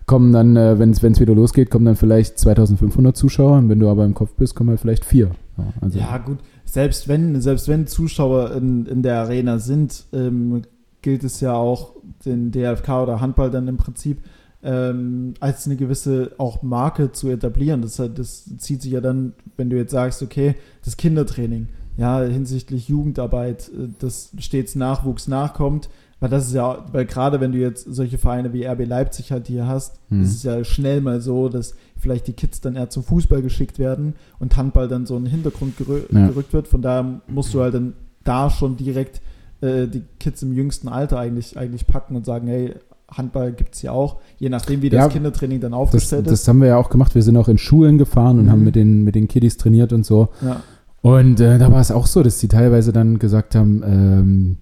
kommen 0.06 0.32
dann, 0.32 0.56
äh, 0.56 0.78
wenn 0.78 0.92
es 0.92 1.02
wieder 1.20 1.34
losgeht, 1.34 1.70
kommen 1.70 1.84
dann 1.84 1.96
vielleicht 1.96 2.38
2500 2.38 3.14
Zuschauer. 3.14 3.58
Und 3.58 3.68
wenn 3.68 3.78
du 3.80 3.90
aber 3.90 4.06
im 4.06 4.14
Kopf 4.14 4.32
bist, 4.34 4.54
kommen 4.54 4.70
halt 4.70 4.80
vielleicht 4.80 5.04
vier. 5.04 5.32
Ja, 5.58 5.64
also, 5.82 5.98
Ja, 5.98 6.16
gut. 6.16 6.38
Selbst 6.64 7.06
wenn, 7.06 7.38
selbst 7.42 7.68
wenn 7.68 7.86
Zuschauer 7.86 8.52
in, 8.52 8.86
in 8.86 9.02
der 9.02 9.16
Arena 9.20 9.58
sind, 9.58 10.06
ähm, 10.14 10.62
gilt 11.02 11.22
es 11.22 11.42
ja 11.42 11.52
auch, 11.52 11.92
den 12.24 12.50
DFK 12.50 13.02
oder 13.02 13.20
Handball 13.20 13.50
dann 13.50 13.68
im 13.68 13.76
Prinzip 13.76 14.22
ähm, 14.62 15.34
als 15.40 15.66
eine 15.66 15.76
gewisse 15.76 16.32
auch 16.38 16.62
Marke 16.62 17.12
zu 17.12 17.28
etablieren. 17.28 17.82
Das, 17.82 17.96
das 17.96 18.56
zieht 18.56 18.80
sich 18.80 18.92
ja 18.92 19.02
dann, 19.02 19.34
wenn 19.58 19.68
du 19.68 19.76
jetzt 19.76 19.90
sagst, 19.90 20.22
okay, 20.22 20.54
das 20.82 20.96
Kindertraining, 20.96 21.66
ja, 21.96 22.20
hinsichtlich 22.22 22.88
Jugendarbeit, 22.88 23.68
äh, 23.68 23.88
dass 23.98 24.30
stets 24.38 24.74
Nachwuchs 24.74 25.28
nachkommt, 25.28 25.88
weil 26.20 26.30
das 26.30 26.46
ist 26.46 26.54
ja, 26.54 26.84
weil 26.92 27.04
gerade 27.04 27.40
wenn 27.40 27.52
du 27.52 27.58
jetzt 27.58 27.84
solche 27.92 28.16
Vereine 28.18 28.52
wie 28.52 28.64
RB 28.64 28.86
Leipzig 28.86 29.32
halt 29.32 29.48
hier 29.48 29.66
hast, 29.66 29.98
Hm. 30.08 30.22
ist 30.22 30.34
es 30.36 30.42
ja 30.44 30.62
schnell 30.64 31.00
mal 31.00 31.20
so, 31.20 31.48
dass 31.48 31.74
vielleicht 31.96 32.26
die 32.28 32.32
Kids 32.32 32.60
dann 32.60 32.76
eher 32.76 32.90
zum 32.90 33.02
Fußball 33.04 33.42
geschickt 33.42 33.78
werden 33.78 34.14
und 34.38 34.56
Handball 34.56 34.88
dann 34.88 35.06
so 35.06 35.16
in 35.16 35.24
den 35.24 35.30
Hintergrund 35.32 35.76
gerü 35.76 36.02
Ja. 36.12 36.28
gerückt 36.28 36.52
wird. 36.52 36.68
Von 36.68 36.82
daher 36.82 37.20
musst 37.28 37.52
du 37.54 37.60
halt 37.60 37.74
dann 37.74 37.92
da 38.24 38.50
schon 38.50 38.76
direkt 38.76 39.20
äh, 39.60 39.86
die 39.86 40.02
Kids 40.18 40.42
im 40.42 40.52
jüngsten 40.52 40.88
Alter 40.88 41.18
eigentlich, 41.20 41.56
eigentlich 41.56 41.86
packen 41.86 42.16
und 42.16 42.24
sagen, 42.26 42.48
hey, 42.48 42.74
Handball 43.08 43.52
gibt 43.52 43.74
es 43.74 43.82
ja 43.82 43.92
auch, 43.92 44.16
je 44.38 44.48
nachdem, 44.48 44.80
wie 44.82 44.88
das 44.90 44.98
Ja, 44.98 45.08
Kindertraining 45.08 45.60
dann 45.60 45.72
das, 45.72 45.78
aufgestellt 45.80 46.26
das 46.28 46.48
haben 46.48 46.60
wir 46.60 46.68
ja 46.68 46.76
auch 46.78 46.88
gemacht. 46.88 47.14
Wir 47.14 47.22
sind 47.22 47.36
auch 47.36 47.46
in 47.48 47.58
Schulen 47.58 47.98
gefahren 47.98 48.38
und 48.38 48.46
Mhm. 48.46 48.50
haben 48.50 48.64
mit 48.64 48.74
den, 48.74 49.02
mit 49.04 49.14
den 49.14 49.28
Kiddies 49.28 49.56
trainiert 49.58 49.92
und 49.92 50.04
so. 50.06 50.28
ist. 50.40 50.46
Ja. 50.46 50.62
Und 51.02 51.40
äh, 51.40 51.58
da 51.58 51.70
war 51.70 51.80
es 51.80 51.90
auch 51.90 52.06
so, 52.06 52.22
dass 52.22 52.38
die 52.38 52.48
teilweise 52.48 52.92
dann 52.92 53.18
gesagt 53.18 53.54
haben, 53.54 53.82
ähm, 53.84 54.56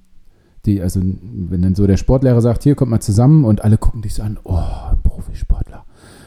die, 0.64 0.80
also 0.82 1.00
wenn 1.00 1.62
dann 1.62 1.74
so 1.74 1.86
der 1.86 1.98
Sportlehrer 1.98 2.40
sagt, 2.40 2.62
hier 2.62 2.74
kommt 2.74 2.90
mal 2.90 3.00
zusammen 3.00 3.44
und 3.44 3.62
alle 3.62 3.78
gucken 3.78 4.02
dich 4.02 4.14
so 4.14 4.22
an, 4.22 4.38
oh, 4.44 4.58
Profisportler. 5.02 5.84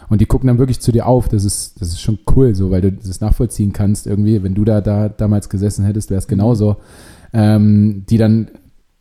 Und 0.09 0.22
die 0.22 0.26
gucken 0.26 0.47
dann 0.47 0.59
wirklich 0.59 0.80
zu 0.80 0.91
dir 0.91 1.07
auf. 1.07 1.30
Das 1.30 1.43
ist, 1.43 1.82
das 1.82 1.89
ist 1.89 2.01
schon 2.01 2.20
cool, 2.36 2.53
so, 2.53 2.70
weil 2.70 2.82
du 2.82 2.91
das 2.91 3.22
nachvollziehen 3.22 3.74
kannst 3.74 4.05
irgendwie. 4.05 4.43
Wenn 4.43 4.53
du 4.53 4.64
da, 4.64 4.82
da 4.82 5.09
damals 5.09 5.49
gesessen 5.49 5.86
hättest, 5.86 6.11
wäre 6.11 6.20
es 6.20 6.28
genauso. 6.28 6.78
Ähm, 7.32 8.05
die 8.07 8.18
dann 8.18 8.49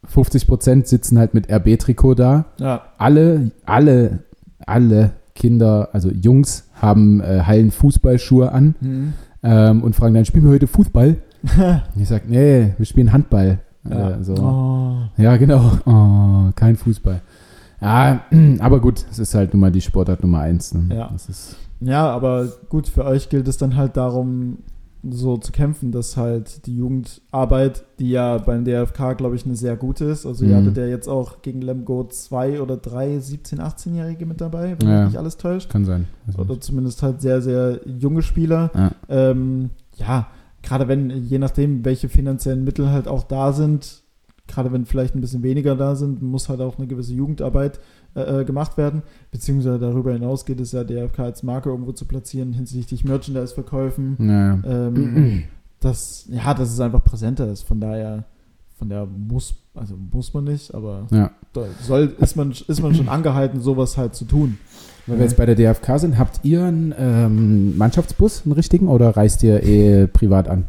50 0.05 0.47
Prozent 0.47 0.87
sitzen 0.87 1.19
halt 1.19 1.35
mit 1.35 1.51
RB-Trikot 1.51 2.15
da 2.15 2.47
ja. 2.59 2.83
alle, 2.97 3.51
alle, 3.67 4.21
alle 4.67 5.13
Kinder, 5.35 5.91
also 5.93 6.11
Jungs, 6.11 6.69
haben 6.75 7.21
äh, 7.21 7.43
heilen 7.43 7.71
Fußballschuhe 7.71 8.51
an 8.53 8.75
Mhm. 8.81 9.13
Ähm, 9.43 9.83
und 9.83 9.95
fragen 9.97 10.15
dann, 10.15 10.25
spielen 10.25 10.45
wir 10.45 10.53
heute 10.53 10.67
Fußball? 10.67 11.17
Ich 11.97 12.09
sage, 12.09 12.25
nee, 12.29 12.73
wir 12.77 12.87
spielen 12.87 13.13
Handball. 13.13 13.59
ja. 13.89 14.11
Äh, 14.11 14.23
so. 14.25 14.35
Oh. 14.35 14.97
ja, 15.21 15.37
genau. 15.37 15.73
Oh, 15.87 16.53
kein 16.55 16.77
Fußball. 16.77 17.21
Ja, 17.81 18.21
aber 18.61 18.81
gut, 18.81 19.05
es 19.11 19.19
ist 19.19 19.35
halt 19.35 19.53
nun 19.53 19.61
mal 19.61 19.73
die 19.73 19.81
Sportart 19.81 20.23
Nummer 20.23 20.41
eins. 20.41 20.73
Ne? 20.73 20.95
Ja. 20.95 21.11
Ja, 21.81 22.09
aber 22.11 22.47
gut, 22.69 22.87
für 22.87 23.05
euch 23.05 23.29
gilt 23.29 23.49
es 23.49 23.59
dann 23.59 23.77
halt 23.77 23.97
darum, 23.97 24.59
so 25.11 25.37
zu 25.37 25.51
kämpfen, 25.51 25.91
dass 25.91 26.17
halt 26.17 26.67
die 26.67 26.77
Jugendarbeit, 26.77 27.85
die 27.99 28.11
ja 28.11 28.39
beim 28.39 28.65
DFK, 28.65 29.15
glaube 29.15 29.35
ich, 29.37 29.45
eine 29.45 29.57
sehr 29.57 29.77
gute 29.77 30.05
ist. 30.05 30.27
Also, 30.27 30.45
ihr 30.45 30.53
Mhm. 30.57 30.61
hattet 30.61 30.77
ja 30.77 30.87
jetzt 30.87 31.09
auch 31.09 31.43
gegen 31.43 31.61
Lemgo 31.61 32.05
zwei 32.09 32.61
oder 32.61 32.77
drei 32.77 33.19
17-, 33.19 33.59
18-Jährige 33.61 34.27
mit 34.27 34.41
dabei, 34.41 34.77
wenn 34.79 34.89
Ja. 34.89 34.99
mich 35.01 35.09
nicht 35.11 35.19
alles 35.19 35.37
täuscht. 35.39 35.71
kann 35.71 35.85
sein. 35.85 36.07
Also, 36.27 36.41
Oder 36.43 36.61
zumindest 36.61 37.03
halt 37.03 37.21
sehr, 37.21 37.43
sehr 37.43 37.81
junge 37.85 38.23
Spieler. 38.23 38.71
ja. 38.75 38.93
Ähm, 39.09 39.71
ja, 39.97 40.29
gerade 40.63 40.87
wenn, 40.89 41.11
je 41.11 41.39
nachdem, 41.39 41.85
welche 41.85 42.09
finanziellen 42.09 42.63
Mittel 42.65 42.91
halt 42.91 43.09
auch 43.09 43.25
da 43.25 43.53
sind, 43.53 44.03
gerade 44.47 44.73
wenn 44.73 44.85
vielleicht 44.87 45.15
ein 45.15 45.21
bisschen 45.21 45.43
weniger 45.43 45.75
da 45.77 45.97
sind, 45.97 46.23
muss 46.23 46.49
halt 46.49 46.61
auch 46.61 46.79
eine 46.79 46.87
gewisse 46.87 47.13
Jugendarbeit 47.13 47.81
äh, 48.15 48.41
äh, 48.41 48.45
gemacht 48.45 48.77
werden. 48.77 49.03
Beziehungsweise 49.31 49.79
darüber 49.79 50.13
hinaus 50.13 50.45
geht 50.45 50.61
es 50.61 50.73
ja, 50.73 50.85
DFK 50.85 51.21
als 51.21 51.43
Marke 51.43 51.71
irgendwo 51.71 51.93
zu 51.93 52.05
platzieren 52.05 52.53
hinsichtlich 52.53 53.05
Merchandise-Verkäufen. 53.05 54.17
Ja. 54.21 54.59
Ähm, 54.65 55.45
das, 55.81 56.27
ja, 56.29 56.53
dass 56.55 56.71
es 56.71 56.81
einfach 56.81 57.03
präsenter 57.03 57.51
ist. 57.51 57.63
Von 57.63 57.81
daher, 57.81 58.25
von 58.77 58.89
der 58.89 59.07
muss, 59.07 59.55
also 59.75 59.97
muss 59.97 60.35
man 60.35 60.45
nicht, 60.45 60.75
aber 60.75 61.07
ja. 61.11 61.31
soll, 61.81 62.15
ist, 62.21 62.37
man, 62.37 62.51
ist 62.51 62.83
man 62.83 62.95
schon 62.95 63.09
angehalten, 63.09 63.61
sowas 63.61 63.97
halt 63.97 64.15
zu 64.15 64.27
tun. 64.27 64.59
Weil 65.07 65.19
wir 65.19 65.25
jetzt 65.25 65.37
bei 65.37 65.47
der 65.47 65.55
DFK 65.55 65.99
sind, 65.99 66.19
habt 66.19 66.41
ihr 66.45 66.65
einen 66.65 66.95
ähm, 66.97 67.77
Mannschaftsbus, 67.77 68.43
einen 68.45 68.53
richtigen, 68.53 68.89
oder 68.89 69.17
reist 69.17 69.43
ihr 69.43 69.63
eh 69.63 70.07
privat 70.07 70.49
an? 70.49 70.67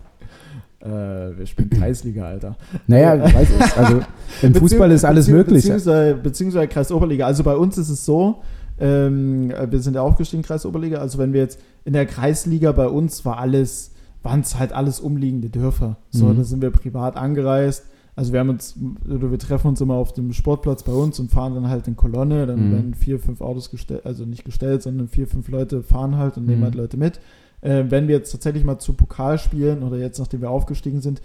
Äh, 0.83 1.37
wir 1.37 1.45
spielen 1.45 1.69
Kreisliga, 1.69 2.25
Alter. 2.25 2.55
Naja, 2.87 3.25
ich 3.25 3.33
weiß 3.33 3.47
es. 3.59 3.77
Also 3.77 4.01
im 4.41 4.53
Fußball 4.55 4.91
ist 4.91 5.05
alles 5.05 5.27
möglich. 5.29 5.63
Beziehungsweise, 5.63 6.15
beziehungsweise 6.21 6.67
Kreisoberliga. 6.67 7.25
Also 7.25 7.43
bei 7.43 7.55
uns 7.55 7.77
ist 7.77 7.89
es 7.89 8.05
so, 8.05 8.41
ähm, 8.79 9.51
wir 9.69 9.79
sind 9.79 9.95
ja 9.95 10.01
aufgestiegen, 10.01 10.43
Kreisoberliga. 10.43 10.97
Also 10.97 11.17
wenn 11.19 11.31
wir 11.33 11.41
jetzt 11.41 11.59
in 11.85 11.93
der 11.93 12.05
Kreisliga 12.05 12.71
bei 12.71 12.87
uns 12.87 13.23
war 13.23 13.37
alles, 13.37 13.91
waren 14.23 14.41
es 14.41 14.57
halt 14.59 14.73
alles 14.73 14.99
umliegende 14.99 15.49
Dörfer. 15.49 15.97
So, 16.09 16.25
Mhm. 16.25 16.37
da 16.37 16.43
sind 16.43 16.61
wir 16.61 16.71
privat 16.71 17.15
angereist. 17.17 17.85
Also 18.15 18.31
wir 18.31 18.41
haben 18.41 18.49
uns, 18.49 18.75
oder 19.09 19.31
wir 19.31 19.39
treffen 19.39 19.67
uns 19.69 19.81
immer 19.81 19.95
auf 19.95 20.13
dem 20.13 20.33
Sportplatz 20.33 20.83
bei 20.83 20.91
uns 20.91 21.19
und 21.19 21.31
fahren 21.31 21.55
dann 21.55 21.67
halt 21.69 21.87
in 21.87 21.95
Kolonne. 21.95 22.45
Dann 22.45 22.67
Mhm. 22.69 22.71
werden 22.73 22.93
vier, 22.93 23.19
fünf 23.19 23.41
Autos 23.41 23.71
gestellt, 23.71 24.05
also 24.05 24.25
nicht 24.25 24.45
gestellt, 24.45 24.83
sondern 24.83 25.07
vier, 25.07 25.27
fünf 25.27 25.47
Leute 25.47 25.81
fahren 25.81 26.17
halt 26.17 26.37
und 26.37 26.45
nehmen 26.45 26.59
Mhm. 26.59 26.65
halt 26.65 26.75
Leute 26.75 26.97
mit. 26.97 27.19
Äh, 27.63 27.85
wenn 27.89 28.07
wir 28.07 28.15
jetzt 28.17 28.31
tatsächlich 28.31 28.63
mal 28.65 28.77
zu 28.77 28.93
Pokal 28.93 29.37
spielen 29.39 29.81
oder 29.83 29.97
jetzt, 29.97 30.19
nachdem 30.19 30.41
wir 30.41 30.49
aufgestiegen 30.51 31.01
sind, 31.01 31.21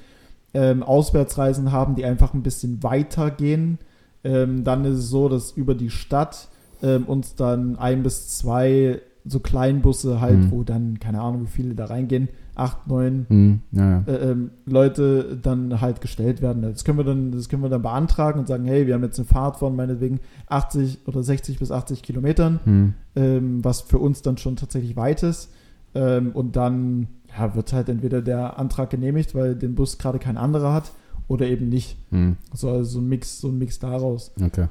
ähm, 0.55 0.83
Auswärtsreisen 0.83 1.73
haben, 1.73 1.95
die 1.95 2.05
einfach 2.05 2.33
ein 2.33 2.43
bisschen 2.43 2.83
weiter 2.83 3.31
gehen, 3.31 3.79
ähm, 4.25 4.65
dann 4.65 4.85
ist 4.85 4.99
es 4.99 5.09
so, 5.11 5.29
dass 5.29 5.51
über 5.53 5.75
die 5.75 5.91
Stadt 5.91 6.49
ähm, 6.83 7.05
uns 7.07 7.35
dann 7.35 7.77
ein 7.77 8.03
bis 8.03 8.29
zwei 8.39 9.01
so 9.25 9.41
Kleinbusse 9.41 10.21
halt, 10.23 10.39
Mhm. 10.39 10.51
wo 10.53 10.63
dann, 10.63 11.01
keine 11.01 11.21
Ahnung, 11.21 11.43
wie 11.43 11.47
viele 11.51 11.75
da 11.75 11.85
reingehen, 11.87 12.29
acht, 12.55 12.87
neun 12.87 13.27
Hm, 13.29 13.61
ja, 13.73 14.03
äh, 14.07 14.31
ähm, 14.31 14.51
Leute 14.65 15.39
dann 15.43 15.81
halt 15.83 16.01
gestellt 16.01 16.41
werden. 16.41 16.63
Das 16.63 16.85
können 16.85 16.99
wir 16.99 17.05
dann, 17.05 17.33
das 17.33 17.49
können 17.51 17.63
wir 17.63 17.69
dann 17.69 17.83
beantragen 17.83 18.39
und 18.41 18.49
sagen, 18.49 18.65
hey, 18.65 18.87
wir 18.87 18.95
haben 18.95 19.03
jetzt 19.03 19.19
eine 19.19 19.27
Fahrt 19.27 19.57
von 19.57 19.77
meinetwegen 19.77 20.21
80 20.49 21.01
oder 21.07 21.23
60 21.23 21.59
bis 21.59 21.71
80 21.71 22.03
Kilometern, 22.03 22.61
Hm. 22.65 22.95
ähm, 23.17 23.65
was 23.65 23.83
für 23.83 23.99
uns 23.99 24.23
dann 24.23 24.39
schon 24.39 24.57
tatsächlich 24.57 24.97
weit 24.97 25.23
ist. 25.23 25.51
Ähm, 25.95 26.33
und 26.33 26.57
dann 26.57 27.09
ja, 27.37 27.55
wird 27.55 27.73
halt 27.73 27.89
entweder 27.89 28.23
der 28.23 28.59
Antrag 28.59 28.91
genehmigt, 28.91 29.35
weil 29.35 29.55
den 29.55 29.75
Bus 29.75 29.99
gerade 29.99 30.19
kein 30.19 30.37
anderer 30.37 30.73
hat, 30.73 30.93
oder 31.29 31.47
eben 31.47 31.69
nicht. 31.69 31.97
Hm. 32.11 32.37
So, 32.55 32.71
also 32.71 32.85
so 32.85 32.99
ein 33.01 33.09
Mix, 33.09 33.41
so 33.41 33.49
ein 33.49 33.59
Mix 33.59 33.79
daraus. 33.79 34.33
Okay. 34.41 34.67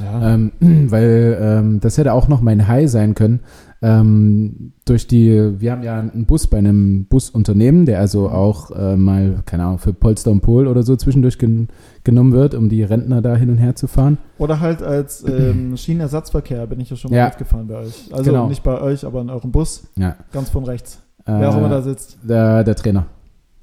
Ja. 0.00 0.34
Ähm, 0.34 0.52
weil 0.90 1.38
ähm, 1.40 1.80
das 1.80 1.98
hätte 1.98 2.12
auch 2.12 2.28
noch 2.28 2.40
mein 2.40 2.66
High 2.66 2.90
sein 2.90 3.14
können. 3.14 3.40
Ähm, 3.86 4.72
durch 4.86 5.06
die, 5.06 5.60
wir 5.60 5.72
haben 5.72 5.82
ja 5.82 6.00
einen 6.00 6.24
Bus 6.24 6.46
bei 6.46 6.56
einem 6.56 7.04
Busunternehmen, 7.04 7.84
der 7.84 8.00
also 8.00 8.30
auch 8.30 8.70
äh, 8.70 8.96
mal, 8.96 9.42
keine 9.44 9.64
Ahnung, 9.64 9.78
für 9.78 9.92
Polster 9.92 10.30
und 10.30 10.40
Pol 10.40 10.66
oder 10.68 10.82
so 10.82 10.96
zwischendurch 10.96 11.38
gen 11.38 11.68
genommen 12.02 12.32
wird, 12.32 12.54
um 12.54 12.68
die 12.70 12.82
Rentner 12.82 13.20
da 13.20 13.36
hin 13.36 13.50
und 13.50 13.58
her 13.58 13.74
zu 13.76 13.86
fahren. 13.86 14.16
Oder 14.38 14.60
halt 14.60 14.82
als 14.82 15.22
ähm, 15.28 15.76
Schienenersatzverkehr 15.76 16.66
bin 16.66 16.80
ich 16.80 16.88
ja 16.90 16.96
schon 16.96 17.10
mal 17.10 17.16
Ja. 17.18 17.26
mitgefahren 17.26 17.66
bei 17.66 17.76
euch. 17.76 18.08
Also 18.10 18.30
Genau. 18.30 18.48
nicht 18.48 18.62
bei 18.62 18.80
euch, 18.80 19.04
aber 19.04 19.20
in 19.20 19.28
eurem 19.30 19.52
Bus, 19.52 19.84
Ja. 19.96 20.16
ganz 20.32 20.48
von 20.50 20.64
rechts. 20.64 21.00
Wer 21.26 21.50
auch 21.50 21.56
immer 21.58 21.68
da 21.70 21.80
sitzt. 21.82 22.18
der, 22.22 22.64
der 22.64 22.74
Trainer. 22.76 23.06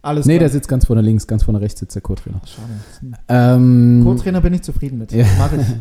Alles 0.03 0.25
nee, 0.25 0.33
klar. 0.33 0.39
der 0.39 0.49
sitzt 0.49 0.67
ganz 0.67 0.85
vorne 0.85 1.03
links, 1.03 1.27
ganz 1.27 1.43
vorne 1.43 1.61
rechts 1.61 1.79
sitzt 1.79 1.93
der 1.93 2.01
Co-Trainer. 2.01 2.41
Schade. 2.43 2.67
Hm. 3.01 3.13
Ähm, 3.27 4.01
Co-Trainer 4.03 4.41
bin 4.41 4.53
ich 4.55 4.63
zufrieden 4.63 4.97
mit. 4.97 5.11
Ja. 5.11 5.25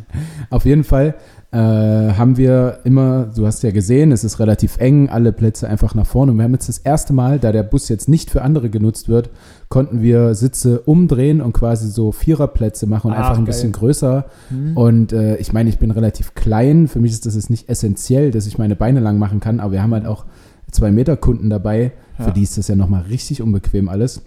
Auf 0.51 0.67
jeden 0.67 0.85
Fall 0.85 1.15
äh, 1.53 1.57
haben 1.57 2.37
wir 2.37 2.79
immer, 2.85 3.29
du 3.35 3.45
hast 3.45 3.63
ja 3.65 3.73
gesehen, 3.73 4.13
es 4.13 4.23
ist 4.23 4.39
relativ 4.39 4.79
eng, 4.79 5.09
alle 5.09 5.33
Plätze 5.33 5.69
einfach 5.69 5.97
nach 5.97 6.07
vorne. 6.07 6.31
Und 6.31 6.39
wir 6.39 6.45
haben 6.45 6.53
jetzt 6.53 6.69
das 6.69 6.79
erste 6.79 7.13
Mal, 7.13 7.41
da 7.41 7.51
der 7.51 7.65
Bus 7.65 7.89
jetzt 7.89 8.09
nicht 8.09 8.31
für 8.31 8.43
andere 8.43 8.71
genutzt 8.71 9.09
wird, 9.09 9.31
konnten 9.69 10.01
wir 10.01 10.37
Sitze 10.37 10.81
umdrehen 10.81 11.41
und 11.41 11.53
quasi 11.53 11.89
so 11.89 12.13
Viererplätze 12.13 12.87
machen 12.87 13.09
und 13.09 13.15
Ach, 13.15 13.19
einfach 13.19 13.39
ein 13.39 13.45
geil. 13.45 13.55
bisschen 13.55 13.73
größer. 13.73 14.27
Hm. 14.49 14.77
Und 14.77 15.13
äh, 15.13 15.37
ich 15.39 15.53
meine, 15.53 15.69
ich 15.71 15.79
bin 15.79 15.91
relativ 15.91 16.35
klein. 16.35 16.87
Für 16.87 17.01
mich 17.01 17.11
ist 17.11 17.27
das 17.27 17.35
jetzt 17.35 17.51
nicht 17.51 17.69
essentiell, 17.69 18.31
dass 18.31 18.47
ich 18.47 18.57
meine 18.57 18.77
Beine 18.77 19.01
lang 19.01 19.19
machen 19.19 19.41
kann, 19.41 19.59
aber 19.59 19.73
wir 19.73 19.83
haben 19.83 19.95
halt 19.95 20.07
auch 20.07 20.27
zwei 20.71 20.93
Meter 20.93 21.17
Kunden 21.17 21.51
dabei. 21.51 21.93
Ja. 22.19 22.27
Für 22.27 22.31
die 22.33 22.43
ist 22.43 22.59
das 22.59 22.69
ja 22.69 22.77
nochmal 22.77 23.03
richtig 23.03 23.43
unbequem 23.43 23.89
alles. 23.89 24.23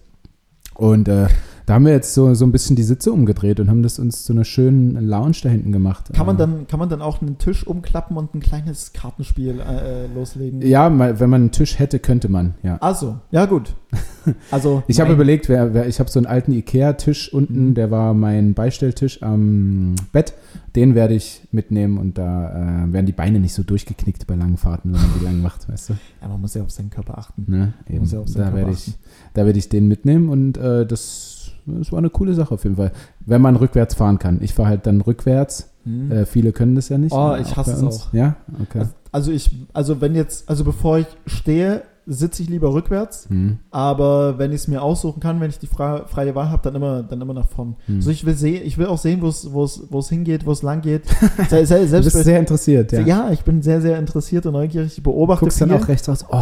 Und 0.76 1.08
äh, 1.08 1.28
Da 1.66 1.76
haben 1.76 1.86
wir 1.86 1.94
jetzt 1.94 2.14
so, 2.14 2.34
so 2.34 2.46
ein 2.46 2.52
bisschen 2.52 2.76
die 2.76 2.84
Sitze 2.84 3.12
umgedreht 3.14 3.60
und 3.60 3.70
haben 3.70 3.84
das 3.84 4.00
uns 4.00 4.26
zu 4.26 4.34
einer 4.34 4.44
schönen 4.44 4.96
Lounge 5.08 5.38
da 5.44 5.50
hinten 5.50 5.72
gemacht. 5.72 6.12
Kann 6.14 6.26
man 6.26 6.36
Äh, 6.36 6.40
dann, 6.40 6.68
kann 6.68 6.80
man 6.80 6.90
dann 6.90 7.02
auch 7.02 7.22
einen 7.22 7.38
Tisch 7.38 7.66
umklappen 7.66 8.18
und 8.18 8.34
ein 8.36 8.40
kleines 8.42 8.92
Kartenspiel 8.94 9.60
äh, 9.62 10.08
loslegen? 10.14 10.62
Ja, 10.62 10.90
mal, 10.90 11.20
wenn 11.20 11.30
man 11.30 11.42
einen 11.42 11.52
Tisch 11.52 11.80
hätte, 11.80 12.00
könnte 12.00 12.28
man, 12.30 12.56
ja. 12.64 12.78
Also, 12.82 13.18
ja 13.32 13.46
gut. 13.46 13.76
Also 14.52 14.84
Ich 14.88 15.02
habe 15.02 15.12
überlegt, 15.12 15.50
wer, 15.50 15.74
wer, 15.74 15.86
ich 15.88 16.00
habe 16.00 16.10
so 16.10 16.18
einen 16.18 16.26
alten 16.28 16.54
Ikea-Tisch 16.54 17.34
unten, 17.34 17.70
Mhm. 17.70 17.74
der 17.76 17.92
war 17.92 18.14
mein 18.14 18.54
Beistelltisch 18.54 19.22
am 19.22 19.96
Bett. 20.14 20.34
Den 20.76 20.96
werde 20.96 21.14
ich 21.14 21.42
mitnehmen 21.52 21.98
und 21.98 22.18
da 22.18 22.86
äh, 22.86 22.94
werden 22.94 23.06
die 23.06 23.12
Beine 23.12 23.40
nicht 23.42 23.54
so 23.54 23.64
durchgeknickt 23.64 24.26
bei 24.26 24.36
langen 24.36 24.58
Fahrten, 24.58 24.94
wenn 24.94 25.02
man 25.02 25.10
die 25.20 25.24
lang 25.26 25.42
macht, 25.42 25.70
weißt 25.70 25.90
du? 25.90 25.94
Ja, 26.22 26.28
man 26.30 26.40
muss 26.42 26.54
ja 26.56 26.64
auf 26.64 26.72
seinen 26.72 26.90
Körper 26.90 27.18
achten. 27.18 27.46
Ne? 27.48 27.74
Eben. 27.90 28.00
Muss 28.00 28.12
ja 28.14 28.20
auf 28.22 28.28
seinen 28.30 28.44
Da 28.46 28.50
Körper 28.52 28.58
werde 28.68 28.72
ich, 28.72 28.94
da 29.34 29.46
werde 29.46 29.60
ich 29.60 29.70
den 29.70 29.88
mitnehmen 29.88 30.30
und 30.30 30.58
äh, 30.58 30.86
das, 30.88 31.33
das 31.66 31.92
war 31.92 32.00
eine 32.00 32.10
coole 32.10 32.34
Sache 32.34 32.54
auf 32.54 32.64
jeden 32.64 32.76
Fall. 32.76 32.92
Wenn 33.20 33.42
man 33.42 33.56
rückwärts 33.56 33.96
fahren 33.96 34.20
kann. 34.20 34.40
Ich 34.42 34.54
fahre 34.54 34.70
halt 34.70 34.86
dann 34.86 35.02
rückwärts. 35.02 35.72
Hm. 35.84 36.12
Äh, 36.12 36.26
viele 36.26 36.52
können 36.52 36.76
das 36.76 36.90
ja 36.90 36.98
nicht. 36.98 37.14
Oh, 37.14 37.36
ich 37.40 37.56
hasse 37.56 37.74
es 37.74 37.84
auch. 37.84 38.14
Ja, 38.14 38.36
okay. 38.62 38.86
Also 39.12 39.32
ich, 39.32 39.52
also 39.74 40.02
wenn 40.02 40.16
jetzt, 40.16 40.50
also 40.50 40.64
bevor 40.64 40.98
ich 40.98 41.08
stehe, 41.26 41.84
sitze 42.06 42.44
ich 42.44 42.50
lieber 42.50 42.74
rückwärts. 42.74 43.30
Hm. 43.30 43.60
Aber 43.72 44.38
wenn 44.38 44.52
ich 44.52 44.58
es 44.62 44.68
mir 44.68 44.82
aussuchen 44.82 45.20
kann, 45.20 45.40
wenn 45.42 45.50
ich 45.50 45.60
die 45.60 45.68
freie, 45.68 46.06
freie 46.08 46.36
Wahl 46.36 46.50
habe, 46.50 46.62
dann 46.64 46.76
immer, 46.76 47.04
dann 47.04 47.22
immer 47.22 47.34
nach 47.34 47.48
vorn. 47.48 47.76
Hm. 47.86 47.96
Also 47.98 48.10
ich 48.12 48.26
will 48.26 48.36
sehen, 48.36 48.62
ich 48.66 48.78
will 48.78 48.88
auch 48.88 48.98
sehen, 48.98 49.22
wo 49.22 49.28
es, 49.30 50.10
hingeht, 50.10 50.46
wo 50.46 50.52
es 50.52 50.62
lang 50.64 50.82
geht. 50.82 51.06
Se- 51.50 51.66
se- 51.66 51.80
Du 51.80 51.88
Selbst 51.88 52.06
bist 52.06 52.16
bei- 52.18 52.24
sehr 52.24 52.40
interessiert, 52.40 52.92
ja. 52.92 53.02
ja. 53.02 53.32
ich 53.32 53.42
bin 53.44 53.62
sehr, 53.62 53.82
sehr 53.82 53.98
interessiert 54.00 54.46
und 54.46 54.54
neugierig. 54.54 54.98
Ich 54.98 55.04
beobachte 55.04 55.46
Guckst 55.46 55.62
dann 55.62 55.70
viel. 55.70 55.78
auch 55.78 55.88
rechts 55.88 56.10
raus. 56.10 56.26
Oh, 56.30 56.38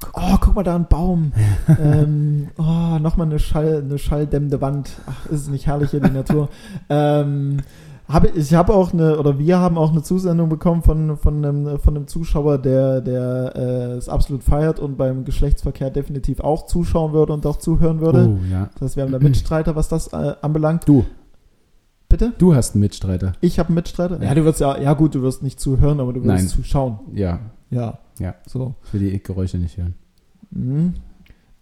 guck. 0.00 0.12
Oh, 0.14 0.36
guck 0.40 0.54
mal 0.54 0.62
da 0.62 0.74
ein 0.76 0.86
Baum. 0.88 1.32
ähm, 1.68 2.48
oh, 2.58 2.98
nochmal 2.98 3.26
eine, 3.26 3.38
Schall, 3.38 3.82
eine 3.84 3.98
schalldämmende 3.98 4.60
Wand. 4.60 4.90
Ach, 5.06 5.26
ist 5.26 5.42
es 5.42 5.48
nicht 5.48 5.66
herrlich 5.66 5.90
hier 5.90 6.00
die 6.00 6.10
Natur. 6.10 6.48
ähm, 6.88 7.58
habe, 8.12 8.28
ich 8.28 8.54
habe 8.54 8.74
auch 8.74 8.92
eine, 8.92 9.18
oder 9.18 9.38
wir 9.38 9.58
haben 9.58 9.78
auch 9.78 9.90
eine 9.90 10.02
Zusendung 10.02 10.48
bekommen 10.48 10.82
von, 10.82 11.16
von, 11.16 11.44
einem, 11.44 11.78
von 11.78 11.96
einem 11.96 12.06
Zuschauer, 12.06 12.58
der, 12.58 13.00
der 13.00 13.52
äh, 13.56 13.92
es 13.96 14.08
absolut 14.08 14.44
feiert 14.44 14.78
und 14.78 14.96
beim 14.96 15.24
Geschlechtsverkehr 15.24 15.90
definitiv 15.90 16.40
auch 16.40 16.66
zuschauen 16.66 17.12
würde 17.12 17.32
und 17.32 17.46
auch 17.46 17.56
zuhören 17.56 18.00
würde. 18.00 18.28
Oh, 18.28 18.38
ja. 18.50 18.70
Das 18.74 18.82
heißt, 18.82 18.96
wir 18.96 19.04
haben 19.04 19.12
da 19.12 19.18
Mitstreiter, 19.18 19.76
was 19.76 19.88
das 19.88 20.12
äh, 20.12 20.34
anbelangt. 20.42 20.88
Du, 20.88 21.04
Bitte? 22.08 22.32
du 22.38 22.54
hast 22.54 22.74
einen 22.74 22.80
Mitstreiter. 22.82 23.32
Ich 23.40 23.58
habe 23.58 23.68
einen 23.68 23.76
Mitstreiter? 23.76 24.20
Ja. 24.20 24.28
Ja, 24.28 24.34
du 24.34 24.44
wirst 24.44 24.60
ja, 24.60 24.78
ja 24.78 24.92
gut, 24.92 25.14
du 25.14 25.22
wirst 25.22 25.42
nicht 25.42 25.58
zuhören, 25.58 25.98
aber 25.98 26.12
du 26.12 26.20
wirst 26.20 26.26
Nein. 26.26 26.48
zuschauen. 26.48 26.98
Ja, 27.14 27.40
Ja. 27.70 27.98
Ja. 28.18 28.34
So. 28.46 28.74
ich 28.84 28.92
will 28.92 29.10
die 29.10 29.22
Geräusche 29.22 29.56
nicht 29.56 29.78
hören. 29.78 29.94
Mhm. 30.50 30.94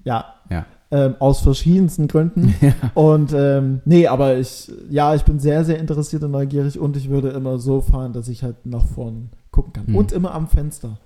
Ja. 0.05 0.25
Ja. 0.51 0.67
Ähm, 0.93 1.15
aus 1.21 1.41
verschiedensten 1.41 2.09
Gründen. 2.09 2.53
Ja. 2.61 2.73
Und 2.95 3.33
ähm, 3.33 3.81
nee, 3.85 4.09
aber 4.09 4.39
ich, 4.39 4.73
ja, 4.89 5.15
ich 5.15 5.23
bin 5.25 5.39
sehr, 5.39 5.65
sehr 5.65 5.79
interessiert 5.79 6.25
und 6.25 6.33
neugierig 6.33 6.79
und 6.81 6.97
ich 6.97 7.09
würde 7.09 7.29
immer 7.29 7.59
so 7.59 7.81
fahren, 7.81 8.13
dass 8.13 8.27
ich 8.29 8.43
halt 8.43 8.67
nach 8.67 8.85
vorn 8.85 9.31
gucken 9.53 9.73
kann. 9.73 9.85
Mhm. 9.87 9.97
Und 9.97 10.11
immer 10.13 10.35
am 10.35 10.49
Fenster. 10.49 10.99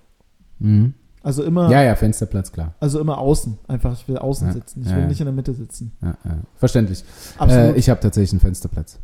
Mhm. 0.58 0.94
Also 1.22 1.42
immer, 1.42 1.70
Ja, 1.70 1.82
ja, 1.82 1.94
Fensterplatz, 1.96 2.50
klar. 2.52 2.74
also 2.80 2.98
immer 3.00 3.18
außen. 3.18 3.58
Einfach, 3.68 3.92
ich 3.94 4.06
will 4.08 4.16
außen 4.18 4.46
Ja. 4.48 4.52
sitzen. 4.54 4.82
Ich 4.82 4.90
Ja, 4.90 4.96
will 4.96 5.06
nicht 5.06 5.20
in 5.20 5.26
der 5.26 5.34
Mitte 5.34 5.52
sitzen. 5.54 5.92
Ja, 6.02 6.14
ja. 6.24 6.38
Verständlich. 6.56 7.04
Absolut. 7.38 7.74
Äh, 7.74 7.78
ich 7.78 7.88
habe 7.90 8.00
tatsächlich 8.00 8.32
einen 8.32 8.40
Fensterplatz. 8.40 8.98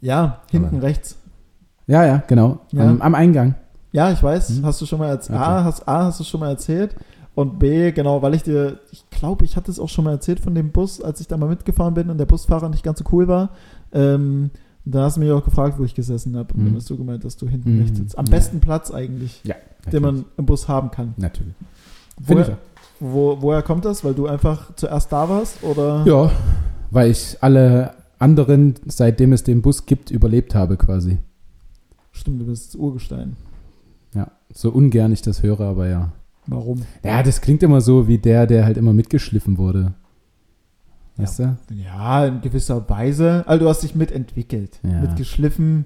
ja, 0.00 0.42
hinten 0.50 0.76
Aber- 0.76 0.82
rechts. 0.82 1.16
Ja, 1.86 2.04
ja, 2.06 2.22
genau. 2.28 2.60
Am, 2.76 3.02
am 3.02 3.14
Eingang. 3.14 3.54
Ja, 3.90 4.10
ich 4.12 4.22
weiß. 4.22 4.50
Mhm. 4.50 4.64
Hast 4.66 4.80
du 4.80 4.86
schon 4.86 4.98
mal 5.00 5.08
erzählt? 5.08 5.38
Okay. 5.38 5.48
A, 5.48 5.64
hast, 5.64 5.86
A, 5.88 6.04
hast 6.06 6.20
du 6.20 6.24
schon 6.24 6.40
mal 6.40 6.48
erzählt. 6.50 6.94
Und 7.34 7.58
B, 7.58 7.92
genau, 7.92 8.20
weil 8.20 8.34
ich 8.34 8.42
dir, 8.42 8.80
ich 8.90 9.08
glaube, 9.10 9.44
ich 9.46 9.56
hatte 9.56 9.70
es 9.70 9.78
auch 9.80 9.88
schon 9.88 10.04
mal 10.04 10.10
erzählt 10.12 10.38
von 10.40 10.54
dem 10.54 10.70
Bus, 10.70 11.00
als 11.00 11.20
ich 11.20 11.28
da 11.28 11.36
mal 11.38 11.48
mitgefahren 11.48 11.94
bin 11.94 12.10
und 12.10 12.18
der 12.18 12.26
Busfahrer 12.26 12.68
nicht 12.68 12.82
ganz 12.84 12.98
so 12.98 13.04
cool 13.10 13.26
war. 13.26 13.50
Ähm, 13.92 14.50
da 14.84 15.04
hast 15.04 15.16
du 15.16 15.20
mich 15.20 15.30
auch 15.30 15.44
gefragt, 15.44 15.78
wo 15.78 15.84
ich 15.84 15.94
gesessen 15.94 16.36
habe. 16.36 16.52
Und 16.54 16.60
Mhm. 16.60 16.66
dann 16.66 16.76
hast 16.76 16.90
du 16.90 16.96
gemeint, 16.98 17.24
dass 17.24 17.36
du 17.36 17.48
hinten 17.48 17.76
Mhm. 17.76 17.82
rechts 17.82 17.98
sitzt. 17.98 18.18
Am 18.18 18.26
Ja. 18.26 18.30
besten 18.32 18.60
Platz 18.60 18.90
eigentlich, 18.90 19.40
Ja. 19.44 19.54
den 19.90 20.02
man 20.02 20.24
im 20.36 20.44
Bus 20.44 20.68
haben 20.68 20.90
kann. 20.90 21.14
Natürlich. 21.16 21.54
Woher, 22.18 22.58
wo, 23.00 23.38
woher 23.40 23.62
kommt 23.62 23.84
das? 23.86 24.04
Weil 24.04 24.12
du 24.14 24.26
einfach 24.26 24.74
zuerst 24.76 25.10
da 25.10 25.28
warst? 25.28 25.62
Oder? 25.64 26.04
Ja, 26.04 26.30
weil 26.90 27.10
ich 27.12 27.38
alle 27.40 27.94
anderen, 28.18 28.74
seitdem 28.86 29.32
es 29.32 29.42
den 29.42 29.62
Bus 29.62 29.86
gibt, 29.86 30.10
überlebt 30.10 30.54
habe 30.54 30.76
quasi. 30.76 31.18
Stimmt, 32.10 32.42
du 32.42 32.46
bist 32.46 32.76
Urgestein. 32.76 33.36
Ja, 34.14 34.30
so 34.52 34.70
ungern 34.70 35.12
ich 35.12 35.22
das 35.22 35.42
höre, 35.42 35.60
aber 35.60 35.88
ja. 35.88 36.12
Warum? 36.46 36.82
Ja, 37.04 37.22
das 37.22 37.40
klingt 37.40 37.62
immer 37.62 37.80
so 37.80 38.08
wie 38.08 38.18
der, 38.18 38.46
der 38.46 38.64
halt 38.64 38.76
immer 38.76 38.92
mitgeschliffen 38.92 39.58
wurde. 39.58 39.92
Weißt 41.16 41.40
du? 41.40 41.56
Ja, 41.74 42.26
in 42.26 42.40
gewisser 42.40 42.88
Weise. 42.88 43.44
Also 43.46 43.64
du 43.64 43.68
hast 43.70 43.82
dich 43.82 43.94
mitentwickelt, 43.94 44.80
Ja. 44.82 45.00
mitgeschliffen. 45.00 45.84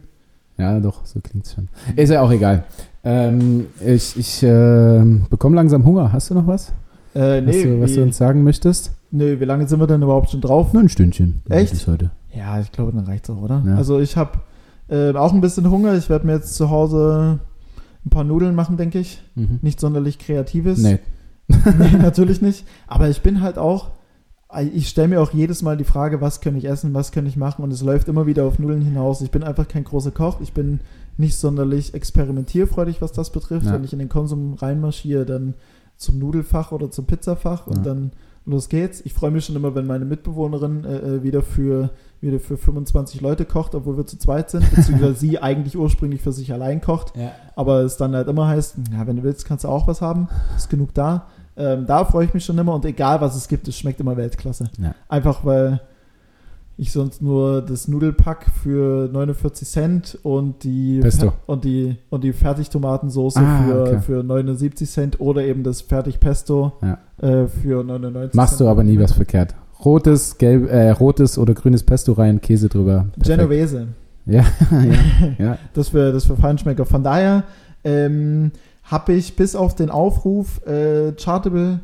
Ja, 0.58 0.80
doch, 0.80 1.04
so 1.04 1.20
klingt's 1.20 1.52
schon. 1.54 1.68
Ist 1.96 2.10
ja 2.10 2.22
auch 2.22 2.30
egal. 2.30 2.64
Ähm, 3.04 3.66
ich 3.84 4.16
ich 4.16 4.42
ähm, 4.42 5.26
bekomme 5.28 5.56
langsam 5.56 5.84
Hunger. 5.84 6.12
Hast 6.12 6.30
du 6.30 6.34
noch 6.34 6.46
was? 6.46 6.72
Äh, 7.14 7.44
was, 7.46 7.54
nee, 7.54 7.62
du, 7.64 7.80
was 7.80 7.90
wie, 7.90 7.96
du 7.96 8.02
uns 8.02 8.16
sagen 8.16 8.42
möchtest? 8.42 8.92
nee, 9.10 9.38
wie 9.40 9.44
lange 9.44 9.66
sind 9.68 9.80
wir 9.80 9.86
denn 9.86 10.02
überhaupt 10.02 10.30
schon 10.30 10.40
drauf? 10.40 10.72
Nur 10.72 10.82
ein 10.82 10.88
Stündchen. 10.88 11.42
Echt? 11.48 11.86
Heute. 11.86 12.10
Ja, 12.34 12.60
ich 12.60 12.72
glaube, 12.72 12.92
dann 12.92 13.04
reicht's 13.04 13.28
auch, 13.30 13.40
oder? 13.40 13.62
Ja. 13.66 13.76
Also 13.76 13.98
ich 14.00 14.16
habe 14.16 14.38
äh, 14.88 15.12
auch 15.14 15.32
ein 15.32 15.40
bisschen 15.40 15.70
Hunger. 15.70 15.94
Ich 15.94 16.08
werde 16.08 16.26
mir 16.26 16.34
jetzt 16.34 16.54
zu 16.54 16.70
Hause 16.70 17.40
ein 18.06 18.10
paar 18.10 18.24
Nudeln 18.24 18.54
machen, 18.54 18.76
denke 18.76 18.98
ich. 18.98 19.20
Mhm. 19.34 19.58
Nicht 19.62 19.80
sonderlich 19.80 20.18
kreatives. 20.18 20.78
Nee. 20.78 20.98
nee, 21.48 21.98
natürlich 21.98 22.40
nicht. 22.40 22.64
Aber 22.86 23.08
ich 23.08 23.20
bin 23.20 23.40
halt 23.40 23.58
auch, 23.58 23.90
ich 24.72 24.88
stelle 24.88 25.08
mir 25.08 25.20
auch 25.20 25.32
jedes 25.32 25.62
Mal 25.62 25.76
die 25.76 25.84
Frage, 25.84 26.20
was 26.20 26.40
kann 26.40 26.56
ich 26.56 26.64
essen, 26.66 26.94
was 26.94 27.12
kann 27.12 27.26
ich 27.26 27.36
machen 27.36 27.62
und 27.62 27.72
es 27.72 27.82
läuft 27.82 28.08
immer 28.08 28.26
wieder 28.26 28.44
auf 28.44 28.58
Nudeln 28.58 28.82
hinaus. 28.82 29.20
Ich 29.20 29.30
bin 29.30 29.42
einfach 29.42 29.68
kein 29.68 29.84
großer 29.84 30.12
Koch. 30.12 30.40
Ich 30.40 30.52
bin 30.52 30.80
nicht 31.18 31.36
sonderlich 31.36 31.94
experimentierfreudig, 31.94 33.02
was 33.02 33.12
das 33.12 33.30
betrifft. 33.30 33.66
Ja. 33.66 33.72
Wenn 33.74 33.84
ich 33.84 33.92
in 33.92 33.98
den 33.98 34.08
Konsum 34.08 34.54
reinmarschiere, 34.54 35.26
dann 35.26 35.54
zum 35.96 36.18
Nudelfach 36.18 36.72
oder 36.72 36.90
zum 36.90 37.06
Pizzafach 37.06 37.66
und 37.66 37.78
Ja. 37.78 37.82
dann 37.82 38.12
los 38.46 38.68
geht's. 38.68 39.00
Ich 39.04 39.12
freue 39.12 39.30
mich 39.30 39.44
schon 39.44 39.56
immer, 39.56 39.74
wenn 39.74 39.86
meine 39.86 40.04
Mitbewohnerin 40.04 40.84
äh, 40.84 40.96
äh, 40.96 41.22
wieder 41.22 41.42
für 41.42 41.90
wieder 42.20 42.40
für 42.40 42.56
25 42.56 43.20
Leute 43.20 43.44
kocht, 43.44 43.74
obwohl 43.74 43.98
wir 43.98 44.06
zu 44.06 44.18
zweit 44.18 44.48
sind, 44.50 44.68
beziehungsweise 44.74 45.14
sie 45.20 45.38
eigentlich 45.38 45.76
ursprünglich 45.76 46.22
für 46.22 46.32
sich 46.32 46.50
allein 46.52 46.80
kocht 46.80 47.14
Ja. 47.14 47.32
aber 47.54 47.80
es 47.80 47.98
dann 47.98 48.14
halt 48.14 48.26
immer 48.28 48.46
heißt, 48.48 48.76
ja, 48.90 49.06
wenn 49.06 49.16
du 49.16 49.22
willst, 49.22 49.44
kannst 49.44 49.64
du 49.64 49.68
auch 49.68 49.86
was 49.86 50.00
haben, 50.00 50.28
ist 50.56 50.70
genug 50.70 50.94
da. 50.94 51.26
Ähm, 51.58 51.86
da 51.86 52.04
freue 52.06 52.24
ich 52.24 52.32
mich 52.32 52.44
schon 52.44 52.56
immer 52.56 52.74
und 52.74 52.84
egal 52.86 53.20
was 53.20 53.36
es 53.36 53.48
gibt, 53.48 53.68
es 53.68 53.76
schmeckt 53.76 54.00
immer 54.00 54.16
Weltklasse. 54.16 54.70
Ja. 54.78 54.94
Einfach 55.08 55.44
weil 55.44 55.80
ich 56.78 56.92
sonst 56.92 57.22
nur 57.22 57.62
das 57.62 57.88
Nudelpack 57.88 58.46
für 58.62 59.08
49 59.10 59.66
Cent 59.68 60.18
und 60.22 60.62
die 60.62 61.00
Pesto. 61.00 61.32
und 61.46 61.64
die 61.64 61.96
und 62.10 62.22
die 62.22 62.32
Fertigtomatensoße 62.34 63.40
Ah, 63.40 63.64
für, 63.64 63.82
okay. 63.82 64.00
für 64.00 64.22
79 64.22 64.90
Cent 64.90 65.20
oder 65.20 65.42
eben 65.44 65.62
das 65.62 65.80
Fertigpesto 65.80 66.72
Ja. 66.82 66.98
äh, 67.26 67.48
für 67.48 67.82
99 67.82 68.34
Machst 68.34 68.60
du 68.60 68.68
aber 68.68 68.84
nie 68.84 68.98
was 68.98 69.12
verkehrt. 69.12 69.54
Rotes, 69.84 70.36
gelb, 70.38 70.70
äh, 70.70 70.90
rotes 70.90 71.38
oder 71.38 71.54
grünes 71.54 71.82
Pesto 71.82 72.12
rein, 72.12 72.40
Käse 72.40 72.68
drüber. 72.68 73.06
Perfekt. 73.18 73.26
Genovese. 73.38 73.88
Ja, 74.28 74.44
ja, 74.72 75.34
ja. 75.38 75.58
Das 75.74 75.90
für, 75.90 76.10
das 76.12 76.24
für 76.24 76.34
Feinschmecker. 76.36 76.84
Von 76.84 77.04
daher 77.04 77.44
ähm, 77.84 78.50
habe 78.82 79.12
ich 79.12 79.36
bis 79.36 79.54
auf 79.54 79.76
den 79.76 79.88
Aufruf 79.88 80.66
äh, 80.66 81.12
Chartable, 81.12 81.78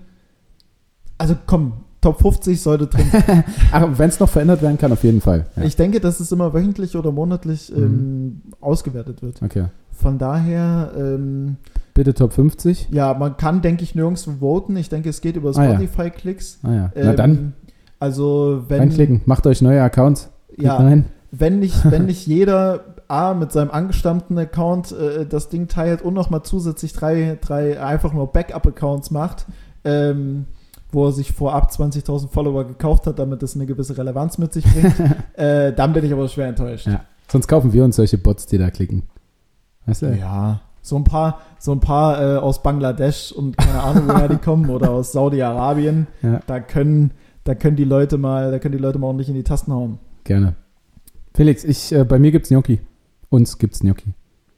also 1.18 1.36
komm, 1.46 1.74
Top 2.02 2.20
50 2.20 2.60
sollte 2.60 2.88
drin 2.88 3.06
sein. 3.10 3.44
Ach, 3.72 3.88
wenn 3.96 4.08
es 4.10 4.20
noch 4.20 4.28
verändert 4.28 4.60
werden 4.60 4.76
kann, 4.76 4.92
auf 4.92 5.02
jeden 5.04 5.20
Fall. 5.22 5.46
Ja. 5.56 5.62
Ich 5.62 5.76
denke, 5.76 6.00
dass 6.00 6.20
es 6.20 6.30
immer 6.32 6.52
wöchentlich 6.52 6.94
oder 6.96 7.12
monatlich 7.12 7.72
ähm, 7.74 8.42
ausgewertet 8.60 9.22
wird. 9.22 9.40
Okay. 9.40 9.66
Von 9.92 10.18
daher, 10.18 10.92
ähm, 10.98 11.56
Bitte 11.94 12.12
Top 12.12 12.32
50. 12.32 12.88
ja, 12.90 13.14
man 13.14 13.36
kann, 13.36 13.62
denke 13.62 13.84
ich, 13.84 13.94
nirgendwo 13.94 14.32
voten. 14.40 14.76
Ich 14.76 14.88
denke, 14.88 15.08
es 15.10 15.20
geht 15.20 15.36
über 15.36 15.56
Ah, 15.56 15.64
ja. 15.64 15.70
Spotify-Klicks. 15.74 16.58
Ah 16.64 16.72
ja. 16.72 16.92
Na 16.94 17.10
Ähm, 17.10 17.16
dann, 17.16 17.52
Also, 18.00 18.64
wenn, 18.68 18.80
reinklicken. 18.80 19.20
Macht 19.26 19.46
euch 19.46 19.62
neue 19.62 19.80
Accounts. 19.82 20.28
Klickt 20.48 20.62
ja, 20.64 20.76
rein. 20.76 21.04
wenn 21.30 21.60
nicht, 21.60 21.78
wenn 21.90 22.06
nicht 22.06 22.26
jeder 22.26 22.80
A 23.06 23.34
mit 23.34 23.52
seinem 23.52 23.70
angestammten 23.70 24.36
Account 24.38 24.90
äh, 24.92 25.24
das 25.26 25.50
Ding 25.50 25.68
teilt 25.68 26.02
und 26.02 26.14
nochmal 26.14 26.42
zusätzlich 26.42 26.92
drei, 26.94 27.38
drei 27.40 27.80
einfach 27.80 28.12
nur 28.12 28.32
Backup-Accounts 28.32 29.10
macht, 29.12 29.46
ähm, 29.84 30.46
wo 30.92 31.06
er 31.06 31.12
sich 31.12 31.32
vorab 31.32 31.70
20.000 31.70 32.28
Follower 32.28 32.64
gekauft 32.64 33.06
hat, 33.06 33.18
damit 33.18 33.42
das 33.42 33.54
eine 33.56 33.66
gewisse 33.66 33.96
Relevanz 33.96 34.38
mit 34.38 34.52
sich 34.52 34.64
bringt, 34.64 34.94
äh, 35.38 35.72
dann 35.72 35.92
bin 35.92 36.04
ich 36.04 36.12
aber 36.12 36.28
schwer 36.28 36.48
enttäuscht. 36.48 36.86
Ja. 36.86 37.04
Sonst 37.30 37.48
kaufen 37.48 37.72
wir 37.72 37.84
uns 37.84 37.96
solche 37.96 38.18
Bots, 38.18 38.46
die 38.46 38.58
da 38.58 38.70
klicken. 38.70 39.04
Weißt 39.86 40.02
du? 40.02 40.14
Ja, 40.16 40.60
so 40.82 40.96
ein 40.96 41.04
paar, 41.04 41.40
so 41.58 41.72
ein 41.72 41.80
paar 41.80 42.20
äh, 42.20 42.36
aus 42.38 42.62
Bangladesch 42.62 43.32
und 43.32 43.56
keine 43.56 43.80
Ahnung, 43.82 44.08
woher 44.08 44.28
die 44.28 44.36
kommen 44.44 44.68
oder 44.70 44.90
aus 44.90 45.12
Saudi-Arabien, 45.12 46.06
Ja. 46.22 46.40
da 46.46 46.60
können, 46.60 47.12
da 47.44 47.54
können 47.54 47.76
die 47.76 47.84
Leute 47.84 48.18
mal, 48.18 48.50
da 48.50 48.58
können 48.58 48.72
die 48.76 48.82
Leute 48.82 48.98
mal 48.98 49.06
ordentlich 49.06 49.28
in 49.28 49.34
die 49.34 49.44
Tasten 49.44 49.72
hauen. 49.72 49.98
Gerne. 50.24 50.54
Felix, 51.34 51.64
ich, 51.64 51.92
äh, 51.92 52.04
bei 52.04 52.18
mir 52.18 52.30
gibt's 52.32 52.50
Gnocchi. 52.50 52.80
Uns 53.30 53.56
gibt's 53.58 53.80
Gnocchi. 53.80 54.12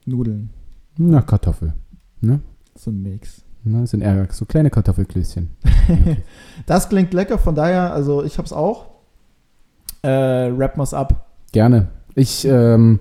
Nudeln, 0.07 0.51
Na, 0.97 1.22
Kartoffel. 1.22 1.74
Ne? 2.20 2.41
so 2.76 2.91
ein 2.91 3.03
Mix. 3.03 3.43
Ne, 3.64 3.86
sind 3.86 4.02
eher 4.02 4.26
so 4.30 4.44
kleine 4.44 4.68
Kartoffelklößchen. 4.70 5.48
das 6.66 6.88
klingt 6.90 7.14
lecker, 7.14 7.38
von 7.38 7.54
daher, 7.54 7.94
also 7.94 8.22
ich 8.22 8.36
hab's 8.36 8.52
auch. 8.52 8.86
äh, 10.02 10.08
rappen 10.08 10.80
wir's 10.80 10.92
ab. 10.92 11.30
Gerne. 11.52 11.88
Ich, 12.14 12.44
ähm, 12.46 13.00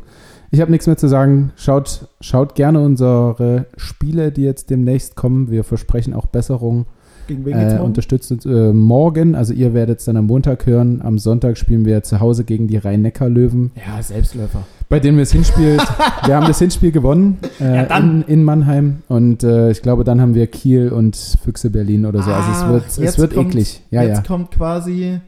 ich 0.52 0.62
habe 0.62 0.72
nichts 0.72 0.88
mehr 0.88 0.96
zu 0.96 1.08
sagen. 1.08 1.52
Schaut, 1.58 2.08
schaut 2.22 2.56
gerne 2.56 2.80
unsere 2.80 3.66
Spiele, 3.76 4.32
die 4.32 4.44
jetzt 4.44 4.70
demnächst 4.70 5.16
kommen. 5.16 5.52
Wir 5.52 5.64
versprechen 5.64 6.14
auch 6.14 6.28
Besserung. 6.28 6.86
Gegen 7.28 7.46
wen 7.46 7.54
geht's 7.54 7.74
Äh, 7.74 7.76
morgen? 7.78 7.86
unterstützt 7.86 8.32
uns 8.32 8.46
äh, 8.46 8.74
morgen. 8.74 9.36
Also 9.36 9.54
ihr 9.54 9.74
werdet 9.74 10.00
es 10.00 10.06
dann 10.06 10.18
am 10.18 10.26
Montag 10.28 10.66
hören. 10.66 11.02
Am 11.02 11.18
Sonntag 11.18 11.58
spielen 11.58 11.86
wir 11.86 12.04
zu 12.04 12.20
Hause 12.20 12.44
gegen 12.44 12.68
die 12.68 12.78
Rhein-Neckar-Löwen, 12.78 13.72
Ja, 13.76 14.02
Selbstläufer. 14.02 14.64
bei 14.90 15.00
denen 15.00 15.18
wir 15.18 15.24
das 15.24 15.32
Hinspiel, 15.32 15.78
wir 16.26 16.36
haben 16.36 16.48
das 16.48 16.60
Hinspiel 16.60 16.92
gewonnen 16.92 17.38
äh, 17.60 17.88
Ja, 17.88 17.98
in, 17.98 18.24
in 18.24 18.44
Mannheim. 18.44 19.04
Und 19.08 19.44
äh, 19.44 19.72
ich 19.72 19.82
glaube, 19.82 20.04
dann 20.04 20.20
haben 20.22 20.36
wir 20.36 20.48
Kiel 20.48 20.90
und 20.90 21.16
Füchse 21.44 21.70
Berlin 21.70 22.06
oder 22.06 22.22
so. 22.24 22.32
also 22.32 22.50
Ah, 22.50 22.78
es 22.88 22.98
wird, 23.00 23.08
es 23.10 23.18
wird 23.20 23.34
kommt- 23.34 23.50
eklig. 23.52 23.82
Ja, 23.92 24.04
Jetzt 24.04 24.18
ja. 24.18 24.24
kommt 24.24 24.52
quasi, 24.52 25.20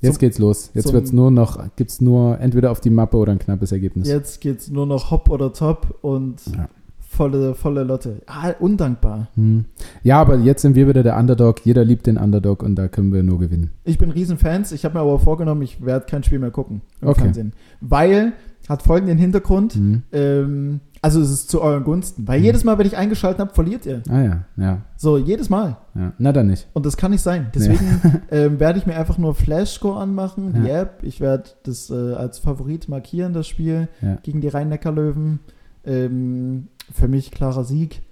Jetzt 0.00 0.18
geht's 0.18 0.38
los. 0.40 0.70
Jetzt 0.74 0.92
wird's 0.92 1.12
nur 1.12 1.30
noch, 1.30 1.62
gibt's 1.76 2.00
nur 2.00 2.40
entweder 2.40 2.72
auf 2.72 2.80
die 2.80 2.90
Mappe 2.90 3.16
oder 3.18 3.30
ein 3.30 3.38
knappes 3.38 3.70
Ergebnis. 3.70 4.08
jetzt 4.08 4.40
geht's 4.40 4.68
nur 4.68 4.84
noch 4.84 5.12
Hopp 5.12 5.30
oder 5.30 5.52
Top 5.52 5.96
und 6.02 6.40
Ja. 6.56 6.68
Volle, 7.12 7.54
volle 7.54 7.84
Lotte. 7.84 8.22
Ah, 8.26 8.52
undankbar. 8.58 9.28
Hm. 9.34 9.66
Ja, 10.02 10.20
aber 10.20 10.36
jetzt 10.38 10.62
sind 10.62 10.74
wir 10.74 10.88
wieder 10.88 11.02
der 11.02 11.16
Underdog. 11.18 11.64
Jeder 11.64 11.84
liebt 11.84 12.06
den 12.06 12.16
Underdog 12.16 12.62
und 12.62 12.74
da 12.76 12.88
können 12.88 13.12
wir 13.12 13.22
nur 13.22 13.38
gewinnen. 13.38 13.70
Ich 13.84 13.98
bin 13.98 14.10
Riesenfans. 14.10 14.72
Ich 14.72 14.84
habe 14.84 14.94
mir 14.94 15.00
aber 15.00 15.18
vorgenommen, 15.18 15.62
ich 15.62 15.84
werde 15.84 16.06
kein 16.06 16.22
Spiel 16.22 16.38
mehr 16.38 16.50
gucken 16.50 16.80
im 17.00 17.08
Okay. 17.08 17.22
Fernsehen. 17.22 17.52
Weil, 17.80 18.32
hat 18.68 18.82
folgenden 18.82 19.18
Hintergrund, 19.18 19.74
Hm. 19.74 20.02
ähm, 20.12 20.80
also 21.02 21.20
es 21.20 21.30
ist 21.30 21.50
zu 21.50 21.60
euren 21.60 21.82
Gunsten. 21.84 22.26
Weil 22.28 22.38
Mhm. 22.38 22.44
jedes 22.46 22.62
Mal, 22.64 22.78
wenn 22.78 22.86
ich 22.86 22.96
eingeschaltet 22.96 23.40
habe, 23.40 23.52
verliert 23.52 23.84
ihr. 23.86 24.02
Ah 24.08 24.22
ja, 24.22 24.44
ja, 24.56 24.78
So, 24.96 25.18
jedes 25.18 25.50
Mal. 25.50 25.76
ja. 25.96 26.12
Na 26.18 26.30
dann 26.32 26.46
nicht. 26.46 26.68
Und 26.72 26.86
das 26.86 26.96
kann 26.96 27.10
nicht 27.10 27.22
sein. 27.22 27.48
Deswegen 27.54 27.80
ähm, 28.30 28.60
werde 28.60 28.78
ich 28.78 28.86
mir 28.86 28.94
einfach 28.96 29.18
nur 29.18 29.34
Flashscore 29.34 30.00
anmachen, 30.00 30.54
die 30.62 30.68
Ja. 30.68 30.82
App. 30.82 31.00
Ich 31.02 31.20
werde 31.20 31.50
das 31.64 31.90
äh, 31.90 32.14
als 32.14 32.38
Favorit 32.38 32.88
markieren, 32.88 33.32
das 33.32 33.48
Spiel 33.48 33.88
Ja. 34.00 34.16
gegen 34.22 34.40
die 34.40 34.48
Rhein-Neckar-Löwen. 34.48 35.40
Ähm, 35.84 36.68
für 36.92 37.08
mich 37.08 37.30
klarer 37.30 37.64
Sieg. 37.64 38.02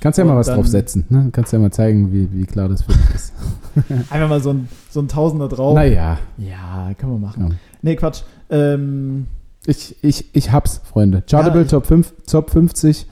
Kannst 0.00 0.18
ja 0.18 0.24
mal 0.24 0.36
was 0.36 0.46
draufsetzen. 0.46 1.04
Ne? 1.10 1.28
Kannst 1.30 1.52
ja 1.52 1.58
mal 1.58 1.70
zeigen, 1.72 2.10
wie, 2.12 2.32
wie 2.32 2.46
klar 2.46 2.68
das 2.70 2.82
für 2.82 2.92
dich 2.92 3.14
ist. 3.14 3.34
Einfach 4.10 4.28
mal 4.30 4.40
so 4.40 4.50
ein, 4.50 4.68
so 4.88 5.00
ein 5.00 5.08
Tausender 5.08 5.46
drauf. 5.48 5.74
Naja, 5.74 6.18
Ja, 6.38 6.92
kann 6.96 7.10
man 7.10 7.20
machen. 7.20 7.48
ja. 7.50 7.56
Nee, 7.82 7.96
Quatsch. 7.96 8.22
Ähm, 8.48 9.26
ich, 9.66 10.02
ich, 10.02 10.34
ich 10.34 10.52
hab's, 10.52 10.80
Freunde. 10.84 11.22
Chartable 11.28 11.62
Ja, 11.62 11.68
Top, 11.68 11.86
5, 11.86 12.14
Top 12.26 12.50
50. 12.50 13.06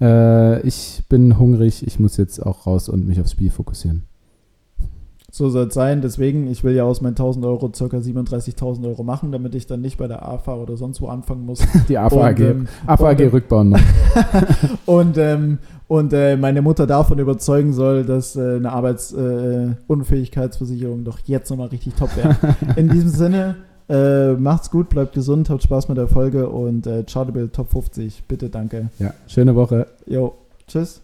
Äh, 0.00 0.60
ich 0.66 1.02
bin 1.08 1.38
hungrig. 1.38 1.86
Ich 1.86 1.98
muss 1.98 2.18
jetzt 2.18 2.44
auch 2.44 2.66
raus 2.66 2.90
und 2.90 3.06
mich 3.06 3.18
aufs 3.20 3.32
Spiel 3.32 3.50
fokussieren. 3.50 4.04
So 5.34 5.50
soll 5.50 5.66
es 5.66 5.74
sein. 5.74 6.00
Deswegen, 6.00 6.46
ich 6.46 6.62
will 6.62 6.76
ja 6.76 6.84
aus 6.84 7.00
meinen 7.00 7.16
1000 7.16 7.44
Euro 7.44 7.68
circa 7.74 7.96
37.000 7.96 8.86
Euro 8.86 9.02
machen, 9.02 9.32
damit 9.32 9.56
ich 9.56 9.66
dann 9.66 9.80
nicht 9.80 9.98
bei 9.98 10.06
der 10.06 10.24
AFA 10.24 10.54
oder 10.54 10.76
sonst 10.76 11.00
wo 11.00 11.08
anfangen 11.08 11.44
muss. 11.44 11.58
Die 11.88 11.98
AVAG, 11.98 12.38
Und, 12.38 12.44
ähm, 12.44 12.68
AVAG 12.86 13.18
und, 13.18 13.20
ähm, 13.20 13.30
rückbauen 13.30 13.70
noch. 13.70 13.80
und, 14.86 15.18
ähm, 15.18 15.58
und 15.88 16.12
äh, 16.12 16.36
meine 16.36 16.62
Mutter 16.62 16.86
davon 16.86 17.18
überzeugen 17.18 17.72
soll, 17.72 18.04
dass 18.04 18.36
äh, 18.36 18.58
eine 18.58 18.70
Arbeitsunfähigkeitsversicherung 18.70 21.02
doch 21.02 21.18
jetzt 21.24 21.50
nochmal 21.50 21.66
richtig 21.68 21.96
top 21.96 22.16
wäre. 22.16 22.36
In 22.76 22.88
diesem 22.88 23.10
Sinne, 23.10 23.56
äh, 23.88 24.34
macht's 24.34 24.70
gut, 24.70 24.88
bleibt 24.88 25.14
gesund, 25.14 25.50
habt 25.50 25.64
Spaß 25.64 25.88
mit 25.88 25.98
der 25.98 26.06
Folge 26.06 26.48
und 26.48 26.86
äh, 26.86 27.02
Chartable 27.02 27.50
Top 27.50 27.72
50. 27.72 28.22
Bitte, 28.28 28.50
danke. 28.50 28.90
Ja, 29.00 29.12
schöne 29.26 29.56
Woche. 29.56 29.88
Jo, 30.06 30.34
tschüss. 30.68 31.00